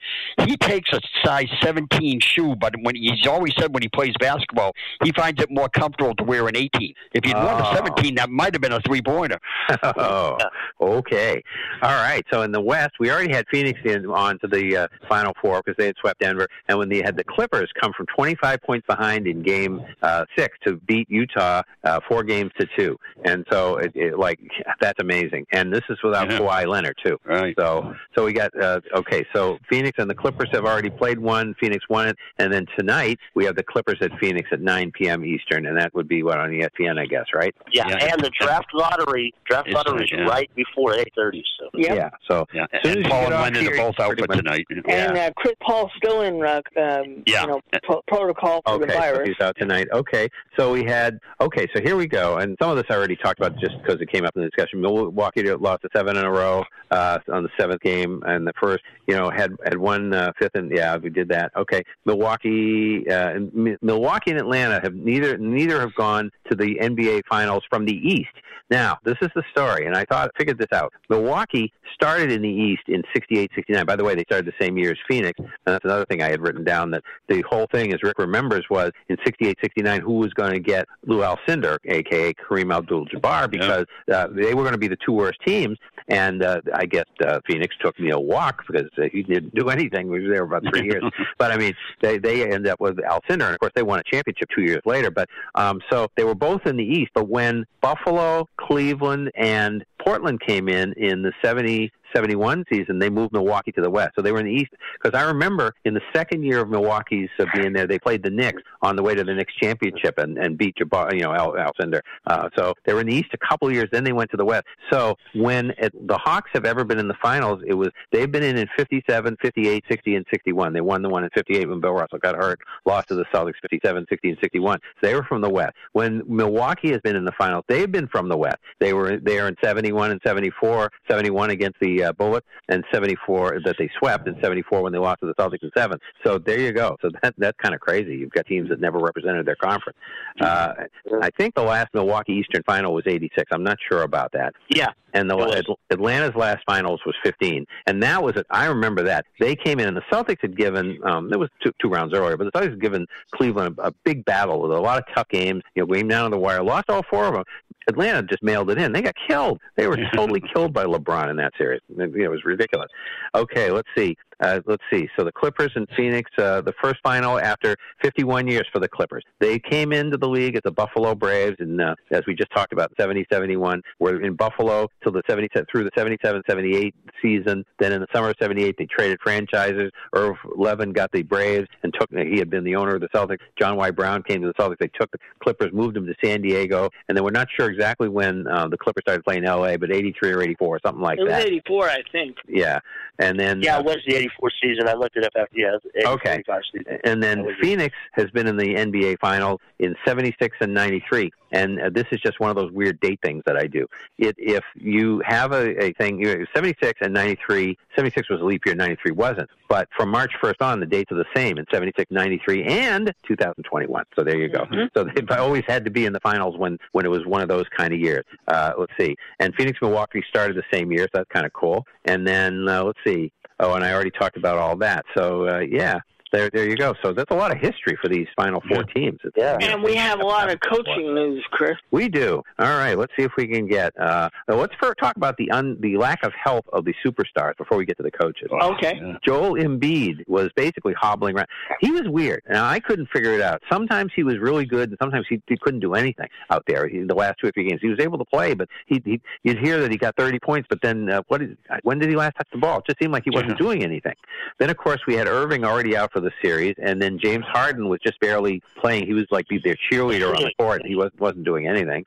He 0.45 0.57
takes 0.57 0.91
a 0.93 0.99
size 1.23 1.47
seventeen 1.61 2.19
shoe, 2.19 2.55
but 2.55 2.73
when 2.81 2.95
he's 2.95 3.27
always 3.27 3.53
said 3.59 3.73
when 3.73 3.83
he 3.83 3.89
plays 3.89 4.13
basketball, 4.19 4.73
he 5.03 5.11
finds 5.11 5.41
it 5.41 5.49
more 5.51 5.69
comfortable 5.69 6.15
to 6.15 6.23
wear 6.23 6.47
an 6.47 6.55
eighteen. 6.55 6.93
If 7.13 7.23
he'd 7.25 7.35
worn 7.35 7.47
Oh. 7.61 7.71
a 7.71 7.75
seventeen, 7.75 8.15
that 8.15 8.29
might 8.29 8.53
have 8.53 8.61
been 8.61 8.73
a 8.73 8.81
three 8.81 9.01
pointer. 9.01 9.39
Oh, 9.97 10.37
okay. 10.81 11.41
All 11.81 11.91
right. 11.91 12.23
So 12.31 12.41
in 12.41 12.51
the 12.51 12.61
West, 12.61 12.93
we 12.99 13.11
already 13.11 13.33
had 13.33 13.45
Phoenix 13.51 13.79
in 13.85 14.05
on 14.07 14.39
to 14.39 14.47
the 14.47 14.77
uh, 14.77 14.87
Final 15.07 15.33
Four 15.41 15.61
because 15.63 15.77
they 15.77 15.85
had 15.87 15.95
swept 15.99 16.19
Denver, 16.19 16.47
and 16.67 16.77
when 16.77 16.89
they 16.89 17.01
had 17.01 17.15
the 17.17 17.23
Clippers 17.23 17.69
come 17.79 17.93
from 17.95 18.05
25 18.15 18.61
points 18.61 18.85
behind 18.87 19.27
in 19.27 19.41
Game 19.41 19.81
uh, 20.01 20.25
Six 20.37 20.57
to 20.65 20.75
beat 20.87 21.09
Utah 21.09 21.61
uh, 21.83 21.99
four 22.07 22.23
games 22.23 22.51
to 22.59 22.67
two, 22.77 22.97
and 23.23 23.45
so 23.51 23.77
it, 23.77 23.91
it, 23.95 24.19
like 24.19 24.39
that's 24.81 24.99
amazing. 24.99 25.45
And 25.51 25.73
this 25.73 25.83
is 25.89 25.97
what 26.01 26.14
without 26.23 26.41
Kawhi 26.41 26.67
Leonard 26.67 26.97
too. 27.03 27.17
Right. 27.25 27.55
So 27.57 27.93
so 28.15 28.25
we 28.25 28.33
got 28.33 28.51
uh, 28.61 28.79
okay. 28.95 29.25
So 29.33 29.57
Phoenix 29.69 29.97
and 29.99 30.09
the 30.09 30.15
Clippers 30.15 30.49
have 30.51 30.65
already 30.65 30.89
played 30.89 31.19
one. 31.19 31.55
Phoenix 31.59 31.85
won 31.89 32.07
it, 32.09 32.17
and 32.39 32.51
then 32.51 32.65
tonight 32.77 33.19
we 33.35 33.45
have 33.45 33.55
the 33.55 33.63
Clippers 33.63 33.97
at 34.01 34.11
Phoenix 34.19 34.49
at 34.51 34.61
9 34.61 34.91
p.m. 34.91 35.25
Eastern, 35.25 35.65
and 35.65 35.77
that 35.77 35.93
would 35.93 36.07
be 36.07 36.23
what 36.23 36.39
on 36.39 36.53
E 36.53 36.61
ESPN, 36.61 36.99
I 36.99 37.05
guess, 37.05 37.25
right? 37.33 37.53
Yeah, 37.71 37.87
and 37.87 38.21
the 38.21 38.31
draft 38.39 38.67
lottery 38.73 39.33
draft 39.45 39.67
It's 39.67 39.75
lottery 39.75 40.05
is 40.05 40.11
yeah. 40.11 40.23
right 40.25 40.49
before 40.55 40.95
eight 40.95 41.11
thirty. 41.15 41.43
So 41.59 41.69
Yeah. 41.73 42.09
So 42.29 42.45
yeah, 42.53 42.65
as 42.73 42.81
soon 42.83 42.91
as 42.91 42.95
and 42.97 43.05
you 43.05 43.11
Paul 43.11 43.25
and 43.25 43.33
off 43.33 43.43
Leonard 43.43 43.61
here, 43.61 43.73
are 43.73 43.77
both 43.91 43.99
out 43.99 44.19
for 44.19 44.27
tonight. 44.27 44.65
And 44.87 45.17
uh, 45.17 45.31
Chris 45.35 45.53
Paul's 45.61 45.91
still 45.97 46.21
in, 46.21 46.43
uh, 46.43 46.61
um, 46.77 47.23
Yeah. 47.25 47.41
you 47.41 47.47
know, 47.47 47.61
pro- 47.83 48.01
protocol 48.07 48.61
for 48.65 48.77
the 48.79 48.85
Okay, 48.85 48.93
so 48.93 48.99
virus. 48.99 49.27
he's 49.29 49.45
out 49.45 49.55
tonight. 49.59 49.87
Okay, 49.93 50.29
so 50.57 50.71
we 50.73 50.83
had 50.83 51.19
okay, 51.41 51.67
so 51.75 51.81
here 51.81 51.95
we 51.95 52.07
go, 52.07 52.37
and 52.37 52.57
some 52.61 52.69
of 52.71 52.77
this 52.77 52.85
I 52.89 52.95
already 52.95 53.15
talked 53.15 53.39
about 53.39 53.57
just 53.59 53.75
because 53.81 53.99
it 54.01 54.11
came 54.11 54.25
up 54.25 54.35
in 54.35 54.41
the 54.43 54.49
discussion. 54.49 54.81
Milwaukee 54.81 55.43
lost 55.53 55.81
to 55.83 55.89
seven 55.95 56.04
in 56.07 56.23
a 56.23 56.31
row 56.31 56.63
uh, 56.91 57.19
on 57.31 57.43
the 57.43 57.49
seventh 57.59 57.81
game, 57.81 58.23
and 58.25 58.45
the 58.45 58.53
first, 58.61 58.83
you 59.07 59.15
know, 59.15 59.29
had 59.29 59.51
had 59.63 59.77
one 59.77 60.13
uh, 60.13 60.31
fifth, 60.39 60.55
and 60.55 60.71
yeah, 60.71 60.97
we 60.97 61.09
did 61.09 61.29
that. 61.29 61.51
Okay, 61.55 61.83
Milwaukee, 62.05 63.09
uh, 63.09 63.29
and 63.29 63.53
Mi- 63.53 63.77
Milwaukee 63.81 64.31
and 64.31 64.39
Atlanta 64.39 64.79
have 64.81 64.93
neither 64.93 65.37
neither 65.37 65.79
have 65.79 65.95
gone 65.95 66.31
to 66.49 66.55
the 66.55 66.75
NBA 66.81 67.21
Finals 67.29 67.63
from 67.69 67.85
the 67.85 67.95
East. 67.95 68.31
Now, 68.69 68.97
this 69.03 69.17
is 69.21 69.29
the 69.35 69.43
story, 69.51 69.85
and 69.85 69.95
I 69.95 70.05
thought 70.05 70.31
figured 70.37 70.57
this 70.57 70.71
out. 70.73 70.91
Milwaukee 71.09 71.71
started 71.93 72.31
in 72.31 72.41
the 72.41 72.49
East 72.49 72.81
in 72.87 73.03
68, 73.13 73.51
69. 73.53 73.85
By 73.85 73.95
the 73.95 74.03
way, 74.03 74.15
they 74.15 74.23
started 74.23 74.47
the 74.47 74.63
same 74.63 74.75
year 74.77 74.91
as 74.91 74.97
Phoenix, 75.07 75.37
and 75.37 75.49
that's 75.65 75.85
another 75.85 76.05
thing 76.05 76.23
I 76.23 76.31
had 76.31 76.41
written 76.41 76.63
down 76.63 76.89
that 76.91 77.03
the 77.27 77.43
whole 77.47 77.67
thing, 77.71 77.93
as 77.93 78.01
Rick 78.01 78.17
remembers, 78.17 78.65
was 78.69 78.91
in 79.07 79.17
68, 79.23 79.57
69, 79.61 80.01
who 80.01 80.13
was 80.13 80.33
going 80.33 80.53
to 80.53 80.59
get 80.59 80.87
Lou 81.05 81.19
Alcindor, 81.19 81.77
aka 81.85 82.33
Kareem 82.33 82.75
Abdul-Jabbar, 82.75 83.51
because 83.51 83.85
uh, 84.11 84.27
they 84.31 84.55
were 84.55 84.63
going 84.63 84.73
to 84.73 84.79
be 84.79 84.87
the 84.87 84.97
two 85.05 85.13
worst 85.13 85.39
teams, 85.45 85.77
and 86.07 86.43
uh, 86.43 86.61
I 86.73 86.85
guess 86.85 87.05
uh, 87.25 87.39
Phoenix 87.47 87.75
took 87.81 87.99
Neal 87.99 88.23
Walk 88.23 88.63
because 88.67 88.89
uh, 88.97 89.03
he 89.11 89.23
didn't 89.23 89.55
do 89.55 89.69
anything. 89.69 90.09
We 90.09 90.21
were 90.23 90.33
there 90.33 90.43
about 90.43 90.63
three 90.69 90.85
years, 90.85 91.03
but 91.37 91.51
I 91.51 91.57
mean, 91.57 91.73
they 92.01 92.17
they 92.17 92.43
ended 92.43 92.67
up 92.67 92.79
with 92.79 92.97
Alcindor, 92.97 93.45
and 93.45 93.53
of 93.53 93.59
course 93.59 93.73
they 93.75 93.83
won 93.83 93.99
a 93.99 94.03
championship 94.03 94.49
two 94.55 94.63
years 94.63 94.81
later. 94.85 95.11
But 95.11 95.29
um, 95.55 95.81
so 95.91 96.07
they 96.15 96.23
were 96.23 96.35
both 96.35 96.65
in 96.65 96.77
the 96.77 96.83
East. 96.83 97.11
But 97.13 97.27
when 97.27 97.65
Buffalo, 97.81 98.47
Cleveland, 98.57 99.31
and 99.35 99.83
Portland 100.05 100.39
came 100.45 100.69
in 100.69 100.93
in 100.93 101.23
the 101.23 101.31
70, 101.43 101.91
71 102.15 102.65
season, 102.71 102.99
they 102.99 103.09
moved 103.09 103.33
Milwaukee 103.33 103.71
to 103.73 103.81
the 103.81 103.89
West. 103.89 104.11
So 104.15 104.21
they 104.21 104.31
were 104.31 104.39
in 104.39 104.45
the 104.45 104.51
East. 104.51 104.71
Because 105.01 105.19
I 105.19 105.23
remember 105.25 105.73
in 105.83 105.93
the 105.93 106.01
second 106.13 106.43
year 106.43 106.61
of 106.61 106.69
Milwaukee's 106.69 107.29
uh, 107.39 107.45
being 107.53 107.73
there, 107.73 107.87
they 107.87 107.99
played 107.99 108.23
the 108.23 108.29
Knicks 108.29 108.61
on 108.81 108.95
the 108.95 109.03
way 109.03 109.15
to 109.15 109.23
the 109.23 109.33
Knicks 109.33 109.53
championship 109.55 110.17
and, 110.17 110.37
and 110.37 110.57
beat 110.57 110.75
Jabbar, 110.77 111.13
you 111.13 111.21
know, 111.21 111.33
Al, 111.33 111.53
Alcindor. 111.53 112.01
Uh, 112.27 112.49
so 112.57 112.73
they 112.85 112.93
were 112.93 113.01
in 113.01 113.07
the 113.07 113.15
East 113.15 113.29
a 113.33 113.37
couple 113.37 113.71
years, 113.71 113.89
then 113.91 114.03
they 114.03 114.13
went 114.13 114.31
to 114.31 114.37
the 114.37 114.45
West. 114.45 114.65
So 114.91 115.15
when 115.33 115.71
it, 115.77 115.93
the 116.07 116.17
Hawks 116.17 116.51
have 116.53 116.65
ever 116.65 116.83
been 116.83 116.99
in 116.99 117.07
the 117.07 117.17
finals, 117.21 117.61
it 117.65 117.73
was 117.73 117.89
they've 118.11 118.31
been 118.31 118.43
in 118.43 118.57
in 118.57 118.67
57, 118.77 119.37
58, 119.41 119.83
60, 119.89 120.15
and 120.15 120.25
61. 120.29 120.73
They 120.73 120.81
won 120.81 121.01
the 121.01 121.09
one 121.09 121.23
in 121.23 121.29
58 121.31 121.69
when 121.69 121.81
Bill 121.81 121.93
Russell 121.93 122.19
got 122.19 122.35
hurt, 122.35 122.59
lost 122.85 123.07
to 123.09 123.15
the 123.15 123.25
Celtics 123.33 123.55
57, 123.61 124.05
60, 124.09 124.29
and 124.29 124.37
61. 124.41 124.79
So 125.01 125.07
they 125.07 125.15
were 125.15 125.23
from 125.23 125.41
the 125.41 125.49
West. 125.49 125.73
When 125.93 126.21
Milwaukee 126.27 126.91
has 126.91 127.01
been 127.01 127.15
in 127.15 127.25
the 127.25 127.33
finals, 127.37 127.63
they've 127.67 127.91
been 127.91 128.07
from 128.07 128.29
the 128.29 128.37
West. 128.37 128.57
They 128.79 128.93
were 128.93 129.17
there 129.17 129.47
in 129.47 129.55
71 129.63 129.94
and 130.11 130.21
74, 130.25 130.91
71 131.09 131.49
against 131.49 131.79
the 131.79 132.05
uh, 132.05 132.13
Bullets, 132.13 132.45
and 132.69 132.83
74 132.93 133.61
that 133.65 133.75
they 133.77 133.89
swept, 133.99 134.27
and 134.27 134.37
74 134.41 134.81
when 134.81 134.91
they 134.91 134.99
lost 134.99 135.21
to 135.21 135.27
the 135.27 135.33
Celtics 135.35 135.63
in 135.63 135.71
seven. 135.75 135.99
So 136.23 136.37
there 136.37 136.59
you 136.59 136.71
go. 136.71 136.97
So 137.01 137.09
that 137.21 137.35
that's 137.37 137.57
kind 137.61 137.73
of 137.73 137.81
crazy. 137.81 138.15
You've 138.15 138.31
got 138.31 138.45
teams 138.45 138.69
that 138.69 138.79
never 138.79 138.99
represented 138.99 139.45
their 139.45 139.55
conference. 139.55 139.97
Uh, 140.39 140.73
I 141.21 141.29
think 141.37 141.55
the 141.55 141.63
last 141.63 141.87
Milwaukee 141.93 142.33
Eastern 142.33 142.63
final 142.63 142.93
was 142.93 143.03
86. 143.07 143.43
I'm 143.51 143.63
not 143.63 143.77
sure 143.89 144.03
about 144.03 144.31
that. 144.33 144.53
Yeah. 144.69 144.91
And 145.15 145.29
the 145.29 145.37
At- 145.37 145.65
Atlanta's 145.91 146.35
last 146.35 146.59
finals 146.67 146.99
was 147.05 147.15
15, 147.23 147.65
and 147.87 148.03
that 148.03 148.21
was 148.21 148.35
it. 148.35 148.45
I 148.49 148.65
remember 148.65 149.01
that 149.03 149.25
they 149.39 149.55
came 149.55 149.79
in, 149.79 149.87
and 149.87 149.95
the 149.95 150.03
Celtics 150.11 150.41
had 150.41 150.57
given. 150.57 150.99
Um, 151.03 151.31
it 151.31 151.39
was 151.39 151.49
two, 151.63 151.71
two 151.81 151.87
rounds 151.87 152.13
earlier, 152.13 152.35
but 152.37 152.51
the 152.51 152.51
Celtics 152.51 152.71
had 152.71 152.81
given 152.81 153.07
Cleveland 153.33 153.79
a, 153.79 153.87
a 153.87 153.91
big 154.03 154.25
battle 154.25 154.61
with 154.61 154.71
a 154.71 154.79
lot 154.79 154.99
of 154.99 155.05
tough 155.15 155.29
games. 155.29 155.63
You 155.73 155.83
know, 155.83 155.93
game 155.93 156.09
down 156.09 156.29
to 156.29 156.35
the 156.35 156.39
wire, 156.39 156.61
lost 156.61 156.89
all 156.89 157.01
four 157.09 157.25
of 157.25 157.33
them. 157.33 157.43
Atlanta 157.87 158.23
just 158.23 158.43
mailed 158.43 158.69
it 158.71 158.77
in. 158.77 158.91
They 158.91 159.01
got 159.01 159.15
killed. 159.27 159.59
They 159.77 159.87
were 159.87 159.97
totally 160.15 160.41
killed 160.53 160.73
by 160.73 160.85
LeBron 160.85 161.29
in 161.29 161.37
that 161.37 161.53
series. 161.57 161.81
It, 161.97 162.15
it 162.15 162.27
was 162.27 162.43
ridiculous. 162.43 162.89
Okay, 163.33 163.71
let's 163.71 163.87
see. 163.95 164.17
Uh, 164.39 164.59
let's 164.65 164.83
see. 164.91 165.07
So 165.17 165.23
the 165.23 165.31
Clippers 165.31 165.71
and 165.75 165.87
Phoenix, 165.95 166.29
uh, 166.37 166.61
the 166.61 166.73
first 166.81 166.97
final 167.03 167.39
after 167.39 167.75
51 168.01 168.47
years 168.47 168.67
for 168.71 168.79
the 168.79 168.87
Clippers. 168.87 169.23
They 169.39 169.59
came 169.59 169.93
into 169.93 170.17
the 170.17 170.27
league 170.27 170.55
as 170.55 170.61
the 170.63 170.71
Buffalo 170.71 171.15
Braves, 171.15 171.55
and 171.59 171.81
uh, 171.81 171.95
as 172.11 172.21
we 172.27 172.35
just 172.35 172.51
talked 172.51 172.73
about, 172.73 172.91
70, 172.99 173.25
71, 173.31 173.81
were 173.99 174.21
in 174.21 174.35
Buffalo 174.35 174.87
till 175.03 175.11
the 175.11 175.21
77 175.27 175.65
through 175.71 175.83
the 175.83 175.91
77, 175.95 176.41
78 176.47 176.95
season. 177.21 177.63
Then 177.79 177.91
in 177.93 178.01
the 178.01 178.07
summer 178.13 178.29
of 178.29 178.35
78, 178.39 178.75
they 178.77 178.85
traded 178.85 179.19
franchises. 179.23 179.91
Irv 180.13 180.35
Levin 180.55 180.91
got 180.91 181.11
the 181.11 181.23
Braves 181.23 181.67
and 181.83 181.93
took. 181.97 182.09
He 182.11 182.37
had 182.37 182.49
been 182.49 182.63
the 182.63 182.75
owner 182.75 182.95
of 182.95 183.01
the 183.01 183.09
Celtics. 183.09 183.39
John 183.59 183.77
Y. 183.77 183.91
Brown 183.91 184.23
came 184.23 184.41
to 184.41 184.47
the 184.47 184.53
Celtics. 184.53 184.77
They 184.79 184.89
took 184.99 185.11
the 185.11 185.17
Clippers, 185.43 185.71
moved 185.73 185.95
them 185.95 186.05
to 186.05 186.13
San 186.23 186.41
Diego, 186.41 186.89
and 187.07 187.17
then 187.17 187.23
we're 187.23 187.31
not 187.31 187.47
sure 187.57 187.69
exactly 187.69 188.09
when 188.09 188.47
uh, 188.47 188.67
the 188.67 188.77
Clippers 188.77 189.03
started 189.03 189.23
playing 189.23 189.45
L.A., 189.45 189.77
but 189.77 189.91
83 189.91 190.31
or 190.31 190.41
84, 190.41 190.79
something 190.85 191.01
like 191.01 191.17
that. 191.17 191.21
it 191.21 191.25
was 191.25 191.33
that. 191.33 191.47
eighty 191.47 191.61
four, 191.67 191.89
I 191.89 192.01
think. 192.11 192.37
Yeah, 192.47 192.79
and 193.19 193.39
then 193.39 193.61
Yeah, 193.61 193.77
uh, 193.77 193.79
it 193.79 193.85
was 193.85 193.97
the 194.07 194.15
season. 194.61 194.87
I 194.87 194.93
looked 194.93 195.17
it 195.17 195.23
up 195.25 195.33
after. 195.37 195.57
Yeah, 195.57 195.75
it 195.75 195.83
was 195.83 195.91
the 195.93 196.07
Okay. 196.09 196.43
season. 196.73 196.99
and 197.03 197.21
then 197.21 197.45
Phoenix 197.61 197.95
has 198.13 198.29
been 198.31 198.47
in 198.47 198.57
the 198.57 198.75
NBA 198.75 199.17
Finals 199.19 199.59
in 199.79 199.95
'76 200.05 200.55
and 200.61 200.73
'93. 200.73 201.31
And 201.51 201.79
uh, 201.79 201.89
this 201.89 202.05
is 202.11 202.19
just 202.19 202.39
one 202.41 202.49
of 202.49 202.57
those 202.57 202.71
weird 202.71 202.99
date 202.99 203.19
things 203.23 203.41
that 203.45 203.55
I 203.55 203.67
do. 203.67 203.87
It, 204.17 204.35
if 204.37 204.63
you 204.75 205.21
have 205.25 205.53
a, 205.53 205.81
a 205.85 205.93
thing, 205.93 206.19
you 206.19 206.25
know, 206.25 206.45
76 206.53 206.99
and 207.01 207.13
93, 207.13 207.77
76 207.95 208.29
was 208.29 208.41
a 208.41 208.43
leap 208.43 208.65
year, 208.65 208.75
93 208.75 209.11
wasn't. 209.13 209.49
But 209.69 209.87
from 209.95 210.09
March 210.09 210.31
1st 210.43 210.61
on, 210.61 210.79
the 210.81 210.85
dates 210.85 211.11
are 211.13 211.15
the 211.17 211.23
same 211.33 211.57
in 211.57 211.65
76, 211.71 212.11
93, 212.11 212.63
and 212.65 213.13
2021. 213.25 214.03
So 214.17 214.23
there 214.25 214.37
you 214.37 214.49
go. 214.49 214.65
So 214.97 215.05
they've 215.05 215.29
always 215.31 215.63
had 215.65 215.85
to 215.85 215.91
be 215.91 216.05
in 216.05 216.11
the 216.13 216.19
finals 216.19 216.57
when, 216.57 216.77
when 216.91 217.05
it 217.05 217.09
was 217.09 217.25
one 217.25 217.41
of 217.41 217.47
those 217.47 217.65
kind 217.77 217.93
of 217.93 217.99
years. 217.99 218.25
Uh, 218.49 218.73
let's 218.77 218.91
see. 218.99 219.15
And 219.39 219.53
Phoenix, 219.55 219.79
Milwaukee 219.81 220.23
started 220.27 220.57
the 220.57 220.63
same 220.73 220.91
year, 220.91 221.03
so 221.03 221.09
that's 221.19 221.29
kind 221.31 221.45
of 221.45 221.53
cool. 221.53 221.85
And 222.03 222.27
then, 222.27 222.67
uh, 222.67 222.83
let's 222.83 222.99
see. 223.05 223.31
Oh, 223.59 223.73
and 223.73 223.83
I 223.83 223.93
already 223.93 224.11
talked 224.11 224.37
about 224.37 224.57
all 224.57 224.75
that. 224.77 225.05
So, 225.15 225.47
uh, 225.47 225.59
yeah. 225.59 225.99
There, 226.31 226.49
there 226.49 226.67
you 226.67 226.75
go. 226.75 226.93
So 227.03 227.13
that's 227.13 227.31
a 227.31 227.35
lot 227.35 227.51
of 227.51 227.59
history 227.59 227.97
for 228.01 228.09
these 228.09 228.27
final 228.35 228.61
four 228.67 228.83
teams. 228.83 229.19
It's- 229.23 229.63
And 229.63 229.81
we 229.83 229.95
have 229.95 230.19
a 230.19 230.25
lot 230.25 230.51
of 230.51 230.59
coaching 230.59 231.13
news, 231.15 231.43
Chris. 231.51 231.75
we 231.91 232.09
do. 232.09 232.41
All 232.59 232.67
right. 232.77 232.97
Let's 232.97 233.13
see 233.17 233.23
if 233.23 233.31
we 233.37 233.47
can 233.47 233.67
get. 233.67 233.93
Uh, 233.99 234.29
let's 234.47 234.73
first 234.81 234.95
talk 234.99 235.15
about 235.15 235.37
the 235.37 235.49
un, 235.51 235.77
the 235.79 235.97
lack 235.97 236.23
of 236.23 236.33
health 236.33 236.65
of 236.73 236.83
the 236.85 236.93
superstars 237.05 237.55
before 237.57 237.77
we 237.77 237.85
get 237.85 237.97
to 237.97 238.03
the 238.03 238.11
coaches. 238.11 238.49
Okay. 238.51 238.99
Joel 239.25 239.53
Embiid 239.53 240.27
was 240.27 240.49
basically 240.55 240.93
hobbling 240.99 241.35
around. 241.35 241.47
He 241.79 241.91
was 241.91 242.03
weird. 242.05 242.41
Now 242.49 242.65
I 242.67 242.79
couldn't 242.79 243.07
figure 243.13 243.33
it 243.33 243.41
out. 243.41 243.61
Sometimes 243.71 244.11
he 244.15 244.23
was 244.23 244.37
really 244.39 244.65
good, 244.65 244.89
and 244.89 244.97
sometimes 245.01 245.25
he, 245.29 245.41
he 245.47 245.57
couldn't 245.57 245.79
do 245.79 245.93
anything 245.93 246.27
out 246.49 246.63
there. 246.67 246.87
He, 246.87 246.99
the 246.99 247.15
last 247.15 247.35
two 247.39 247.47
or 247.47 247.51
three 247.51 247.67
games, 247.69 247.79
he 247.81 247.87
was 247.89 247.99
able 247.99 248.17
to 248.17 248.25
play, 248.25 248.53
but 248.53 248.67
he, 248.87 249.01
he 249.05 249.21
you'd 249.43 249.59
hear 249.59 249.79
that 249.81 249.91
he 249.91 249.97
got 249.97 250.15
30 250.17 250.39
points. 250.39 250.67
But 250.69 250.79
then, 250.81 251.09
uh, 251.09 251.21
what? 251.27 251.41
Is, 251.41 251.55
when 251.83 251.99
did 251.99 252.09
he 252.09 252.15
last 252.15 252.35
touch 252.37 252.47
the 252.51 252.57
ball? 252.57 252.79
It 252.79 252.85
just 252.87 252.99
seemed 252.99 253.13
like 253.13 253.23
he 253.23 253.29
wasn't 253.31 253.57
doing 253.57 253.83
anything. 253.83 254.15
Then, 254.59 254.69
of 254.69 254.77
course, 254.77 254.99
we 255.07 255.13
had 255.15 255.27
Irving 255.27 255.63
already 255.63 255.95
out 255.95 256.11
for 256.11 256.19
the 256.19 256.24
series, 256.43 256.75
and 256.81 257.01
then 257.01 257.19
James 257.21 257.45
Harden 257.47 257.89
was 257.89 257.99
just 258.05 258.19
barely 258.19 258.61
playing. 258.79 259.05
He 259.07 259.13
was 259.13 259.25
like 259.31 259.45
their 259.63 259.75
cheerleader 259.91 260.35
on 260.35 260.43
the 260.43 260.51
court. 260.59 260.81
He 260.85 260.95
wasn't 260.95 261.19
wasn't 261.19 261.45
doing 261.45 261.67
anything. 261.67 262.05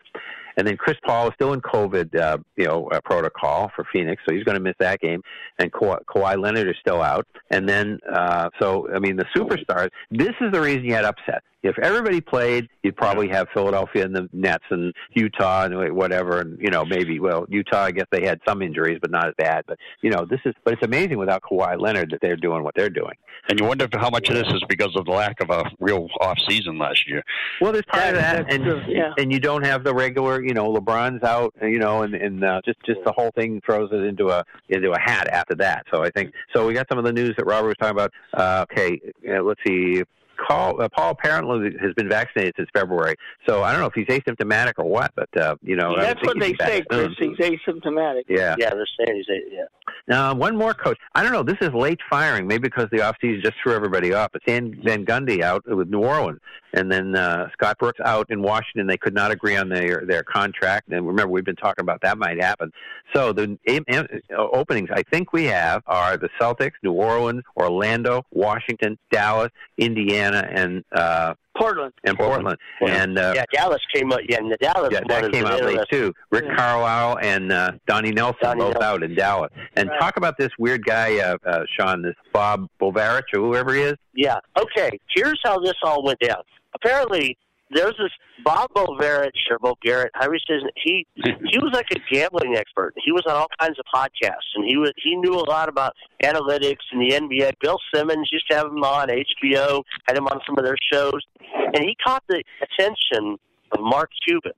And 0.59 0.67
then 0.67 0.77
Chris 0.77 0.97
Paul 1.07 1.29
is 1.29 1.35
still 1.35 1.53
in 1.53 1.61
COVID, 1.61 2.19
uh, 2.19 2.39
you 2.57 2.67
know, 2.67 2.89
uh, 2.89 3.01
protocol 3.05 3.71
for 3.77 3.87
Phoenix, 3.93 4.21
so 4.29 4.35
he's 4.35 4.43
going 4.43 4.57
to 4.57 4.61
miss 4.61 4.75
that 4.81 4.99
game. 5.01 5.23
And 5.61 5.73
Ka- 5.73 6.01
Kawhi 6.13 6.37
Leonard 6.37 6.67
is 6.67 6.75
still 6.81 7.01
out. 7.01 7.29
And 7.53 7.69
then, 7.69 8.01
uh, 8.13 8.49
so 8.61 8.89
I 8.93 8.99
mean, 8.99 9.17
the 9.17 9.27
superstars. 9.37 9.91
This 10.11 10.35
is 10.41 10.51
the 10.51 10.61
reason 10.61 10.85
you 10.85 10.95
had 10.95 11.05
upset. 11.05 11.45
If 11.63 11.79
everybody 11.79 12.21
played, 12.21 12.69
you'd 12.83 12.97
probably 12.97 13.29
have 13.29 13.49
Philadelphia 13.53 14.05
and 14.05 14.15
the 14.15 14.29
Nets 14.33 14.65
and 14.71 14.95
Utah 15.15 15.65
and 15.65 15.95
whatever, 15.95 16.41
and 16.41 16.59
you 16.61 16.71
know 16.71 16.85
maybe 16.85 17.19
well 17.19 17.47
Utah. 17.49 17.85
I 17.85 17.91
guess 17.91 18.07
they 18.13 18.25
had 18.25 18.41
some 18.47 18.63
injuries, 18.63 18.99
but 19.01 19.11
not 19.11 19.27
as 19.29 19.35
bad. 19.37 19.65
But 19.67 19.79
you 20.01 20.11
know 20.11 20.25
this 20.25 20.41
is, 20.45 20.55
but 20.65 20.75
it's 20.75 20.85
amazing 20.85 21.19
without 21.19 21.43
Kawhi 21.43 21.81
Leonard 21.81 22.11
that 22.11 22.21
they're 22.21 22.37
doing 22.37 22.63
what 22.63 22.75
they're 22.77 22.91
doing. 22.91 23.15
And 23.49 23.59
you 23.59 23.67
wonder 23.67 23.89
how 23.93 24.11
much 24.11 24.29
of 24.29 24.37
this 24.37 24.47
is 24.49 24.63
because 24.69 24.95
of 24.95 25.07
the 25.07 25.11
lack 25.11 25.41
of 25.41 25.51
a 25.51 25.65
real 25.81 26.09
off 26.21 26.39
season 26.49 26.79
last 26.79 27.09
year. 27.09 27.23
Well, 27.61 27.73
there's 27.73 27.85
part 27.87 28.09
of 28.09 28.15
that, 28.17 28.53
and 28.53 28.65
yeah. 28.89 29.15
and 29.19 29.33
you 29.33 29.41
don't 29.41 29.65
have 29.65 29.85
the 29.85 29.95
regular, 29.95 30.43
you 30.43 30.55
know, 30.55 30.73
LeBron's 30.73 31.23
out, 31.23 31.55
you 31.63 31.79
know, 31.79 32.03
and 32.03 32.15
and 32.15 32.45
uh, 32.45 32.61
just 32.65 32.79
just 32.85 33.01
the 33.05 33.13
whole 33.13 33.31
thing 33.35 33.61
throws 33.65 33.91
it 33.93 34.05
into 34.05 34.29
a 34.29 34.45
into 34.69 34.93
a 34.93 34.99
hat 34.99 35.29
after 35.29 35.55
that. 35.57 35.87
So 35.93 36.05
I 36.05 36.11
think 36.11 36.35
so. 36.55 36.67
We 36.67 36.75
got 36.75 36.87
some 36.89 36.99
of 36.99 37.05
the 37.05 37.13
news 37.13 37.35
that 37.37 37.47
Robert 37.47 37.69
was 37.69 37.77
talking 37.81 37.97
about. 37.97 38.13
Uh, 38.33 38.65
okay, 38.71 39.01
uh, 39.29 39.43
let's 39.43 39.61
see. 39.67 40.03
Call, 40.39 40.81
uh, 40.81 40.89
Paul 40.89 41.11
apparently 41.11 41.77
has 41.81 41.93
been 41.95 42.09
vaccinated 42.09 42.55
since 42.57 42.69
February, 42.73 43.17
so 43.47 43.63
I 43.63 43.73
don't 43.73 43.81
know 43.81 43.87
if 43.87 43.95
he's 43.95 44.07
asymptomatic 44.07 44.75
or 44.79 44.85
what, 44.85 45.13
but 45.15 45.35
uh, 45.37 45.57
you 45.63 45.77
know, 45.77 45.97
I 45.97 46.05
That's 46.05 46.23
what 46.23 46.39
they 46.39 46.55
say, 46.55 46.83
Chris. 46.83 47.11
He's 47.19 47.37
asymptomatic. 47.37 48.25
Yeah. 48.29 48.55
Yeah, 48.59 48.71
they're 48.71 48.87
saying 48.99 49.17
he's 49.17 49.29
a, 49.29 49.55
yeah. 49.55 49.65
Now, 50.07 50.35
one 50.35 50.57
more 50.57 50.75
coach. 50.75 50.99
I 51.15 51.23
don't 51.23 51.33
know. 51.33 51.43
This 51.43 51.59
is 51.61 51.73
late 51.75 52.01
firing, 52.09 52.47
maybe 52.47 52.63
because 52.69 52.89
the 52.91 52.99
offseason 52.99 53.43
just 53.43 53.55
threw 53.63 53.75
everybody 53.75 54.13
off. 54.15 54.31
But 54.33 54.43
Stan 54.43 54.81
Van 54.85 55.05
Gundy 55.05 55.43
out 55.43 55.67
with 55.67 55.89
New 55.89 56.03
Orleans, 56.03 56.41
and 56.73 56.91
then 56.91 57.15
uh, 57.15 57.49
Scott 57.53 57.79
Brooks 57.79 57.99
out 58.05 58.31
in 58.31 58.43
Washington. 58.43 58.87
They 58.87 58.97
could 58.97 59.15
not 59.15 59.31
agree 59.31 59.57
on 59.57 59.69
their 59.69 60.05
their 60.07 60.23
contract. 60.23 60.89
And 60.91 61.07
remember, 61.07 61.33
we've 61.33 61.45
been 61.45 61.57
talking 61.57 61.83
about 61.83 62.01
that 62.03 62.17
might 62.19 62.41
happen. 62.43 62.73
So 63.15 63.33
the 63.33 63.59
aim- 63.67 63.85
aim- 63.89 64.07
uh, 64.31 64.49
openings 64.53 64.89
I 64.93 65.03
think 65.03 65.33
we 65.33 65.45
have 65.45 65.83
are 65.87 66.17
the 66.17 66.29
Celtics, 66.41 66.73
New 66.83 66.93
Orleans, 66.93 67.43
Orlando, 67.57 68.25
Washington, 68.31 68.99
Dallas, 69.11 69.51
Indiana, 69.79 70.28
and 70.35 70.85
uh, 70.93 71.35
Portland. 71.57 71.93
and 72.05 72.17
Portland. 72.17 72.59
And 72.81 73.19
uh, 73.19 73.33
yeah, 73.35 73.45
Dallas 73.53 73.81
came 73.93 74.13
up. 74.13 74.21
Yeah, 74.29 74.39
and 74.39 74.51
the 74.51 74.57
Dallas 74.57 74.91
yeah, 74.93 75.01
one 75.01 75.09
that 75.09 75.25
is 75.25 75.31
came 75.31 75.47
out 75.47 75.63
late 75.63 75.81
too. 75.91 76.13
Rick 76.31 76.47
Carlisle 76.57 77.19
and 77.23 77.53
uh, 77.53 77.73
Donnie 77.87 78.13
Nelson 78.13 78.39
Donnie 78.43 78.61
both 78.61 78.75
Nelson. 78.75 78.89
out 78.89 79.03
in 79.03 79.15
Dallas. 79.15 79.51
And 79.77 79.91
talk 79.99 80.17
about 80.17 80.37
this 80.39 80.51
weird 80.59 80.85
guy, 80.85 81.19
uh, 81.19 81.37
uh, 81.47 81.61
Sean, 81.79 82.03
this 82.03 82.15
Bob 82.33 82.69
Bovarich 82.81 83.23
or 83.35 83.41
whoever 83.41 83.75
he 83.75 83.83
is. 83.83 83.97
Yeah. 84.15 84.39
Okay. 84.59 84.99
Here's 85.15 85.41
how 85.45 85.59
this 85.59 85.75
all 85.83 86.03
went 86.05 86.21
down. 86.21 86.43
Apparently, 86.75 87.37
there's 87.71 87.95
this 87.99 88.13
Bob 88.45 88.71
Bovarich 88.75 89.31
or 89.51 89.59
Bogarrett, 89.59 90.11
however 90.15 90.35
he 90.35 90.41
says. 90.49 90.63
He 90.83 91.07
he 91.17 91.59
was 91.59 91.71
like 91.73 91.87
a 91.93 91.99
gambling 92.13 92.57
expert. 92.57 92.95
He 93.03 93.13
was 93.13 93.23
on 93.27 93.35
all 93.35 93.49
kinds 93.61 93.79
of 93.79 93.85
podcasts, 93.93 94.55
and 94.55 94.65
he 94.65 94.77
was 94.77 94.93
he 94.97 95.17
knew 95.17 95.35
a 95.35 95.47
lot 95.49 95.69
about 95.69 95.95
analytics 96.23 96.85
and 96.93 97.01
the 97.01 97.15
NBA. 97.15 97.53
Bill 97.61 97.79
Simmons 97.95 98.29
used 98.33 98.49
to 98.51 98.57
have 98.57 98.67
him 98.67 98.83
on 98.83 99.09
HBO, 99.09 99.83
had 100.07 100.17
him 100.17 100.27
on 100.27 100.41
some 100.47 100.59
of 100.59 100.65
their 100.65 100.77
shows, 100.93 101.21
and 101.55 101.85
he 101.85 101.97
caught 102.05 102.23
the 102.29 102.43
attention 102.63 103.37
of 103.73 103.81
Mark 103.81 104.11
Cuban. 104.27 104.53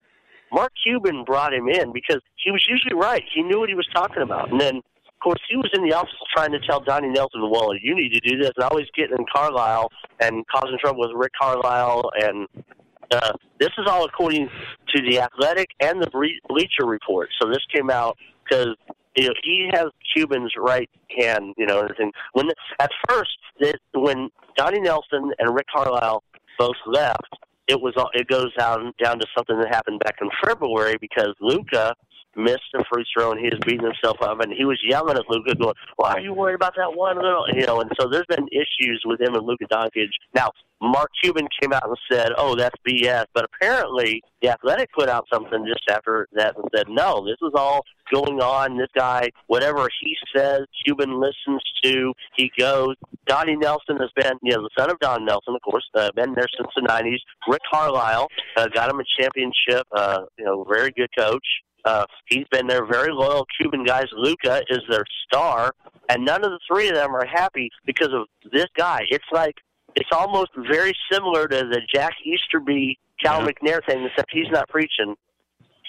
Mark 0.53 0.73
Cuban 0.83 1.25
brought 1.25 1.55
him 1.55 1.69
in 1.69 1.93
because 1.93 2.21
he 2.43 2.51
was 2.51 2.65
usually 2.69 2.95
right. 2.95 3.23
He 3.35 3.43
knew 3.43 3.61
what 3.61 3.69
he 3.69 3.75
was 3.75 3.89
talking 3.95 4.23
about, 4.23 4.51
and 4.51 4.61
then 4.61 4.77
of 5.21 5.25
course, 5.25 5.41
he 5.51 5.57
was 5.57 5.69
in 5.75 5.87
the 5.87 5.95
office 5.95 6.15
trying 6.35 6.51
to 6.53 6.59
tell 6.61 6.81
Donnie 6.81 7.11
Nelson, 7.11 7.43
well, 7.51 7.75
you 7.75 7.95
need 7.95 8.11
to 8.15 8.21
do 8.21 8.39
this, 8.39 8.53
and 8.57 8.65
always 8.65 8.87
getting 8.97 9.19
in 9.19 9.27
Carlisle 9.31 9.91
and 10.19 10.47
causing 10.47 10.79
trouble 10.81 11.01
with 11.01 11.11
Rick 11.15 11.33
Carlisle. 11.39 12.11
And 12.23 12.49
uh, 13.11 13.33
this 13.59 13.71
is 13.79 13.87
all 13.89 14.05
according 14.05 14.49
to 14.95 15.03
the 15.03 15.21
Athletic 15.21 15.69
and 15.81 16.03
the 16.03 16.11
Bleacher 16.49 16.87
Report. 16.87 17.29
So 17.41 17.49
this 17.49 17.65
came 17.75 17.91
out 17.91 18.17
because 18.45 18.77
you 19.17 19.27
know, 19.27 19.35
he 19.43 19.69
has 19.73 19.87
Cuban's 20.15 20.53
right 20.57 20.89
hand, 21.19 21.55
you 21.57 21.67
know, 21.67 21.81
and 21.81 21.91
everything. 21.91 22.13
When 22.33 22.49
at 22.79 22.91
first, 23.09 23.37
when 23.95 24.29
Donnie 24.57 24.81
Nelson 24.81 25.33
and 25.39 25.55
Rick 25.55 25.67
Carlisle 25.75 26.23
both 26.59 26.77
left, 26.87 27.37
it 27.67 27.81
was 27.81 27.95
it 28.15 28.29
goes 28.29 28.55
down 28.57 28.93
down 29.03 29.19
to 29.19 29.27
something 29.37 29.59
that 29.61 29.75
happened 29.75 30.01
back 30.01 30.17
in 30.21 30.29
February 30.45 30.97
because 31.01 31.35
Luka 31.41 31.95
missed 32.37 32.75
a 32.75 32.85
free 32.93 33.05
throw 33.13 33.33
and 33.33 33.41
he 33.41 33.47
was 33.47 33.59
beating 33.67 33.85
himself 33.85 34.17
up 34.23 34.41
and 34.41 34.53
he 34.53 34.65
was 34.65 34.79
yelling 34.87 35.17
at 35.17 35.29
Luka 35.29 35.55
going, 35.57 35.75
Why 35.97 36.13
are 36.13 36.21
you 36.21 36.33
worried 36.33 36.55
about 36.55 36.75
that 36.77 36.95
one 36.95 37.17
little 37.17 37.47
you 37.53 37.67
know, 37.67 37.81
and 37.81 37.91
so 38.01 38.09
there's 38.09 38.27
been 38.29 38.47
issues 38.53 39.03
with 39.05 39.21
him 39.21 39.35
and 39.35 39.47
Luka 39.47 39.67
Doncic. 39.67 40.07
Now, 40.35 40.51
Mark 40.81 41.11
Cuban 41.22 41.47
came 41.61 41.72
out 41.72 41.87
and 41.87 41.97
said, 42.11 42.33
Oh, 42.37 42.55
that's 42.57 42.76
BS 42.87 43.26
but 43.35 43.45
apparently 43.45 44.22
the 44.43 44.49
athletic 44.49 44.91
put 44.93 45.09
out 45.09 45.26
something 45.33 45.64
just 45.66 45.85
after 45.91 46.26
that 46.33 46.57
and 46.57 46.64
said, 46.74 46.87
No, 46.89 47.24
this 47.24 47.37
is 47.43 47.53
all 47.55 47.85
going 48.12 48.41
on. 48.41 48.76
This 48.76 48.89
guy, 48.95 49.28
whatever 49.47 49.89
he 50.01 50.16
says, 50.35 50.62
Cuban 50.85 51.20
listens 51.20 51.62
to, 51.85 52.12
he 52.37 52.51
goes. 52.59 52.97
Donnie 53.26 53.57
Nelson 53.57 53.97
has 53.99 54.11
been, 54.16 54.33
you 54.43 54.53
know, 54.55 54.62
the 54.62 54.70
son 54.76 54.91
of 54.91 54.99
Don 54.99 55.24
Nelson, 55.24 55.55
of 55.55 55.62
course, 55.62 55.85
uh, 55.95 56.11
been 56.16 56.35
there 56.35 56.49
since 56.57 56.68
the 56.74 56.83
90s. 56.83 57.18
Rick 57.49 57.61
Carlisle 57.72 58.28
uh, 58.57 58.66
got 58.68 58.91
him 58.91 59.01
a 59.01 59.05
championship, 59.20 59.87
uh, 59.93 60.22
you 60.39 60.45
know, 60.45 60.64
very 60.68 60.91
good 60.91 61.11
coach. 61.16 61.47
Uh, 61.85 62.05
he's 62.26 62.47
been 62.51 62.66
there, 62.66 62.87
very 62.87 63.12
loyal 63.12 63.47
Cuban 63.59 63.85
guys. 63.85 64.07
Luka 64.12 64.62
is 64.68 64.81
their 64.91 65.05
star, 65.26 65.72
and 66.09 66.24
none 66.24 66.45
of 66.45 66.51
the 66.51 66.59
three 66.70 66.89
of 66.89 66.95
them 66.95 67.14
are 67.14 67.26
happy 67.26 67.70
because 67.87 68.11
of 68.12 68.26
this 68.53 68.66
guy. 68.76 69.03
It's 69.11 69.24
like 69.33 69.55
it's 69.97 70.11
almost 70.12 70.51
very 70.70 70.93
similar 71.11 71.49
to 71.49 71.57
the 71.57 71.80
Jack 71.93 72.12
Easterby, 72.24 72.99
Cal 73.22 73.41
McNair 73.43 73.84
thing, 73.86 74.05
except 74.05 74.30
he's 74.32 74.51
not 74.51 74.68
preaching. 74.68 75.14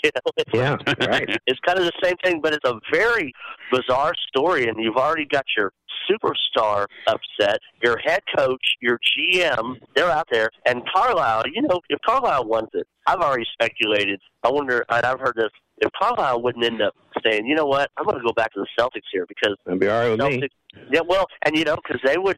You 0.03 0.09
know, 0.15 0.31
it's, 0.35 0.49
Yeah, 0.51 0.77
right. 1.07 1.29
it's 1.45 1.59
kind 1.59 1.77
of 1.77 1.85
the 1.85 1.91
same 2.03 2.15
thing, 2.23 2.41
but 2.41 2.53
it's 2.53 2.67
a 2.67 2.79
very 2.91 3.31
bizarre 3.71 4.13
story, 4.29 4.67
and 4.67 4.81
you've 4.81 4.95
already 4.95 5.25
got 5.25 5.45
your 5.55 5.71
superstar 6.09 6.87
upset, 7.05 7.59
your 7.83 7.99
head 7.99 8.21
coach, 8.35 8.63
your 8.81 8.97
GM, 8.97 9.75
they're 9.95 10.09
out 10.09 10.27
there, 10.31 10.49
and 10.65 10.81
Carlisle. 10.91 11.43
You 11.53 11.61
know, 11.61 11.81
if 11.89 11.99
Carlisle 12.03 12.45
wants 12.45 12.71
it, 12.73 12.87
I've 13.05 13.19
already 13.19 13.45
speculated. 13.53 14.19
I 14.43 14.49
wonder, 14.49 14.83
and 14.89 15.05
I've 15.05 15.19
heard 15.19 15.35
this. 15.35 15.51
If 15.77 15.91
Carlisle 16.01 16.41
wouldn't 16.41 16.65
end 16.65 16.81
up 16.81 16.95
saying, 17.23 17.45
you 17.45 17.55
know 17.55 17.65
what, 17.65 17.91
I'm 17.97 18.05
going 18.05 18.17
to 18.17 18.23
go 18.23 18.33
back 18.33 18.53
to 18.53 18.59
the 18.59 18.67
Celtics 18.79 19.07
here 19.11 19.25
because 19.27 19.55
be 19.79 19.87
all 19.87 19.99
right 19.99 20.09
with 20.09 20.41
me. 20.41 20.49
Yeah, 20.91 21.01
well, 21.07 21.27
and 21.45 21.55
you 21.57 21.63
know, 21.63 21.75
because 21.75 22.01
they 22.03 22.17
would. 22.17 22.37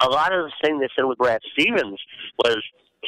A 0.00 0.08
lot 0.08 0.32
of 0.32 0.46
the 0.46 0.52
thing 0.62 0.80
they 0.80 0.88
said 0.96 1.04
with 1.04 1.18
Brad 1.18 1.40
Stevens 1.52 2.00
was 2.38 2.58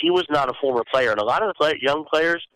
he 0.01 0.11
was 0.11 0.27
not 0.31 0.49
a 0.49 0.53
former 0.61 0.85
player, 0.93 1.11
and 1.11 1.21
a 1.21 1.25
lot 1.25 1.43
of 1.43 1.49
the 1.49 1.55
play, 1.55 1.79
young 1.81 2.05
players, 2.05 2.47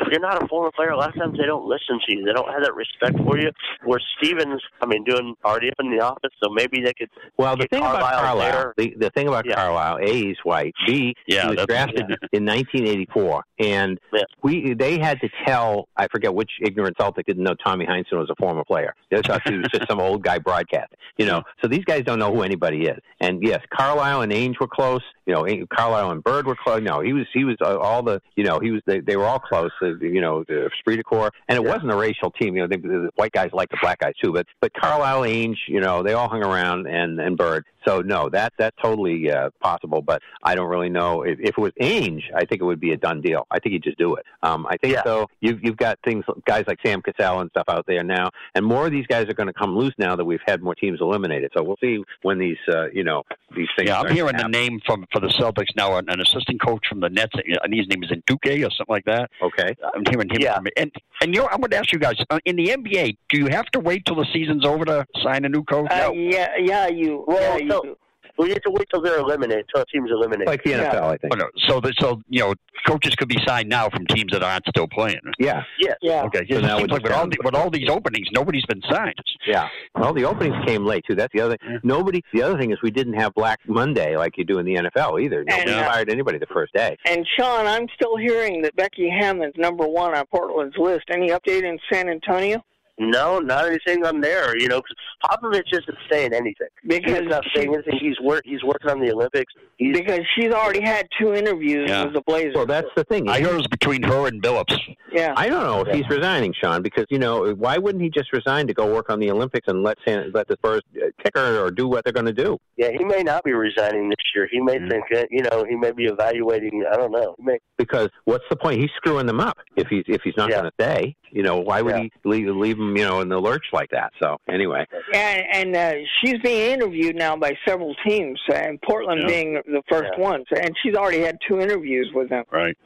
if 0.00 0.08
you're 0.10 0.20
not 0.20 0.42
a 0.42 0.46
former 0.48 0.70
player, 0.72 0.90
a 0.90 0.96
lot 0.96 1.10
of 1.10 1.14
times 1.14 1.38
they 1.38 1.46
don't 1.46 1.66
listen 1.66 2.00
to 2.08 2.16
you. 2.16 2.24
They 2.24 2.32
don't 2.32 2.48
have 2.50 2.62
that 2.62 2.74
respect 2.74 3.16
for 3.24 3.38
you. 3.38 3.50
Where 3.84 4.00
Stevens, 4.18 4.62
I 4.80 4.86
mean, 4.86 5.04
doing 5.04 5.34
already 5.44 5.68
up 5.70 5.76
in 5.80 5.90
the 5.90 6.02
office, 6.04 6.30
so 6.42 6.50
maybe 6.50 6.80
they 6.82 6.92
could. 6.94 7.08
Well, 7.36 7.56
the 7.56 7.66
thing 7.70 7.80
about 7.80 8.00
Carlisle 8.00 8.22
Carlisle, 8.22 8.52
there. 8.52 8.74
the, 8.76 8.94
the 8.98 9.10
thing 9.10 9.28
about 9.28 9.46
Yeah. 9.46 9.54
Carlisle, 9.56 9.98
A, 10.02 10.12
he's 10.12 10.36
white. 10.42 10.74
B, 10.86 11.14
Yeah, 11.26 11.42
he 11.50 11.56
was 11.56 11.66
drafted 11.66 12.06
in 12.32 12.44
1984, 12.44 13.44
and 13.60 13.98
we 14.42 14.74
they 14.74 14.98
had 14.98 15.20
to 15.20 15.28
tell 15.46 15.88
I 15.96 16.06
forget 16.08 16.34
which 16.34 16.50
ignorant 16.62 16.96
Celtic 16.98 17.26
didn't 17.26 17.42
know 17.44 17.54
Tommy 17.64 17.86
Heinsohn 17.86 18.18
was 18.18 18.30
a 18.30 18.36
former 18.36 18.64
player. 18.64 18.94
They 19.10 19.20
thought 19.22 19.46
he 19.48 19.56
was 19.58 19.68
just 19.72 19.88
some 19.88 20.00
old 20.00 20.22
guy 20.22 20.38
broadcasting. 20.38 20.98
You 21.16 21.26
know, 21.26 21.42
so 21.62 21.68
these 21.68 21.84
guys 21.84 22.04
don't 22.04 22.18
know 22.18 22.32
who 22.32 22.42
anybody 22.42 22.82
is. 22.86 22.98
And 23.20 23.42
yes, 23.42 23.60
Carlisle 23.76 24.22
and 24.22 24.32
Ainge 24.32 24.60
were 24.60 24.68
close. 24.68 25.02
You 25.26 25.34
know, 25.34 25.46
Carlisle 25.74 26.10
and 26.12 26.22
Bird 26.22 26.46
were 26.46 26.56
close. 26.56 26.80
No, 26.82 27.00
he 27.00 27.12
was 27.12 27.26
he 27.34 27.44
was 27.44 27.56
uh, 27.60 27.76
all 27.78 28.02
the 28.02 28.20
you 28.36 28.44
know 28.44 28.60
he 28.60 28.70
was 28.70 28.82
they, 28.86 29.00
they 29.00 29.16
were 29.16 29.26
all 29.26 29.38
close. 29.38 29.70
You 30.00 30.20
know, 30.20 30.44
the 30.44 30.66
Esprit 30.66 30.96
de 30.96 31.02
Corps, 31.02 31.30
and 31.48 31.56
it 31.56 31.64
wasn't 31.64 31.90
a 31.90 31.96
racial 31.96 32.30
team. 32.30 32.56
You 32.56 32.62
know, 32.62 32.68
they, 32.68 32.76
the 32.76 33.10
white 33.16 33.32
guys 33.32 33.50
liked 33.52 33.72
the 33.72 33.78
black 33.80 34.00
guys 34.00 34.14
too, 34.22 34.32
but 34.32 34.46
but 34.60 34.72
Carlisle, 34.74 35.22
Ainge, 35.22 35.58
you 35.66 35.80
know, 35.80 36.02
they 36.02 36.12
all 36.12 36.28
hung 36.28 36.42
around 36.42 36.86
and 36.86 37.20
and 37.20 37.36
Bird. 37.36 37.64
So 37.88 38.02
no, 38.02 38.28
that 38.30 38.52
that's 38.58 38.76
totally 38.82 39.30
uh, 39.30 39.50
possible. 39.60 40.02
But 40.02 40.20
I 40.42 40.54
don't 40.54 40.68
really 40.68 40.90
know 40.90 41.22
if, 41.22 41.38
if 41.40 41.56
it 41.56 41.58
was 41.58 41.72
Ainge. 41.80 42.22
I 42.34 42.44
think 42.44 42.60
it 42.60 42.64
would 42.64 42.80
be 42.80 42.92
a 42.92 42.96
done 42.98 43.22
deal. 43.22 43.46
I 43.50 43.58
think 43.58 43.72
he'd 43.72 43.82
just 43.82 43.98
do 43.98 44.14
it. 44.16 44.26
Um, 44.42 44.66
I 44.68 44.76
think 44.76 44.98
though 45.04 45.26
you've 45.40 45.62
you've 45.62 45.76
got 45.78 45.98
things 46.04 46.24
guys 46.46 46.64
like 46.66 46.78
Sam 46.84 47.00
Cassell 47.00 47.40
and 47.40 47.50
stuff 47.50 47.64
out 47.68 47.86
there 47.86 48.04
now, 48.04 48.30
and 48.54 48.64
more 48.64 48.86
of 48.86 48.92
these 48.92 49.06
guys 49.06 49.26
are 49.28 49.34
going 49.34 49.46
to 49.46 49.52
come 49.52 49.76
loose 49.76 49.94
now 49.98 50.16
that 50.16 50.24
we've 50.24 50.40
had 50.46 50.62
more 50.62 50.74
teams 50.74 51.00
eliminated. 51.00 51.50
So 51.56 51.62
we'll 51.62 51.78
see 51.80 52.02
when 52.22 52.38
these 52.38 52.58
uh, 52.68 52.90
you 52.92 53.04
know 53.04 53.22
these 53.56 53.68
things. 53.76 53.88
Yeah, 53.88 54.00
I'm 54.00 54.14
hearing 54.14 54.36
the 54.36 54.48
name 54.48 54.80
from 54.84 55.06
for 55.10 55.20
the 55.20 55.28
Celtics 55.28 55.74
now. 55.74 55.96
An, 55.96 56.10
an 56.10 56.20
assistant 56.20 56.60
coach 56.60 56.86
from 56.88 57.00
the 57.00 57.08
Nets. 57.08 57.32
I 57.36 57.68
think 57.68 57.74
his 57.74 57.88
name 57.88 58.02
is 58.04 58.10
Duque 58.26 58.64
or 58.66 58.70
something 58.70 58.86
like 58.88 59.06
that. 59.06 59.30
Okay, 59.40 59.74
I'm 59.94 60.04
hearing 60.10 60.28
him. 60.28 60.52
From, 60.54 60.66
and 60.76 60.92
and 61.22 61.34
you 61.34 61.40
know, 61.40 61.48
I'm 61.50 61.60
going 61.60 61.70
to 61.70 61.78
ask 61.78 61.92
you 61.92 61.98
guys 61.98 62.16
uh, 62.30 62.38
in 62.44 62.56
the 62.56 62.66
NBA. 62.66 63.16
Do 63.30 63.38
you 63.38 63.46
have 63.46 63.66
to 63.66 63.80
wait 63.80 64.04
till 64.04 64.16
the 64.16 64.26
season's 64.32 64.64
over 64.64 64.84
to 64.84 65.06
sign 65.22 65.44
a 65.44 65.48
new 65.48 65.64
coach? 65.64 65.90
Uh, 65.90 66.12
yeah, 66.12 66.50
yeah, 66.58 66.86
you. 66.86 67.24
Well, 67.26 67.58
yeah, 67.58 67.64
you 67.64 67.70
so- 67.70 67.77
do. 67.82 67.96
We 68.38 68.48
need 68.48 68.62
to 68.64 68.70
wait 68.70 68.86
till 68.88 69.00
they're 69.02 69.18
eliminated, 69.18 69.66
till 69.74 69.82
a 69.82 69.86
team's 69.86 70.10
eliminated. 70.12 70.46
Like 70.46 70.62
the 70.62 70.70
NFL, 70.70 71.02
I 71.02 71.16
think. 71.16 71.34
Oh, 71.34 71.36
no. 71.36 71.48
So, 71.66 71.80
that, 71.80 71.94
so 71.98 72.22
you 72.28 72.40
know, 72.40 72.54
coaches 72.86 73.16
could 73.16 73.28
be 73.28 73.38
signed 73.44 73.68
now 73.68 73.88
from 73.88 74.06
teams 74.06 74.30
that 74.32 74.44
aren't 74.44 74.64
still 74.68 74.86
playing. 74.86 75.20
Yeah. 75.40 75.64
Yeah. 75.80 75.94
Yeah. 76.02 76.22
Okay. 76.22 76.46
So 76.48 76.60
now 76.60 76.78
like 76.78 77.02
with 77.02 77.10
all, 77.10 77.26
the, 77.28 77.36
with 77.42 77.56
all 77.56 77.68
these 77.68 77.88
openings, 77.88 78.28
nobody's 78.32 78.64
been 78.66 78.80
signed. 78.88 79.16
Yeah. 79.44 79.68
Well, 79.96 80.14
the 80.14 80.24
openings 80.24 80.54
came 80.66 80.86
late 80.86 81.04
too. 81.08 81.16
That's 81.16 81.32
the 81.34 81.40
other. 81.40 81.56
thing. 81.56 81.80
Nobody. 81.82 82.22
The 82.32 82.42
other 82.42 82.56
thing 82.58 82.70
is 82.70 82.78
we 82.80 82.92
didn't 82.92 83.14
have 83.14 83.34
Black 83.34 83.58
Monday 83.66 84.16
like 84.16 84.38
you 84.38 84.44
do 84.44 84.58
in 84.60 84.66
the 84.66 84.76
NFL 84.76 85.20
either. 85.20 85.42
Nobody 85.42 85.72
And, 85.72 85.80
uh, 85.80 85.88
fired 85.90 86.08
anybody 86.08 86.38
the 86.38 86.46
first 86.46 86.72
day. 86.74 86.96
And 87.06 87.26
Sean, 87.36 87.66
I'm 87.66 87.88
still 87.96 88.16
hearing 88.16 88.62
that 88.62 88.76
Becky 88.76 89.10
Hammon's 89.10 89.54
number 89.56 89.84
one 89.86 90.14
on 90.16 90.24
Portland's 90.26 90.76
list. 90.78 91.06
Any 91.10 91.30
update 91.30 91.64
in 91.64 91.76
San 91.92 92.08
Antonio? 92.08 92.62
No, 92.98 93.38
not 93.38 93.66
anything 93.66 94.04
on 94.04 94.20
there. 94.20 94.56
You 94.58 94.68
know, 94.68 94.80
'cause 94.82 94.96
Popovich 95.24 95.72
isn't 95.72 95.98
saying 96.10 96.32
anything. 96.32 96.68
Because 96.86 97.18
he's 97.20 97.28
not 97.28 97.44
saying 97.54 97.72
anything. 97.74 97.98
He's 98.00 98.18
work. 98.20 98.42
He's 98.44 98.62
working 98.64 98.90
on 98.90 99.00
the 99.00 99.12
Olympics. 99.12 99.52
He's, 99.76 99.96
Because 99.96 100.20
she's 100.34 100.52
already 100.52 100.80
had 100.80 101.06
two 101.20 101.34
interviews 101.34 101.88
Yeah. 101.88 102.04
with 102.04 102.14
the 102.14 102.22
Blazers. 102.22 102.54
Well, 102.56 102.66
that's 102.66 102.88
the 102.96 103.04
thing. 103.04 103.28
I 103.28 103.40
heard 103.40 103.52
it 103.52 103.56
was 103.56 103.66
between 103.68 104.02
her 104.02 104.26
and 104.26 104.42
Billups. 104.42 104.76
yeah. 105.12 105.34
I 105.36 105.48
don't 105.48 105.62
know 105.64 105.82
if 105.82 105.94
he's 105.94 106.08
resigning, 106.08 106.52
Sean, 106.60 106.82
because 106.82 107.06
you 107.10 107.18
know 107.18 107.52
why 107.54 107.78
wouldn't 107.78 108.02
he 108.02 108.10
just 108.10 108.32
resign 108.32 108.66
to 108.66 108.74
go 108.74 108.92
work 108.92 109.10
on 109.10 109.20
the 109.20 109.30
Olympics 109.30 109.68
and 109.68 109.82
let 109.82 109.98
San, 110.06 110.30
let 110.32 110.48
the 110.48 110.54
Spurs 110.54 110.82
uh, 110.96 111.06
kick 111.22 111.32
her 111.36 111.60
or 111.64 111.70
do 111.70 111.86
what 111.86 112.04
they're 112.04 112.12
going 112.12 112.26
to 112.26 112.32
do? 112.32 112.58
Yeah, 112.76 112.90
he 112.96 113.04
may 113.04 113.22
not 113.22 113.44
be 113.44 113.52
resigning 113.52 114.08
this 114.08 114.16
year. 114.34 114.48
He 114.50 114.60
may 114.60 114.78
think 114.88 115.04
that 115.12 115.28
you 115.30 115.42
know 115.42 115.64
he 115.68 115.76
may 115.76 115.92
be 115.92 116.06
evaluating. 116.06 116.84
I 116.90 116.96
don't 116.96 117.12
know. 117.12 117.34
He 117.38 117.44
may. 117.44 117.58
Because 117.76 118.08
what's 118.24 118.44
the 118.50 118.56
point? 118.56 118.80
He's 118.80 118.90
screwing 118.96 119.26
them 119.26 119.40
up 119.40 119.56
if 119.76 119.86
he's 119.88 120.04
if 120.08 120.22
he's 120.22 120.36
not 120.36 120.50
going 120.50 120.64
to 120.64 120.72
stay. 120.80 121.14
You 121.30 121.42
know, 121.42 121.58
why 121.58 121.82
would 121.82 121.96
he 121.96 122.12
leave 122.24 122.48
leave 122.48 122.76
them 122.76 122.96
you 122.96 123.04
know 123.04 123.20
in 123.20 123.28
the 123.28 123.38
lurch 123.38 123.64
like 123.72 123.90
that? 123.90 124.12
So 124.22 124.38
anyway, 124.48 124.86
And, 125.14 125.42
and 125.52 125.76
uh, 125.76 125.94
she's 126.20 126.38
being 126.42 126.72
interviewed 126.72 127.16
now 127.16 127.36
by 127.36 127.56
several 127.66 127.94
teams, 128.06 128.40
uh, 128.50 128.54
and 128.54 128.80
Portland 128.82 129.22
Yeah. 129.22 129.28
being 129.28 129.62
the 129.66 129.82
first 129.88 130.18
one. 130.18 130.44
And 130.56 130.74
she's 130.82 130.94
already 130.94 131.20
had 131.20 131.38
two 131.46 131.60
interviews 131.60 132.10
with 132.14 132.28
them. 132.28 132.44
Right. 132.50 132.76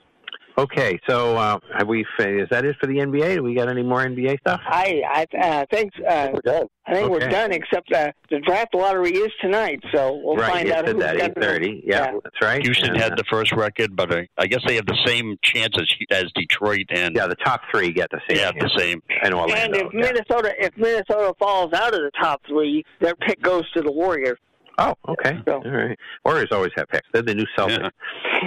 Okay. 0.59 0.99
So 1.09 1.37
uh, 1.37 1.59
have 1.77 1.89
we? 1.89 2.07
Is 2.19 2.49
that 2.51 2.65
it 2.65 2.77
for 2.81 2.87
the 2.87 2.95
NBA? 2.97 3.37
Do 3.37 3.43
we 3.43 3.55
got 3.55 3.69
any 3.69 3.83
more 3.83 4.05
NBA 4.05 4.41
stuff? 4.41 4.61
I 4.65 5.03
I 5.33 5.37
uh, 5.39 5.67
think 5.71 5.93
uh, 6.09 6.31
we're 6.33 6.41
done. 6.41 6.67
I 6.87 6.95
think 6.95 7.11
we're 7.11 7.21
done. 7.21 7.53
Except 7.53 7.93
uh, 7.93 8.11
the 8.31 8.41
draft 8.41 8.75
lottery 8.75 9.11
is 9.13 9.31
tonight, 9.41 9.81
so 9.93 10.21
we'll 10.23 10.37
right, 10.37 10.53
find 10.53 10.69
you 10.69 10.75
out 10.75 10.87
said 10.87 10.95
who's 10.97 11.05
that 11.05 11.17
got 11.19 11.25
eight 11.31 11.35
the- 11.35 11.41
thirty. 11.41 11.83
Yeah, 11.87 12.13
that's 12.25 12.37
right. 12.43 12.63
Houston 12.63 12.91
And, 12.91 12.99
had 13.01 13.13
uh, 13.13 13.17
the 13.17 13.25
first 13.31 13.53
record, 13.53 13.95
but 13.95 14.13
I, 14.13 14.29
I 14.39 14.47
guess 14.47 14.61
they 14.67 14.75
have 14.77 14.87
the 14.87 14.99
same 15.07 15.37
chance 15.43 15.75
as, 15.79 15.89
as 16.11 16.25
Detroit 16.35 16.87
and 16.91 17.15
yeah, 17.15 17.27
the 17.27 17.37
top 17.37 17.63
three 17.71 17.93
get 17.93 18.11
the 18.11 18.21
same. 18.29 18.39
yeah, 18.39 18.51
the 18.59 18.71
same. 18.77 19.03
And 19.09 19.27
And 19.27 19.35
Orlando. 19.35 19.87
if 19.87 19.93
Minnesota 19.93 20.53
if 20.59 20.77
Minnesota 20.77 21.35
falls 21.39 21.73
out 21.73 21.95
of 21.95 22.01
the 22.01 22.11
top 22.21 22.43
three, 22.49 22.85
their 23.01 23.15
pick 23.15 23.41
goes 23.43 23.71
to 23.73 23.83
the 23.83 23.93
Warriors. 23.93 24.39
Oh, 24.83 24.95
okay. 25.09 25.39
All 25.47 25.61
right. 25.61 25.99
Warriors 26.25 26.49
always 26.51 26.73
have 26.77 26.89
picks. 26.89 27.07
They're 27.13 27.23
the 27.23 27.35
new 27.35 27.47
Celtics. 27.57 27.91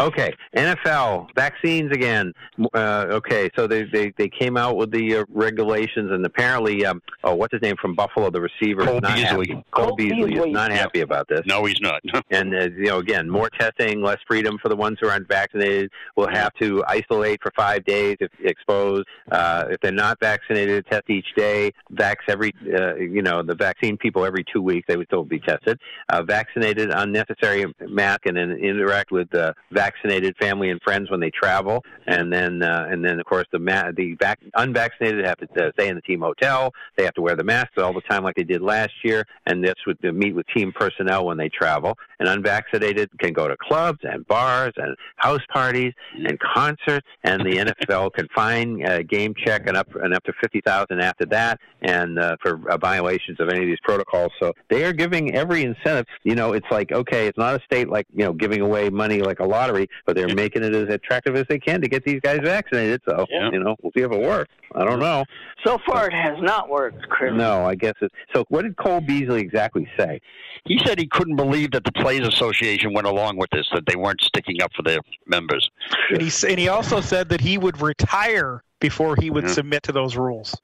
Okay. 0.01 0.33
NFL 0.55 1.29
vaccines 1.35 1.91
again. 1.91 2.33
Uh, 2.73 3.05
okay, 3.09 3.49
so 3.55 3.67
they, 3.67 3.83
they 3.83 4.11
they 4.17 4.27
came 4.27 4.57
out 4.57 4.75
with 4.75 4.91
the 4.91 5.17
uh, 5.17 5.25
regulations, 5.29 6.11
and 6.11 6.25
apparently, 6.25 6.85
um, 6.85 7.01
oh, 7.23 7.33
what's 7.35 7.53
his 7.53 7.61
name 7.61 7.75
from 7.81 7.95
Buffalo, 7.95 8.29
the 8.29 8.41
receiver, 8.41 8.83
Cole 8.85 8.99
not 8.99 9.15
Beasley. 9.15 9.47
happy. 9.47 9.63
Cole, 9.71 9.87
Cole 9.87 9.95
Beasley, 9.95 10.31
Beasley. 10.31 10.49
is 10.49 10.53
not 10.53 10.71
happy 10.71 10.99
about 10.99 11.29
this. 11.29 11.41
No, 11.45 11.63
he's 11.65 11.79
not. 11.79 12.01
And 12.31 12.53
uh, 12.53 12.69
you 12.75 12.85
know, 12.85 12.97
again, 12.97 13.29
more 13.29 13.49
testing, 13.49 14.01
less 14.01 14.17
freedom 14.27 14.57
for 14.61 14.67
the 14.67 14.75
ones 14.75 14.97
who 14.99 15.07
aren't 15.07 15.27
vaccinated. 15.27 15.91
Will 16.17 16.27
have 16.27 16.53
to 16.55 16.83
isolate 16.87 17.39
for 17.41 17.51
five 17.55 17.85
days 17.85 18.17
if 18.19 18.31
exposed. 18.43 19.05
Uh, 19.31 19.65
if 19.69 19.79
they're 19.79 19.91
not 19.91 20.19
vaccinated, 20.19 20.85
test 20.87 21.09
each 21.09 21.27
day. 21.37 21.71
Vax 21.93 22.15
every, 22.27 22.53
uh, 22.77 22.95
you 22.95 23.21
know, 23.21 23.43
the 23.43 23.55
vaccine 23.55 23.95
people 23.95 24.25
every 24.25 24.43
two 24.51 24.61
weeks. 24.61 24.85
They 24.87 24.97
would 24.97 25.07
still 25.07 25.23
be 25.23 25.39
tested. 25.39 25.79
Uh, 26.09 26.23
vaccinated, 26.25 26.89
unnecessary 26.91 27.65
mask, 27.87 28.25
and 28.25 28.37
then 28.37 28.51
interact 28.51 29.11
with 29.11 29.33
uh, 29.35 29.53
vaccinated 29.71 30.35
family 30.37 30.69
and 30.69 30.81
friends 30.81 31.09
when 31.11 31.19
they 31.19 31.31
travel. 31.31 31.83
And 32.07 32.31
then, 32.31 32.63
uh, 32.63 32.87
and 32.89 33.03
then, 33.03 33.19
of 33.19 33.25
course, 33.25 33.47
the 33.51 33.59
ma- 33.59 33.91
the 33.95 34.15
vac- 34.15 34.39
unvaccinated 34.55 35.25
have 35.25 35.37
to 35.37 35.67
uh, 35.67 35.71
stay 35.73 35.87
in 35.87 35.95
the 35.95 36.01
team 36.01 36.21
hotel. 36.21 36.73
They 36.97 37.03
have 37.03 37.13
to 37.15 37.21
wear 37.21 37.35
the 37.35 37.43
masks 37.43 37.77
all 37.77 37.93
the 37.93 38.01
time, 38.01 38.23
like 38.23 38.35
they 38.35 38.43
did 38.43 38.61
last 38.61 38.93
year. 39.03 39.25
And 39.45 39.63
would 39.85 39.97
uh, 40.03 40.11
meet 40.11 40.35
with 40.35 40.45
team 40.55 40.71
personnel 40.73 41.25
when 41.25 41.37
they 41.37 41.49
travel. 41.49 41.97
And 42.19 42.29
unvaccinated 42.29 43.09
can 43.19 43.33
go 43.33 43.47
to 43.47 43.55
clubs 43.61 43.99
and 44.03 44.25
bars 44.27 44.73
and 44.77 44.95
house 45.17 45.41
parties 45.51 45.93
and 46.13 46.39
concerts. 46.39 47.05
And 47.23 47.41
the 47.41 47.57
NFL 47.57 48.13
can 48.13 48.27
fine, 48.33 48.85
uh, 48.85 48.99
game 49.07 49.33
check, 49.45 49.67
and 49.67 49.75
up 49.75 49.87
and 49.95 50.13
up 50.13 50.23
to 50.23 50.33
fifty 50.41 50.61
thousand 50.61 51.01
after 51.01 51.25
that, 51.27 51.59
and 51.81 52.19
uh, 52.19 52.37
for 52.41 52.69
uh, 52.69 52.77
violations 52.77 53.39
of 53.39 53.49
any 53.49 53.61
of 53.61 53.67
these 53.67 53.79
protocols. 53.83 54.31
So 54.39 54.53
they 54.69 54.83
are 54.83 54.93
giving 54.93 55.35
every 55.35 55.63
incentive. 55.63 56.05
You 56.23 56.35
know, 56.35 56.53
it's 56.53 56.67
like 56.71 56.91
okay, 56.91 57.27
it's 57.27 57.37
not 57.37 57.59
a 57.59 57.63
state 57.63 57.89
like 57.89 58.07
you 58.13 58.25
know 58.25 58.33
giving 58.33 58.61
away 58.61 58.89
money 58.89 59.21
like 59.21 59.39
a 59.39 59.45
lottery, 59.45 59.87
but 60.05 60.15
they're 60.15 60.33
making 60.33 60.63
it 60.63 60.73
as 60.73 60.93
attractive 60.93 61.35
as 61.35 61.45
they 61.49 61.59
can 61.59 61.81
to 61.81 61.87
get 61.87 62.03
these 62.05 62.19
guys 62.21 62.39
vaccinated. 62.43 63.01
So 63.07 63.25
you 63.51 63.59
know, 63.59 63.75
we'll 63.81 63.91
see 63.95 64.03
if 64.03 64.11
it 64.11 64.21
works. 64.21 64.51
I 64.73 64.83
don't 64.83 64.99
know. 64.99 65.23
So 65.65 65.77
far, 65.87 66.07
it 66.07 66.13
has 66.13 66.37
not 66.41 66.69
worked, 66.69 67.07
Chris. 67.09 67.33
No, 67.33 67.65
I 67.65 67.75
guess 67.75 67.93
it. 68.01 68.11
So, 68.35 68.45
what 68.49 68.63
did 68.63 68.77
Cole 68.77 69.01
Beasley 69.01 69.41
exactly 69.41 69.87
say? 69.97 70.19
He 70.65 70.79
said 70.85 70.99
he 70.99 71.07
couldn't 71.07 71.35
believe 71.35 71.71
that 71.71 71.83
the 71.83 71.91
Players 72.05 72.27
Association 72.27 72.93
went 72.93 73.07
along 73.07 73.37
with 73.37 73.49
this, 73.51 73.67
that 73.73 73.83
they 73.87 73.95
weren't 73.95 74.21
sticking 74.21 74.61
up 74.61 74.71
for 74.75 74.83
their 74.83 74.99
members. 75.25 75.67
And 76.11 76.21
he 76.21 76.27
s- 76.27 76.43
and 76.43 76.59
he 76.59 76.67
also 76.69 77.01
said 77.01 77.29
that 77.29 77.41
he 77.41 77.57
would 77.57 77.81
retire 77.81 78.63
before 78.79 79.15
he 79.19 79.31
would 79.31 79.45
Yeah. 79.45 79.49
submit 79.53 79.81
to 79.83 79.91
those 79.91 80.15
rules. 80.15 80.55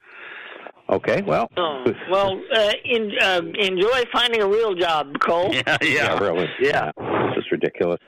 Okay, 0.90 1.22
well, 1.22 1.48
Oh, 1.56 1.86
well, 2.10 2.40
uh, 2.54 2.74
in, 2.84 3.14
uh, 3.22 3.42
enjoy 3.58 4.04
finding 4.12 4.42
a 4.42 4.48
real 4.48 4.76
job, 4.76 5.18
Cole. 5.20 5.52
Yeah, 5.68 5.78
Yeah, 5.82 6.20
really. 6.20 6.50
Yeah. 6.60 6.92
This 6.98 7.46
is 7.46 7.52
ridiculous. 7.52 8.00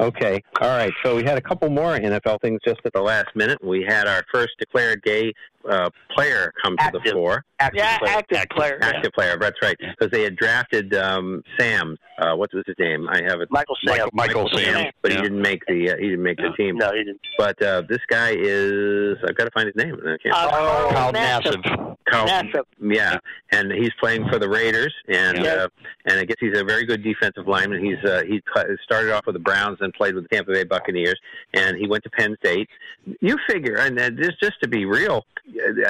Okay. 0.00 0.42
All 0.60 0.68
right. 0.70 0.92
So 1.04 1.14
we 1.14 1.22
had 1.22 1.36
a 1.36 1.42
couple 1.42 1.68
more 1.68 1.94
NFL 1.96 2.40
things 2.40 2.60
just 2.66 2.80
at 2.86 2.94
the 2.94 3.02
last 3.02 3.28
minute. 3.36 3.58
We 3.62 3.84
had 3.86 4.06
our 4.08 4.22
first 4.32 4.52
declared 4.58 5.02
gay 5.02 5.34
uh, 5.68 5.90
player 6.16 6.52
come 6.62 6.76
to 6.78 6.90
the 6.92 7.10
fore. 7.12 7.44
yeah, 7.74 7.98
active 8.06 8.44
player. 8.50 8.78
Active 8.80 9.12
player. 9.12 9.36
That's 9.38 9.56
right. 9.62 9.76
Because 9.78 10.10
they 10.10 10.22
had 10.22 10.36
drafted 10.36 10.94
um, 10.94 11.42
Sam. 11.58 11.96
Uh, 12.18 12.34
what 12.36 12.52
was 12.52 12.64
his 12.66 12.76
name? 12.78 13.08
I 13.08 13.22
have 13.26 13.40
it. 13.40 13.48
Michael 13.50 13.76
Sam. 13.86 14.08
Michael 14.12 14.48
Sam. 14.54 14.90
But 15.02 15.10
Yeah. 15.12 15.16
he 15.18 15.22
didn't 15.22 15.40
make 15.42 15.64
the 15.66 15.90
uh, 15.92 15.96
he 15.96 16.10
didn't 16.10 16.22
make 16.22 16.36
the 16.38 16.50
team. 16.56 16.76
No, 16.76 16.90
he 16.92 16.98
didn't. 17.04 17.20
But 17.38 17.60
uh, 17.62 17.82
this 17.88 18.00
guy 18.08 18.34
is 18.36 19.16
I've 19.26 19.36
got 19.36 19.44
to 19.44 19.50
find 19.52 19.66
his 19.66 19.76
name. 19.76 19.94
I 20.04 20.16
can't. 20.22 20.34
Uh, 20.34 20.50
Carl 20.50 20.90
Carl 20.90 21.12
Nassib. 21.12 21.62
Nassib. 21.62 21.96
Carl, 22.10 22.26
Nassib. 22.28 22.64
yeah, 22.80 23.16
and 23.52 23.70
he's 23.72 23.92
playing 24.00 24.26
for 24.30 24.38
the 24.38 24.48
Raiders, 24.48 24.92
and 25.08 25.38
Yeah. 25.44 25.52
uh, 25.52 25.68
and 26.06 26.18
I 26.18 26.24
guess 26.24 26.36
he's 26.40 26.58
a 26.58 26.64
very 26.64 26.84
good 26.84 27.02
defensive 27.02 27.46
lineman. 27.46 27.84
He's 27.84 28.02
uh, 28.10 28.22
he 28.26 28.42
started 28.84 29.12
off 29.12 29.24
with 29.26 29.34
the 29.34 29.40
Browns 29.40 29.78
and 29.80 29.92
played 29.94 30.14
with 30.14 30.24
the 30.24 30.28
Tampa 30.34 30.52
Bay 30.52 30.64
Buccaneers, 30.64 31.18
and 31.54 31.76
he 31.76 31.86
went 31.86 32.02
to 32.04 32.10
Penn 32.10 32.36
State. 32.44 32.68
You 33.20 33.36
figure, 33.48 33.76
and 33.76 33.98
uh, 33.98 34.10
just 34.10 34.40
just 34.42 34.60
to 34.62 34.68
be 34.68 34.84
real, 34.84 35.24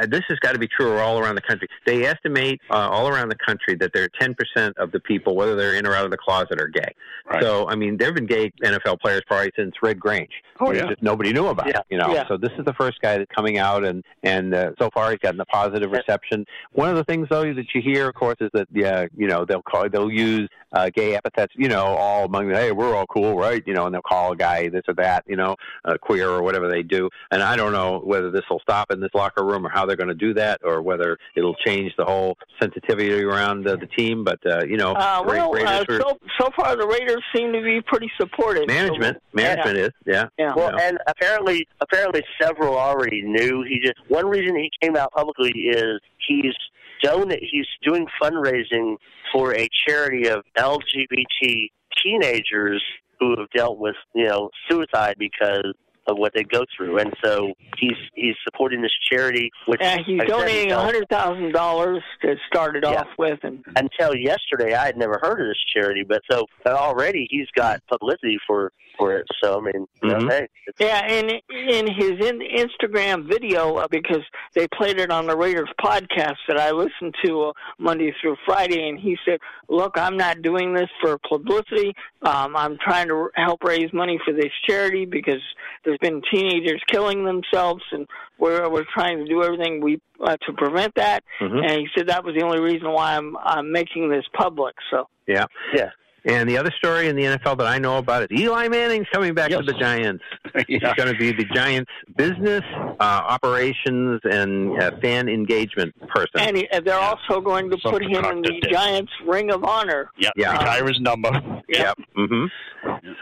this 0.09 0.23
has 0.28 0.39
got 0.41 0.53
to 0.53 0.59
be 0.59 0.69
true 0.69 0.99
all 0.99 1.19
around 1.19 1.35
the 1.35 1.41
country. 1.43 1.69
They 1.87 2.05
estimate 2.07 2.61
uh, 2.70 2.74
all 2.89 3.09
around 3.09 3.28
the 3.28 3.37
country 3.45 3.74
that 3.77 3.93
there 3.93 4.05
are 4.05 4.09
ten 4.20 4.35
percent 4.35 4.77
of 4.78 4.93
the 4.93 5.01
people, 5.01 5.37
whether 5.37 5.57
they're 5.57 5.74
in 5.74 5.87
or 5.87 5.95
out 5.95 6.05
of 6.05 6.11
the 6.11 6.16
closet, 6.16 6.61
are 6.61 6.69
gay. 6.69 6.95
Right. 7.31 7.43
So 7.43 7.69
I 7.69 7.74
mean, 7.74 7.97
there 7.97 8.09
have 8.09 8.15
been 8.15 8.27
gay 8.27 8.51
NFL 8.62 9.01
players 9.01 9.23
probably 9.27 9.53
since 9.57 9.74
Red 9.82 9.99
Grange. 10.01 10.31
Oh, 10.59 10.73
yeah. 10.73 10.87
just 10.89 11.03
nobody 11.03 11.32
knew 11.32 11.47
about 11.47 11.69
Yeah. 11.69 11.78
it. 11.78 11.87
You 11.91 11.99
know, 11.99 12.12
Yeah. 12.12 12.28
so 12.28 12.37
this 12.37 12.51
is 12.59 12.65
the 12.65 12.74
first 12.74 13.01
guy 13.01 13.19
that's 13.19 13.31
coming 13.35 13.59
out, 13.59 13.85
and 13.85 14.05
and 14.23 14.55
uh, 14.55 14.73
so 14.78 14.91
far 14.93 15.11
he's 15.11 15.20
gotten 15.20 15.41
a 15.41 15.45
positive 15.47 15.91
reception. 15.91 16.45
One 16.73 16.89
of 16.91 16.97
the 16.97 17.05
things 17.05 17.28
though 17.31 17.43
that 17.53 17.66
you 17.74 17.81
hear, 17.82 18.09
of 18.09 18.15
course, 18.15 18.37
is 18.41 18.51
that 18.55 18.69
yeah, 18.73 19.07
you 19.16 19.27
know, 19.27 19.45
they'll 19.45 19.62
call 19.62 19.89
they'll 19.89 20.11
use 20.11 20.49
uh, 20.73 20.89
gay 20.95 21.16
epithets, 21.16 21.53
you 21.57 21.69
know, 21.69 21.85
all 21.85 22.24
among 22.27 22.49
the 22.49 22.55
hey, 22.57 22.70
we're 22.73 22.95
all 22.95 23.07
cool, 23.07 23.37
right? 23.37 23.62
You 23.66 23.74
know, 23.74 23.87
and 23.87 23.95
they'll 23.95 24.03
call 24.03 24.32
a 24.32 24.37
guy 24.37 24.69
this 24.69 24.82
or 24.87 24.95
that, 24.95 25.24
you 25.27 25.35
know, 25.37 25.57
uh, 25.85 25.97
queer 26.01 26.28
or 26.28 26.43
whatever 26.43 26.69
they 26.69 26.82
do. 26.85 27.09
And 27.32 27.43
I 27.43 27.57
don't 27.57 27.73
know 27.73 27.99
whether 28.05 28.31
this 28.31 28.43
will 28.49 28.61
stop 28.61 28.93
in 28.93 29.01
this 29.01 29.11
locker 29.15 29.45
room 29.45 29.50
or 29.55 29.69
how 29.71 29.87
they're 29.87 29.97
going 29.97 30.09
to 30.09 30.15
do 30.15 30.35
that, 30.35 30.61
or 30.65 30.83
whether 30.83 31.19
it'll 31.37 31.55
change 31.67 31.93
the 31.97 32.05
whole 32.05 32.37
sensitivity 32.61 33.13
around 33.23 33.67
uh, 33.67 33.77
the 33.77 33.87
team. 33.87 34.25
But 34.25 34.39
uh, 34.47 34.65
you 34.65 34.77
know, 34.77 34.93
Uh, 34.93 35.23
Ra- 35.25 35.25
well, 35.25 35.51
uh, 35.51 35.53
Raiders 35.55 35.87
were- 35.89 36.01
so, 36.01 36.19
so 36.41 36.51
far 36.57 36.77
the 36.77 36.87
Raiders 36.87 37.23
seem 37.35 37.53
to 37.53 37.63
be 37.63 37.81
pretty 37.87 38.11
supportive. 38.21 38.67
management, 38.67 39.17
So, 39.19 39.23
management 39.43 39.79
is 39.79 39.91
yeah. 40.07 40.27
Yeah. 40.39 40.55
Well, 40.55 40.73
Yeah. 40.77 40.89
and 40.89 40.99
apparently, 41.07 41.67
apparently, 41.81 42.23
several 42.41 42.77
already 42.79 43.23
knew. 43.23 43.63
He 43.69 43.81
just 43.81 43.99
one 44.09 44.27
reason 44.27 44.57
he 44.57 44.71
came 44.83 44.97
out 44.97 45.13
publicly 45.13 45.51
is 45.51 46.01
he's 46.27 46.55
donate. 47.03 47.43
He's 47.51 47.67
doing 47.83 48.07
fundraising 48.23 48.97
for 49.33 49.55
a 49.55 49.69
charity 49.89 50.29
of 50.29 50.43
LGBT 50.59 51.71
teenagers 52.03 52.83
who 53.19 53.37
have 53.39 53.51
dealt 53.55 53.79
with 53.79 53.97
you 54.15 54.27
know 54.27 54.51
suicide 54.69 55.17
because 55.19 55.75
of 56.11 56.19
what 56.19 56.32
they 56.35 56.43
go 56.45 56.65
through, 56.77 56.99
and 56.99 57.12
so 57.24 57.53
he's 57.78 57.97
he's 58.15 58.35
supporting 58.45 58.82
this 58.82 58.93
charity. 59.11 59.51
Which 59.66 59.81
Yeah, 59.81 59.99
he's 60.05 60.20
I 60.20 60.24
donating 60.27 60.73
a 60.73 60.81
hundred 60.81 61.09
thousand 61.09 61.53
dollars 61.53 62.03
to 62.23 62.35
start 62.47 62.77
it 62.77 62.85
Yeah. 62.85 63.01
off 63.01 63.09
with, 63.19 63.39
and 63.43 63.65
Until 63.77 64.15
yesterday, 64.15 64.74
I 64.74 64.87
had 64.87 64.97
never 64.97 65.19
heard 65.23 65.41
of 65.41 65.47
this 65.47 65.62
charity, 65.74 66.05
but 66.07 66.23
so 66.31 66.47
already 66.66 67.27
he's 67.31 67.49
got 67.55 67.81
publicity 67.89 68.39
for 68.47 68.73
for 68.99 69.16
it. 69.16 69.27
So 69.43 69.59
I 69.59 69.61
mean, 69.62 69.87
you 70.03 70.09
know, 70.11 70.16
Mhm. 70.19 70.31
hey, 70.31 70.49
yeah, 70.78 70.99
and 71.07 71.31
in 71.49 71.87
his 71.87 72.11
in 72.27 72.41
Instagram 72.41 73.24
video 73.28 73.77
uh, 73.77 73.89
because 73.89 74.23
they 74.55 74.66
played 74.69 74.99
it 75.01 75.11
on 75.11 75.27
the 75.27 75.37
Raiders 75.37 75.70
podcast 75.81 76.37
that 76.49 76.59
I 76.59 76.70
listened 76.73 77.15
to 77.24 77.45
uh, 77.45 77.53
Monday 77.78 78.12
through 78.20 78.37
Friday, 78.45 78.89
and 78.89 78.99
he 78.99 79.16
said, 79.24 79.39
"Look, 79.69 79.97
I'm 79.97 80.16
not 80.16 80.43
doing 80.43 80.74
this 80.74 80.91
for 81.01 81.16
publicity. 81.27 81.95
Um, 82.23 82.55
I'm 82.57 82.77
trying 82.78 83.09
to 83.09 83.31
help 83.37 83.65
raise 83.65 83.91
money 83.93 84.20
for 84.24 84.32
this 84.35 84.53
charity 84.69 85.07
because 85.07 85.41
there's 85.85 85.99
been 86.01 86.23
teenagers 86.33 86.83
killing 86.91 87.25
themselves, 87.25 87.83
and 87.93 88.07
we're 88.39 88.69
we're 88.71 88.85
trying 88.93 89.19
to 89.19 89.25
do 89.27 89.43
everything 89.43 89.81
we 89.83 90.01
uh, 90.25 90.37
to 90.47 90.53
prevent 90.55 90.95
that." 90.97 91.23
Mhm. 91.41 91.63
And 91.65 91.73
he 91.81 91.89
said 91.97 92.09
that 92.09 92.25
was 92.25 92.35
the 92.35 92.43
only 92.45 92.61
reason 92.61 92.91
why 92.91 93.17
I'm 93.17 93.37
I'm 93.39 93.71
making 93.73 94.11
this 94.11 94.25
public. 94.35 94.75
So. 94.91 95.09
Yeah. 95.27 95.47
yeah. 95.75 95.91
And 96.27 96.47
the 96.51 96.59
other 96.59 96.71
story 96.77 97.09
in 97.09 97.17
the 97.17 97.23
NFL 97.23 97.57
that 97.59 97.67
I 97.67 97.79
know 97.79 97.97
about 97.97 98.25
is 98.25 98.29
Eli 98.39 98.69
Manning's 98.69 99.07
coming 99.11 99.33
back 99.33 99.51
to 99.53 99.63
the 99.63 99.73
Giants. 99.73 100.23
He's 100.69 100.81
going 100.81 101.11
to 101.11 101.17
be 101.17 101.33
the 101.33 101.47
Giants' 101.55 101.91
business, 102.15 102.63
uh, 103.01 103.03
operations, 103.03 104.21
and 104.25 104.83
uh, 104.83 104.91
fan 105.01 105.31
engagement 105.31 105.95
person. 106.09 106.41
And 106.41 106.57
he, 106.59 106.69
and 106.73 106.85
they're 106.85 106.99
also 106.99 107.41
going 107.41 107.71
to 107.71 107.79
put 107.79 108.03
him 108.03 108.11
in 108.25 108.43
the 108.43 108.49
concocted. 108.51 108.71
Giants 108.71 109.13
Ring 109.27 109.51
of 109.51 109.65
Honor. 109.65 110.11
Yeah, 110.19 110.29
Yeah. 110.37 110.53
retire 110.59 110.87
his 110.89 111.01
number. 111.01 111.31
Yep. 111.69 111.99
hmm 112.15 112.45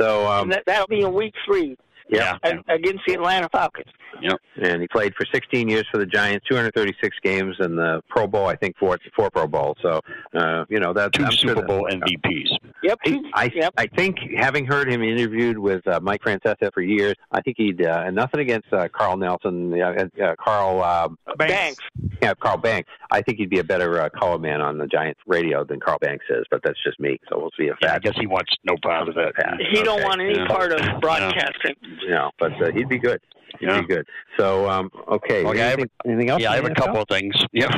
So, 0.01 0.27
um, 0.27 0.49
that, 0.49 0.65
that'll 0.67 0.89
be 0.89 1.03
in 1.03 1.13
week 1.15 1.35
three. 1.45 1.77
Yeah. 2.11 2.37
a- 2.43 2.75
against 2.75 3.03
the 3.07 3.15
Atlanta 3.15 3.49
Falcons. 3.51 3.91
Yep. 4.21 4.39
And 4.63 4.81
he 4.83 4.89
played 4.89 5.15
for 5.15 5.25
16 5.33 5.69
years 5.69 5.87
for 5.93 5.99
the 5.99 6.07
Giants, 6.07 6.45
236 6.49 7.17
games, 7.23 7.57
and 7.61 7.79
the 7.79 8.03
Pro 8.09 8.27
Bowl, 8.27 8.47
I 8.47 8.57
think, 8.57 8.77
four, 8.79 8.99
four 9.15 9.31
Pro 9.31 9.47
Bowls. 9.47 9.77
So, 9.83 10.01
uh, 10.35 10.65
you 10.69 10.81
know, 10.81 10.93
that's 10.93 11.17
2 11.17 11.25
I'm 11.25 11.31
sure 11.31 11.51
Super 11.51 11.61
that- 11.61 11.67
Bowl 11.69 11.89
MVPs. 11.91 12.49
Yep. 12.83 12.99
I 13.35 13.71
I 13.77 13.87
think 13.87 14.17
having 14.37 14.65
heard 14.65 14.89
him 14.91 15.03
interviewed 15.03 15.59
with 15.59 15.87
uh, 15.87 15.99
Mike 16.01 16.23
Francesa 16.23 16.73
for 16.73 16.81
years, 16.81 17.15
I 17.33 17.41
think 17.43 17.57
he'd 17.59 17.85
uh, 17.85 18.05
and 18.07 18.15
nothing 18.17 18.41
against 18.41 18.73
uh, 18.73 18.89
Carl 18.89 19.17
Nelson, 19.17 19.75
uh, 19.81 20.07
uh, 20.23 20.35
Carl 20.43 20.81
uh, 20.83 21.09
Banks. 21.37 21.83
yeah, 22.23 22.35
Carl 22.35 22.57
Banks. 22.57 22.89
I 23.11 23.21
think 23.23 23.39
he'd 23.39 23.51
be 23.51 23.59
a 23.59 23.65
better 23.65 24.01
uh, 24.01 24.09
color 24.11 24.39
man 24.39 24.61
on 24.61 24.79
the 24.79 24.87
Giants 24.87 25.21
radio 25.27 25.65
than 25.65 25.81
Carl 25.81 25.99
Banks 26.01 26.25
is, 26.31 26.45
but 26.51 26.61
that's 26.63 26.79
just 26.85 27.01
me. 27.01 27.19
So 27.29 27.39
we'll 27.39 27.51
see 27.59 27.65
if 27.67 27.77
Yeah, 27.83 27.95
I 27.95 27.99
guess 27.99 28.15
he 28.19 28.27
wants 28.27 28.53
no 28.65 28.77
part 28.83 29.09
of 29.09 29.15
that. 29.17 29.33
He 29.73 29.83
don't 29.83 30.03
want 30.05 30.21
any 30.21 30.37
Yeah. 30.37 30.47
part 30.47 30.73
of 30.73 31.01
broadcasting. 31.01 31.75
You 32.03 32.11
know, 32.11 32.31
but 32.39 32.53
uh, 32.63 32.73
he'd 32.73 32.89
be 32.89 32.99
good. 32.99 33.21
Yeah. 33.61 33.83
good. 33.83 34.07
So, 34.39 34.69
um, 34.69 34.91
okay. 35.09 35.45
Okay, 35.45 35.63
I 35.63 35.65
have 35.67 35.79
anything, 35.79 35.91
anything 36.05 36.31
else? 36.31 36.43
Yeah, 36.43 36.53
I 36.53 36.57
have 36.57 36.65
a 36.65 36.75
couple 36.75 37.01
of 37.01 37.09
things. 37.09 37.35
Yeah. 37.53 37.75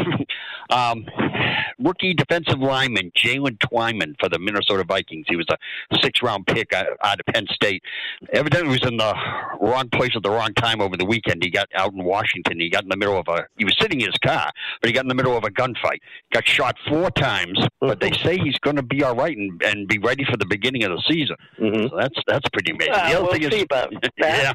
um, 0.68 1.06
rookie 1.78 2.14
defensive 2.14 2.58
lineman 2.58 3.10
Jaylen 3.16 3.58
Twyman 3.58 4.14
for 4.20 4.28
the 4.28 4.38
Minnesota 4.38 4.84
Vikings. 4.84 5.26
He 5.28 5.36
was 5.36 5.46
a 5.50 5.56
six 6.02 6.22
round 6.22 6.46
pick 6.46 6.72
out 6.72 6.86
of 7.02 7.26
Penn 7.32 7.46
State. 7.50 7.82
Evidently, 8.32 8.68
he 8.68 8.80
was 8.80 8.88
in 8.88 8.96
the 8.96 9.14
wrong 9.60 9.88
place 9.88 10.10
at 10.14 10.22
the 10.22 10.30
wrong 10.30 10.52
time 10.54 10.80
over 10.80 10.96
the 10.96 11.04
weekend. 11.04 11.42
He 11.42 11.50
got 11.50 11.68
out 11.74 11.92
in 11.92 12.04
Washington. 12.04 12.60
He 12.60 12.68
got 12.68 12.82
in 12.82 12.88
the 12.88 12.96
middle 12.96 13.18
of 13.18 13.26
a. 13.28 13.46
He 13.56 13.64
was 13.64 13.76
sitting 13.80 14.00
in 14.00 14.06
his 14.06 14.18
car, 14.18 14.50
but 14.80 14.88
he 14.88 14.92
got 14.92 15.04
in 15.04 15.08
the 15.08 15.14
middle 15.14 15.36
of 15.36 15.44
a 15.44 15.50
gunfight. 15.50 16.00
Got 16.32 16.46
shot 16.46 16.76
four 16.88 17.10
times, 17.10 17.58
but 17.80 18.00
they 18.00 18.12
say 18.12 18.36
he's 18.38 18.58
going 18.58 18.76
to 18.76 18.82
be 18.82 19.02
all 19.02 19.14
right 19.14 19.36
and, 19.36 19.62
and 19.62 19.88
be 19.88 19.98
ready 19.98 20.24
for 20.24 20.36
the 20.36 20.46
beginning 20.46 20.84
of 20.84 20.90
the 20.90 21.02
season. 21.08 21.36
Mm-hmm. 21.58 21.88
So 21.88 21.96
that's 21.96 22.18
that's 22.26 22.48
pretty 22.50 22.72
amazing. 22.72 22.94
Uh, 22.94 23.08
the 23.08 23.14
other 23.14 23.22
we'll 23.22 23.32
thing 23.32 23.50
see 23.50 23.60
is, 23.60 24.10
yeah. 24.18 24.52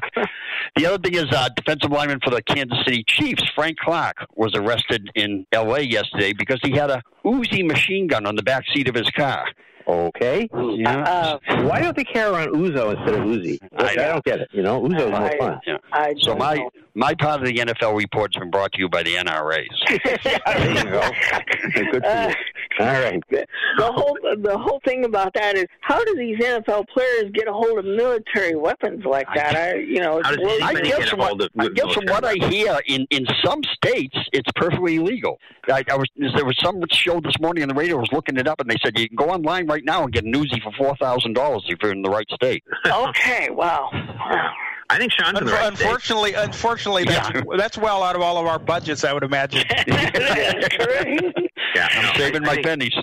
The 0.76 0.86
other 0.86 0.98
thing 1.06 1.14
is, 1.14 1.26
uh, 1.32 1.48
defensive 1.54 1.90
lineman 1.90 2.18
for 2.22 2.30
the 2.30 2.42
Kansas 2.42 2.78
City 2.84 3.04
Chiefs, 3.06 3.44
Frank 3.54 3.78
Clark, 3.78 4.16
was 4.34 4.52
arrested 4.56 5.08
in 5.14 5.46
L.A. 5.52 5.80
yesterday 5.80 6.32
because 6.32 6.58
he 6.64 6.72
had 6.72 6.90
a 6.90 7.00
Uzi 7.24 7.64
machine 7.64 8.08
gun 8.08 8.26
on 8.26 8.34
the 8.34 8.42
back 8.42 8.64
seat 8.74 8.88
of 8.88 8.94
his 8.96 9.08
car. 9.10 9.46
Okay. 9.88 10.48
Yeah. 10.52 11.02
Uh, 11.02 11.38
Why 11.62 11.80
don't 11.80 11.96
they 11.96 12.04
carry 12.04 12.34
around 12.34 12.48
Uzo 12.54 12.96
instead 12.96 13.14
of 13.14 13.24
Uzi? 13.26 13.58
I, 13.78 13.90
I 13.90 13.94
don't 13.94 14.24
get 14.24 14.40
it. 14.40 14.48
You 14.52 14.62
know, 14.62 14.80
Uzo's 14.82 15.10
more 15.10 15.20
I- 15.20 15.38
fun. 15.38 15.60
yeah. 15.66 15.76
I 15.92 16.14
So 16.20 16.34
my 16.34 16.56
know. 16.56 16.70
my 16.94 17.14
part 17.14 17.40
of 17.40 17.46
the 17.46 17.54
NFL 17.54 17.96
report 17.96 18.34
has 18.34 18.40
been 18.40 18.50
brought 18.50 18.72
to 18.72 18.78
you 18.80 18.88
by 18.88 19.02
the 19.04 19.14
NRAs. 19.14 19.66
there 20.04 20.74
you 20.74 20.84
go. 20.84 21.10
Good 21.74 22.02
for 22.02 22.06
Uh, 22.06 22.28
you. 22.28 22.34
All 22.78 22.86
right. 22.86 23.22
the 23.30 23.46
whole 23.90 24.18
the 24.42 24.58
whole 24.58 24.80
thing 24.84 25.06
about 25.06 25.32
that 25.34 25.56
is 25.56 25.64
how 25.80 26.04
do 26.04 26.14
these 26.16 26.38
NFL 26.38 26.86
players 26.88 27.30
get 27.32 27.48
a 27.48 27.52
hold 27.52 27.78
of 27.78 27.86
military 27.86 28.54
weapons 28.54 29.02
like 29.06 29.26
that? 29.34 29.56
I 29.56 29.76
you 29.76 30.00
know 30.00 30.20
How 30.22 30.30
it's 30.34 30.36
does 30.36 30.36
really- 30.38 30.62
I 30.62 30.74
guess 30.82 31.08
from 31.08 31.20
hold 31.20 31.40
of 31.42 31.48
I 31.58 31.68
guess 31.68 31.92
from 31.94 32.04
what 32.06 32.24
I 32.26 32.34
hear, 32.50 32.78
in 32.86 33.06
in 33.10 33.24
some 33.42 33.62
states, 33.74 34.16
it's 34.32 34.50
perfectly 34.56 34.98
legal. 34.98 35.38
I, 35.72 35.84
I 35.90 35.96
was 35.96 36.06
there 36.16 36.44
was 36.44 36.56
some 36.62 36.82
show 36.92 37.18
this 37.20 37.38
morning 37.40 37.62
on 37.62 37.68
the 37.70 37.74
radio. 37.74 37.96
I 37.96 38.00
was 38.00 38.12
looking 38.12 38.36
it 38.36 38.46
up, 38.46 38.60
and 38.60 38.68
they 38.70 38.76
said 38.84 38.98
you 38.98 39.08
can 39.08 39.16
go 39.16 39.30
online 39.30 39.66
right 39.66 39.75
now 39.84 40.04
and 40.04 40.12
get 40.12 40.24
an 40.24 40.32
Uzi 40.32 40.62
for 40.62 40.72
four 40.72 40.96
thousand 40.96 41.34
dollars 41.34 41.64
if 41.68 41.78
you're 41.82 41.92
in 41.92 42.02
the 42.02 42.10
right 42.10 42.28
state. 42.30 42.62
okay, 42.86 43.50
wow. 43.50 43.90
I 44.88 44.98
think 44.98 45.12
Sean's 45.12 45.38
in 45.38 45.46
the 45.46 45.52
Unfor- 45.52 45.54
right 45.54 45.74
state. 45.76 45.84
unfortunately, 45.86 46.34
unfortunately, 46.34 47.04
that's 47.04 47.40
that's 47.56 47.78
well 47.78 48.02
out 48.02 48.14
of 48.16 48.22
all 48.22 48.38
of 48.38 48.46
our 48.46 48.58
budgets, 48.58 49.04
I 49.04 49.12
would 49.12 49.24
imagine. 49.24 49.64
That's 49.86 50.68
correct. 50.76 51.22
Yeah, 51.74 51.88
I'm 51.92 52.02
no, 52.06 52.12
saving 52.16 52.42
I 52.44 52.46
my 52.46 52.54
think, 52.54 52.66
pennies. 52.66 52.94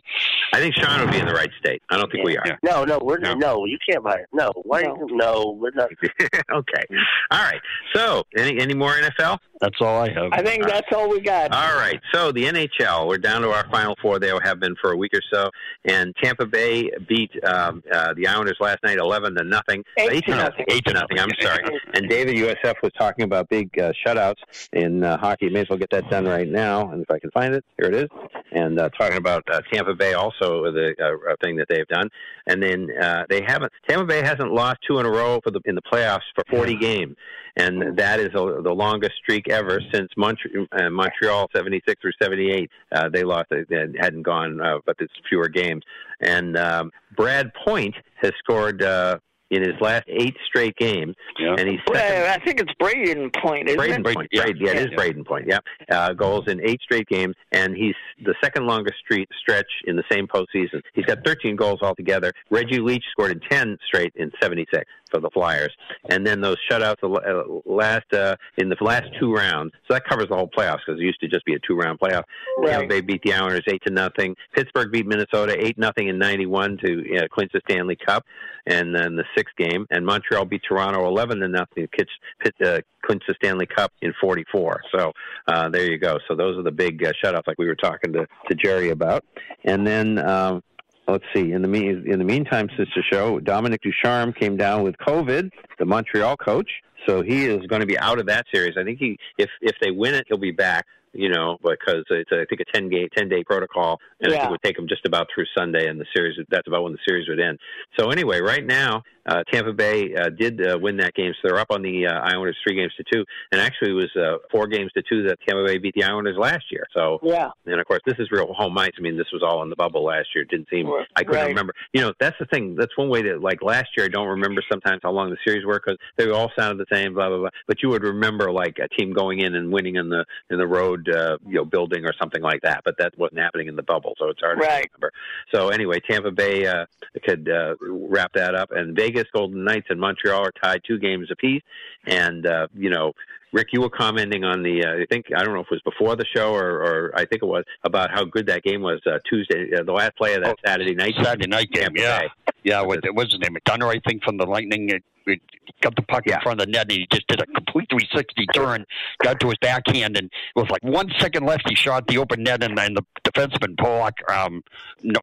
I 0.53 0.59
think 0.59 0.73
Sean 0.75 1.01
would 1.01 1.11
be 1.11 1.19
in 1.19 1.25
the 1.27 1.33
right 1.33 1.49
state. 1.59 1.81
I 1.89 1.97
don't 1.97 2.11
think 2.11 2.23
we 2.25 2.37
are. 2.37 2.43
Yeah. 2.45 2.55
No, 2.63 2.83
no, 2.85 2.99
we're 3.01 3.17
No. 3.19 3.33
no. 3.33 3.65
You 3.65 3.77
can't 3.87 4.03
buy 4.03 4.15
it. 4.15 4.25
No, 4.33 4.51
why? 4.63 4.81
No. 4.83 4.95
No, 5.11 5.57
we're 5.59 5.71
not. 5.71 5.89
okay. 6.51 6.83
All 7.31 7.43
right. 7.43 7.61
So, 7.93 8.23
any 8.35 8.59
any 8.59 8.73
more 8.73 8.93
NFL? 8.93 9.39
That's 9.61 9.75
all 9.79 10.01
I 10.01 10.11
have. 10.11 10.29
I 10.33 10.41
think 10.41 10.65
that's 10.67 10.91
all 10.91 11.09
we 11.09 11.21
got. 11.21 11.53
All 11.53 11.75
right. 11.77 11.99
So 12.13 12.31
the 12.33 12.43
NHL, 12.45 13.07
we're 13.07 13.17
down 13.17 13.41
to 13.43 13.49
our 13.51 13.65
final 13.69 13.95
four. 14.01 14.19
They 14.19 14.31
have 14.43 14.59
been 14.59 14.75
for 14.81 14.91
a 14.91 14.97
week 14.97 15.13
or 15.13 15.21
so, 15.31 15.49
and 15.85 16.13
Tampa 16.21 16.45
Bay 16.45 16.89
beat 17.07 17.31
um, 17.45 17.81
uh, 17.93 18.13
the 18.15 18.27
Islanders 18.27 18.57
last 18.59 18.79
night, 18.83 18.97
eleven 18.97 19.35
to 19.35 19.43
nothing. 19.43 19.83
Eight 19.97 20.25
to 20.25 20.31
nothing. 20.35 20.65
Eight 20.69 20.83
to 20.85 20.93
nothing. 20.93 21.19
I'm 21.19 21.29
sorry. 21.39 21.63
And 21.93 22.09
David 22.09 22.35
USF 22.35 22.75
was 22.81 22.91
talking 22.97 23.23
about 23.23 23.49
big 23.49 23.77
uh, 23.79 23.91
shutouts 24.05 24.41
in 24.73 25.03
uh, 25.03 25.17
hockey. 25.17 25.49
May 25.49 25.61
as 25.61 25.69
well 25.69 25.79
get 25.79 25.89
that 25.91 26.09
done 26.09 26.25
right 26.25 26.47
now, 26.47 26.91
and 26.91 27.01
if 27.01 27.11
I 27.11 27.19
can 27.19 27.31
find 27.31 27.53
it, 27.53 27.63
here 27.77 27.89
it 27.89 27.95
is. 27.95 28.09
And 28.51 28.79
uh, 28.79 28.89
talking 28.89 29.17
about 29.17 29.43
uh, 29.51 29.61
Tampa 29.71 29.93
Bay, 29.93 30.13
also 30.13 30.71
the 30.71 30.93
uh, 30.99 31.35
thing 31.43 31.55
that 31.57 31.67
they've 31.69 31.87
done, 31.87 32.09
and 32.47 32.61
then 32.61 32.89
uh, 33.01 33.25
they 33.29 33.41
haven't. 33.45 33.71
Tampa 33.87 34.05
Bay 34.05 34.21
hasn't 34.21 34.53
lost 34.53 34.77
two 34.87 34.99
in 34.99 35.05
a 35.05 35.09
row 35.09 35.39
for 35.43 35.51
the 35.51 35.59
in 35.65 35.75
the 35.75 35.81
playoffs 35.81 36.21
for 36.35 36.43
40 36.49 36.77
games, 36.77 37.15
and 37.55 37.97
that 37.97 38.19
is 38.19 38.29
a, 38.29 38.61
the 38.61 38.73
longest 38.73 39.13
streak 39.21 39.49
ever 39.49 39.79
since 39.93 40.09
Montreal, 40.17 40.65
uh, 40.71 40.89
Montreal 40.89 41.49
76 41.55 42.01
or 42.03 42.11
78. 42.21 42.69
Uh, 42.91 43.09
they 43.09 43.23
lost. 43.23 43.47
They 43.49 43.85
hadn't 43.99 44.23
gone, 44.23 44.61
uh, 44.61 44.79
but 44.85 44.95
it's 44.99 45.13
fewer 45.29 45.47
games. 45.47 45.83
And 46.21 46.57
um, 46.57 46.91
Brad 47.15 47.51
Point 47.65 47.95
has 48.21 48.31
scored. 48.39 48.81
Uh, 48.81 49.19
in 49.53 49.61
his 49.63 49.79
last 49.81 50.03
eight 50.07 50.35
straight 50.45 50.75
games, 50.77 51.15
Yeah. 51.39 51.55
and 51.57 51.69
he's 51.69 51.79
second 51.87 51.93
Well, 51.93 52.33
I 52.33 52.43
think 52.43 52.59
it's 52.61 52.71
Brayden 52.81 53.33
Point, 53.41 53.69
isn't 53.69 53.79
Brayden 53.79 53.99
it? 54.09 54.15
Point. 54.15 54.31
Brayden, 54.33 54.55
yeah, 54.59 54.71
it 54.71 54.77
is 54.77 54.87
Yeah. 54.91 54.97
Brayden 54.97 55.25
Point. 55.25 55.45
Yeah, 55.47 55.59
uh, 55.91 56.13
goals 56.13 56.47
in 56.47 56.59
eight 56.65 56.81
straight 56.81 57.07
games, 57.07 57.35
and 57.51 57.75
he's 57.75 57.95
the 58.23 58.35
second 58.43 58.65
longest 58.67 58.97
street 58.99 59.29
stretch 59.39 59.69
in 59.85 59.95
the 59.95 60.03
same 60.11 60.27
postseason. 60.27 60.81
He's 60.93 61.05
got 61.05 61.19
13 61.25 61.55
goals 61.55 61.79
altogether. 61.81 62.31
Reggie 62.49 62.79
Leach 62.79 63.03
scored 63.11 63.31
in 63.31 63.39
10 63.49 63.77
straight 63.87 64.13
in 64.15 64.31
76 64.41 64.83
for 65.11 65.19
the 65.19 65.29
Flyers, 65.29 65.71
and 66.09 66.25
then 66.25 66.41
those 66.41 66.57
shutouts 66.69 66.99
the 67.01 67.09
uh, 67.09 67.43
last 67.71 68.11
uh, 68.13 68.35
in 68.57 68.69
the 68.69 68.75
last 68.81 69.05
two 69.19 69.31
rounds. 69.33 69.71
So 69.87 69.93
that 69.93 70.05
covers 70.05 70.27
the 70.29 70.35
whole 70.35 70.49
playoffs 70.49 70.79
because 70.85 70.99
it 70.99 71.03
used 71.03 71.19
to 71.21 71.27
just 71.27 71.45
be 71.45 71.53
a 71.53 71.59
two-round 71.59 71.99
playoff. 71.99 72.23
Tampa 72.65 72.79
Right. 72.79 72.89
Bay 72.89 73.01
beat 73.01 73.21
the 73.23 73.33
Islanders 73.33 73.61
eight 73.67 73.81
to 73.85 73.93
nothing. 73.93 74.35
Pittsburgh 74.55 74.91
beat 74.91 75.05
Minnesota 75.05 75.55
eight 75.63 75.77
nothing 75.77 76.07
in 76.07 76.17
'91 76.17 76.77
to 76.83 77.17
uh, 77.17 77.27
clinch 77.31 77.51
the 77.53 77.61
Stanley 77.69 77.95
Cup, 77.95 78.25
and 78.65 78.95
then 78.95 79.15
the 79.15 79.23
sixth 79.43 79.55
game. 79.57 79.85
And 79.91 80.05
Montreal 80.05 80.45
beat 80.45 80.61
Toronto 80.67 81.05
eleven 81.07 81.39
to 81.39 81.47
nothing 81.47 81.83
to 81.83 81.87
pitch, 81.87 82.09
pitch, 82.43 82.55
uh, 82.65 82.79
clinch 83.05 83.23
the 83.27 83.35
Stanley 83.35 83.67
Cup 83.67 83.91
in 84.01 84.13
'44. 84.21 84.81
So 84.95 85.11
uh, 85.47 85.69
there 85.69 85.91
you 85.91 85.97
go. 85.97 86.17
So 86.27 86.35
those 86.35 86.57
are 86.57 86.63
the 86.63 86.71
big 86.71 87.03
uh, 87.03 87.11
shutouts, 87.23 87.47
like 87.47 87.57
we 87.57 87.67
were 87.67 87.75
talking 87.75 88.13
to 88.13 88.27
to 88.49 88.55
Jerry 88.55 88.89
about. 88.89 89.23
And 89.63 89.85
then. 89.85 90.17
Um, 90.17 90.63
Let's 91.05 91.25
see. 91.35 91.51
In 91.51 91.61
the 91.61 91.67
mean, 91.67 92.05
in 92.07 92.17
the 92.17 92.23
meantime, 92.23 92.69
sister 92.77 93.03
show, 93.11 93.37
Dominic 93.37 93.81
Ducharme 93.81 94.31
came 94.31 94.55
down 94.55 94.83
with 94.83 94.95
COVID, 95.05 95.49
the 95.77 95.85
Montreal 95.85 96.37
coach. 96.37 96.71
So 97.05 97.21
he 97.21 97.45
is 97.45 97.59
going 97.67 97.81
to 97.81 97.85
be 97.85 97.99
out 97.99 98.19
of 98.19 98.27
that 98.27 98.45
series. 98.53 98.77
I 98.79 98.85
think 98.85 98.99
he, 98.99 99.17
if 99.37 99.49
if 99.61 99.75
they 99.81 99.91
win 99.91 100.13
it, 100.13 100.23
he'll 100.29 100.37
be 100.37 100.51
back. 100.51 100.85
You 101.11 101.27
know, 101.27 101.57
because 101.61 102.05
it's 102.09 102.31
I 102.31 102.45
think 102.49 102.61
a 102.61 102.71
ten 102.73 102.89
game, 102.89 103.09
ten 103.15 103.27
day 103.27 103.43
protocol, 103.43 103.99
and 104.21 104.31
I 104.31 104.37
think 104.37 104.45
it 104.45 104.51
would 104.51 104.63
take 104.63 104.77
them 104.77 104.87
just 104.87 105.05
about 105.05 105.27
through 105.35 105.45
Sunday, 105.55 105.89
and 105.89 105.99
the 105.99 106.05
series. 106.15 106.39
That's 106.49 106.67
about 106.67 106.83
when 106.83 106.93
the 106.93 107.03
series 107.05 107.27
would 107.27 107.39
end. 107.39 107.59
So 107.99 108.09
anyway, 108.09 108.39
right 108.39 108.65
now, 108.65 109.03
uh, 109.25 109.43
Tampa 109.51 109.73
Bay 109.73 110.13
uh, 110.15 110.29
did 110.29 110.65
uh, 110.65 110.77
win 110.79 110.97
that 110.97 111.13
game, 111.13 111.31
so 111.41 111.47
they're 111.47 111.59
up 111.59 111.71
on 111.71 111.81
the 111.81 112.07
uh, 112.07 112.13
Islanders 112.19 112.57
three 112.65 112.75
games 112.75 112.91
to 112.97 113.03
two, 113.11 113.23
and 113.51 113.61
actually 113.61 113.91
it 113.91 113.93
was 113.93 114.11
uh, 114.15 114.37
four 114.51 114.67
games 114.67 114.91
to 114.93 115.03
two 115.03 115.23
that 115.27 115.37
Tampa 115.47 115.63
Bay 115.65 115.77
beat 115.77 115.95
the 115.95 116.03
Islanders 116.03 116.37
last 116.37 116.65
year. 116.71 116.85
So 116.93 117.19
Yeah. 117.23 117.49
and 117.65 117.79
of 117.79 117.87
course, 117.87 118.01
this 118.05 118.15
is 118.19 118.29
real 118.31 118.53
home 118.53 118.77
ice. 118.77 118.91
I 118.97 119.01
mean, 119.01 119.17
this 119.17 119.31
was 119.31 119.41
all 119.41 119.63
in 119.63 119.69
the 119.69 119.75
bubble 119.75 120.03
last 120.03 120.27
year. 120.35 120.43
It 120.43 120.49
didn't 120.49 120.67
seem. 120.69 120.87
Right. 120.87 121.07
I 121.15 121.23
couldn't 121.23 121.41
Right. 121.41 121.47
remember. 121.47 121.73
You 121.93 122.01
know, 122.01 122.13
that's 122.19 122.37
the 122.39 122.45
thing. 122.45 122.75
That's 122.75 122.95
one 122.97 123.09
way 123.09 123.21
that, 123.23 123.41
like 123.41 123.61
last 123.61 123.87
year, 123.95 124.05
I 124.05 124.09
don't 124.09 124.27
remember 124.27 124.61
sometimes 124.69 124.99
how 125.03 125.11
long 125.11 125.29
the 125.29 125.37
series 125.47 125.65
were 125.65 125.81
because 125.83 125.97
they 126.17 126.29
all 126.29 126.51
sounded 126.57 126.85
the 126.85 126.93
same. 126.95 127.13
Blah 127.13 127.29
blah 127.29 127.37
blah. 127.37 127.49
But 127.67 127.81
you 127.81 127.89
would 127.89 128.03
remember 128.03 128.51
like 128.51 128.77
a 128.79 128.89
team 128.89 129.13
going 129.13 129.39
in 129.39 129.55
and 129.55 129.71
winning 129.71 129.95
in 129.95 130.09
the 130.09 130.25
in 130.49 130.57
the 130.57 130.67
road, 130.67 131.07
uh, 131.09 131.37
you 131.47 131.55
know, 131.55 131.65
building 131.65 132.05
or 132.05 132.13
something 132.19 132.41
like 132.41 132.61
that. 132.63 132.81
But 132.83 132.95
that 132.97 133.17
wasn't 133.17 133.39
happening 133.39 133.67
in 133.67 133.75
the 133.77 133.83
bubble, 133.83 134.15
so 134.19 134.27
it's 134.29 134.41
hard 134.41 134.59
to 134.59 134.65
remember. 134.67 135.11
So 135.53 135.69
anyway, 135.69 135.99
Tampa 136.09 136.31
Bay 136.31 136.65
uh, 136.67 136.85
could 137.25 137.47
uh, 137.49 137.75
wrap 137.81 138.33
that 138.33 138.53
up, 138.55 138.71
and 138.71 138.95
Vegas 138.95 139.12
Golden 139.33 139.63
Knights 139.63 139.87
and 139.89 139.99
Montreal 139.99 140.41
are 140.41 140.51
tied 140.63 140.81
two 140.85 140.99
games 140.99 141.29
apiece. 141.31 141.61
And 142.05 142.45
uh, 142.45 142.67
you 142.75 142.89
know, 142.89 143.13
Rick, 143.53 143.67
you 143.71 143.81
were 143.81 143.89
commenting 143.89 144.43
on 144.43 144.63
the. 144.63 144.83
Uh, 144.83 145.03
I 145.03 145.05
think 145.09 145.27
I 145.35 145.43
don't 145.43 145.53
know 145.53 145.61
if 145.61 145.67
it 145.71 145.75
was 145.75 145.81
before 145.83 146.15
the 146.15 146.25
show 146.35 146.53
or, 146.53 146.81
or 146.81 147.11
I 147.15 147.25
think 147.25 147.43
it 147.43 147.47
was 147.47 147.63
about 147.83 148.09
how 148.11 148.25
good 148.25 148.47
that 148.47 148.63
game 148.63 148.81
was 148.81 148.99
uh, 149.05 149.19
Tuesday, 149.29 149.69
uh, 149.77 149.83
the 149.83 149.93
last 149.93 150.15
play 150.17 150.33
of 150.33 150.43
that 150.43 150.57
Saturday 150.65 150.95
night. 150.95 151.13
Oh, 151.19 151.23
Saturday 151.23 151.47
night 151.47 151.69
game, 151.71 151.83
Tampa 151.83 152.01
yeah. 152.01 152.19
Bay. 152.21 152.52
Yeah, 152.63 152.81
what, 152.81 152.99
what's 153.13 153.31
his 153.33 153.39
name? 153.41 153.57
Dunner, 153.65 153.87
I 153.87 153.99
think, 153.99 154.23
from 154.23 154.37
the 154.37 154.45
Lightning. 154.45 154.89
It, 154.89 155.03
it 155.25 155.39
got 155.81 155.95
the 155.95 156.01
puck 156.01 156.23
Yeah. 156.25 156.35
in 156.35 156.41
front 156.41 156.59
of 156.61 156.65
the 156.67 156.71
net, 156.71 156.83
and 156.83 156.91
he 156.91 157.07
just 157.11 157.27
did 157.27 157.41
a 157.41 157.45
complete 157.45 157.87
360 157.89 158.45
turn, 158.53 158.85
got 159.23 159.39
to 159.39 159.47
his 159.47 159.57
backhand, 159.61 160.17
and 160.17 160.27
it 160.27 160.59
was 160.59 160.69
like 160.69 160.83
one 160.83 161.09
second 161.19 161.45
left. 161.45 161.63
He 161.67 161.75
shot 161.75 162.07
the 162.07 162.17
open 162.17 162.43
net, 162.43 162.61
and, 162.63 162.77
and 162.77 162.97
the 162.97 163.05
defenseman 163.23 163.75
blocked, 163.77 164.21
um, 164.29 164.61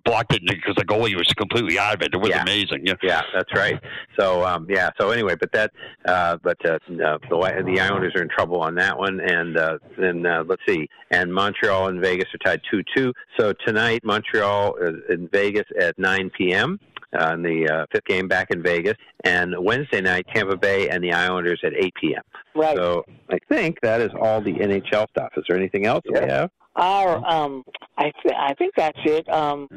blocked 0.05 0.33
it 0.35 0.43
because 0.47 0.75
the 0.77 0.85
goalie 0.85 1.17
was 1.17 1.29
completely 1.35 1.79
out 1.79 1.95
of 1.95 2.03
it. 2.03 2.15
It 2.15 2.17
was 2.17 2.31
Yeah. 2.31 2.43
amazing. 2.43 2.87
Yeah. 2.87 2.95
Yeah, 3.03 3.23
that's 3.35 3.53
right. 3.55 3.79
So 4.19 4.45
um, 4.45 4.67
yeah. 4.71 4.91
So 4.99 5.11
anyway, 5.11 5.35
but 5.39 5.53
that, 5.53 5.71
uh, 6.07 6.39
but 6.43 6.57
uh, 6.65 6.75
uh, 7.05 7.19
the 7.29 7.62
the 7.67 7.81
Islanders 7.81 8.15
are 8.17 8.23
in 8.23 8.29
trouble 8.29 8.61
on 8.61 8.75
that 8.77 8.99
one, 8.99 9.21
and 9.21 9.57
uh, 9.59 9.79
then 9.99 10.25
uh, 10.27 10.45
let's 10.47 10.62
see, 10.67 10.89
and 11.11 11.33
Montreal 11.33 11.89
and 11.89 12.01
Vegas 12.01 12.29
are 12.35 12.39
tied 12.39 12.61
two 12.71 12.83
two. 12.97 13.12
So 13.39 13.53
tonight, 13.67 14.01
Montreal 14.05 14.77
in 15.11 15.29
Vegas 15.29 15.67
at 15.79 15.99
nine 15.99 16.31
p.m. 16.37 16.81
uh, 17.19 17.32
in 17.35 17.43
the 17.43 17.69
uh, 17.69 17.87
fifth 17.93 18.05
game 18.05 18.28
back 18.28 18.51
in 18.51 18.62
Vegas, 18.62 18.97
and 19.24 19.55
Wednesday 19.59 20.01
night 20.01 20.27
Tampa 20.35 20.57
Bay 20.57 20.89
and 20.89 21.03
the 21.03 21.12
Islanders 21.12 21.61
at 21.65 21.73
8 21.74 21.95
p.m. 22.01 22.23
Right. 22.55 22.77
So 22.77 23.05
I 23.31 23.39
think 23.49 23.78
that 23.82 24.01
is 24.01 24.11
all 24.20 24.41
the 24.41 24.53
NHL 24.53 25.09
stuff. 25.11 25.32
Is 25.37 25.45
there 25.49 25.57
anything 25.57 25.87
else 25.87 26.03
that 26.07 26.23
we 26.24 26.31
have? 26.31 26.51
Our, 26.77 27.16
um, 27.27 27.65
I, 27.99 28.12
th- 28.23 28.35
I 28.37 28.55
think 28.55 28.74
that's 28.77 28.99
it. 29.05 29.28
Um, 29.28 29.69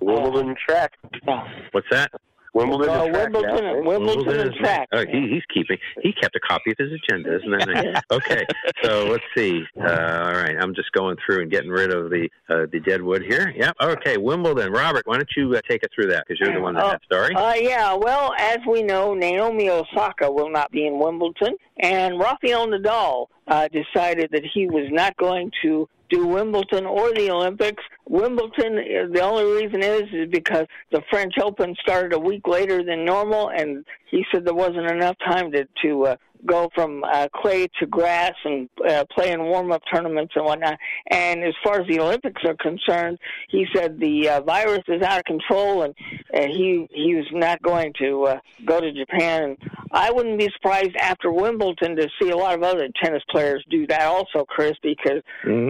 Wimbledon 0.00 0.54
track. 0.66 0.92
Yeah. 1.26 1.46
What's 1.72 1.86
that? 1.90 2.12
Wimbledon 2.54 2.88
Uh, 2.90 3.04
and 3.04 3.14
track. 3.14 3.32
Wimbledon, 3.32 3.64
yeah. 3.64 3.80
Wimbledon 3.80 4.40
and 4.40 4.50
is- 4.50 4.56
track. 4.60 4.88
Oh, 4.92 5.04
he, 5.06 5.28
he's 5.28 5.42
keeping. 5.52 5.78
He 6.02 6.12
kept 6.12 6.36
a 6.36 6.40
copy 6.40 6.70
of 6.72 6.76
his 6.78 6.90
agenda, 6.92 7.36
isn't 7.36 7.50
that 7.50 7.68
nice? 7.68 8.02
okay, 8.12 8.44
so 8.82 9.06
let's 9.10 9.24
see. 9.36 9.64
Uh, 9.80 9.88
all 9.88 10.32
right, 10.34 10.56
I'm 10.60 10.74
just 10.74 10.92
going 10.92 11.16
through 11.24 11.42
and 11.42 11.50
getting 11.50 11.70
rid 11.70 11.92
of 11.92 12.10
the 12.10 12.28
uh, 12.48 12.66
the 12.70 12.80
dead 12.80 13.02
wood 13.02 13.22
here. 13.22 13.52
Yep. 13.56 13.76
Okay, 13.82 14.16
Wimbledon. 14.18 14.72
Robert, 14.72 15.02
why 15.06 15.16
don't 15.16 15.30
you 15.36 15.54
uh, 15.54 15.60
take 15.68 15.82
us 15.82 15.90
through 15.94 16.08
that 16.08 16.24
because 16.26 16.40
you're 16.40 16.52
the 16.54 16.60
one 16.60 16.74
that 16.74 16.84
Oh, 16.84 16.90
has 16.90 17.00
story. 17.04 17.34
Uh, 17.34 17.54
yeah, 17.54 17.94
well, 17.94 18.34
as 18.38 18.58
we 18.68 18.82
know, 18.82 19.14
Naomi 19.14 19.70
Osaka 19.70 20.30
will 20.30 20.50
not 20.50 20.70
be 20.70 20.86
in 20.86 20.98
Wimbledon, 20.98 21.56
and 21.80 22.18
Rafael 22.18 22.66
Nadal 22.68 23.26
uh, 23.48 23.68
decided 23.68 24.30
that 24.32 24.44
he 24.52 24.66
was 24.66 24.86
not 24.90 25.16
going 25.16 25.50
to 25.62 25.88
do 26.12 26.26
Wimbledon 26.26 26.86
or 26.86 27.12
the 27.14 27.30
Olympics. 27.30 27.82
Wimbledon, 28.08 28.76
the 29.12 29.20
only 29.22 29.44
reason 29.44 29.82
is 29.82 30.02
is 30.12 30.28
because 30.30 30.66
the 30.90 31.02
French 31.10 31.34
Open 31.42 31.74
started 31.80 32.12
a 32.12 32.18
week 32.18 32.46
later 32.46 32.84
than 32.84 33.04
normal, 33.04 33.50
and 33.50 33.84
he 34.10 34.24
said 34.30 34.44
there 34.44 34.54
wasn't 34.54 34.90
enough 34.90 35.16
time 35.24 35.50
to 35.52 35.66
to 35.82 36.06
uh, 36.06 36.16
go 36.46 36.70
from 36.74 37.04
uh, 37.04 37.28
clay 37.34 37.68
to 37.78 37.86
grass 37.86 38.32
and 38.44 38.68
uh, 38.88 39.04
play 39.10 39.32
in 39.32 39.42
warm-up 39.42 39.82
tournaments 39.92 40.32
and 40.36 40.44
whatnot. 40.44 40.78
And 41.10 41.42
as 41.42 41.54
far 41.62 41.80
as 41.80 41.86
the 41.88 42.00
Olympics 42.00 42.42
are 42.44 42.56
concerned, 42.56 43.18
he 43.48 43.66
said 43.74 43.98
the 43.98 44.28
uh, 44.28 44.40
virus 44.42 44.82
is 44.88 45.02
out 45.02 45.18
of 45.18 45.24
control, 45.24 45.82
and 45.82 45.94
uh, 46.34 46.46
he 46.46 46.86
he 46.90 47.14
was 47.14 47.26
not 47.32 47.62
going 47.62 47.92
to 48.00 48.24
uh, 48.24 48.38
go 48.64 48.80
to 48.80 48.92
Japan. 48.92 49.42
And 49.42 49.58
I 49.92 50.10
wouldn't 50.10 50.38
be 50.38 50.48
surprised 50.54 50.96
after 50.96 51.30
Wimbledon 51.32 51.96
to 51.96 52.08
see 52.20 52.30
a 52.30 52.36
lot 52.36 52.54
of 52.54 52.62
other 52.62 52.88
tennis 53.02 53.22
players 53.30 53.64
do 53.70 53.86
that 53.88 54.02
also, 54.02 54.44
Chris, 54.44 54.74
because 54.82 55.22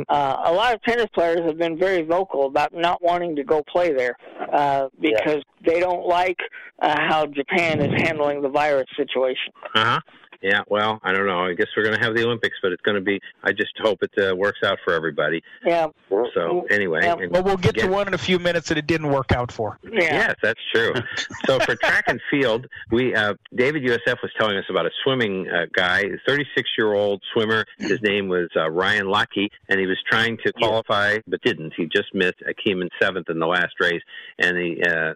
uh, 0.09 0.36
a 0.44 0.53
lot 0.53 0.74
of 0.74 0.82
tennis 0.82 1.07
players 1.15 1.40
have 1.40 1.59
been 1.59 1.78
very 1.78 2.03
vocal 2.03 2.47
about 2.47 2.73
not 2.73 3.03
wanting 3.03 3.36
to 3.36 3.44
go 3.44 3.62
play 3.62 3.93
there 3.93 4.16
uh, 4.53 4.89
because 5.01 5.43
they 5.65 5.81
don't 5.81 6.07
like 6.07 6.39
uh, 6.81 6.97
how 6.99 7.27
Japan 7.27 7.81
is 7.81 7.93
handling 8.03 8.43
the 8.43 8.49
virus 8.49 8.86
situation. 8.97 9.53
Uh 9.74 9.85
huh. 9.85 10.01
Yeah. 10.43 10.62
Well, 10.69 11.01
I 11.02 11.12
don't 11.12 11.27
know. 11.27 11.40
I 11.40 11.55
guess 11.55 11.69
we're 11.77 11.85
going 11.85 11.98
to 11.98 12.05
have 12.05 12.14
the 12.14 12.24
Olympics, 12.24 12.56
but 12.62 12.73
it's 12.73 12.82
going 12.82 12.97
to 12.97 13.01
be. 13.01 13.20
I 13.43 13.52
just 13.52 13.73
hope 13.81 14.02
it 14.02 14.10
uh, 14.19 14.35
works 14.35 14.60
out 14.64 14.78
for 14.85 14.93
everybody. 14.93 15.43
Yeah. 15.64 15.89
So 16.35 16.66
anyway, 16.70 17.01
and 17.05 17.31
Well, 17.31 17.43
we'll 17.43 17.56
get 17.56 17.77
to 17.77 17.86
one 17.86 18.09
in 18.09 18.14
a 18.14 18.19
few 18.19 18.39
minutes 18.39 18.69
that 18.69 18.78
it 18.78 18.86
didn't 18.86 19.10
work 19.10 19.32
out 19.32 19.52
for. 19.52 19.78
Yeah. 19.82 20.01
Yes, 20.01 20.35
that's 20.43 20.60
true. 20.74 20.93
so 21.47 21.59
for 21.60 21.77
track 21.77 22.05
and 22.09 22.20
field, 22.31 22.66
we 22.90 23.14
uh, 23.14 23.35
David 23.55 23.82
USF 23.85 24.23
was 24.23 24.31
telling 24.39 24.56
us 24.56 24.64
about 24.69 24.86
a 24.86 24.90
swimming 25.05 25.48
uh, 25.48 25.66
guy, 25.73 26.05
36 26.27 26.70
year 26.77 26.93
old 26.93 27.23
swimmer. 27.32 27.64
His 27.78 28.01
name 28.02 28.28
was 28.28 28.48
uh, 28.56 28.70
Ryan 28.70 29.06
Lochte, 29.06 29.48
and 29.69 29.78
he 29.78 29.86
was 29.86 29.98
trying 30.10 30.39
to 30.44 30.52
qualify 30.52 31.19
but 31.27 31.43
didn't. 31.43 31.73
He 31.77 31.86
just 31.86 32.14
missed. 32.14 32.43
I 32.47 32.52
came 32.52 32.82
in 32.82 32.89
seventh 33.01 33.31
in 33.31 33.39
the 33.39 33.47
last 33.47 33.74
race, 33.81 34.02
and 34.39 34.56
he. 34.56 34.82
Uh, 34.82 35.14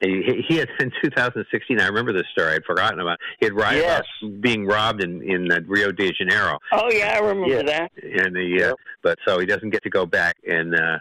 he, 0.00 0.44
he 0.48 0.56
had 0.56 0.68
in 0.80 0.92
2016. 1.02 1.80
I 1.80 1.86
remember 1.86 2.12
this 2.12 2.26
story. 2.32 2.54
I'd 2.54 2.64
forgotten 2.64 3.00
about. 3.00 3.18
He 3.40 3.46
had 3.46 3.54
lied 3.54 3.78
about 3.78 4.04
being 4.40 4.66
robbed 4.66 5.02
in 5.02 5.22
in 5.22 5.50
uh, 5.50 5.60
Rio 5.66 5.90
de 5.92 6.12
Janeiro, 6.12 6.58
Oh 6.72 6.90
yeah, 6.90 7.14
I 7.16 7.20
remember 7.26 7.62
that. 7.64 7.90
and 8.02 8.36
he, 8.36 8.62
uh, 8.62 8.74
but 9.02 9.18
so 9.26 9.38
he 9.38 9.46
doesn't 9.46 9.70
get 9.70 9.82
to 9.84 9.90
go 9.90 10.04
back 10.06 10.36
and 10.46 10.74
uh 10.74 10.98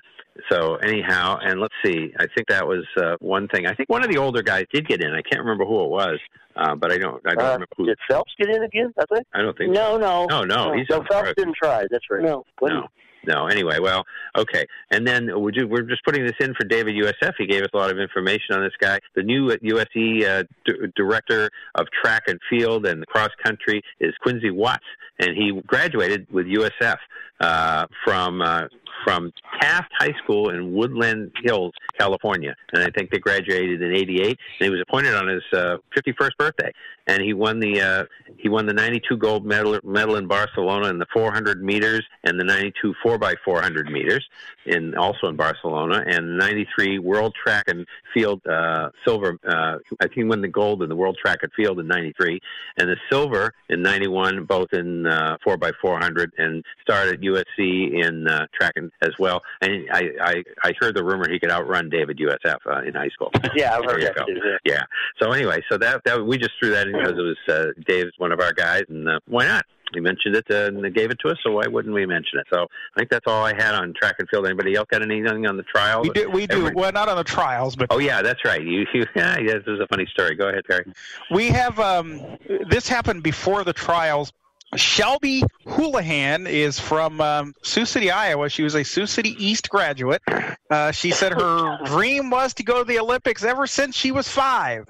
so 0.52 0.76
anyhow 0.76 1.38
and 1.42 1.62
let's 1.62 1.74
see 1.84 2.14
i 2.20 2.26
think 2.36 2.46
that 2.50 2.68
was 2.68 2.84
uh 2.98 3.16
one 3.22 3.48
thing 3.48 3.66
i 3.68 3.74
think 3.74 3.88
one 3.90 4.04
of 4.04 4.12
the 4.12 4.18
older 4.18 4.44
guys 4.44 4.66
did 4.74 4.86
get 4.86 5.02
in 5.02 5.12
i 5.14 5.22
can't 5.22 5.40
remember 5.40 5.64
who 5.64 5.82
it 5.86 5.90
was 5.90 6.20
uh 6.58 6.76
but 6.76 6.92
i 6.92 6.98
don't 6.98 7.22
i 7.26 7.30
don't 7.34 7.40
Uh, 7.40 7.44
remember 7.54 7.68
who 7.78 7.86
did 7.86 7.98
Phelps 8.10 8.34
get 8.38 8.50
in 8.50 8.62
again? 8.62 8.94
I 9.00 9.06
think. 9.14 9.26
i 9.34 9.42
don't 9.42 9.58
think 9.58 9.72
No, 9.72 9.94
so. 9.94 9.98
no. 9.98 10.26
no 10.26 10.42
no 10.44 10.74
he's 10.74 10.88
no, 10.90 11.06
Phelps 11.10 11.32
didn't 11.38 11.56
try. 11.56 11.86
That's 11.90 12.04
right. 12.12 12.22
No. 12.22 12.44
no 12.62 12.88
no 13.28 13.48
anyway 13.48 13.80
well 13.80 14.06
okay. 14.38 14.66
And 14.92 15.08
then 15.08 15.30
would 15.42 15.56
you, 15.56 15.68
we're 15.68 15.84
just 15.84 16.04
putting 16.06 16.26
this 16.26 16.36
in 16.40 16.54
for 16.54 16.66
david 16.66 16.96
usf 16.96 17.34
he 17.38 17.46
gave 17.46 17.64
us 17.64 17.70
a 17.74 17.78
lot 17.78 17.92
of 17.92 18.00
information 18.00 18.56
on 18.56 18.62
this 18.62 18.74
guy. 18.80 19.00
The 19.16 19.24
new 19.24 19.48
usc 19.48 20.24
uh, 20.26 20.44
d- 20.66 20.74
director 20.96 21.50
of 21.76 21.88
track 22.02 22.24
and 22.28 22.40
field 22.50 22.86
and 22.86 23.06
cross 23.08 23.30
country 23.44 23.82
is 24.00 24.14
quincy 24.22 24.52
watts 24.52 24.86
and 25.20 25.36
he 25.36 25.62
graduated 25.66 26.28
with 26.32 26.46
usf 26.48 26.98
uh, 27.40 27.86
from 28.04 28.42
uh, 28.42 28.68
from 29.04 29.32
Taft 29.60 29.92
High 30.00 30.14
School 30.24 30.50
in 30.50 30.74
Woodland 30.74 31.32
Hills, 31.44 31.74
California, 31.98 32.56
and 32.74 32.84
I 32.84 32.90
think 32.90 33.12
they 33.12 33.20
graduated 33.20 33.82
in 33.82 33.94
'88. 33.94 34.28
And 34.28 34.38
he 34.60 34.70
was 34.70 34.82
appointed 34.82 35.16
on 35.16 35.28
his 35.28 35.44
uh, 35.54 35.78
51st 35.96 36.32
birthday, 36.38 36.72
and 37.08 37.22
he 37.22 37.34
won 37.34 37.60
the 37.60 37.82
uh, 37.82 38.04
he 38.38 38.50
won 38.50 38.66
the 38.66 38.74
'92 38.74 39.18
gold 39.18 39.46
medal 39.46 39.80
medal 39.84 40.16
in 40.16 40.28
Barcelona 40.28 40.88
in 40.88 41.00
the 41.00 41.06
400 41.14 41.64
meters 41.64 42.04
and 42.24 42.40
the 42.40 42.44
'92 42.44 42.94
4x400 43.04 43.92
meters, 43.92 44.26
in 44.66 44.96
also 44.96 45.28
in 45.28 45.36
Barcelona, 45.36 46.04
and 46.08 46.38
'93 46.38 47.00
World 47.00 47.36
Track 47.42 47.66
and 47.68 47.86
Field 48.14 48.46
uh, 48.48 48.90
silver. 49.06 49.38
Uh, 49.48 49.78
I 50.00 50.04
think 50.04 50.14
he 50.14 50.24
won 50.24 50.42
the 50.42 50.48
gold 50.48 50.82
in 50.82 50.90
the 50.90 50.96
World 50.96 51.18
Track 51.24 51.40
and 51.44 51.52
Field 51.54 51.80
in 51.80 51.88
'93, 51.88 52.40
and 52.78 52.90
the 52.90 52.98
silver 53.12 53.54
in 53.70 53.82
'91, 53.82 54.46
both 54.46 54.74
in 54.74 55.06
uh, 55.06 55.38
4x400, 55.46 56.28
and 56.38 56.64
started 56.82 57.16
at 57.16 57.22
USC 57.22 58.04
in 58.04 58.28
uh, 58.28 58.48
track 58.54 58.74
and 58.76 58.85
as 59.02 59.12
well. 59.20 59.42
And 59.62 59.88
I, 59.92 60.10
I 60.22 60.44
I 60.64 60.74
heard 60.80 60.96
the 60.96 61.04
rumor 61.04 61.30
he 61.30 61.40
could 61.40 61.52
outrun 61.52 61.90
David 61.90 62.18
USF 62.18 62.58
uh, 62.66 62.82
in 62.82 62.94
high 62.94 63.10
school. 63.10 63.32
Yeah, 63.56 63.76
I've 63.78 63.86
heard 63.86 63.90
There 63.90 64.00
you 64.00 64.06
that 64.06 64.16
go. 64.16 64.26
too. 64.26 64.40
Yeah. 64.66 64.74
Yeah. 64.74 64.84
So 65.22 65.32
anyway, 65.32 65.62
so 65.70 65.78
that 65.78 66.04
that 66.06 66.26
we 66.26 66.38
just 66.38 66.52
threw 66.60 66.72
that 66.72 66.88
in 66.88 66.94
because 66.94 67.18
it 67.18 67.22
was 67.22 67.38
uh, 67.48 67.72
Dave's 67.88 68.12
one 68.18 68.32
of 68.32 68.40
our 68.40 68.52
guys, 68.54 68.84
and 68.90 69.08
uh, 69.08 69.20
why 69.28 69.46
not? 69.46 69.66
He 69.94 70.00
mentioned 70.02 70.36
it 70.36 70.46
uh, 70.50 70.66
and 70.66 70.84
they 70.84 70.90
gave 70.90 71.12
it 71.12 71.20
to 71.20 71.30
us, 71.30 71.38
so 71.44 71.52
why 71.54 71.68
wouldn't 71.68 71.94
we 71.94 72.06
mention 72.06 72.40
it? 72.40 72.48
So 72.52 72.64
I 72.64 73.00
think 73.00 73.10
that's 73.10 73.28
all 73.28 73.46
I 73.46 73.54
had 73.56 73.76
on 73.76 73.94
track 73.94 74.16
and 74.20 74.28
field. 74.28 74.46
Anybody 74.46 74.76
else 74.76 74.88
got 74.92 75.02
anything 75.04 75.46
on 75.48 75.58
the 75.58 75.64
trials? 75.64 76.08
We 76.08 76.14
do. 76.14 76.30
We 76.30 76.48
do. 76.48 76.72
Well, 76.74 76.92
not 76.92 77.08
on 77.08 77.16
the 77.18 77.24
trials, 77.24 77.76
but 77.76 77.88
Oh 77.92 78.00
yeah, 78.00 78.22
that's 78.22 78.44
right. 78.44 78.62
You, 78.62 78.86
you 78.94 79.06
yeah, 79.16 79.38
yeah, 79.40 79.54
this 79.54 79.64
is 79.68 79.80
a 79.80 79.88
funny 79.88 80.08
story. 80.08 80.36
Go 80.36 80.50
ahead, 80.50 80.64
Terry. 80.70 80.86
We 81.32 81.48
have 81.50 81.80
um, 81.80 82.20
this 82.68 82.90
happened 82.90 83.24
before 83.24 83.64
the 83.64 83.74
trials. 83.74 84.34
Shelby 84.76 85.44
Houlihan 85.66 86.48
is 86.48 86.80
from 86.80 87.22
um, 87.22 87.54
Sioux 87.64 87.86
City, 87.86 88.12
Iowa. 88.12 88.50
She 88.50 88.64
was 88.64 88.76
a 88.76 88.84
Sioux 88.84 89.08
City 89.08 89.36
East 89.40 89.70
graduate. 89.70 90.22
Uh, 90.70 90.92
she 90.92 91.12
said 91.12 91.34
her 91.34 91.80
dream 91.86 92.30
was 92.30 92.54
to 92.56 92.64
go 92.64 92.80
to 92.80 92.84
the 92.84 93.00
Olympics 93.00 93.44
ever 93.44 93.68
since 93.68 93.96
she 93.96 94.12
was 94.12 94.28
five. 94.28 94.88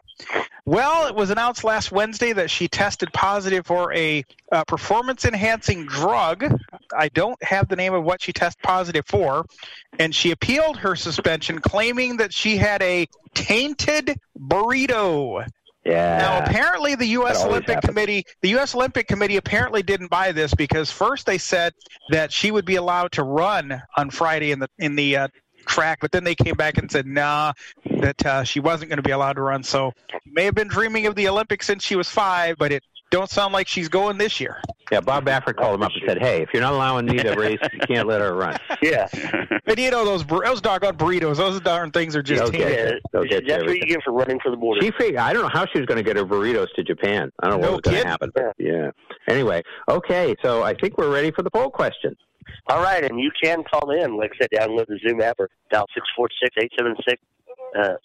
Well, 0.65 1.07
it 1.07 1.13
was 1.13 1.29
announced 1.29 1.63
last 1.63 1.91
Wednesday 1.91 2.33
that 2.33 2.49
she 2.49 2.67
tested 2.67 3.13
positive 3.13 3.67
for 3.67 3.93
a 3.93 4.25
uh, 4.51 4.63
performance 4.63 5.23
enhancing 5.23 5.85
drug. 5.85 6.43
I 6.95 7.09
don't 7.09 7.41
have 7.43 7.67
the 7.67 7.75
name 7.75 7.93
of 7.93 8.03
what 8.03 8.21
she 8.21 8.33
tested 8.33 8.63
positive 8.63 9.05
for. 9.05 9.45
And 9.99 10.15
she 10.15 10.31
appealed 10.31 10.77
her 10.77 10.95
suspension, 10.95 11.59
claiming 11.59 12.17
that 12.17 12.33
she 12.33 12.57
had 12.57 12.81
a 12.81 13.07
tainted 13.35 14.19
burrito. 14.39 15.47
Yeah. 15.85 16.17
Now, 16.17 16.43
apparently, 16.43 16.95
the 16.95 17.05
U.S. 17.07 17.43
Olympic 17.43 17.75
happens. 17.75 17.89
Committee, 17.89 18.25
the 18.41 18.49
U.S. 18.49 18.73
Olympic 18.73 19.07
Committee, 19.07 19.37
apparently 19.37 19.83
didn't 19.83 20.09
buy 20.09 20.31
this 20.31 20.53
because 20.53 20.89
first 20.89 21.27
they 21.27 21.37
said 21.37 21.73
that 22.09 22.31
she 22.31 22.49
would 22.49 22.65
be 22.65 22.75
allowed 22.75 23.11
to 23.13 23.23
run 23.23 23.81
on 23.95 24.09
Friday 24.09 24.51
in 24.51 24.59
the 24.59 24.67
in 24.79 24.95
the 24.95 25.15
uh, 25.15 25.27
track, 25.67 25.99
but 26.01 26.11
then 26.11 26.23
they 26.23 26.35
came 26.35 26.55
back 26.55 26.77
and 26.77 26.91
said, 26.91 27.05
nah, 27.05 27.53
that 27.99 28.25
uh, 28.25 28.43
she 28.43 28.59
wasn't 28.59 28.89
going 28.89 28.97
to 28.97 29.03
be 29.03 29.11
allowed 29.11 29.33
to 29.33 29.41
run. 29.41 29.63
So, 29.63 29.93
she 30.23 30.31
may 30.31 30.45
have 30.45 30.55
been 30.55 30.67
dreaming 30.67 31.05
of 31.05 31.15
the 31.15 31.27
Olympics 31.27 31.67
since 31.67 31.83
she 31.83 31.95
was 31.95 32.09
five, 32.09 32.57
but 32.57 32.71
it 32.71 32.83
don't 33.15 33.29
sound 33.29 33.53
like 33.53 33.67
she's 33.67 33.87
going 33.89 34.17
this 34.17 34.39
year. 34.39 34.61
Yeah, 34.91 34.99
Bob 34.99 35.25
Baffert 35.25 35.55
called 35.55 35.75
him 35.75 35.83
up 35.83 35.91
and 35.93 36.03
said, 36.05 36.19
"Hey, 36.19 36.41
if 36.41 36.49
you're 36.53 36.61
not 36.61 36.73
allowing 36.73 37.05
me 37.05 37.17
to 37.17 37.31
race, 37.33 37.59
you 37.73 37.79
can't 37.79 38.07
let 38.07 38.21
her 38.21 38.35
run." 38.35 38.57
Yeah. 38.81 39.07
And 39.67 39.79
you 39.79 39.89
know 39.89 40.05
those 40.05 40.23
bur- 40.23 40.45
those 40.45 40.61
doggone 40.61 40.95
burritos, 40.95 41.37
those 41.37 41.59
darn 41.59 41.89
things 41.91 42.15
are 42.15 42.21
just 42.21 42.43
They'll 42.43 42.51
get 42.51 42.93
you. 42.93 42.99
They'll 43.11 43.23
get 43.23 43.43
you 43.43 43.49
That's 43.49 43.63
what 43.63 43.75
you 43.75 43.81
get 43.81 44.03
for 44.03 44.11
running 44.11 44.39
for 44.39 44.51
the 44.51 44.57
border. 44.57 44.79
She 44.79 44.91
figured, 44.91 45.17
I 45.17 45.33
don't 45.33 45.41
know 45.41 45.49
how 45.49 45.65
she 45.65 45.79
was 45.79 45.87
going 45.87 45.97
to 45.97 46.03
get 46.03 46.15
her 46.17 46.23
burritos 46.23 46.67
to 46.75 46.83
Japan. 46.83 47.31
I 47.41 47.49
don't 47.49 47.61
know 47.61 47.67
No 47.67 47.73
what 47.73 47.85
was 47.85 47.91
going 47.93 48.03
to 48.03 48.07
happen. 48.07 48.31
But 48.35 48.53
yeah. 48.59 48.91
Anyway, 49.27 49.63
okay, 49.89 50.35
so 50.43 50.61
I 50.61 50.75
think 50.75 50.99
we're 50.99 51.11
ready 51.11 51.31
for 51.31 51.41
the 51.41 51.49
poll 51.49 51.71
question. 51.71 52.15
All 52.67 52.81
right, 52.83 53.03
and 53.03 53.19
you 53.19 53.31
can 53.41 53.63
call 53.63 53.89
in. 53.89 54.17
Like 54.17 54.33
I 54.35 54.43
said, 54.43 54.49
download 54.53 54.85
the 54.85 54.99
Zoom 55.05 55.19
app 55.19 55.39
or 55.39 55.49
dial 55.71 55.87
six 55.95 56.05
four 56.15 56.29
six 56.43 56.55
eight 56.59 56.71
seven 56.77 56.95
six 57.07 57.19
uh 57.77 57.95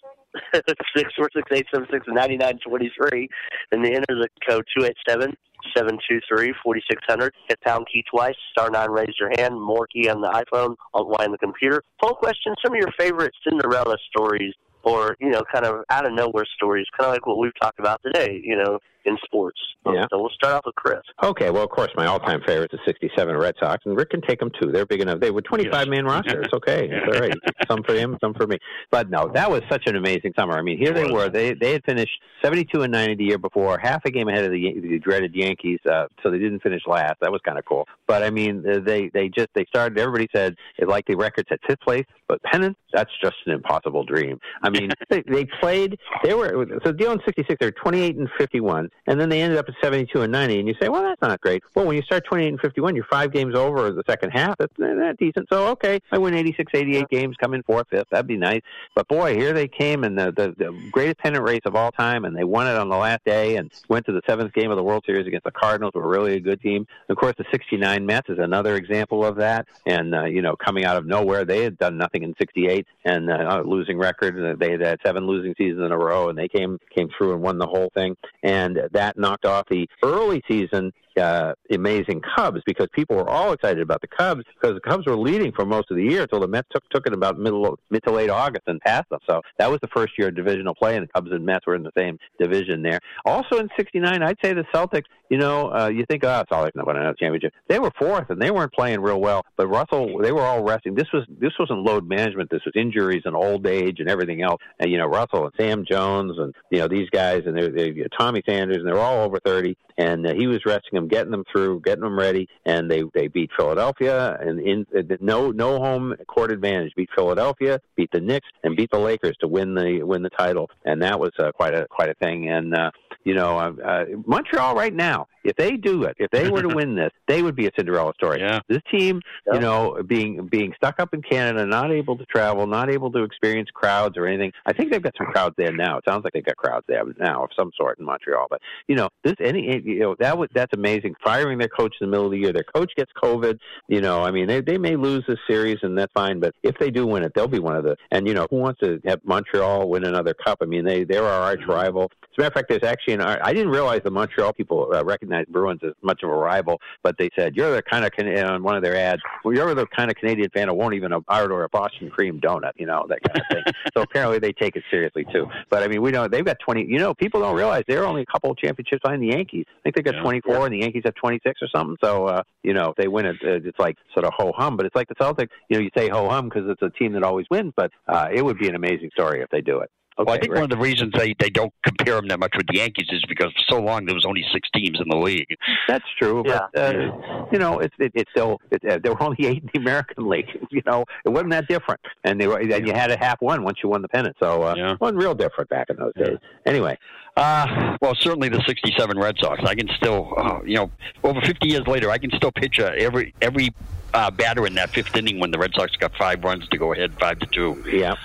six 0.95 1.11
four 1.17 1.29
six 1.35 1.47
eight 1.51 1.65
seven 1.73 1.87
six 1.91 2.05
ninety 2.07 2.37
nine 2.37 2.59
twenty 2.67 2.91
three, 2.97 3.27
and 3.71 3.83
then 3.83 3.93
enter 3.93 4.15
the 4.15 4.29
code 4.47 4.65
two 4.75 4.85
eight 4.85 4.95
seven 5.07 5.35
seven 5.75 5.97
two 6.09 6.19
three 6.27 6.53
forty 6.63 6.81
six 6.89 7.01
hundred. 7.07 7.33
Hit 7.47 7.59
pound 7.61 7.87
key 7.91 8.03
twice. 8.09 8.35
Star 8.51 8.69
nine. 8.69 8.89
Raise 8.89 9.15
your 9.19 9.31
hand. 9.37 9.59
More 9.59 9.87
key 9.87 10.09
on 10.09 10.21
the 10.21 10.27
iPhone. 10.27 10.75
Alt 10.93 11.07
Y 11.09 11.25
on 11.25 11.31
the 11.31 11.37
computer. 11.37 11.83
Poll 12.01 12.15
question: 12.15 12.55
Some 12.63 12.73
of 12.73 12.79
your 12.79 12.91
favorite 12.97 13.33
Cinderella 13.43 13.97
stories. 14.09 14.53
Or 14.83 15.15
you 15.19 15.29
know, 15.29 15.43
kind 15.53 15.63
of 15.63 15.83
out 15.91 16.07
of 16.07 16.13
nowhere 16.13 16.45
stories, 16.55 16.87
kind 16.97 17.07
of 17.07 17.13
like 17.13 17.27
what 17.27 17.37
we've 17.37 17.51
talked 17.61 17.79
about 17.79 18.01
today. 18.03 18.41
You 18.43 18.57
know, 18.57 18.79
in 19.05 19.17
sports. 19.23 19.59
Yeah. 19.85 20.05
So 20.11 20.19
we'll 20.19 20.29
start 20.29 20.55
off 20.55 20.65
with 20.65 20.75
Chris. 20.75 21.01
Okay, 21.23 21.49
well, 21.49 21.63
of 21.63 21.69
course, 21.69 21.89
my 21.95 22.05
all-time 22.05 22.41
favorite 22.45 22.71
is 22.73 22.79
the 22.85 22.91
'67 22.91 23.35
Red 23.35 23.55
Sox, 23.59 23.83
and 23.85 23.97
Rick 23.97 24.11
can 24.11 24.21
take 24.21 24.39
them 24.39 24.51
too. 24.61 24.71
They're 24.71 24.85
big 24.85 25.01
enough. 25.01 25.19
They 25.19 25.31
were 25.31 25.41
25-man 25.41 26.05
roster. 26.05 26.41
It's 26.41 26.53
okay. 26.53 26.89
It's 26.91 27.15
all 27.15 27.21
right. 27.21 27.33
Some 27.69 27.83
for 27.83 27.93
him, 27.93 28.17
some 28.21 28.33
for 28.33 28.47
me. 28.47 28.57
But 28.89 29.09
no, 29.09 29.31
that 29.33 29.49
was 29.49 29.61
such 29.69 29.83
an 29.85 29.95
amazing 29.95 30.33
summer. 30.37 30.53
I 30.53 30.61
mean, 30.61 30.77
here 30.77 30.93
they 30.93 31.09
were. 31.09 31.29
They 31.29 31.53
they 31.53 31.71
had 31.71 31.83
finished 31.85 32.11
72 32.43 32.81
and 32.81 32.91
90 32.91 33.15
the 33.15 33.23
year 33.23 33.37
before, 33.37 33.77
half 33.77 34.03
a 34.05 34.11
game 34.11 34.27
ahead 34.27 34.45
of 34.45 34.51
the, 34.51 34.79
the 34.81 34.99
dreaded 34.99 35.33
Yankees. 35.33 35.79
Uh, 35.89 36.07
so 36.21 36.31
they 36.31 36.39
didn't 36.39 36.61
finish 36.61 36.81
last. 36.85 37.15
That 37.21 37.31
was 37.31 37.39
kind 37.45 37.57
of 37.57 37.65
cool. 37.65 37.87
But 38.07 38.23
I 38.23 38.29
mean, 38.29 38.63
they 38.85 39.09
they 39.13 39.29
just 39.29 39.49
they 39.55 39.65
started. 39.69 39.97
Everybody 39.97 40.27
said 40.35 40.55
it 40.77 40.87
like 40.87 41.05
the 41.07 41.15
records 41.15 41.47
at 41.51 41.59
fifth 41.67 41.81
place, 41.81 42.05
but 42.27 42.41
pennant 42.43 42.75
that's 42.93 43.11
just 43.21 43.35
an 43.45 43.53
impossible 43.53 44.03
dream. 44.03 44.39
I 44.63 44.69
mean, 44.69 44.89
they, 45.09 45.23
they 45.27 45.45
played. 45.59 45.97
They 46.23 46.33
were 46.33 46.67
so 46.83 46.91
deal 46.91 47.11
in 47.11 47.19
'66. 47.25 47.57
They 47.59 47.67
were 47.67 47.71
28 47.71 48.17
and 48.17 48.29
51, 48.37 48.89
and 49.07 49.19
then 49.19 49.29
they 49.29 49.41
ended 49.41 49.57
up 49.57 49.67
at 49.67 49.75
72 49.81 50.21
and 50.21 50.31
90. 50.31 50.59
And 50.59 50.67
you 50.67 50.75
say, 50.79 50.89
well, 50.89 51.01
that's 51.01 51.21
not 51.21 51.41
great. 51.41 51.63
Well, 51.75 51.85
when 51.85 51.95
you 51.95 52.01
start 52.03 52.23
28 52.25 52.47
and 52.47 52.59
51, 52.59 52.95
you're 52.95 53.05
five 53.05 53.31
games 53.33 53.55
over 53.55 53.91
the 53.91 54.03
second 54.07 54.31
half. 54.31 54.57
That's, 54.57 54.73
that's 54.77 55.17
decent. 55.17 55.47
So 55.51 55.67
okay, 55.69 55.99
I 56.11 56.17
win 56.17 56.33
86, 56.33 56.71
88 56.73 57.09
games, 57.09 57.35
come 57.37 57.53
in 57.53 57.63
fourth, 57.63 57.87
fifth. 57.89 58.07
That'd 58.11 58.27
be 58.27 58.37
nice. 58.37 58.61
But 58.95 59.07
boy, 59.07 59.35
here 59.35 59.53
they 59.53 59.67
came 59.67 60.03
in 60.03 60.15
the, 60.15 60.31
the 60.31 60.53
the 60.57 60.89
greatest 60.91 61.19
pennant 61.19 61.43
race 61.43 61.61
of 61.65 61.75
all 61.75 61.91
time, 61.91 62.25
and 62.25 62.35
they 62.35 62.43
won 62.43 62.67
it 62.67 62.75
on 62.75 62.89
the 62.89 62.97
last 62.97 63.23
day 63.25 63.55
and 63.55 63.71
went 63.89 64.05
to 64.05 64.11
the 64.11 64.21
seventh 64.27 64.53
game 64.53 64.69
of 64.71 64.77
the 64.77 64.83
World 64.83 65.03
Series 65.05 65.27
against 65.27 65.45
the 65.45 65.51
Cardinals, 65.51 65.91
who 65.93 65.99
were 65.99 66.09
really 66.09 66.35
a 66.35 66.39
good 66.39 66.61
team. 66.61 66.85
Of 67.09 67.17
course, 67.17 67.33
the 67.37 67.45
'69 67.51 68.05
Mets 68.05 68.29
is 68.29 68.39
another 68.39 68.75
example 68.75 69.25
of 69.25 69.37
that. 69.37 69.67
And 69.85 70.13
uh, 70.13 70.25
you 70.25 70.41
know, 70.41 70.55
coming 70.55 70.85
out 70.85 70.97
of 70.97 71.05
nowhere, 71.05 71.45
they 71.45 71.63
had 71.63 71.77
done 71.77 71.97
nothing 71.97 72.23
in 72.23 72.35
'68 72.37 72.85
and 73.05 73.29
uh, 73.31 73.61
a 73.61 73.67
losing 73.67 73.97
record. 73.97 74.59
They 74.59 74.71
had 74.71 74.81
had 74.81 74.99
seven 75.03 75.25
losing 75.25 75.55
seasons 75.57 75.81
in 75.83 75.91
a 75.91 75.97
row, 75.97 76.29
and 76.29 76.37
they 76.37 76.47
came 76.47 76.79
came 76.95 77.09
through 77.17 77.33
and 77.33 77.41
won 77.41 77.57
the 77.57 77.67
whole 77.67 77.89
thing. 77.93 78.15
And 78.43 78.77
that 78.91 79.17
knocked 79.17 79.45
off 79.45 79.67
the 79.69 79.87
early 80.03 80.41
season 80.47 80.91
uh, 81.17 81.53
amazing 81.71 82.21
Cubs 82.35 82.61
because 82.65 82.87
people 82.93 83.15
were 83.15 83.29
all 83.29 83.53
excited 83.53 83.81
about 83.81 84.01
the 84.01 84.07
Cubs 84.07 84.43
because 84.59 84.75
the 84.75 84.89
Cubs 84.89 85.05
were 85.05 85.17
leading 85.17 85.51
for 85.51 85.65
most 85.65 85.91
of 85.91 85.97
the 85.97 86.03
year 86.03 86.23
until 86.23 86.39
the 86.39 86.47
Mets 86.47 86.67
took 86.71 86.87
took 86.89 87.07
it 87.07 87.13
about 87.13 87.37
middle 87.37 87.77
mid 87.89 88.03
to 88.03 88.11
late 88.11 88.29
August 88.29 88.63
and 88.67 88.79
passed 88.81 89.09
them. 89.09 89.19
So 89.29 89.41
that 89.57 89.69
was 89.69 89.79
the 89.81 89.89
first 89.89 90.13
year 90.17 90.29
of 90.29 90.35
divisional 90.35 90.75
play, 90.75 90.95
and 90.95 91.07
the 91.07 91.11
Cubs 91.11 91.31
and 91.31 91.45
Mets 91.45 91.65
were 91.65 91.75
in 91.75 91.83
the 91.83 91.91
same 91.97 92.17
division 92.39 92.81
there. 92.81 92.99
Also 93.25 93.57
in 93.57 93.69
'69, 93.77 94.23
I'd 94.23 94.37
say 94.43 94.53
the 94.53 94.65
Celtics. 94.73 95.05
You 95.29 95.37
know, 95.37 95.73
uh, 95.73 95.87
you 95.87 96.05
think, 96.09 96.25
oh, 96.25 96.43
Celtics 96.51 96.75
not 96.75 96.83
going 96.83 96.97
to 96.97 97.03
have 97.03 97.15
a 97.15 97.17
championship. 97.17 97.53
They 97.69 97.79
were 97.79 97.91
fourth, 97.97 98.29
and 98.29 98.41
they 98.41 98.51
weren't 98.51 98.73
playing 98.73 98.99
real 98.99 99.21
well. 99.21 99.45
But 99.55 99.67
Russell, 99.67 100.19
they 100.21 100.33
were 100.33 100.41
all 100.41 100.61
resting. 100.61 100.93
This 100.93 101.07
was 101.13 101.23
this 101.29 101.53
wasn't 101.57 101.83
load 101.83 102.07
management. 102.07 102.49
This 102.49 102.63
was 102.65 102.73
injuries 102.75 103.21
and 103.25 103.35
old 103.35 103.65
age 103.65 103.99
and 103.99 104.09
everything 104.09 104.41
else. 104.41 104.61
And 104.79 104.91
you 104.91 104.97
know, 104.97 105.05
Russell 105.05 105.45
and 105.45 105.53
Sam 105.57 105.85
Jones 105.89 106.37
and 106.37 106.53
you 106.69 106.79
know 106.79 106.87
these 106.87 107.09
guys 107.11 107.43
and 107.45 107.55
they're, 107.55 107.69
they're 107.69 107.93
Tommy 108.17 108.43
Sanders, 108.47 108.77
and 108.77 108.87
they're 108.87 108.99
all 108.99 109.23
over 109.23 109.39
thirty. 109.39 109.77
And 109.97 110.25
uh, 110.25 110.33
he 110.33 110.47
was 110.47 110.65
resting 110.65 110.97
them, 111.01 111.09
getting 111.09 111.31
them 111.31 111.43
through, 111.51 111.81
getting 111.81 112.03
them 112.03 112.17
ready, 112.17 112.47
and 112.65 112.89
they 112.89 113.03
they 113.13 113.27
beat 113.27 113.49
Philadelphia 113.57 114.37
and 114.39 114.59
in 114.59 114.85
no 115.19 115.51
no 115.51 115.79
home 115.79 116.15
court 116.27 116.51
advantage. 116.51 116.93
Beat 116.95 117.09
Philadelphia, 117.15 117.79
beat 117.95 118.09
the 118.11 118.21
Knicks, 118.21 118.47
and 118.63 118.75
beat 118.75 118.91
the 118.91 118.99
Lakers 118.99 119.35
to 119.41 119.47
win 119.47 119.75
the 119.75 120.03
win 120.03 120.23
the 120.23 120.29
title. 120.29 120.69
And 120.85 121.01
that 121.01 121.19
was 121.19 121.31
uh, 121.39 121.51
quite 121.51 121.73
a 121.73 121.87
quite 121.89 122.09
a 122.09 122.15
thing. 122.15 122.49
And 122.49 122.73
uh, 122.73 122.91
you 123.23 123.35
know, 123.35 123.57
uh, 123.57 123.71
uh, 123.85 124.05
Montreal 124.25 124.75
right 124.75 124.93
now, 124.93 125.27
if 125.43 125.55
they 125.55 125.77
do 125.77 126.03
it, 126.03 126.15
if 126.19 126.29
they 126.31 126.49
were 126.49 126.61
to 126.61 126.67
win 126.75 126.95
this, 126.95 127.11
they 127.27 127.41
would 127.41 127.55
be 127.55 127.67
a 127.67 127.71
Cinderella 127.77 128.13
story. 128.15 128.39
Yeah. 128.41 128.59
This 128.67 128.81
team, 128.91 129.21
you 129.51 129.59
know, 129.59 130.01
being 130.05 130.47
being 130.47 130.73
stuck 130.75 130.99
up 130.99 131.13
in 131.13 131.21
Canada, 131.21 131.65
not 131.65 131.91
able 131.91 132.17
to 132.17 132.25
travel, 132.25 132.67
not 132.67 132.89
able 132.89 133.11
to 133.11 133.23
experience 133.23 133.69
crowds 133.73 134.17
or 134.17 134.25
anything. 134.25 134.51
I 134.65 134.73
think 134.73 134.91
they've 134.91 135.01
got 135.01 135.13
some 135.17 135.27
crowds 135.27 135.55
there 135.57 135.71
now. 135.71 135.97
It 135.97 136.03
sounds 136.07 136.23
like 136.23 136.33
they've 136.33 136.45
got 136.45 136.57
crowds 136.57 136.85
there 136.87 137.03
now 137.19 137.43
of 137.43 137.49
some 137.57 137.71
sort 137.77 137.99
in 137.99 138.05
Montreal. 138.05 138.47
But 138.49 138.61
you 138.87 138.95
know, 138.95 139.09
this 139.23 139.35
any 139.39 139.81
you 139.83 139.99
know 139.99 140.15
that 140.19 140.37
was 140.37 140.49
that's 140.53 140.73
amazing. 140.73 141.15
Firing 141.23 141.57
their 141.57 141.69
coach 141.69 141.95
in 141.99 142.07
the 142.07 142.11
middle 142.11 142.25
of 142.25 142.31
the 142.31 142.39
year, 142.39 142.53
their 142.53 142.63
coach 142.63 142.91
gets 142.95 143.11
COVID. 143.21 143.57
You 143.87 144.01
know, 144.01 144.23
I 144.23 144.31
mean, 144.31 144.47
they 144.47 144.61
they 144.61 144.77
may 144.77 144.95
lose 144.95 145.23
this 145.27 145.39
series 145.47 145.77
and 145.83 145.97
that's 145.97 146.11
fine, 146.13 146.39
but 146.39 146.53
if 146.63 146.77
they 146.79 146.91
do 146.91 147.05
win 147.07 147.23
it, 147.23 147.33
they'll 147.35 147.47
be 147.47 147.59
one 147.59 147.75
of 147.75 147.83
the. 147.83 147.95
And 148.11 148.27
you 148.27 148.33
know, 148.33 148.47
who 148.49 148.57
wants 148.57 148.79
to 148.81 148.99
have 149.05 149.21
Montreal 149.23 149.89
win 149.89 150.05
another 150.05 150.33
cup? 150.33 150.59
I 150.61 150.65
mean, 150.65 150.85
they 150.85 151.03
they're 151.03 151.25
our 151.25 151.41
arch 151.41 151.61
rival. 151.67 152.03
As 152.03 152.37
a 152.37 152.41
matter 152.41 152.47
of 152.47 152.53
fact, 152.53 152.69
there's 152.69 152.83
actually 152.83 153.15
an. 153.15 153.21
I 153.21 153.53
didn't 153.53 153.71
realize 153.71 154.01
the 154.03 154.11
Montreal 154.11 154.53
people 154.53 154.89
uh, 154.93 155.03
recognize 155.31 155.51
Bruins 155.51 155.81
as 155.83 155.93
much 156.01 156.23
of 156.23 156.29
a 156.29 156.35
rival, 156.35 156.79
but 157.03 157.17
they 157.17 157.29
said 157.35 157.55
you're 157.55 157.73
the 157.73 157.81
kind 157.81 158.05
of 158.05 158.11
Can- 158.11 158.31
on 158.45 158.63
one 158.63 158.75
of 158.75 158.83
their 158.83 158.95
ads. 158.95 159.21
Well, 159.43 159.55
you're 159.55 159.73
the 159.73 159.85
kind 159.87 160.09
of 160.09 160.17
Canadian 160.17 160.49
fan 160.49 160.67
who 160.67 160.73
won't 160.73 160.93
even 160.93 161.13
order 161.13 161.63
a 161.63 161.69
Boston 161.69 162.09
cream 162.09 162.39
donut. 162.39 162.71
You 162.75 162.85
know 162.85 163.05
that 163.09 163.19
kind 163.23 163.39
of 163.39 163.45
thing. 163.49 163.73
so 163.95 164.01
apparently 164.01 164.39
they 164.39 164.53
take 164.53 164.75
it 164.75 164.83
seriously 164.91 165.25
too. 165.31 165.47
But 165.69 165.83
I 165.83 165.87
mean, 165.87 166.01
we 166.01 166.11
know 166.11 166.27
they've 166.27 166.45
got 166.45 166.57
20. 166.59 166.85
You 166.85 166.99
know, 166.99 167.13
people 167.13 167.41
don't 167.41 167.55
realize 167.55 167.83
they're 167.87 168.05
only 168.05 168.21
a 168.21 168.25
couple 168.25 168.51
of 168.51 168.57
championships 168.57 169.01
behind 169.01 169.21
the 169.21 169.27
Yankees. 169.27 169.65
I 169.69 169.81
think 169.83 169.95
they 169.95 170.01
got 170.01 170.21
24, 170.21 170.65
and 170.65 170.73
the 170.73 170.79
Yankees 170.79 171.03
have 171.05 171.15
26 171.15 171.61
or 171.61 171.67
something. 171.73 171.97
So 172.03 172.25
uh, 172.25 172.43
you 172.63 172.73
know, 172.73 172.89
if 172.89 172.95
they 172.95 173.07
win 173.07 173.25
it, 173.25 173.35
uh, 173.43 173.67
it's 173.67 173.79
like 173.79 173.97
sort 174.13 174.25
of 174.25 174.33
ho 174.35 174.51
hum. 174.55 174.77
But 174.77 174.85
it's 174.85 174.95
like 174.95 175.07
the 175.07 175.15
Celtics. 175.15 175.49
You 175.69 175.77
know, 175.77 175.83
you 175.83 175.89
say 175.95 176.09
ho 176.09 176.29
hum 176.29 176.49
because 176.49 176.69
it's 176.69 176.81
a 176.81 176.89
team 176.97 177.13
that 177.13 177.23
always 177.23 177.45
wins, 177.49 177.73
but 177.75 177.91
uh, 178.07 178.27
it 178.33 178.43
would 178.43 178.57
be 178.57 178.67
an 178.67 178.75
amazing 178.75 179.09
story 179.13 179.41
if 179.41 179.49
they 179.49 179.61
do 179.61 179.79
it. 179.79 179.89
Okay, 180.21 180.27
well, 180.27 180.35
I 180.35 180.39
think 180.39 180.51
Rick. 180.51 180.61
one 180.61 180.63
of 180.63 180.69
the 180.69 180.77
reasons 180.77 181.13
they, 181.15 181.33
they 181.39 181.49
don't 181.49 181.73
compare 181.83 182.15
them 182.15 182.27
that 182.27 182.39
much 182.39 182.53
with 182.55 182.67
the 182.67 182.77
Yankees 182.77 183.07
is 183.11 183.23
because 183.27 183.51
for 183.53 183.75
so 183.75 183.81
long 183.81 184.05
there 184.05 184.13
was 184.13 184.25
only 184.25 184.43
six 184.53 184.69
teams 184.73 184.99
in 185.01 185.09
the 185.09 185.17
league. 185.17 185.47
That's 185.87 186.05
true, 186.19 186.43
but 186.43 186.69
uh, 186.77 187.47
you 187.51 187.57
know, 187.57 187.79
it's 187.79 187.95
it, 187.97 188.11
it's 188.13 188.29
still 188.31 188.59
it, 188.69 188.83
uh, 188.87 188.99
there 189.01 189.13
were 189.13 189.23
only 189.23 189.47
eight 189.47 189.63
in 189.63 189.69
the 189.73 189.79
American 189.79 190.27
League. 190.29 190.49
You 190.69 190.81
know, 190.85 191.05
it 191.25 191.29
wasn't 191.29 191.51
that 191.51 191.67
different, 191.67 192.01
and 192.23 192.39
they 192.39 192.47
were 192.47 192.59
and 192.59 192.87
you 192.87 192.93
had 192.93 193.11
a 193.11 193.17
half 193.17 193.41
one 193.41 193.63
once 193.63 193.79
you 193.83 193.89
won 193.89 194.01
the 194.01 194.09
pennant. 194.09 194.35
So 194.41 194.63
uh, 194.63 194.75
it 194.77 195.01
wasn't 195.01 195.19
real 195.19 195.33
different 195.33 195.69
back 195.69 195.89
in 195.89 195.95
those 195.95 196.13
days. 196.15 196.37
Anyway, 196.65 196.97
Uh, 197.35 197.97
well, 198.01 198.13
certainly 198.15 198.49
the 198.49 198.61
'67 198.67 199.17
Red 199.17 199.35
Sox. 199.39 199.61
I 199.65 199.73
can 199.73 199.87
still, 199.95 200.33
uh, 200.37 200.59
you 200.65 200.75
know, 200.75 200.91
over 201.23 201.41
50 201.41 201.67
years 201.67 201.87
later, 201.87 202.11
I 202.11 202.17
can 202.17 202.29
still 202.31 202.51
picture 202.51 202.93
every 202.95 203.33
every 203.41 203.73
uh, 204.13 204.31
batter 204.31 204.65
in 204.67 204.73
that 204.75 204.89
fifth 204.91 205.15
inning 205.15 205.39
when 205.39 205.51
the 205.51 205.57
Red 205.57 205.71
Sox 205.75 205.95
got 205.97 206.11
five 206.17 206.43
runs 206.43 206.67
to 206.69 206.77
go 206.77 206.93
ahead, 206.93 207.13
five 207.19 207.39
to 207.39 207.45
two. 207.47 207.83
Yeah, 207.91 208.15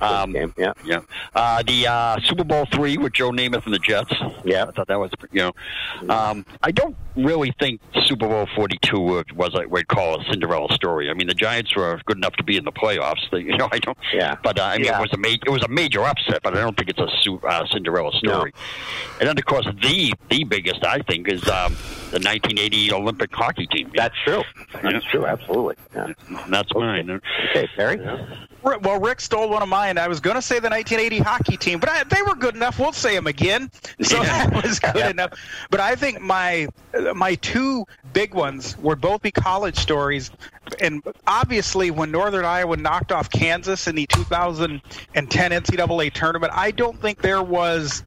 um, 0.00 0.32
game. 0.32 0.54
Yeah, 0.56 0.72
yeah. 0.84 1.00
Uh, 1.34 1.62
the 1.62 1.86
uh, 1.86 2.20
Super 2.24 2.44
Bowl 2.44 2.66
three 2.72 2.96
with 2.96 3.12
Joe 3.12 3.30
Namath 3.30 3.64
and 3.64 3.74
the 3.74 3.78
Jets. 3.78 4.12
Yeah, 4.44 4.64
I 4.64 4.70
thought 4.72 4.88
that 4.88 4.98
was, 4.98 5.10
you 5.32 5.40
know, 6.00 6.12
um, 6.14 6.44
I 6.62 6.70
don't 6.70 6.96
really 7.16 7.52
think 7.60 7.80
Super 8.04 8.26
Bowl 8.28 8.46
42 8.56 8.98
was 9.36 9.52
what 9.54 9.70
we'd 9.70 9.88
call 9.88 10.20
a 10.20 10.24
Cinderella 10.24 10.72
story. 10.74 11.08
I 11.10 11.14
mean, 11.14 11.28
the 11.28 11.34
Giants 11.34 11.74
were 11.76 12.00
good 12.06 12.16
enough 12.16 12.34
to 12.36 12.42
be 12.42 12.56
in 12.56 12.64
the 12.64 12.72
playoffs. 12.72 13.30
They, 13.30 13.38
you 13.42 13.56
know, 13.56 13.68
I 13.70 13.78
don't. 13.78 13.96
Yeah. 14.12 14.36
But 14.42 14.58
uh, 14.58 14.64
I 14.64 14.76
mean, 14.78 14.86
Yeah. 14.86 14.98
it 14.98 15.02
was 15.02 15.12
a 15.12 15.16
ma- 15.18 15.28
it 15.28 15.50
was 15.50 15.62
a 15.62 15.68
major 15.68 16.02
upset, 16.04 16.42
but 16.42 16.56
I 16.56 16.60
don't 16.60 16.76
think 16.76 16.90
it's 16.90 16.98
a 16.98 17.08
su- 17.22 17.40
uh, 17.46 17.66
Cinderella 17.72 18.12
story. 18.18 18.52
And 19.20 19.28
then, 19.28 19.38
of 19.38 19.44
course, 19.44 19.66
the 19.82 20.12
the 20.30 20.44
biggest 20.44 20.84
I 20.84 20.98
think 21.00 21.28
is 21.28 21.42
um, 21.48 21.74
the 22.10 22.18
1980 22.20 22.92
Olympic 22.92 23.32
hockey 23.32 23.66
team. 23.66 23.90
That's 23.94 24.14
true. 24.24 24.42
That's 24.82 25.04
true. 25.06 25.24
Absolutely. 25.40 25.74
Yeah. 25.94 26.12
That's 26.48 26.72
mine. 26.74 27.10
Okay, 27.50 27.68
Perry. 27.76 27.98
Ri- 28.62 28.76
Well, 28.80 29.00
Rick 29.00 29.20
stole 29.20 29.48
one 29.50 29.62
of 29.62 29.68
mine. 29.68 29.98
I 29.98 30.08
was 30.08 30.20
going 30.20 30.36
to 30.36 30.42
say 30.42 30.58
the 30.58 30.70
1980 30.70 31.18
hockey 31.18 31.56
team, 31.56 31.80
but 31.80 31.88
I, 31.88 32.04
they 32.04 32.22
were 32.22 32.34
good 32.34 32.54
enough. 32.54 32.78
We'll 32.78 32.92
say 32.92 33.14
them 33.14 33.26
again. 33.26 33.70
So 34.02 34.22
that 34.22 34.52
was 34.62 34.78
good 34.80 34.96
enough. 35.10 35.32
But 35.70 35.80
I 35.80 35.94
think 35.94 36.20
my 36.20 36.68
my 37.14 37.34
two 37.36 37.84
big 38.12 38.34
ones 38.34 38.76
would 38.78 39.00
both 39.00 39.22
be 39.22 39.30
college 39.30 39.76
stories. 39.76 40.30
And 40.80 41.02
obviously, 41.26 41.90
when 41.90 42.10
Northern 42.10 42.44
Iowa 42.44 42.76
knocked 42.76 43.12
off 43.12 43.28
Kansas 43.30 43.86
in 43.86 43.94
the 43.96 44.06
2010 44.06 45.50
NCAA 45.50 46.12
tournament, 46.12 46.52
I 46.54 46.70
don't 46.70 47.00
think 47.00 47.22
there 47.22 47.42
was 47.42 48.04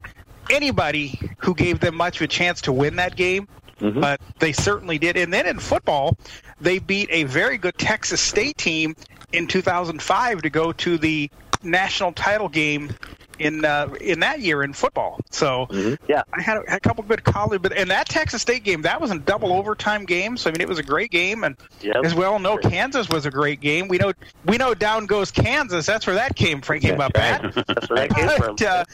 anybody 0.50 1.18
who 1.38 1.54
gave 1.54 1.80
them 1.80 1.94
much 1.96 2.16
of 2.16 2.22
a 2.22 2.28
chance 2.28 2.60
to 2.62 2.72
win 2.72 2.96
that 2.96 3.16
game. 3.16 3.48
But 3.80 4.20
they 4.38 4.52
certainly 4.52 4.98
did. 4.98 5.16
And 5.16 5.32
then 5.32 5.46
in 5.46 5.58
football, 5.58 6.16
they 6.60 6.78
beat 6.78 7.08
a 7.12 7.24
very 7.24 7.58
good 7.58 7.76
Texas 7.78 8.20
State 8.20 8.56
team 8.58 8.96
in 9.32 9.46
2005 9.46 10.42
to 10.42 10.50
go 10.50 10.72
to 10.72 10.98
the 10.98 11.30
national 11.62 12.12
title 12.12 12.48
game 12.48 12.90
in 13.38 13.64
uh, 13.64 13.86
in 14.00 14.18
that 14.18 14.40
year 14.40 14.64
in 14.64 14.72
football. 14.72 15.20
So 15.30 15.68
yeah, 16.08 16.22
I 16.32 16.42
had 16.42 16.56
a, 16.56 16.68
had 16.68 16.76
a 16.78 16.80
couple 16.80 17.04
good 17.04 17.22
college, 17.22 17.62
but 17.62 17.72
and 17.72 17.88
that 17.90 18.08
Texas 18.08 18.42
State 18.42 18.64
game 18.64 18.82
that 18.82 19.00
was 19.00 19.12
a 19.12 19.18
double 19.20 19.52
overtime 19.52 20.04
game. 20.06 20.36
So 20.36 20.50
I 20.50 20.52
mean, 20.52 20.60
it 20.60 20.68
was 20.68 20.80
a 20.80 20.82
great 20.82 21.12
game, 21.12 21.44
and 21.44 21.56
Yep. 21.80 21.96
as 22.04 22.14
we 22.16 22.24
all 22.24 22.40
know, 22.40 22.56
Kansas 22.56 23.08
was 23.08 23.26
a 23.26 23.30
great 23.30 23.60
game. 23.60 23.86
We 23.86 23.98
know 23.98 24.12
we 24.44 24.56
know 24.56 24.74
down 24.74 25.06
goes 25.06 25.30
Kansas. 25.30 25.86
That's 25.86 26.04
where 26.04 26.16
that 26.16 26.34
came 26.34 26.60
from. 26.62 26.80
Came 26.80 27.00
up 27.00 27.16
at. 27.16 27.42
That's 27.54 27.88
where 27.88 28.08
that 28.08 28.10
came 28.10 28.28
from. 28.36 28.56
Uh, 28.66 28.84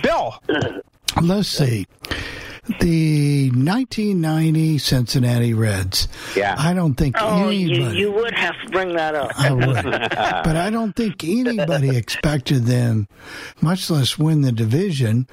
Bill, 0.00 0.34
Let's 1.20 1.48
see. 1.48 1.86
The 2.80 3.50
1990 3.50 4.78
Cincinnati 4.78 5.54
Reds. 5.54 6.08
Yeah. 6.36 6.54
I 6.58 6.74
don't 6.74 6.94
think 6.94 7.16
Oh, 7.18 7.48
you, 7.48 7.88
you 7.90 8.10
would 8.12 8.34
have 8.34 8.54
to 8.64 8.70
bring 8.70 8.94
that 8.94 9.14
up. 9.14 9.30
I 9.38 9.52
would. 9.52 9.84
but 9.84 10.56
I 10.56 10.70
don't 10.70 10.94
think 10.94 11.24
anybody 11.24 11.96
expected 11.96 12.64
them, 12.66 13.08
much 13.60 13.90
less 13.90 14.18
win 14.18 14.42
the 14.42 14.52
division, 14.52 15.26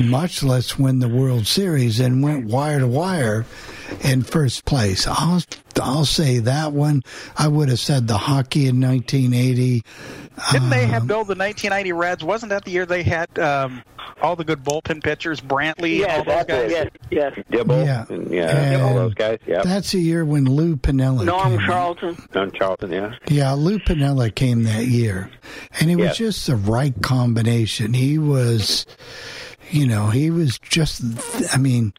much 0.00 0.42
less 0.42 0.78
win 0.78 0.98
the 0.98 1.08
World 1.08 1.46
Series, 1.46 2.00
and 2.00 2.22
went 2.22 2.46
wire 2.46 2.80
to 2.80 2.86
wire 2.88 3.46
in 4.02 4.22
first 4.22 4.64
place. 4.64 5.06
I'll 5.06 5.42
I'll 5.80 6.04
say 6.04 6.38
that 6.40 6.72
one. 6.72 7.02
I 7.36 7.48
would 7.48 7.68
have 7.68 7.80
said 7.80 8.06
the 8.08 8.16
hockey 8.18 8.66
in 8.68 8.80
1980. 8.80 9.82
Didn't 10.52 10.70
they 10.70 10.86
have 10.86 11.06
build 11.06 11.26
the 11.28 11.34
1990 11.34 11.92
Reds? 11.92 12.24
Wasn't 12.24 12.50
that 12.50 12.64
the 12.64 12.70
year 12.72 12.86
they 12.86 13.02
had 13.02 13.36
um, 13.38 13.82
all 14.22 14.34
the 14.36 14.44
good 14.44 14.62
bullpen 14.64 15.02
pitchers, 15.02 15.40
Brantley, 15.40 15.98
Yes, 15.98 16.20
and 16.20 16.28
all 16.28 16.44
those 16.44 16.46
guys? 16.46 16.70
yes, 16.70 16.90
yes. 17.10 17.38
Dibble, 17.50 17.84
Yeah. 17.84 18.04
and, 18.08 18.30
yeah, 18.30 18.80
all 18.82 18.94
those 18.94 19.14
guys. 19.14 19.38
Yeah, 19.46 19.62
That's 19.62 19.92
the 19.92 20.00
year 20.00 20.24
when 20.24 20.44
Lou 20.44 20.76
Piniella 20.76 21.24
Norm 21.24 21.58
came. 21.58 21.66
Charlton. 21.66 22.28
Don 22.32 22.50
Charlton. 22.52 22.90
Yeah, 22.92 23.14
Yeah, 23.28 23.52
Lou 23.52 23.78
Piniella 23.78 24.34
came 24.34 24.64
that 24.64 24.86
year, 24.86 25.30
and 25.80 25.90
it 25.90 25.96
was 25.96 26.06
Yes. 26.06 26.16
just 26.18 26.46
the 26.46 26.56
right 26.56 26.94
combination. 27.02 27.94
He 27.94 28.18
was, 28.18 28.86
you 29.70 29.86
know, 29.86 30.08
he 30.08 30.30
was 30.30 30.58
just. 30.58 31.00
I 31.52 31.58
mean, 31.58 31.92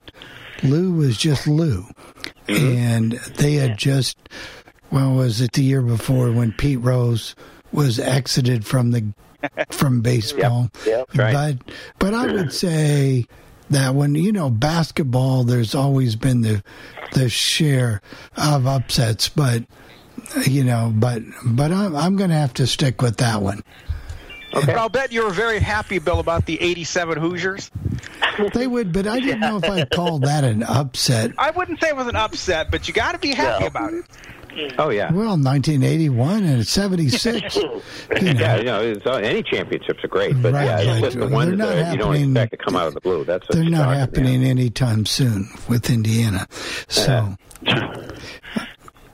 Lou 0.64 0.94
was 0.94 1.18
just 1.18 1.48
Lou, 1.48 1.86
mm-hmm. 2.48 2.77
and 2.77 3.11
they 3.38 3.56
had 3.56 3.77
just. 3.77 4.18
Well, 4.91 5.15
was 5.15 5.41
it 5.41 5.53
the 5.53 5.64
year 5.64 5.82
before 5.82 6.32
when 6.32 6.52
Pete 6.53 6.80
Rose 6.80 7.36
was 7.72 7.99
exited 7.99 8.65
from 8.65 8.91
the 8.91 9.14
from 9.69 10.02
baseball? 10.02 10.69
Yep, 10.86 11.15
right. 11.15 11.34
But 11.34 11.76
but 11.99 12.14
I 12.14 12.32
would 12.32 12.53
say 12.53 13.26
that 13.69 13.95
when 13.95 14.15
you 14.15 14.32
know 14.32 14.49
basketball, 14.49 15.44
there's 15.44 15.76
always 15.76 16.15
been 16.15 16.41
the 16.41 16.64
the 17.14 17.30
share 17.30 18.02
of 18.38 18.68
upsets, 18.68 19.30
but 19.30 19.64
you 20.45 20.64
know, 20.64 20.91
but 20.95 21.22
but 21.45 21.72
I'm 21.72 21.95
I'm 21.95 22.15
going 22.15 22.30
to 22.30 22.36
have 22.36 22.53
to 22.56 22.68
stick 22.68 23.02
with 23.02 23.18
that 23.18 23.41
one. 23.41 23.64
But 24.56 24.69
I'll 24.77 24.90
bet 24.90 25.11
you 25.11 25.23
were 25.23 25.32
very 25.32 25.60
happy, 25.60 25.99
Bill, 25.99 26.19
about 26.19 26.45
the 26.45 26.60
87 26.61 27.18
Hoosiers. 27.18 27.69
They 28.53 28.68
would, 28.68 28.91
but 28.91 29.06
I 29.07 29.19
didn't 29.19 29.41
know 29.41 29.57
if 29.57 29.65
I'd 29.65 29.90
call 29.91 30.19
that 30.19 30.44
an 30.44 30.64
upset. 30.64 31.32
I 31.38 31.52
wouldn't 31.52 31.80
say 31.82 31.90
it 31.90 31.95
was 31.95 32.07
an 32.07 32.15
upset, 32.15 32.72
but 32.72 32.88
you 32.88 32.94
got 32.94 33.14
to 33.14 33.19
be 33.19 33.34
happy 33.34 33.65
about 33.65 33.94
it. 33.94 34.06
Oh 34.77 34.90
yeah. 34.90 35.11
Well, 35.11 35.38
1981 35.38 36.44
and 36.45 36.65
76. 36.65 37.57
You 38.22 38.34
know, 38.34 38.40
Yeah, 38.40 38.56
you 38.57 38.64
know, 38.64 38.95
uh, 39.06 39.15
any 39.18 39.44
championships 39.44 40.03
are 40.03 40.07
great, 40.07 40.41
but 40.41 40.53
Right, 40.53 40.65
yeah, 40.65 40.80
it's 40.80 40.90
but 40.90 40.99
just 41.02 41.14
the 41.15 41.26
they're 41.26 41.30
ones 41.30 41.57
not 41.57 41.68
that 41.69 41.91
you 41.91 41.98
don't 41.98 42.15
expect 42.15 42.52
to 42.52 42.57
come 42.57 42.76
out 42.77 42.88
of 42.88 42.94
the 42.94 43.02
blue. 43.02 43.26
That's 43.26 43.45
they're 43.49 43.64
you're 43.64 43.72
not 43.72 43.86
talking, 43.86 43.99
happening 43.99 44.44
anytime 44.45 45.06
soon 45.06 45.49
with 45.68 45.90
Indiana. 45.90 46.48
So, 46.88 47.36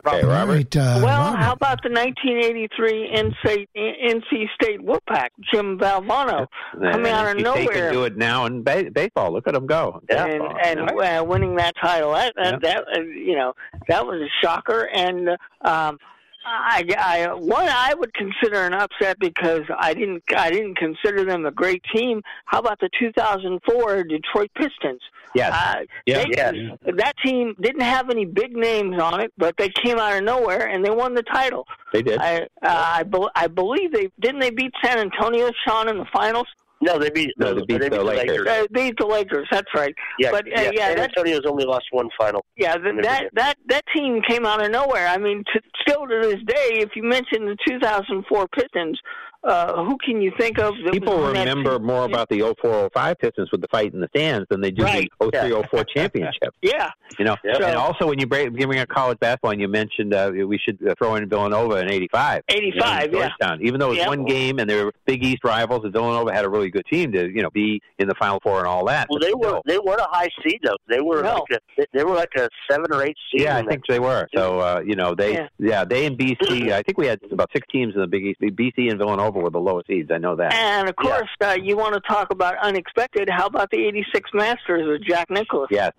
Okay, 0.05 0.25
Robert. 0.25 0.53
right, 0.53 0.77
uh, 0.77 0.99
well, 1.03 1.23
Robert. 1.25 1.37
how 1.37 1.53
about 1.53 1.79
the 1.83 1.89
1983 1.89 3.11
NC, 3.15 3.67
NC 3.75 4.45
State 4.55 4.79
Wolfpack, 4.81 5.29
Jim 5.53 5.77
Valvano, 5.77 6.47
coming 6.73 7.11
out 7.11 7.27
of 7.27 7.37
NC 7.37 7.39
State 7.39 7.43
nowhere 7.43 7.67
can 7.67 7.93
do 7.93 8.03
it 8.05 8.17
now 8.17 8.45
in 8.45 8.63
ba- 8.63 8.89
baseball. 8.91 9.31
Look 9.31 9.47
at 9.47 9.53
them 9.53 9.67
go. 9.67 10.01
and 10.09 10.41
and 10.65 10.91
uh, 10.91 11.23
winning 11.25 11.55
that 11.57 11.75
title. 11.81 12.13
That 12.13 12.33
that, 12.35 12.61
that 12.61 12.83
uh, 12.95 13.01
you 13.01 13.35
know 13.35 13.53
that 13.87 14.05
was 14.05 14.21
a 14.21 14.29
shocker. 14.43 14.89
And 14.93 15.29
um, 15.61 15.97
I, 16.45 16.83
I 16.97 17.33
one 17.33 17.67
I 17.67 17.93
would 17.93 18.13
consider 18.13 18.65
an 18.65 18.73
upset 18.73 19.19
because 19.19 19.61
I 19.77 19.93
didn't 19.93 20.23
I 20.35 20.49
didn't 20.49 20.75
consider 20.77 21.25
them 21.25 21.45
a 21.45 21.51
great 21.51 21.83
team. 21.93 22.21
How 22.45 22.59
about 22.59 22.79
the 22.79 22.89
2004 22.99 24.03
Detroit 24.03 24.51
Pistons? 24.55 25.01
Yes. 25.33 25.53
Uh, 25.53 25.85
Yeah, 26.05 26.23
they- 26.23 26.29
yes. 26.35 26.77
That 26.97 27.13
team 27.23 27.55
didn't 27.61 27.81
have 27.81 28.09
any 28.09 28.25
big 28.25 28.55
names 28.55 28.99
on 29.01 29.21
it, 29.21 29.31
but 29.37 29.55
they 29.57 29.69
came 29.69 29.97
out 29.97 30.17
of 30.17 30.23
nowhere 30.23 30.67
and 30.67 30.83
they 30.85 30.89
won 30.89 31.13
the 31.13 31.23
title. 31.23 31.65
They 31.93 32.01
did. 32.01 32.19
I 32.19 32.41
uh, 32.41 32.45
I, 32.63 33.03
be- 33.03 33.29
I 33.35 33.47
believe 33.47 33.93
they 33.93 34.09
didn't 34.19 34.39
they 34.41 34.49
beat 34.51 34.73
San 34.83 34.97
Antonio, 34.99 35.49
Sean, 35.65 35.87
in 35.89 35.97
the 35.97 36.05
finals. 36.13 36.47
No, 36.83 36.97
they 36.97 37.11
beat 37.11 37.29
No, 37.37 37.53
they 37.53 37.61
beat 37.61 37.91
the 37.91 38.03
Lakers. 38.03 38.47
Uh, 38.47 38.65
beat 38.71 38.97
the 38.97 39.05
Lakers. 39.05 39.47
That's 39.51 39.67
right. 39.75 39.93
Yeah, 40.17 40.31
but 40.31 40.47
uh, 40.47 40.49
yeah, 40.61 40.71
yeah, 40.73 40.87
San 40.87 40.97
that, 40.97 41.09
Antonio's 41.09 41.45
only 41.45 41.63
lost 41.63 41.85
one 41.91 42.09
final. 42.19 42.43
yeah, 42.57 42.75
th- 42.75 42.95
that 43.03 43.29
that 43.33 43.57
that 43.67 43.83
team 43.95 44.21
came 44.27 44.45
out 44.47 44.63
of 44.65 44.71
nowhere. 44.71 45.07
I 45.07 45.17
mean, 45.17 45.43
t- 45.53 45.59
still 45.87 46.07
to 46.07 46.19
this 46.23 46.41
day, 46.47 46.79
if 46.81 46.95
you 46.95 47.03
mention 47.03 47.45
the 47.45 47.55
2004 47.67 48.47
Pistons, 48.47 48.99
uh, 49.43 49.83
who 49.83 49.97
can 49.97 50.21
you 50.21 50.31
think 50.39 50.59
of? 50.59 50.73
That 50.83 50.93
People 50.93 51.17
was 51.17 51.27
on 51.29 51.33
that 51.33 51.47
remember 51.47 51.77
team? 51.77 51.87
more 51.87 52.03
about 52.05 52.29
the 52.29 52.41
0405 52.61 53.17
Pistons 53.19 53.49
with 53.51 53.61
the 53.61 53.67
fight 53.69 53.93
in 53.93 53.99
the 53.99 54.07
stands 54.15 54.45
than 54.49 54.61
they 54.61 54.71
do 54.71 54.83
Right. 54.83 55.09
the 55.19 55.31
0304 55.31 55.83
championship. 55.95 56.53
Yeah, 56.61 56.89
You 57.17 57.25
know, 57.25 57.35
Yeah. 57.43 57.57
and 57.67 57.75
also 57.75 58.07
when 58.07 58.19
you 58.19 58.27
bring, 58.27 58.51
bring 58.53 58.79
up 58.79 58.87
college 58.89 59.19
basketball, 59.19 59.51
and 59.51 59.61
you 59.61 59.67
mentioned 59.67 60.13
uh, 60.13 60.31
we 60.33 60.57
should 60.57 60.77
uh, 60.87 60.93
throw 60.97 61.15
in 61.15 61.27
Villanova 61.27 61.77
in 61.77 61.89
'85. 61.91 62.43
85, 62.49 63.03
you 63.05 63.11
know, 63.11 63.17
yeah. 63.19 63.29
Georgetown. 63.39 63.59
Even 63.63 63.79
though 63.79 63.87
it 63.87 63.89
was 63.89 63.97
Yeah. 63.99 64.07
one 64.07 64.25
game 64.25 64.59
and 64.59 64.69
they 64.69 64.83
were 64.83 64.91
Big 65.05 65.23
East 65.23 65.43
rivals, 65.43 65.83
and 65.83 65.91
Villanova 65.93 66.31
had 66.33 66.45
a 66.45 66.49
really 66.49 66.69
good 66.69 66.85
team 66.91 67.11
to 67.13 67.27
you 67.27 67.41
know 67.41 67.49
be 67.49 67.81
in 67.99 68.07
the 68.07 68.15
Final 68.15 68.39
Four 68.43 68.59
and 68.59 68.67
all 68.67 68.85
that. 68.85 69.07
Well, 69.09 69.19
they 69.19 69.27
still. 69.29 69.39
were 69.39 69.61
they 69.65 69.79
weren't 69.79 70.01
a 70.01 70.07
high 70.11 70.29
seed 70.43 70.59
though. 70.63 70.77
They 70.87 71.01
were 71.01 71.23
No. 71.23 71.43
like 71.49 71.59
a 71.79 71.85
they 71.93 72.03
were 72.03 72.13
like 72.15 72.29
a 72.37 72.47
seven 72.69 72.93
or 72.93 73.03
eight 73.03 73.17
seed. 73.31 73.41
Yeah, 73.41 73.57
I 73.57 73.63
think 73.63 73.81
they 73.87 73.99
were. 73.99 74.27
So 74.35 74.59
uh, 74.59 74.81
you 74.85 74.95
know 74.95 75.15
they 75.15 75.33
Yeah. 75.33 75.47
yeah. 75.57 75.83
they 75.85 76.05
and 76.05 76.17
BC. 76.17 76.71
I 76.71 76.81
think 76.83 76.97
we 76.97 77.07
had 77.07 77.19
about 77.31 77.49
six 77.53 77.65
teams 77.71 77.95
in 77.95 78.01
the 78.01 78.07
Big 78.07 78.23
East. 78.25 78.39
BC 78.41 78.89
and 78.89 78.97
Villanova 78.99 79.30
were 79.39 79.49
the 79.49 79.59
lowest 79.59 79.87
seeds. 79.87 80.09
I 80.11 80.17
know 80.17 80.35
that. 80.35 80.53
And 80.53 80.89
of 80.89 80.95
course, 80.95 81.29
uh, 81.41 81.57
you 81.61 81.77
want 81.77 81.93
to 81.93 82.01
talk 82.01 82.31
about 82.31 82.55
unexpected. 82.61 83.29
How 83.29 83.45
about 83.47 83.69
the 83.71 83.85
'86 83.85 84.29
Masters 84.33 84.87
with 84.87 85.03
Jack 85.07 85.29
Nicklaus? 85.29 85.67
Yes. 85.71 85.91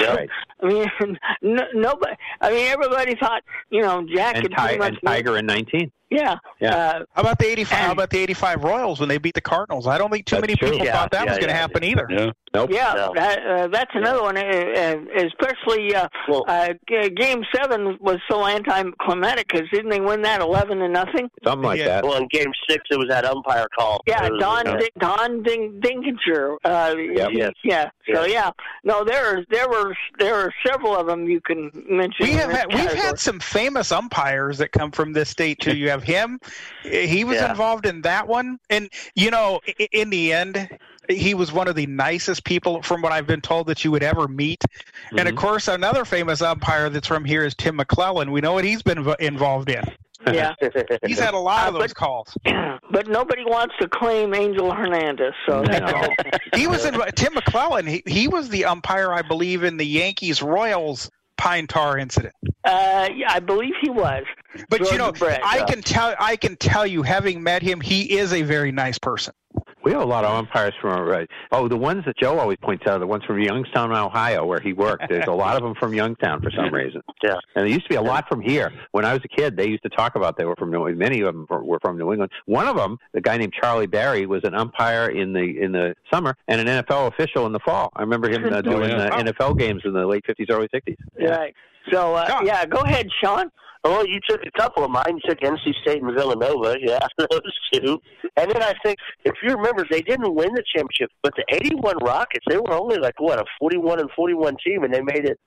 Yeah. 0.00 0.14
Right. 0.14 0.28
I 0.62 0.66
mean, 0.66 1.18
no, 1.42 1.64
nobody. 1.74 2.12
I 2.40 2.50
mean, 2.50 2.66
everybody 2.68 3.16
thought 3.16 3.42
you 3.70 3.82
know 3.82 4.06
Jack 4.14 4.36
And, 4.36 4.44
could 4.44 4.56
Ti- 4.56 4.78
and 4.80 4.98
Tiger 5.04 5.36
in 5.36 5.46
19. 5.46 5.90
Yeah. 6.10 6.36
Yeah. 6.60 6.74
Uh, 6.74 7.04
How 7.12 7.22
about 7.22 7.38
the 7.38 7.46
85? 7.46 7.78
How 7.78 7.92
about 7.92 8.10
the 8.10 8.18
85 8.18 8.64
Royals 8.64 8.98
when 8.98 9.08
they 9.08 9.18
beat 9.18 9.34
the 9.34 9.40
Cardinals? 9.40 9.86
I 9.86 9.96
don't 9.96 10.10
think 10.10 10.26
too 10.26 10.40
many 10.40 10.56
true. 10.56 10.70
people 10.72 10.84
Yeah, 10.86 10.92
thought 10.92 11.12
that 11.12 11.24
yeah, 11.24 11.30
was 11.30 11.38
going 11.38 11.48
to 11.50 11.54
yeah. 11.54 11.60
happen 11.60 11.84
either. 11.84 12.32
Yeah. 12.52 12.60
Nope. 12.60 12.70
Yeah, 12.72 12.92
No. 12.96 13.12
that, 13.14 13.46
uh, 13.46 13.68
that's 13.68 13.90
another 13.94 14.22
one. 14.22 14.36
Uh, 14.36 14.40
uh, 14.40 14.96
especially 15.24 15.94
uh, 15.94 16.08
Well- 16.28 16.44
uh, 16.48 16.70
g- 16.88 17.10
Game 17.10 17.44
Seven 17.54 17.96
was 18.00 18.18
so 18.28 18.44
anticlimactic 18.46 19.48
because 19.48 19.68
didn't 19.70 19.90
they 19.90 20.00
win 20.00 20.22
that 20.22 20.40
eleven 20.40 20.78
to 20.80 20.88
nothing? 20.88 21.30
Something 21.44 21.62
like 21.64 21.78
Yeah. 21.78 21.86
that. 21.86 22.04
Well, 22.04 22.16
in 22.16 22.26
Game 22.28 22.50
Six, 22.68 22.82
it 22.90 22.98
was 22.98 23.08
that 23.08 23.24
umpire 23.24 23.66
call. 23.78 24.00
Yeah, 24.06 24.26
It 24.26 24.32
Don 24.40 24.66
uh, 24.66 24.76
Di- 24.78 24.90
Don 24.98 25.42
Ding- 25.42 25.80
Denkinger. 25.80 26.56
Uh, 26.64 26.94
Yep. 26.98 27.30
Yes. 27.32 27.52
Yeah. 27.62 27.90
So 28.12 28.24
yeah, 28.24 28.50
no, 28.82 29.04
there 29.04 29.24
are 29.24 29.44
there 29.50 29.68
were 29.68 29.94
there 30.18 30.34
are 30.34 30.52
several 30.66 30.96
of 30.96 31.06
them 31.06 31.26
you 31.28 31.40
can 31.40 31.70
mention. 31.88 32.26
We 32.26 32.32
have 32.32 32.48
this 32.48 32.56
had, 32.58 32.66
we've 32.74 32.92
had 32.92 33.18
some 33.20 33.38
famous 33.38 33.92
umpires 33.92 34.58
that 34.58 34.72
come 34.72 34.90
from 34.90 35.12
this 35.12 35.28
state 35.30 35.60
too. 35.60 35.76
You 35.76 35.90
have 35.90 36.02
him; 36.02 36.40
he 36.82 37.22
was 37.22 37.36
Yeah. 37.36 37.50
involved 37.50 37.86
in 37.86 38.00
that 38.02 38.26
one, 38.26 38.58
and 38.70 38.90
you 39.14 39.30
know, 39.30 39.60
in 39.92 40.10
the 40.10 40.32
end, 40.32 40.68
he 41.08 41.34
was 41.34 41.52
one 41.52 41.66
of 41.68 41.74
the 41.74 41.86
nicest 41.86 42.44
people, 42.44 42.82
from 42.82 43.02
what 43.02 43.12
I've 43.12 43.26
been 43.26 43.40
told, 43.40 43.66
that 43.68 43.84
you 43.84 43.90
would 43.90 44.02
ever 44.02 44.28
meet. 44.28 44.62
And 45.10 45.28
of 45.28 45.34
Mhm. 45.34 45.38
course, 45.38 45.68
another 45.68 46.04
famous 46.04 46.42
umpire 46.42 46.88
that's 46.90 47.06
from 47.06 47.24
here 47.24 47.44
is 47.44 47.54
Tim 47.54 47.78
McClelland. 47.78 48.30
We 48.30 48.40
know 48.40 48.52
what 48.52 48.64
he's 48.64 48.82
been 48.82 48.98
inv- 48.98 49.18
involved 49.20 49.70
in. 49.70 49.82
Yeah, 50.26 50.52
He's 51.06 51.18
had 51.18 51.32
a 51.32 51.38
lot 51.38 51.68
of 51.68 51.74
Uh, 51.76 51.78
those 51.78 51.88
but- 51.88 51.96
calls. 51.96 52.36
but 52.90 53.08
nobody 53.08 53.42
wants 53.44 53.74
to 53.80 53.88
claim 53.88 54.34
Angel 54.34 54.70
Hernandez. 54.70 55.32
So 55.46 55.62
No. 55.62 56.08
He 56.54 56.66
was 56.66 56.84
in 56.84 56.92
Tim 57.16 57.32
McClelland. 57.32 57.88
He, 57.88 58.02
he 58.06 58.28
was 58.28 58.50
the 58.50 58.66
umpire, 58.66 59.12
I 59.14 59.22
believe, 59.22 59.64
in 59.64 59.78
the 59.78 59.86
Yankees 59.86 60.42
Royals 60.42 61.10
pine 61.38 61.66
tar 61.66 61.96
incident. 61.96 62.34
uh, 62.66 63.08
yeah, 63.14 63.32
I 63.32 63.40
believe 63.40 63.72
he 63.80 63.88
was. 63.88 64.24
But 64.68 64.80
you 64.92 64.98
know, 64.98 65.10
Brett, 65.10 65.40
I 65.42 65.58
yeah. 65.58 65.64
can 65.64 65.80
tell 65.80 66.14
I 66.20 66.36
can 66.36 66.56
tell 66.56 66.86
you, 66.86 67.02
having 67.02 67.42
met 67.42 67.62
him, 67.62 67.80
he 67.80 68.18
is 68.18 68.34
a 68.34 68.42
very 68.42 68.72
nice 68.72 68.98
person. 68.98 69.32
We 69.82 69.92
have 69.92 70.02
a 70.02 70.06
lot 70.06 70.24
of 70.24 70.32
umpires 70.32 70.74
from 70.80 71.08
right. 71.08 71.28
Oh, 71.52 71.68
the 71.68 71.76
ones 71.76 72.04
that 72.06 72.16
Joe 72.18 72.38
always 72.38 72.58
points 72.62 72.86
out, 72.86 72.96
are 72.96 72.98
the 72.98 73.06
ones 73.06 73.24
from 73.24 73.40
Youngstown, 73.40 73.92
Ohio, 73.92 74.44
where 74.44 74.60
he 74.60 74.72
worked. 74.72 75.04
There's 75.08 75.26
a 75.26 75.32
lot 75.32 75.56
of 75.56 75.62
them 75.62 75.74
from 75.78 75.94
Youngstown 75.94 76.42
for 76.42 76.50
some 76.50 76.72
reason. 76.72 77.02
Yeah. 77.22 77.36
And 77.54 77.66
there 77.66 77.66
used 77.66 77.84
to 77.84 77.88
be 77.88 77.94
a 77.94 78.02
lot 78.02 78.26
from 78.28 78.40
here. 78.40 78.70
When 78.92 79.04
I 79.04 79.12
was 79.12 79.22
a 79.24 79.28
kid, 79.28 79.56
they 79.56 79.68
used 79.68 79.82
to 79.84 79.88
talk 79.88 80.16
about 80.16 80.36
they 80.36 80.44
were 80.44 80.56
from 80.56 80.70
New. 80.70 80.94
Many 80.94 81.20
of 81.20 81.26
them 81.26 81.46
were 81.48 81.78
from 81.80 81.98
New 81.98 82.12
England. 82.12 82.30
One 82.46 82.66
of 82.66 82.76
them, 82.76 82.98
the 83.12 83.20
guy 83.20 83.36
named 83.36 83.54
Charlie 83.60 83.86
Berry, 83.86 84.26
was 84.26 84.42
an 84.44 84.54
umpire 84.54 85.08
in 85.08 85.32
the 85.32 85.60
in 85.60 85.72
the 85.72 85.94
summer 86.12 86.36
and 86.48 86.60
an 86.60 86.84
NFL 86.84 87.08
official 87.08 87.46
in 87.46 87.52
the 87.52 87.60
fall. 87.60 87.90
I 87.96 88.02
remember 88.02 88.30
him 88.30 88.44
uh, 88.52 88.60
doing 88.60 88.90
yeah. 88.90 89.06
uh, 89.06 89.22
NFL 89.22 89.58
games 89.58 89.82
in 89.84 89.92
the 89.92 90.06
late 90.06 90.24
'50s, 90.28 90.50
early 90.50 90.68
'60s. 90.68 90.96
Right. 91.18 91.54
So 91.92 92.14
uh, 92.14 92.26
Yeah. 92.28 92.40
yeah, 92.44 92.66
go 92.66 92.80
ahead, 92.80 93.06
Sean. 93.22 93.50
Well, 93.82 94.06
you 94.06 94.20
took 94.28 94.40
a 94.44 94.50
couple 94.60 94.84
of 94.84 94.90
mine. 94.90 95.06
You 95.08 95.20
took 95.26 95.40
NC 95.40 95.72
State 95.82 96.02
and 96.02 96.14
Villanova. 96.14 96.76
Yeah, 96.82 96.98
those 97.18 97.40
two. 97.72 97.98
And 98.36 98.50
then 98.50 98.62
I 98.62 98.74
think, 98.84 98.98
if 99.24 99.32
you 99.42 99.54
remember, 99.56 99.86
they 99.90 100.02
didn't 100.02 100.34
win 100.34 100.52
the 100.54 100.62
championship, 100.74 101.10
but 101.22 101.32
the 101.36 101.44
'81 101.54 101.96
Rockets, 102.02 102.44
they 102.48 102.58
were 102.58 102.72
only 102.72 102.98
like 102.98 103.18
what 103.18 103.38
a 103.40 103.44
41 103.58 104.00
and 104.00 104.10
41 104.14 104.56
team, 104.64 104.84
and 104.84 104.92
they 104.92 105.00
made 105.00 105.24
it 105.24 105.38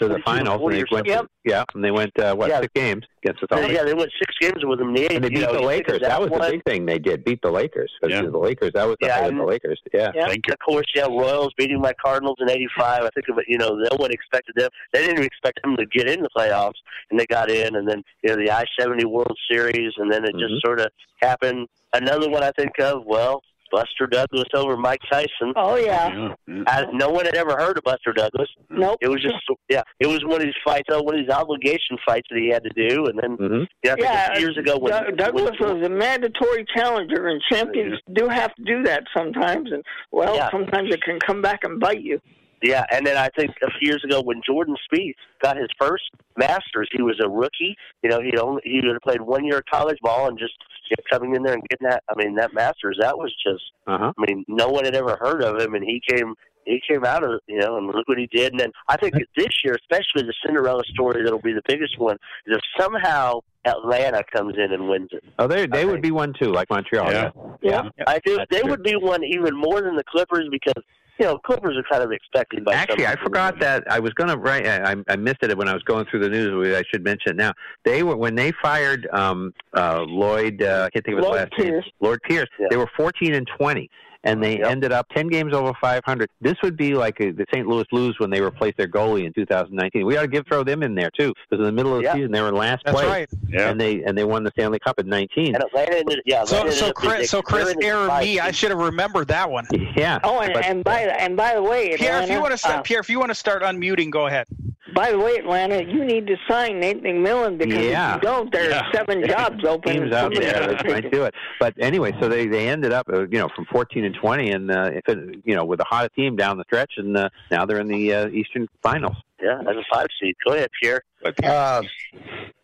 To 0.00 0.08
the 0.08 0.18
finals, 0.24 0.60
and 0.62 0.72
they 0.72 0.84
went. 0.90 1.06
something. 1.08 1.28
Yeah, 1.44 1.64
and 1.74 1.84
they 1.84 1.90
went 1.90 2.18
uh, 2.18 2.34
what 2.34 2.48
Yeah. 2.48 2.60
six 2.60 2.72
games 2.74 3.04
against 3.22 3.40
the 3.40 3.48
Yeah, 3.50 3.56
Celtics. 3.68 3.72
yeah, 3.74 3.82
they 3.84 3.94
went 3.94 4.10
six 4.18 4.34
games 4.40 4.64
with 4.64 4.78
them. 4.78 4.88
in 4.88 4.94
The 4.94 5.02
eighth, 5.04 5.12
And 5.12 5.24
they 5.24 5.28
beat 5.28 5.40
know, 5.40 5.40
the 5.40 5.60
you 5.62 5.68
think 5.68 5.88
of 5.88 5.94
Lakers. 5.94 6.00
That 6.00 6.20
was 6.20 6.30
the 6.30 6.50
big 6.50 6.62
thing 6.64 6.86
they 6.86 6.98
did. 6.98 7.24
Beat 7.24 7.40
the 7.42 7.50
Lakers. 7.50 7.90
'Cause 8.00 8.10
Yeah. 8.10 8.22
The 8.22 8.38
Lakers. 8.38 8.72
That 8.74 8.84
was 8.86 8.96
the 9.00 9.06
Yeah, 9.08 9.20
of 9.20 9.26
and- 9.30 9.40
the 9.40 9.44
Lakers. 9.44 9.80
Yeah. 9.92 10.10
Yeah. 10.14 10.26
Of 10.30 10.58
course, 10.64 10.86
yeah, 10.94 11.06
Royals 11.06 11.52
beating 11.56 11.80
my 11.80 11.92
Cardinals 11.94 12.36
in 12.40 12.48
'85. 12.50 13.04
I 13.04 13.10
think 13.10 13.28
of 13.28 13.38
it. 13.38 13.44
You 13.48 13.58
know, 13.58 13.70
no 13.74 13.96
one 13.96 14.10
expected 14.10 14.54
them. 14.56 14.70
They 14.92 15.00
didn't 15.00 15.14
even 15.14 15.24
expect 15.26 15.60
them 15.62 15.76
to 15.76 15.86
get 15.86 16.08
in 16.08 16.22
the 16.22 16.30
playoffs, 16.36 16.78
and 17.10 17.18
they 17.20 17.26
got 17.26 17.50
in. 17.50 17.76
And 17.76 17.88
then 17.88 18.02
you 18.22 18.30
know 18.30 18.36
the 18.36 18.50
I-70 18.50 19.04
World 19.04 19.36
Series, 19.50 19.92
and 19.98 20.10
then 20.12 20.24
it 20.24 20.34
Mhm. 20.34 20.40
just 20.40 20.64
sort 20.64 20.80
of 20.80 20.88
happened. 21.20 21.68
Another 21.92 22.28
one 22.30 22.42
I 22.42 22.50
think 22.52 22.78
of. 22.78 23.04
Well, 23.04 23.42
Buster 23.72 24.06
Douglas 24.06 24.44
over 24.54 24.76
Mike 24.76 25.00
Tyson. 25.10 25.52
Oh 25.56 25.76
yeah. 25.76 26.34
As 26.68 26.84
no 26.92 27.08
one 27.08 27.24
had 27.24 27.34
ever 27.34 27.56
heard 27.56 27.76
of 27.78 27.84
Buster 27.84 28.12
Douglas. 28.12 28.48
Nope. 28.70 28.98
It 29.00 29.08
was 29.08 29.20
just 29.22 29.34
yeah. 29.68 29.82
It 29.98 30.06
was 30.06 30.22
one 30.24 30.34
of 30.40 30.42
these 30.42 30.54
fights, 30.64 30.88
oh, 30.90 31.02
one 31.02 31.18
of 31.18 31.24
these 31.24 31.34
obligation 31.34 31.96
fights 32.06 32.28
that 32.30 32.38
he 32.38 32.50
had 32.50 32.62
to 32.64 32.70
do, 32.88 33.06
and 33.06 33.18
then 33.18 33.32
Mm-hmm. 33.38 33.62
yeah, 33.82 33.94
Yeah, 33.98 34.36
a 34.36 34.40
years 34.40 34.56
ago 34.58 34.78
when, 34.78 34.92
Doug- 34.92 35.16
Douglas 35.16 35.52
when 35.58 35.78
was 35.80 35.86
a 35.86 35.90
mandatory 35.90 36.64
challenger, 36.76 37.28
and 37.28 37.40
champions 37.50 37.98
do 38.12 38.28
have 38.28 38.54
to 38.56 38.62
do 38.62 38.82
that 38.84 39.04
sometimes. 39.16 39.72
And 39.72 39.82
well, 40.12 40.36
Yeah. 40.36 40.50
sometimes 40.50 40.92
it 40.92 41.02
can 41.02 41.18
come 41.18 41.40
back 41.42 41.64
and 41.64 41.80
bite 41.80 42.02
you. 42.02 42.20
Yeah, 42.62 42.84
and 42.92 43.04
then 43.04 43.16
I 43.16 43.28
think 43.36 43.50
a 43.62 43.70
few 43.80 43.90
years 43.90 44.04
ago 44.04 44.20
when 44.22 44.40
Jordan 44.46 44.76
Spieth 44.86 45.14
got 45.42 45.56
his 45.56 45.66
first 45.80 46.04
Masters, 46.36 46.88
he 46.92 47.02
was 47.02 47.18
a 47.24 47.28
rookie. 47.28 47.74
You 48.04 48.10
know, 48.10 48.20
he 48.20 48.36
only 48.38 48.62
he 48.64 48.76
had 48.86 49.00
played 49.02 49.20
one 49.20 49.44
year 49.44 49.58
of 49.58 49.64
college 49.72 49.98
ball 50.00 50.28
and 50.28 50.38
just 50.38 50.52
you 50.98 51.04
coming 51.10 51.34
in 51.34 51.42
there 51.42 51.54
and 51.54 51.62
getting 51.68 51.88
that. 51.88 52.02
I 52.08 52.14
mean, 52.16 52.34
that 52.36 52.54
Masters 52.54 52.98
that 53.00 53.16
was 53.16 53.34
just. 53.44 53.64
Uh-huh. 53.86 54.12
I 54.16 54.24
mean, 54.26 54.44
no 54.48 54.68
one 54.68 54.84
had 54.84 54.94
ever 54.94 55.16
heard 55.20 55.42
of 55.42 55.60
him, 55.60 55.74
and 55.74 55.84
he 55.84 56.00
came. 56.08 56.34
He 56.64 56.80
came 56.88 57.04
out 57.04 57.24
of 57.24 57.40
you 57.48 57.58
know, 57.58 57.76
and 57.76 57.86
look 57.88 58.06
what 58.06 58.18
he 58.18 58.28
did. 58.28 58.52
And 58.52 58.60
then 58.60 58.70
I 58.88 58.96
think 58.96 59.14
this 59.36 59.48
year, 59.64 59.74
especially 59.74 60.22
the 60.22 60.34
Cinderella 60.46 60.82
story, 60.94 61.24
that'll 61.24 61.40
be 61.40 61.52
the 61.52 61.62
biggest 61.66 61.98
one. 61.98 62.16
Is 62.46 62.56
if 62.56 62.62
somehow 62.78 63.40
Atlanta 63.64 64.22
comes 64.32 64.54
in 64.56 64.72
and 64.72 64.88
wins 64.88 65.08
it. 65.12 65.24
Oh, 65.38 65.46
they 65.48 65.66
they 65.66 65.84
would 65.84 66.02
be 66.02 66.10
one 66.12 66.32
too, 66.40 66.52
like 66.52 66.70
Montreal. 66.70 67.10
Yeah. 67.10 67.30
Yeah, 67.62 67.88
I 68.06 68.18
think 68.20 68.48
They 68.50 68.60
true. 68.60 68.70
would 68.70 68.82
be 68.82 68.94
one 68.96 69.24
even 69.24 69.56
more 69.56 69.80
than 69.80 69.96
the 69.96 70.04
Clippers 70.04 70.48
because 70.50 70.82
you 71.18 71.26
know 71.26 71.38
Clippers 71.38 71.76
are 71.76 71.84
kind 71.90 72.02
of 72.02 72.12
expected 72.12 72.64
by. 72.64 72.74
Actually, 72.74 73.06
I 73.06 73.16
forgot 73.16 73.58
that 73.60 73.84
I 73.90 73.98
was 74.00 74.12
going 74.14 74.28
to 74.30 74.36
write. 74.36 74.66
I, 74.66 74.96
I 75.08 75.16
missed 75.16 75.42
it 75.42 75.56
when 75.56 75.68
I 75.68 75.74
was 75.74 75.82
going 75.82 76.06
through 76.06 76.20
the 76.20 76.28
news. 76.28 76.76
I 76.76 76.82
should 76.90 77.04
mention 77.04 77.32
it 77.32 77.36
now. 77.36 77.52
They 77.84 78.02
were 78.02 78.16
when 78.16 78.34
they 78.34 78.52
fired 78.62 79.08
um, 79.12 79.52
uh, 79.74 80.02
Lloyd. 80.02 80.62
Uh, 80.62 80.86
I 80.86 80.90
can't 80.90 81.04
think 81.04 81.18
of 81.18 81.24
his 81.24 81.24
Lloyd 81.24 81.36
last 81.36 81.58
name. 81.58 81.68
Pierce. 81.68 81.90
Lloyd 82.00 82.18
Pierce. 82.28 82.48
They 82.70 82.76
were 82.76 82.90
14 82.96 83.34
and 83.34 83.48
20. 83.58 83.90
And 84.24 84.42
they 84.42 84.62
ended 84.62 84.92
up 84.92 85.08
10 85.16 85.26
games 85.28 85.52
over 85.52 85.72
500. 85.80 86.28
This 86.40 86.54
would 86.62 86.76
be 86.76 86.94
like 86.94 87.20
uh 87.20 87.26
the 87.36 87.44
St. 87.52 87.66
Louis 87.66 87.84
Blues 87.90 88.14
when 88.18 88.30
they 88.30 88.40
replaced 88.40 88.76
their 88.76 88.86
goalie 88.86 89.24
in 89.24 89.32
2019. 89.32 90.06
We 90.06 90.16
ought 90.16 90.22
to 90.22 90.28
give 90.28 90.46
throw 90.46 90.62
them 90.62 90.82
in 90.84 90.94
there 90.94 91.10
too, 91.10 91.32
because 91.50 91.60
in 91.60 91.66
the 91.66 91.72
middle 91.72 91.92
of 91.94 91.98
the 91.98 92.04
Yeah. 92.04 92.14
season 92.14 92.30
they 92.30 92.40
were 92.40 92.48
in 92.50 92.54
last 92.54 92.82
That's 92.84 92.96
place, 93.00 93.08
right. 93.08 93.28
and 93.54 93.80
they 93.80 94.02
and 94.04 94.16
they 94.16 94.24
won 94.24 94.44
the 94.44 94.50
Stanley 94.52 94.78
Cup 94.78 95.00
in 95.00 95.08
19. 95.08 95.54
And 95.56 95.64
Atlanta 95.64 95.96
ended, 95.96 96.20
yeah. 96.24 96.44
So, 96.44 96.56
Atlanta 96.58 96.72
so 96.72 96.84
ended 96.86 96.88
up 96.90 96.94
Chris, 96.94 97.30
so 97.30 97.42
Chris, 97.42 97.74
error 97.82 98.06
five 98.06 98.22
me. 98.24 98.38
I 98.38 98.52
should 98.52 98.70
have 98.70 98.78
remembered 98.80 99.28
that 99.28 99.50
one. 99.50 99.66
Yeah. 99.96 100.20
Oh, 100.22 100.38
and, 100.40 100.52
but- 100.52 100.64
and 100.64 100.84
by 100.84 101.00
and 101.00 101.36
by 101.36 101.54
the 101.54 101.62
way, 101.62 101.96
Pierre, 101.96 102.22
if 102.22 102.30
you 102.30 102.40
want 102.40 102.52
to 102.52 102.58
start, 102.58 102.76
uh, 102.78 102.82
Pierre, 102.82 103.00
if 103.00 103.10
you 103.10 103.18
want 103.18 103.30
to 103.30 103.34
start 103.34 103.62
unmuting, 103.62 104.10
go 104.10 104.26
ahead. 104.28 104.46
by 104.94 105.10
the 105.10 105.18
way, 105.18 105.36
Atlanta, 105.36 105.82
you 105.82 106.04
need 106.04 106.26
to 106.26 106.36
sign 106.46 106.78
Nate 106.78 107.02
McMillan 107.02 107.56
because 107.56 107.82
Yeah. 107.82 108.10
if 108.16 108.22
you 108.22 108.28
don't, 108.28 108.52
there's 108.52 108.68
Yeah. 108.74 108.92
seven 108.92 109.26
jobs 109.26 109.64
open. 109.64 109.90
teams 109.94 110.12
out 110.12 110.24
somebody's 110.34 110.40
there 110.52 110.60
gonna 110.60 110.72
that 110.74 110.82
take 110.82 110.92
might 111.04 111.10
do 111.10 111.24
it. 111.24 111.34
But 111.58 111.72
anyway, 111.80 112.12
so 112.20 112.28
they 112.28 112.46
they 112.46 112.68
ended 112.68 112.92
up, 112.92 113.08
uh, 113.10 113.20
you 113.28 113.38
know, 113.38 113.48
from 113.56 113.64
14 113.72 114.04
and 114.12 114.20
20, 114.20 114.50
and 114.50 114.70
uh, 114.70 114.90
if 114.92 115.08
it, 115.08 115.40
you 115.44 115.54
know, 115.54 115.64
with 115.64 115.78
the 115.78 115.84
hottest 115.84 116.14
team 116.14 116.36
down 116.36 116.56
the 116.58 116.64
stretch, 116.64 116.92
and 116.96 117.16
uh, 117.16 117.28
now 117.50 117.64
they're 117.66 117.80
in 117.80 117.88
the 117.88 118.12
uh, 118.12 118.28
Eastern 118.28 118.68
Finals. 118.82 119.16
Yeah, 119.42 119.58
as 119.60 119.76
a 119.76 119.82
five 119.92 120.06
seed. 120.20 120.36
Go 120.46 120.54
ahead, 120.54 120.68
Pierre. 120.80 121.02
Uh, 121.44 121.82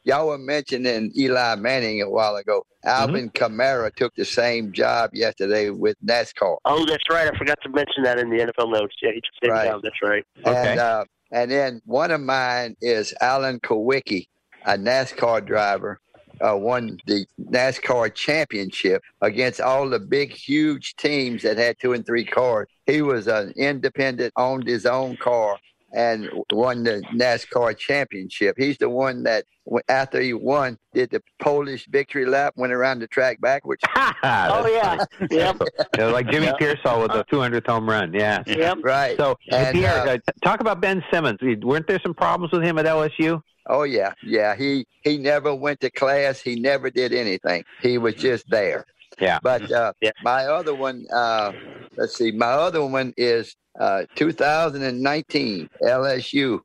y'all 0.05 0.29
were 0.29 0.39
mentioning 0.39 1.11
Eli 1.16 1.57
Manning 1.57 2.03
a 2.03 2.09
while 2.09 2.37
ago. 2.37 2.65
Alvin 2.85 3.31
Kamara 3.31 3.93
took 3.95 4.15
the 4.15 4.25
same 4.25 4.73
job 4.73 5.11
yesterday 5.12 5.70
with 5.70 5.97
NASCAR. 6.07 6.57
Oh, 6.65 6.87
that's 6.87 7.03
right. 7.11 7.29
I 7.33 7.37
forgot 7.37 7.59
to 7.65 7.69
mention 7.70 8.05
that 8.05 8.19
in 8.20 8.31
the 8.31 8.37
NFL 8.37 8.73
notes. 8.73 8.95
Yeah, 9.03 9.11
he 9.12 9.16
took 9.20 9.33
it 9.43 9.49
Right. 9.51 9.65
down. 9.65 9.81
That's 9.83 9.97
right. 10.03 10.25
And 10.45 10.79
uh, 10.79 11.05
and 11.33 11.51
then 11.51 11.83
one 11.85 12.12
of 12.12 12.20
mine 12.20 12.77
is 12.81 13.12
Alan 13.20 13.59
Kulwicki, 13.61 14.29
a 14.65 14.77
NASCAR 14.79 15.45
driver, 15.45 15.99
uh, 16.40 16.56
won 16.56 16.98
the 17.06 17.27
NASCAR 17.40 18.15
championship 18.15 19.02
against 19.20 19.60
all 19.60 19.89
the 19.89 19.98
big, 19.98 20.32
huge 20.32 20.97
teams 20.97 21.43
that 21.43 21.56
had 21.56 21.78
two 21.78 21.93
and 21.93 22.05
three 22.05 22.24
cars. 22.24 22.69
He 22.86 23.02
was 23.02 23.27
an 23.27 23.52
independent, 23.56 24.32
owned 24.36 24.66
his 24.66 24.86
own 24.86 25.16
car, 25.16 25.59
and 25.93 26.28
won 26.52 26.85
the 26.85 27.02
NASCAR 27.15 27.77
championship. 27.77 28.56
He's 28.59 28.78
the 28.78 28.89
one 28.89 29.23
that, 29.24 29.44
after 29.89 30.20
he 30.20 30.35
won, 30.35 30.78
did 30.94 31.10
the 31.10 31.23
Polish 31.40 31.86
victory 31.89 32.27
lap, 32.27 32.55
went 32.56 32.73
around 32.73 33.01
the 33.01 33.06
track 33.09 33.40
backwards. 33.40 33.82
Oh 34.24 34.66
yeah, 34.66 35.05
yep. 35.31 35.60
You 35.97 36.06
like 36.06 36.31
Jimmy 36.31 36.48
Piersall 36.60 37.02
with 37.02 37.12
the 37.12 37.24
200th 37.31 37.66
home 37.66 37.89
run. 37.89 38.12
Yeah. 38.12 38.43
Yep. 38.47 38.78
Right. 38.82 39.16
So, 39.16 39.36
And, 39.51 39.74
Pierre, 39.74 40.09
uh, 40.09 40.15
uh, 40.15 40.19
talk 40.43 40.60
about 40.60 40.81
Ben 40.81 41.05
Simmons. 41.12 41.39
Weren't 41.62 41.86
there 41.86 42.01
some 42.02 42.15
problems 42.15 42.52
with 42.52 42.62
him 42.62 42.78
at 42.78 42.86
LSU? 42.86 43.40
Oh 43.69 43.82
yeah, 43.82 44.15
yeah. 44.23 44.56
He 44.56 44.86
he 45.02 45.19
never 45.19 45.55
went 45.55 45.81
to 45.81 45.90
class. 45.90 46.40
He 46.40 46.59
never 46.59 46.90
did 46.90 47.12
anything. 47.12 47.65
He 47.82 47.98
was 47.98 48.15
just 48.15 48.48
there. 48.48 48.86
Yeah. 49.20 49.39
But 49.43 49.70
uh, 49.70 49.93
my 50.23 50.45
other 50.47 50.74
one, 50.74 51.07
uh, 51.12 51.53
let's 51.97 52.16
see, 52.16 52.32
my 52.32 52.47
other 52.47 52.85
one 52.86 53.12
is 53.16 53.55
uh, 53.78 54.05
2019 54.16 55.69
LSU, 55.82 56.61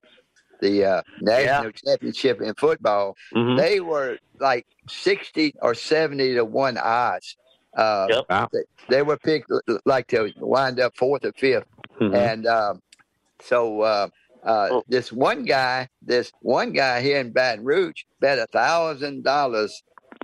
the 0.62 0.86
uh, 0.86 1.02
national 1.20 1.72
championship 1.72 2.42
in 2.42 2.54
football. 2.56 3.16
Mhm. 3.34 3.58
They 3.58 3.80
were 3.80 4.18
like 4.40 4.66
60 4.90 5.54
or 5.62 5.74
70 5.76 6.36
to 6.36 6.46
one 6.46 6.78
odds. 6.78 7.38
Uh, 7.76 8.08
Wow. 8.30 8.48
they, 8.52 8.60
they 8.90 9.02
were 9.02 9.18
picked 9.18 9.52
like 9.86 10.08
to 10.08 10.32
wind 10.38 10.80
up 10.80 10.96
fourth 10.96 11.26
or 11.26 11.32
5th 11.34 11.66
Mhm. 12.00 12.16
and 12.16 12.48
um, 12.48 12.80
so 13.42 13.82
uh, 13.82 14.08
uh, 14.44 14.82
this 14.88 15.12
one 15.12 15.44
guy, 15.46 15.88
this 16.02 16.32
one 16.42 16.72
guy 16.74 17.02
here 17.02 17.20
in 17.20 17.32
Baton 17.32 17.64
Rouge, 17.64 18.04
bet 18.20 18.40
a 18.40 18.48
thousand 18.48 19.24
dollars 19.24 19.84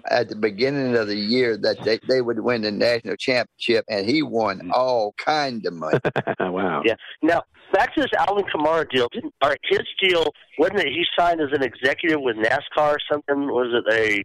at 0.09 0.29
the 0.29 0.35
beginning 0.35 0.95
of 0.95 1.07
the 1.07 1.15
year 1.15 1.57
that 1.57 1.83
they, 1.83 1.99
they 2.07 2.21
would 2.21 2.39
win 2.39 2.61
the 2.61 2.71
national 2.71 3.15
championship, 3.15 3.85
and 3.89 4.09
he 4.09 4.21
won 4.21 4.71
all 4.73 5.13
kind 5.17 5.65
of 5.65 5.73
money. 5.73 5.99
wow. 6.39 6.81
Yeah. 6.85 6.95
Now 7.21 7.43
back 7.71 7.93
to 7.95 8.01
this 8.01 8.11
Alvin 8.17 8.45
Kamara 8.45 8.89
deal. 8.89 9.07
Didn't, 9.11 9.33
all 9.41 9.49
right, 9.49 9.59
his 9.63 9.81
deal 10.01 10.33
wasn't 10.57 10.79
it? 10.79 10.87
He 10.87 11.05
signed 11.17 11.41
as 11.41 11.49
an 11.53 11.63
executive 11.63 12.21
with 12.21 12.35
NASCAR 12.35 12.95
or 12.95 12.97
something. 13.11 13.47
Was 13.47 13.83
it 13.85 13.93
a 13.93 14.23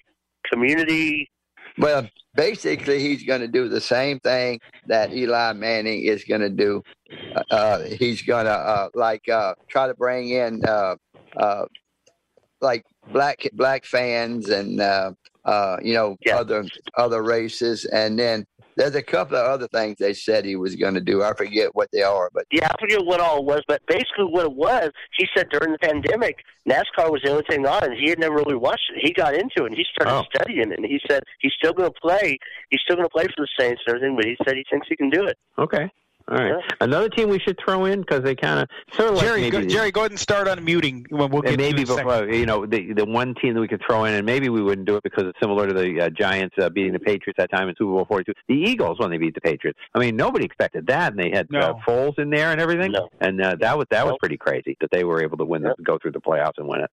community? 0.51 1.31
Well, 1.79 2.09
basically, 2.35 3.01
he's 3.01 3.25
going 3.25 3.41
to 3.41 3.49
do 3.49 3.69
the 3.69 3.81
same 3.81 4.21
thing 4.21 4.61
that 4.87 5.13
Eli 5.13 5.53
Manning 5.55 6.03
is 6.03 6.25
going 6.25 6.41
to 6.41 6.51
do. 6.51 6.83
Uh, 7.51 7.81
he's 7.81 8.23
going 8.23 8.47
to 8.47 8.53
uh, 8.53 8.89
like 8.95 9.29
uh, 9.29 9.55
try 9.69 9.87
to 9.87 9.95
bring 9.95 10.31
in 10.31 10.65
uh, 10.65 10.97
uh, 11.37 11.65
like 12.61 12.85
black 13.13 13.49
black 13.53 13.85
fans 13.85 14.49
and 14.49 14.81
uh, 14.81 15.13
uh, 15.45 15.77
you 15.83 15.95
know 15.95 16.17
other 16.33 16.65
other 16.97 17.23
races, 17.23 17.85
and 17.87 18.19
then 18.19 18.45
there's 18.77 18.95
a 18.97 19.03
couple 19.03 19.37
of 19.37 19.47
other 19.47 19.69
things 19.69 19.97
they 20.01 20.13
said 20.15 20.45
he 20.45 20.57
was 20.57 20.75
going 20.75 20.95
to 20.95 21.01
do. 21.01 21.23
I 21.23 21.33
forget 21.35 21.75
what 21.77 21.89
they 21.93 22.03
are, 22.03 22.29
but 22.35 22.45
Yeah, 22.51 22.69
I 22.69 22.75
forget 22.81 23.05
what 23.05 23.21
all 23.21 23.39
it 23.39 23.45
was, 23.45 23.63
but 23.69 23.81
basically 23.87 24.25
what 24.25 24.47
it 24.47 24.53
was, 24.53 24.91
he 25.17 25.29
said 25.37 25.49
during 25.51 25.71
the 25.71 25.79
pandemic, 25.79 26.39
NASCAR 26.69 27.09
was 27.13 27.21
the 27.23 27.31
only 27.31 27.45
thing 27.49 27.65
on, 27.67 27.85
and 27.85 27.95
he 27.95 28.09
had 28.09 28.19
never 28.19 28.35
really 28.35 28.57
watched 28.57 28.91
it. 28.95 29.01
He 29.07 29.13
got 29.13 29.35
into 29.35 29.63
it, 29.65 29.67
and 29.67 29.77
he 29.77 29.85
started 29.95 30.13
Oh. 30.19 30.25
studying 30.35 30.73
it, 30.73 30.79
and 30.79 30.85
he 30.87 30.99
said 31.09 31.23
he's 31.39 31.53
still 31.57 31.73
going 31.73 31.89
to 31.93 32.01
play. 32.01 32.37
He's 32.71 32.81
still 32.85 32.97
going 32.97 33.07
to 33.07 33.13
play 33.13 33.25
for 33.27 33.35
the 33.45 33.49
Saints 33.59 33.81
and 33.87 33.95
everything, 33.95 34.17
but 34.17 34.25
he 34.25 34.37
said 34.45 34.57
he 34.57 34.65
thinks 34.69 34.89
he 34.89 34.97
can 34.97 35.09
do 35.11 35.25
it. 35.25 35.39
Okay. 35.57 35.89
All 36.27 36.39
right. 36.39 36.65
Another 36.81 37.11
team 37.11 37.29
we 37.29 37.39
should 37.39 37.59
throw 37.63 37.85
in 37.85 38.01
because 38.01 38.23
they 38.23 38.35
kind 38.35 38.61
of 38.61 38.69
sort 38.97 39.11
of 39.11 39.17
like 39.17 39.27
Jerry, 39.27 39.41
maybe 39.43 39.51
go, 39.51 39.65
Jerry, 39.67 39.91
go 39.91 40.01
ahead 40.01 40.13
and 40.13 40.19
start 40.19 40.47
unmuting. 40.49 41.11
When 41.11 41.31
we'll 41.31 41.43
get 41.43 41.53
and 41.53 41.61
maybe 41.61 41.85
to 41.85 41.93
it 41.93 42.01
in 42.01 42.07
a 42.07 42.11
second. 42.11 42.27
before 42.27 42.35
you 42.35 42.47
know 42.47 42.65
the 42.65 42.95
the 42.95 43.05
one 43.05 43.35
team 43.35 43.53
that 43.53 43.61
we 43.61 43.69
could 43.69 43.83
throw 43.87 44.05
in, 44.05 44.15
and 44.15 44.25
maybe 44.25 44.49
we 44.49 44.63
wouldn't 44.63 44.87
do 44.87 44.97
it 44.97 45.03
because 45.03 45.25
it's 45.25 45.39
similar 45.39 45.67
to 45.67 45.75
the 45.75 46.01
uh, 46.01 46.09
Giants 46.09 46.55
uh, 46.59 46.71
beating 46.71 46.95
the 46.95 46.99
Patriots 46.99 47.37
that 47.37 47.51
time 47.51 47.69
in 47.69 47.75
Super 47.77 47.93
Bowl 47.93 48.07
forty 48.07 48.25
two. 48.25 48.33
The 48.49 48.55
Eagles 48.55 48.99
when 48.99 49.11
they 49.11 49.19
beat 49.19 49.35
the 49.35 49.43
Patriots. 49.43 49.79
I 49.95 49.99
mean, 49.99 50.17
nobody 50.17 50.47
expected 50.47 50.87
that, 50.87 51.13
and 51.13 51.21
they 51.21 51.31
had 51.31 51.47
uh, 51.55 51.75
Foles 51.87 52.19
in 52.19 52.31
there 52.31 52.53
and 52.53 52.61
everything, 52.61 52.95
and 53.21 53.41
uh, 53.43 53.57
that 53.61 53.77
was 53.77 53.87
that 53.91 54.07
was 54.07 54.17
pretty 54.19 54.39
crazy 54.39 54.79
that 54.81 54.91
they 54.91 55.05
were 55.05 55.23
able 55.23 55.37
to 55.37 55.45
win 55.45 55.63
the, 55.63 55.75
go 55.83 55.99
through 55.99 56.13
the 56.13 56.21
playoffs 56.23 56.55
and 56.57 56.67
win 56.67 56.81
it. 56.81 56.91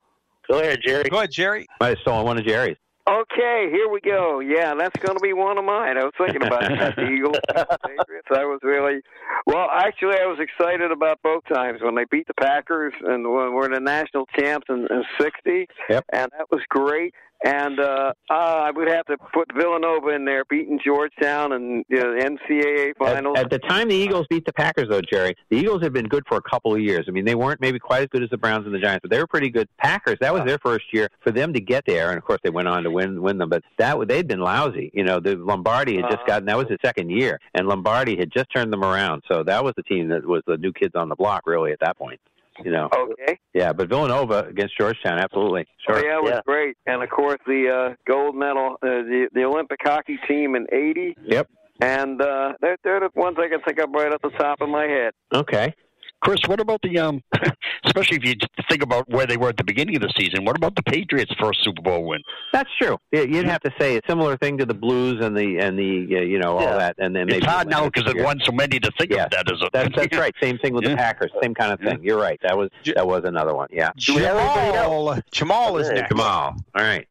Go 0.49 0.60
ahead, 0.60 0.80
Jerry. 0.86 1.10
Go 1.10 1.20
ahead, 1.20 1.32
Jerry. 1.32 1.68
I 1.80 1.90
have 1.90 1.99
stolen 1.99 2.26
one 2.26 2.38
of 2.38 2.45
Jerry's. 2.45 2.76
Okay, 3.12 3.68
here 3.70 3.90
we 3.90 4.00
go. 4.00 4.40
Yeah, 4.40 4.74
that's 4.78 4.96
going 5.02 5.18
to 5.18 5.22
be 5.22 5.34
one 5.34 5.58
of 5.58 5.66
mine. 5.66 5.98
I 5.98 6.04
was 6.06 6.14
thinking 6.18 6.46
about 6.46 6.62
that. 6.62 6.96
The 6.96 7.08
Eagles, 7.12 7.36
Patriots. 7.50 8.28
I 8.32 8.46
was 8.46 8.60
really 8.64 9.02
well. 9.46 9.68
Actually, 9.70 10.16
I 10.22 10.26
was 10.28 10.40
excited 10.40 10.92
about 10.92 11.20
both 11.22 11.44
times 11.52 11.82
when 11.82 11.96
they 11.96 12.06
beat 12.10 12.28
the 12.28 12.34
Packers 12.36 12.94
and 13.02 13.24
when 13.30 13.54
we're 13.54 13.66
in 13.66 13.74
the 13.74 13.82
national 13.82 14.28
champs 14.38 14.68
in, 14.70 14.88
in 14.90 15.04
'60, 15.20 15.68
Yep. 15.90 16.06
and 16.14 16.32
that 16.38 16.50
was 16.52 16.62
great. 16.70 17.14
And 17.44 17.80
uh, 17.80 18.14
uh, 18.30 18.34
I 18.34 18.72
would 18.72 18.88
have 18.88 19.06
to 19.08 19.18
put 19.34 19.52
Villanova 19.56 20.10
in 20.10 20.26
there, 20.26 20.46
beating 20.46 20.80
Georgetown 20.84 21.54
and 21.54 21.84
you 21.90 21.98
know, 21.98 22.14
the 22.14 22.24
NCAA 22.24 22.90
At, 22.92 22.98
finals. 22.98 23.38
at 23.40 23.50
the 23.50 23.58
time 23.58 23.90
the 23.90 23.96
Eagles 23.96 24.28
beat 24.30 24.46
the 24.46 24.54
Packers, 24.54 24.90
though, 24.90 25.02
Jerry, 25.02 25.36
the 25.50 25.58
Eagles 25.58 25.82
had 25.82 25.92
been 25.92 26.08
good 26.08 26.24
for 26.28 26.38
a 26.38 26.42
couple 26.42 26.76
of 26.76 26.82
years. 26.82 27.06
I 27.08 27.12
mean, 27.12 27.26
they 27.26 27.34
weren't 27.34 27.60
maybe 27.60 27.80
quite 27.80 28.04
as 28.04 28.10
good 28.10 28.22
as 28.22 28.30
the 28.30 28.38
Browns 28.38 28.66
and 28.68 28.76
the 28.76 28.80
Giants, 28.80 29.02
but 29.02 29.10
they 29.10 29.18
were 29.18 29.26
pretty 29.26 29.50
good. 29.50 29.68
Packers, 29.80 30.18
that 30.22 30.32
was 30.32 30.44
their 30.46 30.60
first 30.60 30.86
year 30.94 31.08
for 31.22 31.32
them 31.32 31.52
to 31.54 31.60
get 31.60 31.84
there, 31.88 32.10
and 32.10 32.18
of 32.18 32.24
course 32.24 32.40
they 32.44 32.52
went 32.52 32.68
on 32.68 32.84
to 32.84 32.92
win 32.92 33.22
win 33.22 33.40
them. 33.40 33.50
But 33.50 33.64
that 33.80 33.98
they'd 34.08 34.28
been 34.28 34.42
lousy. 34.42 34.92
You 34.94 35.04
know, 35.04 35.20
the 35.20 35.36
Lombardi 35.36 35.96
had 35.96 36.12
just 36.12 36.26
gotten 36.28 36.46
that 36.46 36.58
was 36.58 36.68
his 36.70 36.78
second 36.84 37.10
year, 37.10 37.40
and 37.56 37.68
Lombardi 37.68 38.18
had 38.18 38.32
just 38.32 38.48
turned 38.56 38.72
them 38.72 38.84
around. 38.84 39.24
So 39.28 39.44
that 39.44 39.64
was 39.64 39.74
the 39.78 39.84
team 39.84 40.10
that 40.10 40.26
was 40.26 40.44
the 40.46 40.58
new 40.58 40.74
kids 40.74 40.94
on 40.96 41.10
the 41.10 41.16
block, 41.16 41.48
really, 41.48 41.72
at 41.72 41.80
that 41.80 41.98
point. 41.98 42.20
You 42.64 42.72
know. 42.72 42.90
Okay. 42.96 43.38
Yeah, 43.54 43.74
but 43.74 43.90
Villanova 43.90 44.46
against 44.48 44.78
Georgetown, 44.78 45.20
absolutely. 45.20 45.66
Sure. 45.86 45.98
Oh 45.98 46.04
yeah, 46.04 46.18
it 46.18 46.24
was 46.24 46.42
great. 46.46 46.78
And 46.86 47.04
of 47.04 47.10
course, 47.10 47.40
the 47.46 47.92
uh, 47.92 47.96
gold 48.08 48.36
medal, 48.36 48.78
uh, 48.82 48.88
the 48.88 49.28
the 49.34 49.44
Olympic 49.44 49.80
hockey 49.84 50.20
team 50.28 50.56
in 50.56 50.68
'80. 50.72 51.16
Yep. 51.24 51.48
and 51.82 52.22
uh, 52.22 52.54
they're 52.62 52.78
they're 52.84 53.00
the 53.00 53.10
ones 53.16 53.38
I 53.40 53.50
can 53.50 53.62
think 53.62 53.80
of 53.80 53.90
right 53.92 54.12
off 54.14 54.22
the 54.22 54.30
top 54.32 54.62
of 54.62 54.70
my 54.70 54.86
head. 54.86 55.14
Okay. 55.34 55.74
Chris, 56.22 56.39
what 56.48 56.60
about 56.60 56.80
the 56.84 56.98
um? 56.99 57.22
Especially 57.85 58.18
if 58.18 58.23
you 58.23 58.35
think 58.69 58.84
about 58.84 59.10
where 59.10 59.26
they 59.26 59.38
were 59.38 59.49
at 59.49 59.57
the 59.57 59.64
beginning 59.64 59.95
of 59.95 60.02
the 60.03 60.14
season. 60.18 60.45
What 60.45 60.56
about 60.56 60.76
the 60.76 60.84
Patriots' 60.84 61.34
first 61.39 61.64
Super 61.64 61.81
Bowl 61.81 62.06
win? 62.06 62.22
That's 62.53 62.69
true. 62.80 62.98
You'd 63.11 63.48
have 63.48 63.61
to 63.61 63.72
say 63.80 63.98
a 63.98 64.02
similar 64.07 64.38
thing 64.38 64.57
to 64.60 64.65
the 64.65 64.73
Blues 64.73 65.23
and 65.26 65.35
the 65.35 65.57
and 65.57 65.77
the 65.77 66.18
uh, 66.18 66.22
you 66.22 66.38
know 66.39 66.57
all 66.57 66.61
Yeah. 66.64 66.77
that, 66.77 66.95
and 66.99 67.15
then 67.15 67.23
It's 67.23 67.38
maybe 67.39 67.45
hard 67.48 67.68
now 67.69 67.85
because 67.89 68.10
it 68.11 68.18
Yeah. 68.18 68.23
won 68.23 68.39
so 68.45 68.52
many 68.52 68.80
to 68.80 68.91
think 68.99 69.11
Yeah. 69.11 69.26
of 69.26 69.31
that 69.31 69.52
as 69.52 69.61
a. 69.61 69.69
That's, 69.73 69.95
that's 69.95 70.18
right. 70.18 70.34
Same 70.41 70.57
thing 70.60 70.73
with 70.73 70.84
the 70.85 70.95
Packers. 70.95 71.31
Same 71.41 71.56
kind 71.56 71.73
of 71.73 71.80
thing. 71.80 71.99
You're 72.03 72.19
right. 72.19 72.39
That 72.43 72.56
was 72.57 72.69
that 72.95 73.06
was 73.07 73.23
another 73.26 73.56
one. 73.56 73.68
Yeah. 73.72 73.89
Jamal, 73.98 75.18
Jamal 75.31 75.77
is 75.77 75.89
next. 75.89 76.10
Jamal. 76.10 76.56
All 76.76 76.84
right. 76.84 77.07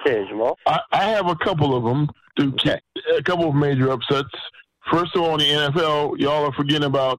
Okay, 0.00 0.24
Jamal. 0.28 0.58
I, 0.66 0.80
I 0.92 1.04
have 1.04 1.26
a 1.28 1.36
couple 1.36 1.74
of 1.76 1.84
them. 1.84 2.08
To 2.38 2.52
keep, 2.52 2.74
a 3.16 3.22
couple 3.22 3.48
of 3.48 3.54
major 3.54 3.90
upsets. 3.90 4.28
First 4.92 5.16
of 5.16 5.22
all, 5.22 5.32
in 5.32 5.38
the 5.38 5.70
NFL, 5.72 6.18
y'all 6.18 6.44
are 6.44 6.52
forgetting 6.52 6.84
about 6.84 7.18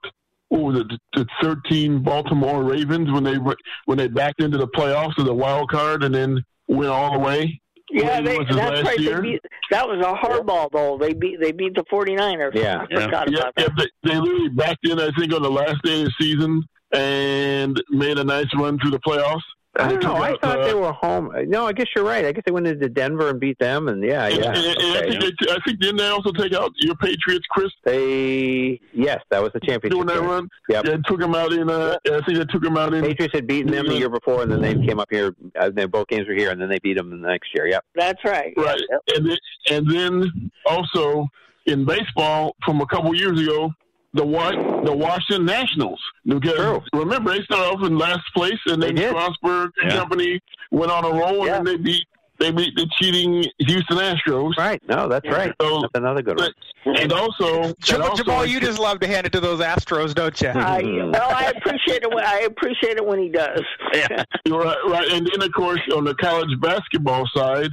oh 0.52 0.72
the, 0.72 0.98
the 1.14 1.26
13 1.41 2.03
Baltimore 2.03 2.64
Ravens 2.64 3.11
when 3.11 3.24
they 3.24 3.38
when 3.86 3.98
they 3.98 4.07
backed 4.07 4.41
into 4.41 4.57
the 4.57 4.68
playoffs 4.68 5.19
as 5.19 5.28
a 5.28 5.34
wild 5.34 5.69
card 5.69 6.03
and 6.03 6.14
then 6.14 6.44
went 6.68 6.90
all 6.90 7.14
the 7.14 7.19
way. 7.19 7.61
Yeah, 7.90 8.15
When 8.15 8.26
they, 8.26 8.38
was 8.38 8.48
that's 8.49 8.84
right. 8.84 8.98
They 8.98 9.22
beat, 9.22 9.41
that 9.72 9.88
was 9.88 10.06
a 10.06 10.14
Harbaugh 10.14 10.69
bowl. 10.69 10.98
They 10.98 11.14
beat 11.14 11.40
they 11.40 11.53
beat 11.53 11.74
the 11.74 11.86
49ers. 11.86 12.53
I 12.91 13.03
forgot 13.06 13.32
yeah, 13.32 13.40
about 13.40 13.53
yeah, 13.57 13.65
that. 13.68 13.90
they, 14.03 14.10
they 14.10 14.19
literally 14.19 14.49
backed 14.49 14.86
in, 14.86 14.99
I 14.99 15.10
think, 15.18 15.34
on 15.34 15.41
the 15.41 15.49
last 15.49 15.82
day 15.84 16.02
of 16.02 16.07
the 16.07 16.14
season 16.19 16.64
and 16.91 17.82
made 17.90 18.18
a 18.18 18.24
nice 18.24 18.48
run 18.57 18.78
through 18.80 18.91
the 18.91 18.99
playoffs. 18.99 19.41
I 19.80 19.90
don't 19.90 20.04
know. 20.04 20.16
I 20.16 20.32
thought 20.38 20.60
uh, 20.60 20.66
they 20.66 20.74
were 20.74 20.91
home. 20.91 21.32
No, 21.48 21.68
I 21.68 21.74
guess 21.74 21.88
you're 21.95 22.04
right. 22.06 22.26
I 22.26 22.32
guess 22.32 22.44
they 22.45 22.52
went 22.52 22.68
into 22.68 22.90
Denver 22.90 23.30
and 23.30 23.40
beat 23.40 23.60
them, 23.60 23.88
and 23.88 24.04
yeah, 24.04 24.28
yeah. 24.28 24.48
And, 24.48 24.58
and- 24.58 24.78
and 24.78 24.98
I, 24.98 25.20
think 25.20 25.22
they, 25.40 25.52
I 25.52 25.58
think 25.66 25.80
didn't 25.80 25.98
they 25.98 26.08
also 26.08 26.32
take 26.32 26.54
out 26.54 26.72
your 26.78 26.95
Patriots, 26.95 27.45
Chris? 27.49 27.72
They 27.84 28.80
yes, 28.94 29.20
that 29.32 29.41
was 29.41 29.52
the 29.54 29.60
championship. 29.60 29.91
Doing 29.91 30.08
that 30.08 30.20
game. 30.20 30.26
run? 30.26 30.49
Yep. 30.70 30.86
They 30.86 30.98
took 31.06 31.20
them 31.20 31.36
out 31.36 31.54
in. 31.54 31.70
Uh, 31.70 31.98
I 32.06 32.22
think 32.26 32.38
they 32.38 32.45
took 32.45 32.62
them 32.64 32.78
out 32.78 32.94
in. 32.94 33.04
Patriots 33.04 33.34
had 33.34 33.48
beaten 33.48 33.72
them 33.72 33.88
the 33.88 33.95
year 33.95 34.10
before, 34.10 34.44
and 34.44 34.52
then 34.52 34.62
they 34.62 34.74
came 34.74 34.99
up 34.99 35.08
here. 35.12 35.36
Uh, 35.60 35.70
they, 35.70 35.86
both 35.86 36.08
games 36.08 36.28
were 36.28 36.34
here, 36.36 36.52
and 36.52 36.62
then 36.62 36.70
they 36.70 36.80
beat 36.80 36.98
them 36.98 37.10
the 37.10 37.28
next 37.28 37.49
year. 37.54 37.68
Yep. 37.68 37.86
That's 37.95 38.24
right. 38.26 38.54
Right, 38.58 38.82
and 39.16 39.26
then, 39.30 39.38
and 39.70 39.90
then 39.91 40.52
also 40.66 41.28
in 41.66 41.86
baseball 41.86 42.56
from 42.66 42.82
a 42.82 42.86
couple 42.88 43.14
years 43.16 43.40
ago, 43.40 43.72
the 44.14 44.26
Wa- 44.26 44.82
the 44.84 44.96
Washington 44.96 45.46
Nationals. 45.46 46.02
Because 46.26 46.82
remember 46.94 47.32
they 47.32 47.44
started 47.44 47.78
off 47.78 47.86
in 47.86 47.98
last 47.98 48.24
place, 48.36 48.60
and 48.66 48.82
then 48.82 48.98
Strasburg 48.98 49.72
and 49.82 49.92
Yeah. 49.92 49.98
company 49.98 50.40
went 50.72 50.92
on 50.92 51.06
a 51.06 51.10
roll, 51.10 51.48
and 51.48 51.66
then 51.66 51.66
they 51.66 51.78
beat 51.78 52.06
they 52.40 52.52
beat 52.52 52.76
the 52.76 52.88
cheating 53.00 53.44
Houston 53.60 53.98
Astros. 53.98 54.56
Right. 54.58 54.82
No, 54.88 55.08
that's 55.08 55.28
right. 55.28 55.54
So, 55.60 55.82
that's 55.82 55.92
another 55.96 56.22
good 56.22 56.38
one. 56.38 56.52
And 56.86 57.12
also, 57.12 57.64
and 57.64 57.76
Jamal, 57.80 58.10
also 58.10 58.24
Jamal, 58.24 58.46
you 58.46 58.60
just 58.60 58.80
love 58.80 59.00
to 59.00 59.08
hand 59.08 59.26
it 59.26 59.34
to 59.34 59.40
those 59.40 59.60
Astros, 59.60 60.14
don't 60.14 60.40
you? 60.40 60.50
I, 60.50 60.82
mm-hmm. 60.84 61.12
well, 61.12 61.30
I 61.30 61.52
appreciate 61.58 62.04
it. 62.04 62.14
When, 62.14 62.24
I 62.24 62.42
appreciate 62.42 62.98
it 62.98 63.06
when 63.06 63.20
he 63.20 63.30
does. 63.30 63.62
Yeah. 63.94 64.24
Right, 64.48 64.78
right. 64.88 65.12
And 65.12 65.28
then, 65.28 65.42
of 65.42 65.52
course, 65.54 65.82
on 65.96 66.04
the 66.04 66.14
college 66.16 66.50
basketball 66.62 67.26
side, 67.34 67.72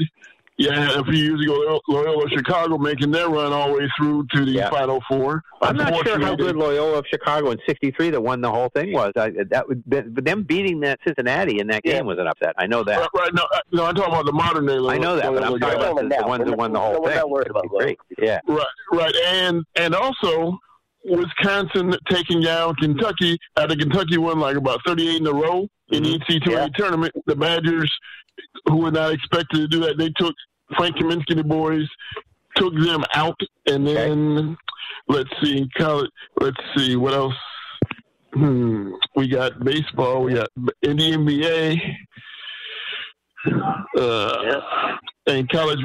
yeah, 0.56 1.00
a 1.00 1.04
few 1.04 1.14
years 1.14 1.42
ago, 1.42 1.80
Loyola 1.88 2.28
Chicago 2.30 2.78
making 2.78 3.10
their 3.10 3.28
run 3.28 3.52
all 3.52 3.68
the 3.68 3.74
way 3.74 3.90
through 3.98 4.26
to 4.34 4.44
the 4.44 4.68
Final 4.70 5.00
Four. 5.08 5.42
I'm 5.60 5.76
not 5.76 6.06
sure 6.06 6.20
how 6.20 6.36
good 6.36 6.54
Loyola 6.54 6.98
of 6.98 7.06
Chicago 7.10 7.50
in 7.50 7.58
'63 7.66 8.10
that 8.10 8.20
won 8.20 8.40
the 8.40 8.50
whole 8.50 8.68
thing 8.68 8.92
was. 8.92 9.12
I, 9.16 9.30
that 9.50 9.66
would, 9.66 9.82
but 9.86 10.24
them 10.24 10.44
beating 10.44 10.78
that 10.80 11.00
Cincinnati 11.04 11.58
in 11.58 11.66
that 11.68 11.82
game 11.82 12.06
was 12.06 12.18
an 12.18 12.28
upset. 12.28 12.54
I 12.56 12.66
know 12.66 12.84
that. 12.84 12.98
Right, 12.98 13.08
right. 13.16 13.34
No, 13.34 13.42
uh, 13.52 13.58
no, 13.72 13.86
I'm 13.86 13.94
talking 13.96 14.12
about 14.12 14.26
the 14.26 14.32
modern 14.32 14.66
day. 14.66 14.76
I 14.76 14.98
know 14.98 15.16
that, 15.16 15.32
but 15.32 15.42
I'm 15.42 15.58
talking 15.58 15.80
guys. 15.80 15.90
about 15.90 15.96
the, 15.96 16.08
the 16.08 16.26
ones 16.26 16.44
that 16.44 16.56
won 16.56 16.72
the 16.72 16.80
whole 16.80 17.02
We're 17.02 17.14
thing. 17.14 17.30
worried 17.30 17.50
about 17.50 17.66
Great. 17.68 17.98
Yeah. 18.18 18.38
Right, 18.46 18.66
right, 18.92 19.14
and 19.26 19.64
and 19.74 19.94
also 19.94 20.56
Wisconsin 21.04 21.96
taking 22.08 22.42
down 22.42 22.76
Kentucky. 22.76 23.38
After 23.56 23.74
Kentucky 23.74 24.18
won 24.18 24.38
like 24.38 24.56
about 24.56 24.80
38 24.86 25.20
in 25.20 25.26
a 25.26 25.32
row 25.32 25.66
in 25.90 26.02
the 26.02 26.18
NCAA 26.18 26.74
tournament, 26.74 27.12
the 27.26 27.36
Badgers, 27.36 27.92
who 28.66 28.78
were 28.78 28.90
not 28.90 29.12
expected 29.12 29.58
to 29.58 29.68
do 29.68 29.80
that, 29.80 29.98
they 29.98 30.10
took 30.16 30.34
Frank 30.76 30.96
Kaminsky 30.96 31.30
and 31.30 31.40
the 31.40 31.44
boys, 31.44 31.88
took 32.56 32.74
them 32.74 33.04
out, 33.14 33.38
and 33.66 33.86
then 33.86 34.56
let's 35.08 35.30
see, 35.42 35.58
in 35.58 35.68
college. 35.76 36.10
Let's 36.40 36.56
see 36.76 36.96
what 36.96 37.14
else. 37.14 37.34
Hmm, 38.32 38.92
we 39.14 39.28
got 39.28 39.62
baseball. 39.64 40.24
We 40.24 40.34
got 40.34 40.48
in 40.82 40.96
the 40.96 41.12
NBA. 41.12 41.80
Uh, 43.96 44.60
and 45.26 45.48
college. 45.50 45.78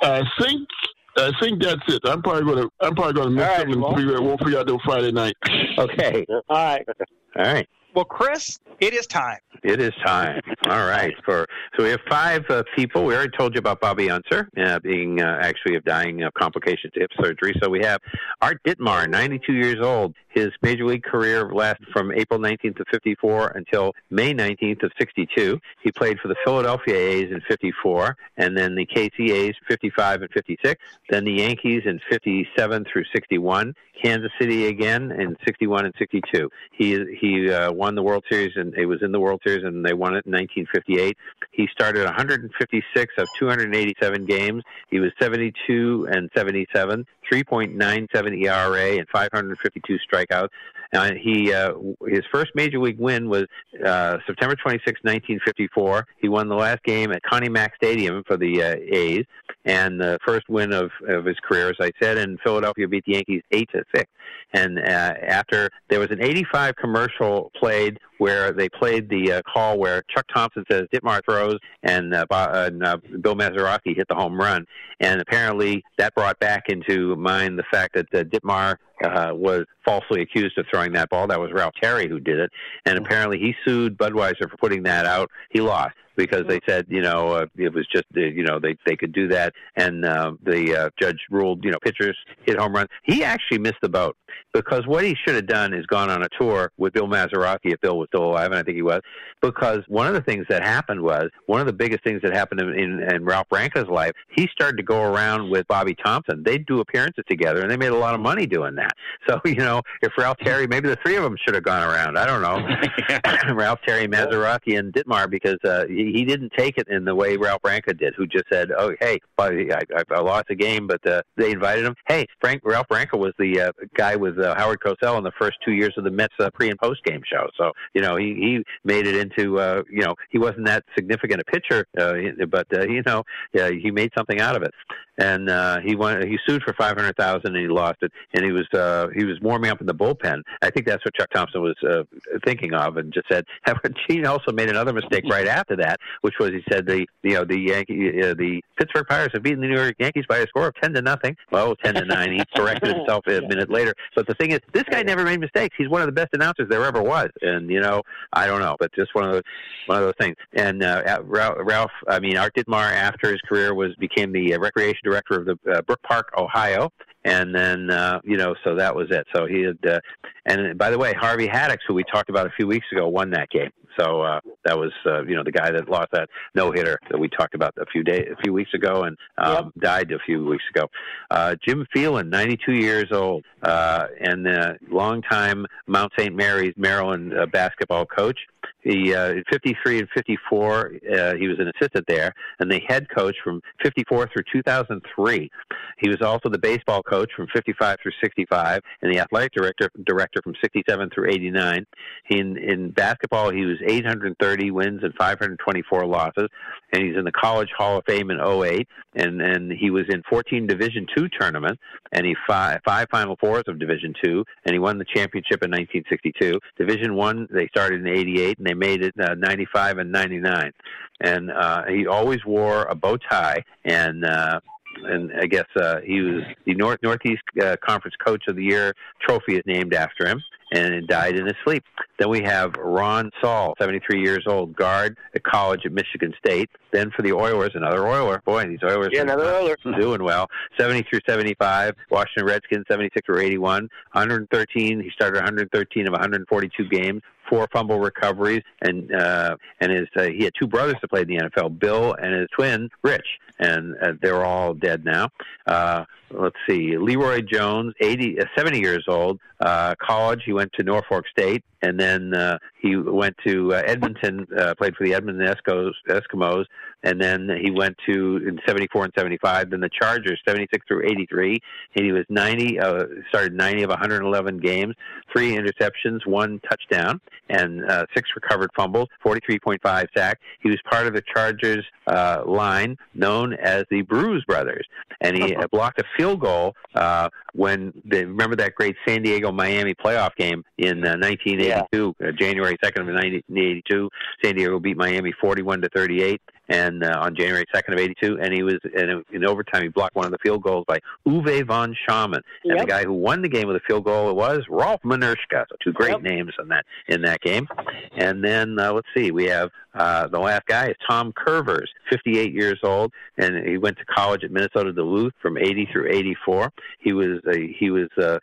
I 0.00 0.22
think 0.40 0.68
I 1.16 1.30
think 1.40 1.62
that's 1.62 1.80
it. 1.88 2.00
I'm 2.04 2.22
probably 2.22 2.44
gonna 2.44 2.68
I'm 2.80 2.94
probably 2.94 3.12
gonna 3.14 3.30
miss 3.30 3.56
something 3.56 3.82
and 3.82 3.96
figure, 3.96 4.22
we'll 4.22 4.38
figure 4.38 4.58
out 4.58 4.66
till 4.66 4.80
Friday 4.84 5.12
night. 5.12 5.34
Okay. 5.78 6.26
All 6.30 6.42
right. 6.50 6.86
All 7.36 7.44
right. 7.44 7.68
Well, 7.94 8.04
Chris, 8.04 8.58
it 8.80 8.92
is 8.92 9.06
time. 9.06 9.38
It 9.62 9.80
is 9.80 9.92
time. 10.04 10.40
All 10.68 10.86
right. 10.86 11.14
For 11.24 11.46
so 11.76 11.84
we 11.84 11.90
have 11.90 12.00
five 12.08 12.44
uh, 12.50 12.64
people. 12.74 13.04
We 13.04 13.14
already 13.14 13.36
told 13.36 13.54
you 13.54 13.60
about 13.60 13.80
Bobby 13.80 14.10
Unser 14.10 14.48
uh, 14.58 14.80
being 14.80 15.22
uh, 15.22 15.38
actually 15.40 15.76
of 15.76 15.84
dying 15.84 16.22
of 16.22 16.34
complications 16.34 16.92
to 16.94 17.00
hip 17.00 17.10
surgery. 17.22 17.54
So 17.62 17.70
we 17.70 17.80
have 17.84 18.00
Art 18.42 18.60
Ditmar, 18.64 19.08
92 19.08 19.52
years 19.52 19.80
old. 19.80 20.14
His 20.28 20.50
major 20.62 20.84
league 20.84 21.04
career 21.04 21.48
lasted 21.52 21.86
from 21.92 22.10
April 22.12 22.40
19th 22.40 22.80
of 22.80 22.86
54 22.90 23.52
until 23.54 23.92
May 24.10 24.34
19th 24.34 24.82
of 24.82 24.92
62. 24.98 25.60
He 25.80 25.92
played 25.92 26.18
for 26.18 26.26
the 26.26 26.34
Philadelphia 26.44 26.96
A's 26.96 27.30
in 27.30 27.40
54, 27.48 28.16
and 28.36 28.56
then 28.56 28.74
the 28.74 28.84
KC 28.84 29.30
A's 29.30 29.54
55 29.68 30.22
and 30.22 30.30
56, 30.32 30.82
then 31.08 31.24
the 31.24 31.32
Yankees 31.32 31.82
in 31.86 32.00
57 32.10 32.84
through 32.92 33.04
61, 33.14 33.74
Kansas 34.02 34.32
City 34.40 34.66
again 34.66 35.12
in 35.12 35.36
61 35.44 35.86
and 35.86 35.94
62. 35.98 36.50
He 36.72 37.04
he 37.20 37.50
uh, 37.50 37.72
won 37.84 37.94
the 37.94 38.02
World 38.02 38.24
Series 38.30 38.52
and 38.56 38.72
it 38.78 38.86
was 38.86 39.02
in 39.02 39.12
the 39.12 39.20
World 39.20 39.42
Series 39.46 39.62
and 39.62 39.84
they 39.84 39.92
won 39.92 40.14
it 40.14 40.24
in 40.24 40.32
1958. 40.32 41.18
He 41.50 41.68
started 41.70 42.06
156 42.06 43.14
of 43.18 43.28
287 43.38 44.24
games. 44.24 44.62
He 44.88 45.00
was 45.00 45.12
72 45.20 46.08
and 46.10 46.30
77, 46.34 47.06
3.97 47.30 48.42
ERA 48.42 48.96
and 48.96 49.06
552 49.10 49.98
strikeouts. 49.98 50.48
Uh, 50.94 51.12
he 51.20 51.52
uh, 51.52 51.74
his 52.06 52.22
first 52.32 52.52
major 52.54 52.78
league 52.78 52.98
win 52.98 53.28
was 53.28 53.44
uh, 53.84 54.18
September 54.26 54.54
26, 54.54 55.00
1954. 55.02 56.06
He 56.18 56.28
won 56.28 56.48
the 56.48 56.54
last 56.54 56.82
game 56.84 57.10
at 57.10 57.22
Connie 57.22 57.48
Mack 57.48 57.74
Stadium 57.76 58.22
for 58.26 58.36
the 58.36 58.62
uh, 58.62 58.76
A's, 58.92 59.24
and 59.64 60.00
the 60.00 60.18
first 60.24 60.48
win 60.48 60.72
of, 60.72 60.90
of 61.08 61.24
his 61.24 61.36
career, 61.40 61.68
as 61.68 61.76
I 61.80 61.90
said, 62.00 62.18
in 62.18 62.38
Philadelphia 62.44 62.86
beat 62.86 63.04
the 63.06 63.12
Yankees 63.14 63.42
eight 63.50 63.68
to 63.72 63.82
six. 63.94 64.08
And 64.52 64.78
uh, 64.78 64.82
after 64.82 65.68
there 65.90 65.98
was 65.98 66.10
an 66.10 66.22
85 66.22 66.76
commercial 66.76 67.50
played 67.58 67.98
where 68.18 68.52
they 68.52 68.68
played 68.68 69.08
the 69.08 69.32
uh, 69.32 69.42
call 69.42 69.78
where 69.78 70.02
Chuck 70.14 70.26
Thompson 70.32 70.64
says 70.70 70.82
Ditmar 70.92 71.20
throws 71.24 71.58
and, 71.82 72.14
uh, 72.14 72.24
uh, 72.30 72.68
and 72.70 72.84
uh, 72.84 72.96
Bill 73.20 73.34
Mazeroski 73.34 73.96
hit 73.96 74.06
the 74.08 74.14
home 74.14 74.38
run, 74.38 74.66
and 75.00 75.20
apparently 75.20 75.84
that 75.98 76.14
brought 76.14 76.38
back 76.38 76.64
into 76.68 77.16
mind 77.16 77.58
the 77.58 77.64
fact 77.70 77.94
that 77.94 78.06
uh, 78.14 78.24
Ditmar 78.24 78.76
uh, 79.04 79.32
was 79.34 79.64
falsely 79.84 80.22
accused 80.22 80.56
of 80.58 80.66
throwing 80.70 80.92
that 80.92 81.10
ball. 81.10 81.26
That 81.26 81.40
was 81.40 81.50
Ralph 81.52 81.74
Terry 81.80 82.08
who 82.08 82.20
did 82.20 82.38
it, 82.38 82.50
and 82.86 82.98
apparently 82.98 83.38
he 83.38 83.54
sued 83.64 83.98
Budweiser 83.98 84.48
for 84.50 84.56
putting 84.58 84.84
that 84.84 85.06
out. 85.06 85.30
He 85.50 85.60
lost 85.60 85.94
because 86.16 86.44
they 86.46 86.60
said 86.66 86.86
you 86.88 87.00
know 87.00 87.28
uh, 87.30 87.46
it 87.56 87.72
was 87.72 87.86
just 87.92 88.06
uh, 88.16 88.20
you 88.20 88.44
know 88.44 88.58
they 88.58 88.76
they 88.86 88.96
could 88.96 89.12
do 89.12 89.28
that, 89.28 89.52
and 89.76 90.04
uh, 90.04 90.32
the 90.42 90.76
uh, 90.76 90.90
judge 91.00 91.18
ruled 91.30 91.64
you 91.64 91.70
know 91.70 91.78
pitchers 91.82 92.16
hit 92.46 92.58
home 92.58 92.74
runs. 92.74 92.88
He 93.02 93.24
actually 93.24 93.58
missed 93.58 93.80
the 93.82 93.88
boat 93.88 94.16
because 94.52 94.86
what 94.86 95.04
he 95.04 95.16
should 95.24 95.34
have 95.34 95.46
done 95.46 95.74
is 95.74 95.84
gone 95.86 96.10
on 96.10 96.22
a 96.22 96.28
tour 96.38 96.70
with 96.76 96.92
Bill 96.92 97.08
Mazeroski 97.08 97.72
if 97.72 97.80
Bill 97.80 97.98
was 97.98 98.08
still 98.08 98.24
alive, 98.24 98.46
and 98.46 98.56
I 98.56 98.62
think 98.62 98.76
he 98.76 98.82
was. 98.82 99.00
Because 99.42 99.80
one 99.88 100.06
of 100.06 100.14
the 100.14 100.22
things 100.22 100.46
that 100.48 100.62
happened 100.62 101.02
was 101.02 101.28
one 101.46 101.60
of 101.60 101.66
the 101.66 101.72
biggest 101.72 102.02
things 102.04 102.22
that 102.22 102.34
happened 102.34 102.60
in, 102.60 102.68
in, 102.70 103.14
in 103.14 103.24
Ralph 103.24 103.48
Branca's 103.48 103.88
life. 103.88 104.12
He 104.34 104.48
started 104.52 104.76
to 104.78 104.82
go 104.82 105.02
around 105.02 105.50
with 105.50 105.66
Bobby 105.66 105.94
Thomson. 106.02 106.42
They'd 106.44 106.64
do 106.66 106.80
appearances 106.80 107.24
together, 107.28 107.60
and 107.60 107.70
they 107.70 107.76
made 107.76 107.90
a 107.90 107.96
lot 107.96 108.14
of 108.14 108.20
money 108.20 108.46
doing 108.46 108.74
that. 108.76 108.92
So 109.28 109.40
you 109.44 109.56
know, 109.56 109.82
if 110.02 110.12
Ralph 110.16 110.38
Terry, 110.38 110.66
maybe 110.66 110.88
the 110.88 110.98
three 111.04 111.16
of 111.16 111.24
them 111.24 111.36
should 111.44 111.54
have 111.54 111.64
gone 111.64 111.82
around. 111.82 112.16
I 112.16 112.26
don't 112.26 112.42
know. 112.42 113.54
Ralph 113.54 113.80
Terry, 113.86 114.06
Mazeroski, 114.06 114.78
and 114.78 114.92
Ditmar, 114.92 115.28
because 115.28 115.58
uh, 115.64 115.84
he, 115.88 116.03
he 116.12 116.24
didn't 116.24 116.52
take 116.56 116.78
it 116.78 116.88
in 116.88 117.04
the 117.04 117.14
way 117.14 117.36
Ralph 117.36 117.62
Branca 117.62 117.94
did, 117.94 118.14
who 118.16 118.26
just 118.26 118.44
said, 118.52 118.70
"Oh, 118.76 118.94
hey, 119.00 119.18
I, 119.38 119.80
I, 119.96 120.02
I 120.10 120.20
lost 120.20 120.46
a 120.50 120.54
game, 120.54 120.86
but 120.86 121.06
uh, 121.06 121.22
they 121.36 121.52
invited 121.52 121.84
him." 121.84 121.94
Hey, 122.08 122.26
Frank 122.40 122.62
Ralph 122.64 122.88
Branca 122.88 123.16
was 123.16 123.32
the 123.38 123.60
uh, 123.60 123.72
guy 123.96 124.16
with 124.16 124.38
uh, 124.38 124.54
Howard 124.56 124.80
Cosell 124.80 125.18
in 125.18 125.24
the 125.24 125.32
first 125.38 125.58
two 125.64 125.72
years 125.72 125.94
of 125.96 126.04
the 126.04 126.10
Mets 126.10 126.34
uh, 126.40 126.50
pre 126.50 126.70
and 126.70 126.78
post 126.78 127.02
game 127.04 127.22
show. 127.30 127.48
So 127.58 127.72
you 127.94 128.02
know, 128.02 128.16
he 128.16 128.34
he 128.34 128.64
made 128.84 129.06
it 129.06 129.16
into 129.16 129.58
uh, 129.58 129.82
you 129.90 130.02
know 130.02 130.14
he 130.30 130.38
wasn't 130.38 130.66
that 130.66 130.84
significant 130.96 131.40
a 131.40 131.44
pitcher, 131.44 131.86
uh, 131.98 132.14
but 132.48 132.66
uh, 132.76 132.82
you 132.82 133.02
know, 133.06 133.22
he 133.52 133.90
made 133.90 134.10
something 134.16 134.40
out 134.40 134.56
of 134.56 134.62
it. 134.62 134.72
And 135.18 135.48
uh, 135.48 135.80
he 135.80 135.94
won. 135.94 136.26
He 136.26 136.38
sued 136.46 136.62
for 136.62 136.74
five 136.74 136.96
hundred 136.96 137.16
thousand, 137.16 137.54
and 137.54 137.56
he 137.56 137.68
lost 137.68 137.98
it. 138.02 138.12
And 138.34 138.44
he 138.44 138.52
was 138.52 138.66
uh, 138.72 139.08
he 139.14 139.24
was 139.24 139.40
warming 139.40 139.70
up 139.70 139.80
in 139.80 139.86
the 139.86 139.94
bullpen. 139.94 140.42
I 140.62 140.70
think 140.70 140.86
that's 140.86 141.04
what 141.04 141.14
Chuck 141.14 141.28
Thompson 141.32 141.62
was 141.62 141.76
uh, 141.88 142.02
thinking 142.44 142.74
of, 142.74 142.96
and 142.96 143.12
just 143.12 143.28
said. 143.30 143.44
He 144.08 144.24
also 144.24 144.52
made 144.52 144.68
another 144.68 144.92
mistake 144.92 145.24
right 145.30 145.46
after 145.46 145.76
that, 145.76 145.98
which 146.20 146.34
was 146.38 146.50
he 146.50 146.62
said 146.70 146.86
the 146.86 147.06
you 147.22 147.34
know 147.34 147.44
the 147.44 147.58
Yankee 147.58 148.22
uh, 148.22 148.34
the 148.34 148.62
Pittsburgh 148.78 149.06
Pirates 149.08 149.32
have 149.34 149.42
beaten 149.42 149.60
the 149.60 149.66
New 149.66 149.76
York 149.76 149.94
Yankees 149.98 150.24
by 150.28 150.38
a 150.38 150.46
score 150.46 150.68
of 150.68 150.74
ten 150.82 150.92
to 150.94 151.02
nothing. 151.02 151.36
Well, 151.50 151.74
ten 151.76 151.94
to 151.94 152.04
nine. 152.04 152.32
He 152.32 152.42
corrected 152.54 152.96
himself 152.96 153.26
a 153.26 153.40
minute 153.42 153.70
later. 153.70 153.94
But 154.14 154.26
the 154.26 154.34
thing 154.34 154.50
is, 154.50 154.60
this 154.72 154.84
guy 154.84 155.02
never 155.02 155.24
made 155.24 155.40
mistakes. 155.40 155.74
He's 155.78 155.88
one 155.88 156.02
of 156.02 156.06
the 156.06 156.12
best 156.12 156.30
announcers 156.32 156.68
there 156.68 156.84
ever 156.84 157.02
was, 157.02 157.30
and 157.42 157.70
you 157.70 157.80
know 157.80 158.02
I 158.32 158.46
don't 158.46 158.60
know, 158.60 158.76
but 158.78 158.92
just 158.94 159.14
one 159.14 159.24
of 159.24 159.32
those 159.32 159.42
one 159.86 159.98
of 159.98 160.04
those 160.04 160.14
things. 160.20 160.36
And 160.54 160.82
uh, 160.82 161.20
Ralph, 161.24 161.92
I 162.08 162.20
mean 162.20 162.36
Art 162.36 162.54
Ditmar, 162.54 162.92
after 162.92 163.30
his 163.30 163.40
career 163.42 163.74
was 163.74 163.94
became 163.96 164.32
the 164.32 164.54
uh, 164.54 164.58
recreation 164.58 165.03
director 165.04 165.38
of 165.38 165.46
the 165.46 165.58
uh, 165.72 165.82
Brook 165.82 166.00
Park, 166.02 166.32
Ohio, 166.36 166.90
and 167.24 167.54
then 167.54 167.90
uh, 167.90 168.20
you 168.24 168.36
know, 168.36 168.54
so 168.64 168.74
that 168.74 168.94
was 168.94 169.08
it. 169.10 169.26
So 169.34 169.46
he 169.46 169.62
had, 169.62 169.78
uh, 169.86 170.00
and 170.46 170.76
by 170.76 170.90
the 170.90 170.98
way, 170.98 171.14
Harvey 171.14 171.46
Haddix, 171.46 171.78
who 171.86 171.94
we 171.94 172.04
talked 172.04 172.30
about 172.30 172.46
a 172.46 172.50
few 172.50 172.66
weeks 172.66 172.86
ago, 172.92 173.08
won 173.08 173.30
that 173.30 173.48
game. 173.50 173.70
So 173.98 174.22
uh, 174.22 174.40
that 174.64 174.78
was 174.78 174.92
uh, 175.06 175.22
you 175.24 175.36
know 175.36 175.44
the 175.44 175.52
guy 175.52 175.70
that 175.70 175.88
lost 175.88 176.08
that 176.12 176.28
no 176.54 176.72
hitter 176.72 176.98
that 177.10 177.18
we 177.18 177.28
talked 177.28 177.54
about 177.54 177.74
a 177.78 177.86
few 177.86 178.02
days, 178.02 178.28
a 178.32 178.42
few 178.42 178.52
weeks 178.52 178.72
ago, 178.74 179.02
and 179.02 179.16
um, 179.38 179.72
yep. 179.76 179.82
died 179.82 180.12
a 180.12 180.18
few 180.18 180.44
weeks 180.44 180.64
ago. 180.74 180.88
Uh, 181.30 181.54
Jim 181.66 181.86
Phelan, 181.92 182.30
92 182.30 182.72
years 182.72 183.12
old, 183.12 183.44
uh, 183.62 184.06
and 184.20 184.46
uh, 184.46 184.74
longtime 184.90 185.66
Mount 185.86 186.12
St. 186.18 186.34
Mary's 186.34 186.74
Maryland 186.76 187.36
uh, 187.36 187.46
basketball 187.46 188.06
coach. 188.06 188.38
He 188.82 189.14
uh, 189.14 189.34
53 189.50 190.00
and 190.00 190.08
54. 190.14 190.86
Uh, 190.86 191.34
he 191.36 191.48
was 191.48 191.58
an 191.58 191.70
assistant 191.74 192.04
there, 192.06 192.34
and 192.60 192.70
the 192.70 192.80
head 192.86 193.06
coach 193.14 193.34
from 193.42 193.62
54 193.82 194.28
through 194.32 194.44
2003. 194.52 195.50
He 195.98 196.08
was 196.08 196.20
also 196.20 196.50
the 196.50 196.58
baseball 196.58 197.02
coach 197.02 197.30
from 197.34 197.46
55 197.54 197.96
through 198.02 198.12
65, 198.22 198.80
and 199.02 199.12
the 199.12 199.20
athletic 199.20 199.52
director 199.52 199.90
director 200.04 200.40
from 200.42 200.54
67 200.60 201.10
through 201.14 201.30
89. 201.30 201.86
He, 202.26 202.38
in, 202.38 202.58
in 202.58 202.90
basketball, 202.90 203.50
he 203.50 203.64
was 203.64 203.78
830 203.86 204.70
wins 204.70 205.02
and 205.02 205.14
524 205.14 206.06
losses, 206.06 206.48
and 206.92 207.02
he's 207.02 207.16
in 207.16 207.24
the 207.24 207.32
College 207.32 207.70
Hall 207.76 207.98
of 207.98 208.04
Fame 208.06 208.30
in 208.30 208.40
08, 208.40 208.86
and 209.14 209.40
and 209.40 209.72
he 209.72 209.90
was 209.90 210.04
in 210.08 210.22
14 210.28 210.66
Division 210.66 211.06
two 211.16 211.28
tournaments, 211.28 211.80
and 212.12 212.26
he 212.26 212.34
five 212.46 212.80
five 212.84 213.08
Final 213.10 213.36
Fours 213.36 213.64
of 213.66 213.78
Division 213.78 214.14
two, 214.22 214.44
and 214.64 214.72
he 214.74 214.78
won 214.78 214.98
the 214.98 215.04
championship 215.04 215.62
in 215.62 215.70
1962. 215.70 216.58
Division 216.78 217.14
one, 217.14 217.48
they 217.50 217.68
started 217.68 218.00
in 218.00 218.08
88, 218.08 218.58
and 218.58 218.66
they 218.66 218.74
made 218.74 219.02
it 219.02 219.14
uh, 219.20 219.34
95 219.34 219.98
and 219.98 220.12
99, 220.12 220.72
and 221.20 221.50
uh, 221.50 221.84
he 221.88 222.06
always 222.06 222.44
wore 222.44 222.84
a 222.84 222.94
bow 222.94 223.16
tie 223.16 223.62
and. 223.84 224.24
Uh, 224.24 224.60
and 225.02 225.32
I 225.42 225.46
guess 225.46 225.66
uh, 225.74 225.96
he 226.04 226.20
was 226.20 226.44
the 226.66 226.74
North 226.76 227.00
Northeast 227.02 227.42
uh, 227.60 227.74
Conference 227.84 228.14
Coach 228.24 228.44
of 228.46 228.54
the 228.54 228.62
Year 228.62 228.94
trophy 229.20 229.56
is 229.56 229.62
named 229.66 229.92
after 229.92 230.24
him 230.24 230.40
and 230.72 231.06
died 231.06 231.36
in 231.36 231.46
his 231.46 231.54
sleep. 231.64 231.84
Then 232.18 232.28
we 232.28 232.42
have 232.42 232.74
Ron 232.76 233.30
Saul, 233.40 233.74
73 233.78 234.22
years 234.22 234.44
old, 234.46 234.74
guard 234.76 235.16
at 235.34 235.42
college 235.42 235.82
at 235.84 235.92
Michigan 235.92 236.32
State. 236.38 236.70
Then 236.92 237.10
for 237.10 237.22
the 237.22 237.32
Oilers, 237.32 237.72
another 237.74 238.06
Oiler. 238.06 238.42
Boy, 238.44 238.66
these 238.66 238.82
Oilers 238.82 239.10
yeah, 239.12 239.22
another 239.22 239.46
Oiler. 239.46 239.76
doing 239.98 240.22
well. 240.22 240.48
70 240.78 241.06
through 241.10 241.20
75. 241.26 241.94
Washington 242.10 242.46
Redskins, 242.46 242.84
76 242.88 243.26
through 243.26 243.40
81. 243.40 243.82
113. 244.12 245.00
He 245.00 245.10
started 245.10 245.36
113 245.36 246.06
of 246.06 246.12
142 246.12 246.88
games 246.88 247.22
four 247.48 247.68
fumble 247.72 248.00
recoveries, 248.00 248.62
and 248.80 249.14
uh, 249.14 249.56
and 249.80 249.92
his 249.92 250.08
uh, 250.16 250.22
he 250.22 250.44
had 250.44 250.52
two 250.58 250.66
brothers 250.66 250.96
that 251.00 251.08
played 251.08 251.30
in 251.30 251.38
the 251.38 251.50
NFL, 251.50 251.78
Bill 251.78 252.14
and 252.14 252.34
his 252.34 252.48
twin 252.54 252.88
Rich, 253.02 253.26
and 253.58 253.94
uh, 254.02 254.12
they're 254.20 254.44
all 254.44 254.74
dead 254.74 255.04
now. 255.04 255.28
Uh, 255.66 256.04
let's 256.30 256.56
see, 256.68 256.96
Leroy 256.96 257.40
Jones, 257.40 257.94
80, 258.00 258.40
uh, 258.40 258.44
70 258.56 258.80
years 258.80 259.04
old, 259.08 259.38
uh, 259.60 259.94
college. 260.00 260.42
He 260.44 260.52
went 260.54 260.72
to 260.74 260.82
Norfolk 260.82 261.26
State, 261.28 261.64
and 261.82 261.98
then 261.98 262.34
uh, 262.34 262.58
he 262.84 262.96
went 262.96 263.34
to 263.46 263.72
uh, 263.72 263.82
Edmonton, 263.86 264.46
uh, 264.58 264.74
played 264.74 264.94
for 264.94 265.06
the 265.06 265.14
Edmonton 265.14 265.46
Eskimos, 265.46 265.92
Eskimos, 266.10 266.66
and 267.02 267.20
then 267.20 267.48
he 267.62 267.70
went 267.70 267.96
to 268.06 268.36
in 268.46 268.58
74 268.66 269.04
and 269.04 269.12
75, 269.16 269.70
then 269.70 269.80
the 269.80 269.88
Chargers, 269.88 270.38
76 270.46 270.86
through 270.86 271.06
83, 271.06 271.58
and 271.96 272.04
he 272.04 272.12
was 272.12 272.24
90, 272.28 272.78
uh, 272.78 273.04
started 273.30 273.54
90 273.54 273.84
of 273.84 273.90
111 273.90 274.58
games, 274.58 274.94
three 275.32 275.56
interceptions, 275.56 276.26
one 276.26 276.60
touchdown, 276.68 277.20
and 277.48 277.84
uh, 277.90 278.04
six 278.14 278.28
recovered 278.34 278.70
fumbles, 278.76 279.08
43.5 279.24 280.06
sack. 280.16 280.40
He 280.60 280.68
was 280.68 280.78
part 280.90 281.06
of 281.06 281.14
the 281.14 281.22
Chargers 281.34 281.84
uh, 282.06 282.42
line 282.46 282.96
known 283.14 283.54
as 283.54 283.84
the 283.90 284.02
Bruise 284.02 284.44
Brothers, 284.44 284.86
and 285.22 285.36
he 285.36 285.54
uh, 285.56 285.66
blocked 285.72 286.00
a 286.00 286.04
field 286.16 286.40
goal 286.40 286.74
uh, 286.94 287.28
when 287.54 287.92
they 288.04 288.24
remember 288.24 288.56
that 288.56 288.74
great 288.74 288.96
San 289.06 289.22
Diego 289.22 289.52
Miami 289.52 289.94
playoff 289.94 290.34
game 290.36 290.64
in 290.78 291.04
uh, 291.04 291.16
1982, 291.16 292.14
yeah. 292.18 292.28
uh, 292.28 292.32
January 292.32 292.73
2nd 292.82 293.00
of 293.00 293.14
1982. 293.14 294.10
San 294.42 294.56
Diego 294.56 294.78
beat 294.80 294.96
Miami 294.96 295.32
41 295.40 295.82
to 295.82 295.88
38 295.90 296.40
and 296.68 297.04
uh, 297.04 297.18
on 297.20 297.36
January 297.36 297.64
2nd 297.74 297.92
of 297.92 297.98
82 297.98 298.38
and 298.40 298.52
he 298.52 298.62
was 298.62 298.78
in, 298.96 299.22
in 299.32 299.44
overtime 299.44 299.82
he 299.82 299.88
blocked 299.88 300.14
one 300.14 300.24
of 300.24 300.32
the 300.32 300.38
field 300.38 300.62
goals 300.62 300.84
by 300.88 300.98
Uwe 301.26 301.66
von 301.66 301.94
Schamann 302.08 302.40
and 302.64 302.80
the 302.80 302.86
guy 302.86 303.04
who 303.04 303.12
won 303.12 303.42
the 303.42 303.48
game 303.48 303.66
with 303.66 303.76
a 303.76 303.80
field 303.86 304.04
goal 304.04 304.30
it 304.30 304.36
was 304.36 304.62
Rolf 304.68 305.00
Benirschke 305.02 305.36
so 305.68 305.76
two 305.82 305.92
great 305.92 306.12
yep. 306.12 306.22
names 306.22 306.52
in 306.58 306.68
that 306.68 306.86
in 307.08 307.22
that 307.22 307.40
game 307.40 307.68
and 308.16 308.42
then 308.42 308.78
uh, 308.78 308.92
let's 308.92 309.08
see 309.14 309.30
we 309.30 309.44
have 309.44 309.70
uh, 309.94 310.26
the 310.28 310.38
last 310.38 310.64
guy 310.66 310.88
is 310.88 310.96
Tom 311.08 311.32
Kurvers 311.32 311.88
58 312.10 312.52
years 312.52 312.78
old 312.82 313.12
and 313.36 313.68
he 313.68 313.76
went 313.76 313.98
to 313.98 314.04
college 314.06 314.42
at 314.42 314.50
Minnesota 314.50 314.92
Duluth 314.92 315.34
from 315.42 315.58
80 315.58 315.88
through 315.92 316.10
84 316.10 316.72
he 316.98 317.12
was 317.12 317.40
a, 317.46 317.74
he 317.78 317.90
was 317.90 318.08
uh, 318.20 318.38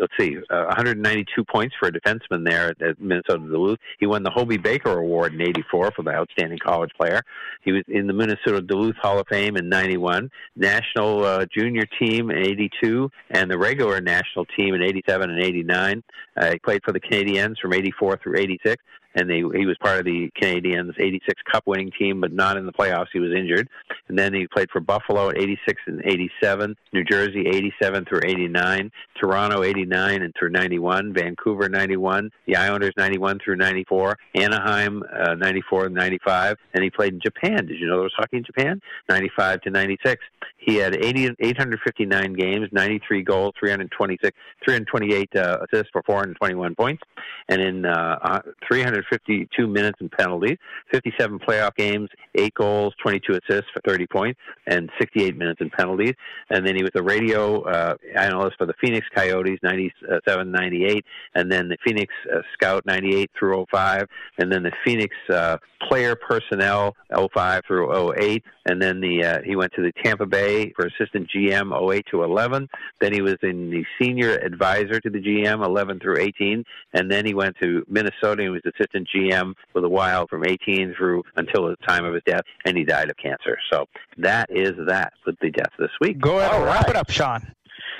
let's 0.00 0.12
see, 0.18 0.36
uh, 0.50 0.64
192 0.66 1.44
points 1.44 1.74
for 1.78 1.88
a 1.88 1.92
defenseman 1.92 2.44
there 2.44 2.70
at, 2.70 2.82
at 2.82 3.00
Minnesota 3.00 3.38
Duluth. 3.38 3.78
He 3.98 4.06
won 4.06 4.22
the 4.22 4.30
Hobey 4.30 4.56
Baker 4.56 4.98
Award 4.98 5.34
in 5.34 5.42
'84 5.42 5.92
for 5.92 6.02
the 6.02 6.10
outstanding 6.10 6.58
college 6.58 6.90
player. 6.98 7.22
He 7.62 7.72
was 7.72 7.82
in 7.88 8.06
the 8.06 8.12
Minnesota 8.12 8.60
Duluth 8.60 8.96
Hall 8.96 9.18
of 9.18 9.26
Fame 9.28 9.56
in 9.56 9.68
'91, 9.68 10.30
national 10.56 11.24
uh, 11.24 11.46
junior 11.46 11.86
team 11.98 12.30
in 12.30 12.38
'82, 12.38 13.10
and 13.30 13.50
the 13.50 13.58
regular 13.58 14.00
national 14.00 14.46
team 14.56 14.74
in 14.74 14.82
'87 14.82 15.30
and 15.30 15.42
'89. 15.42 16.02
Uh, 16.36 16.52
he 16.52 16.58
played 16.58 16.82
for 16.84 16.92
the 16.92 17.00
Canadiens 17.00 17.58
from 17.60 17.72
'84 17.72 18.18
through 18.22 18.38
'86 18.38 18.82
and 19.16 19.28
they, 19.28 19.38
he 19.58 19.66
was 19.66 19.76
part 19.80 19.98
of 19.98 20.04
the 20.04 20.30
Canadiens' 20.40 20.92
86 20.98 21.42
Cup 21.50 21.64
winning 21.66 21.90
team, 21.98 22.20
but 22.20 22.32
not 22.32 22.56
in 22.56 22.66
the 22.66 22.72
playoffs. 22.72 23.06
He 23.12 23.18
was 23.18 23.32
injured. 23.32 23.68
And 24.08 24.18
then 24.18 24.34
he 24.34 24.46
played 24.46 24.70
for 24.70 24.80
Buffalo 24.80 25.30
at 25.30 25.38
86 25.38 25.82
and 25.86 26.02
87, 26.04 26.76
New 26.92 27.04
Jersey 27.04 27.46
87 27.48 28.04
through 28.04 28.20
89, 28.24 28.92
Toronto 29.20 29.62
89 29.62 30.22
and 30.22 30.34
through 30.38 30.50
91, 30.50 31.14
Vancouver 31.14 31.68
91, 31.68 32.30
the 32.46 32.56
Islanders 32.56 32.92
91 32.98 33.40
through 33.42 33.56
94, 33.56 34.18
Anaheim 34.34 35.02
uh, 35.12 35.34
94 35.34 35.86
and 35.86 35.94
95, 35.94 36.56
and 36.74 36.84
he 36.84 36.90
played 36.90 37.14
in 37.14 37.20
Japan. 37.20 37.66
Did 37.66 37.80
you 37.80 37.86
know 37.86 37.94
there 37.94 38.02
was 38.02 38.14
hockey 38.16 38.36
in 38.36 38.44
Japan? 38.44 38.80
95 39.08 39.62
to 39.62 39.70
96. 39.70 40.22
He 40.58 40.76
had 40.76 40.94
80, 40.94 41.36
859 41.40 42.32
games, 42.34 42.68
93 42.72 43.22
goals, 43.22 43.54
326, 43.58 44.36
328 44.64 45.36
uh, 45.36 45.58
assists 45.62 45.90
for 45.92 46.02
421 46.02 46.74
points, 46.74 47.02
and 47.48 47.62
in 47.62 47.86
uh, 47.86 48.42
300 48.66 49.05
152 49.10 49.66
minutes 49.66 49.98
in 50.00 50.08
penalties, 50.08 50.58
57 50.92 51.38
playoff 51.38 51.74
games, 51.76 52.08
8 52.34 52.54
goals, 52.54 52.94
22 53.02 53.32
assists 53.32 53.70
for 53.72 53.80
30 53.86 54.06
points, 54.06 54.40
and 54.66 54.90
68 54.98 55.36
minutes 55.36 55.60
in 55.60 55.70
penalties. 55.70 56.14
And 56.50 56.66
then 56.66 56.76
he 56.76 56.82
was 56.82 56.92
a 56.94 57.02
radio 57.02 57.62
uh, 57.62 57.96
analyst 58.14 58.56
for 58.58 58.66
the 58.66 58.74
Phoenix 58.80 59.06
Coyotes, 59.14 59.58
97 59.62 60.50
98, 60.50 61.04
and 61.34 61.50
then 61.50 61.68
the 61.68 61.76
Phoenix 61.84 62.12
uh, 62.32 62.40
Scout, 62.54 62.84
98 62.86 63.30
through 63.38 63.66
05, 63.70 64.06
and 64.38 64.52
then 64.52 64.62
the 64.62 64.72
Phoenix 64.84 65.14
uh, 65.30 65.56
Player 65.88 66.16
Personnel, 66.16 66.96
05 67.10 67.62
through 67.66 68.14
08, 68.14 68.42
and 68.66 68.80
then 68.80 69.00
the 69.00 69.24
uh, 69.24 69.42
he 69.44 69.56
went 69.56 69.72
to 69.74 69.82
the 69.82 69.92
Tampa 70.02 70.26
Bay 70.26 70.72
for 70.74 70.86
assistant 70.86 71.30
GM, 71.34 71.72
08 71.94 72.06
to 72.10 72.22
11. 72.22 72.68
Then 73.00 73.12
he 73.12 73.20
was 73.20 73.36
in 73.42 73.70
the 73.70 73.84
senior 74.00 74.36
advisor 74.38 75.00
to 75.00 75.10
the 75.10 75.20
GM, 75.20 75.64
11 75.64 76.00
through 76.00 76.18
18, 76.18 76.64
and 76.94 77.10
then 77.10 77.26
he 77.26 77.34
went 77.34 77.56
to 77.62 77.84
Minnesota 77.88 78.42
and 78.42 78.52
was 78.52 78.62
assistant 78.64 78.95
assistant 78.96 79.08
GM 79.14 79.54
for 79.72 79.80
the 79.80 79.88
Wild 79.88 80.28
from 80.28 80.44
18 80.44 80.94
through 80.96 81.22
until 81.36 81.68
the 81.68 81.76
time 81.86 82.04
of 82.04 82.14
his 82.14 82.22
death, 82.26 82.42
and 82.64 82.76
he 82.76 82.84
died 82.84 83.10
of 83.10 83.16
cancer. 83.16 83.58
So 83.72 83.86
that 84.18 84.48
is 84.50 84.72
that 84.86 85.12
with 85.24 85.36
the 85.40 85.50
death 85.50 85.72
this 85.78 85.90
week. 86.00 86.18
Go 86.18 86.38
ahead 86.38 86.54
and 86.54 86.64
wrap 86.64 86.88
it 86.88 86.96
up, 86.96 87.10
Sean. 87.10 87.46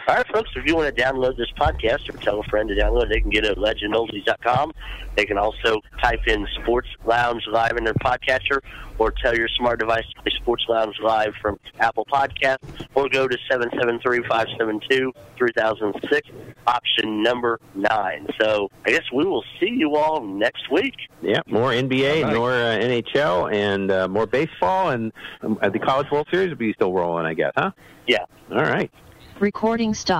All 0.09 0.15
right, 0.15 0.27
folks, 0.33 0.51
if 0.55 0.65
you 0.67 0.77
want 0.77 0.95
to 0.95 1.03
download 1.03 1.37
this 1.37 1.51
podcast 1.59 2.09
or 2.09 2.13
tell 2.19 2.39
a 2.39 2.43
friend 2.45 2.69
to 2.69 2.77
download 2.77 3.07
it, 3.07 3.09
they 3.09 3.19
can 3.21 3.31
get 3.31 3.45
it 3.45 3.51
at 3.51 3.57
legendoldies.com. 3.59 4.71
They 5.17 5.25
can 5.25 5.37
also 5.37 5.81
type 6.01 6.21
in 6.29 6.47
Sports 6.63 6.87
Lounge 7.05 7.43
Live 7.51 7.77
in 7.77 7.83
their 7.83 7.95
podcatcher 7.95 8.61
or 8.99 9.11
tell 9.11 9.37
your 9.37 9.49
smart 9.49 9.81
device 9.81 10.05
to 10.15 10.23
play 10.23 10.31
Sports 10.37 10.65
Lounge 10.69 10.95
Live 11.03 11.35
from 11.43 11.59
Apple 11.81 12.07
Podcasts 12.07 12.87
or 12.95 13.09
go 13.09 13.27
to 13.27 13.37
773-572-3006, 13.51 16.21
option 16.69 17.25
number 17.25 17.59
9. 17.75 18.29
So 18.41 18.71
I 18.85 18.91
guess 18.91 19.03
we 19.13 19.25
will 19.25 19.43
see 19.59 19.71
you 19.71 19.97
all 19.97 20.25
next 20.25 20.71
week. 20.71 20.95
Yeah, 21.21 21.41
more 21.49 21.73
NBA, 21.73 22.19
All 22.19 22.23
right. 22.23 22.37
more 22.37 22.53
uh, 22.53 22.79
NHL, 22.79 23.53
and 23.53 23.91
uh, 23.91 24.07
more 24.07 24.27
baseball, 24.27 24.91
and 24.91 25.13
um, 25.43 25.59
the 25.61 25.81
College 25.81 26.13
World 26.13 26.29
Series 26.31 26.51
will 26.51 26.57
be 26.57 26.73
still 26.75 26.93
rolling, 26.93 27.27
I 27.27 27.35
guess, 27.35 27.51
huh? 27.57 27.73
Yeah. 28.07 28.25
All 28.53 28.63
right. 28.63 28.89
Recording 29.41 29.93
stop. 29.93 30.15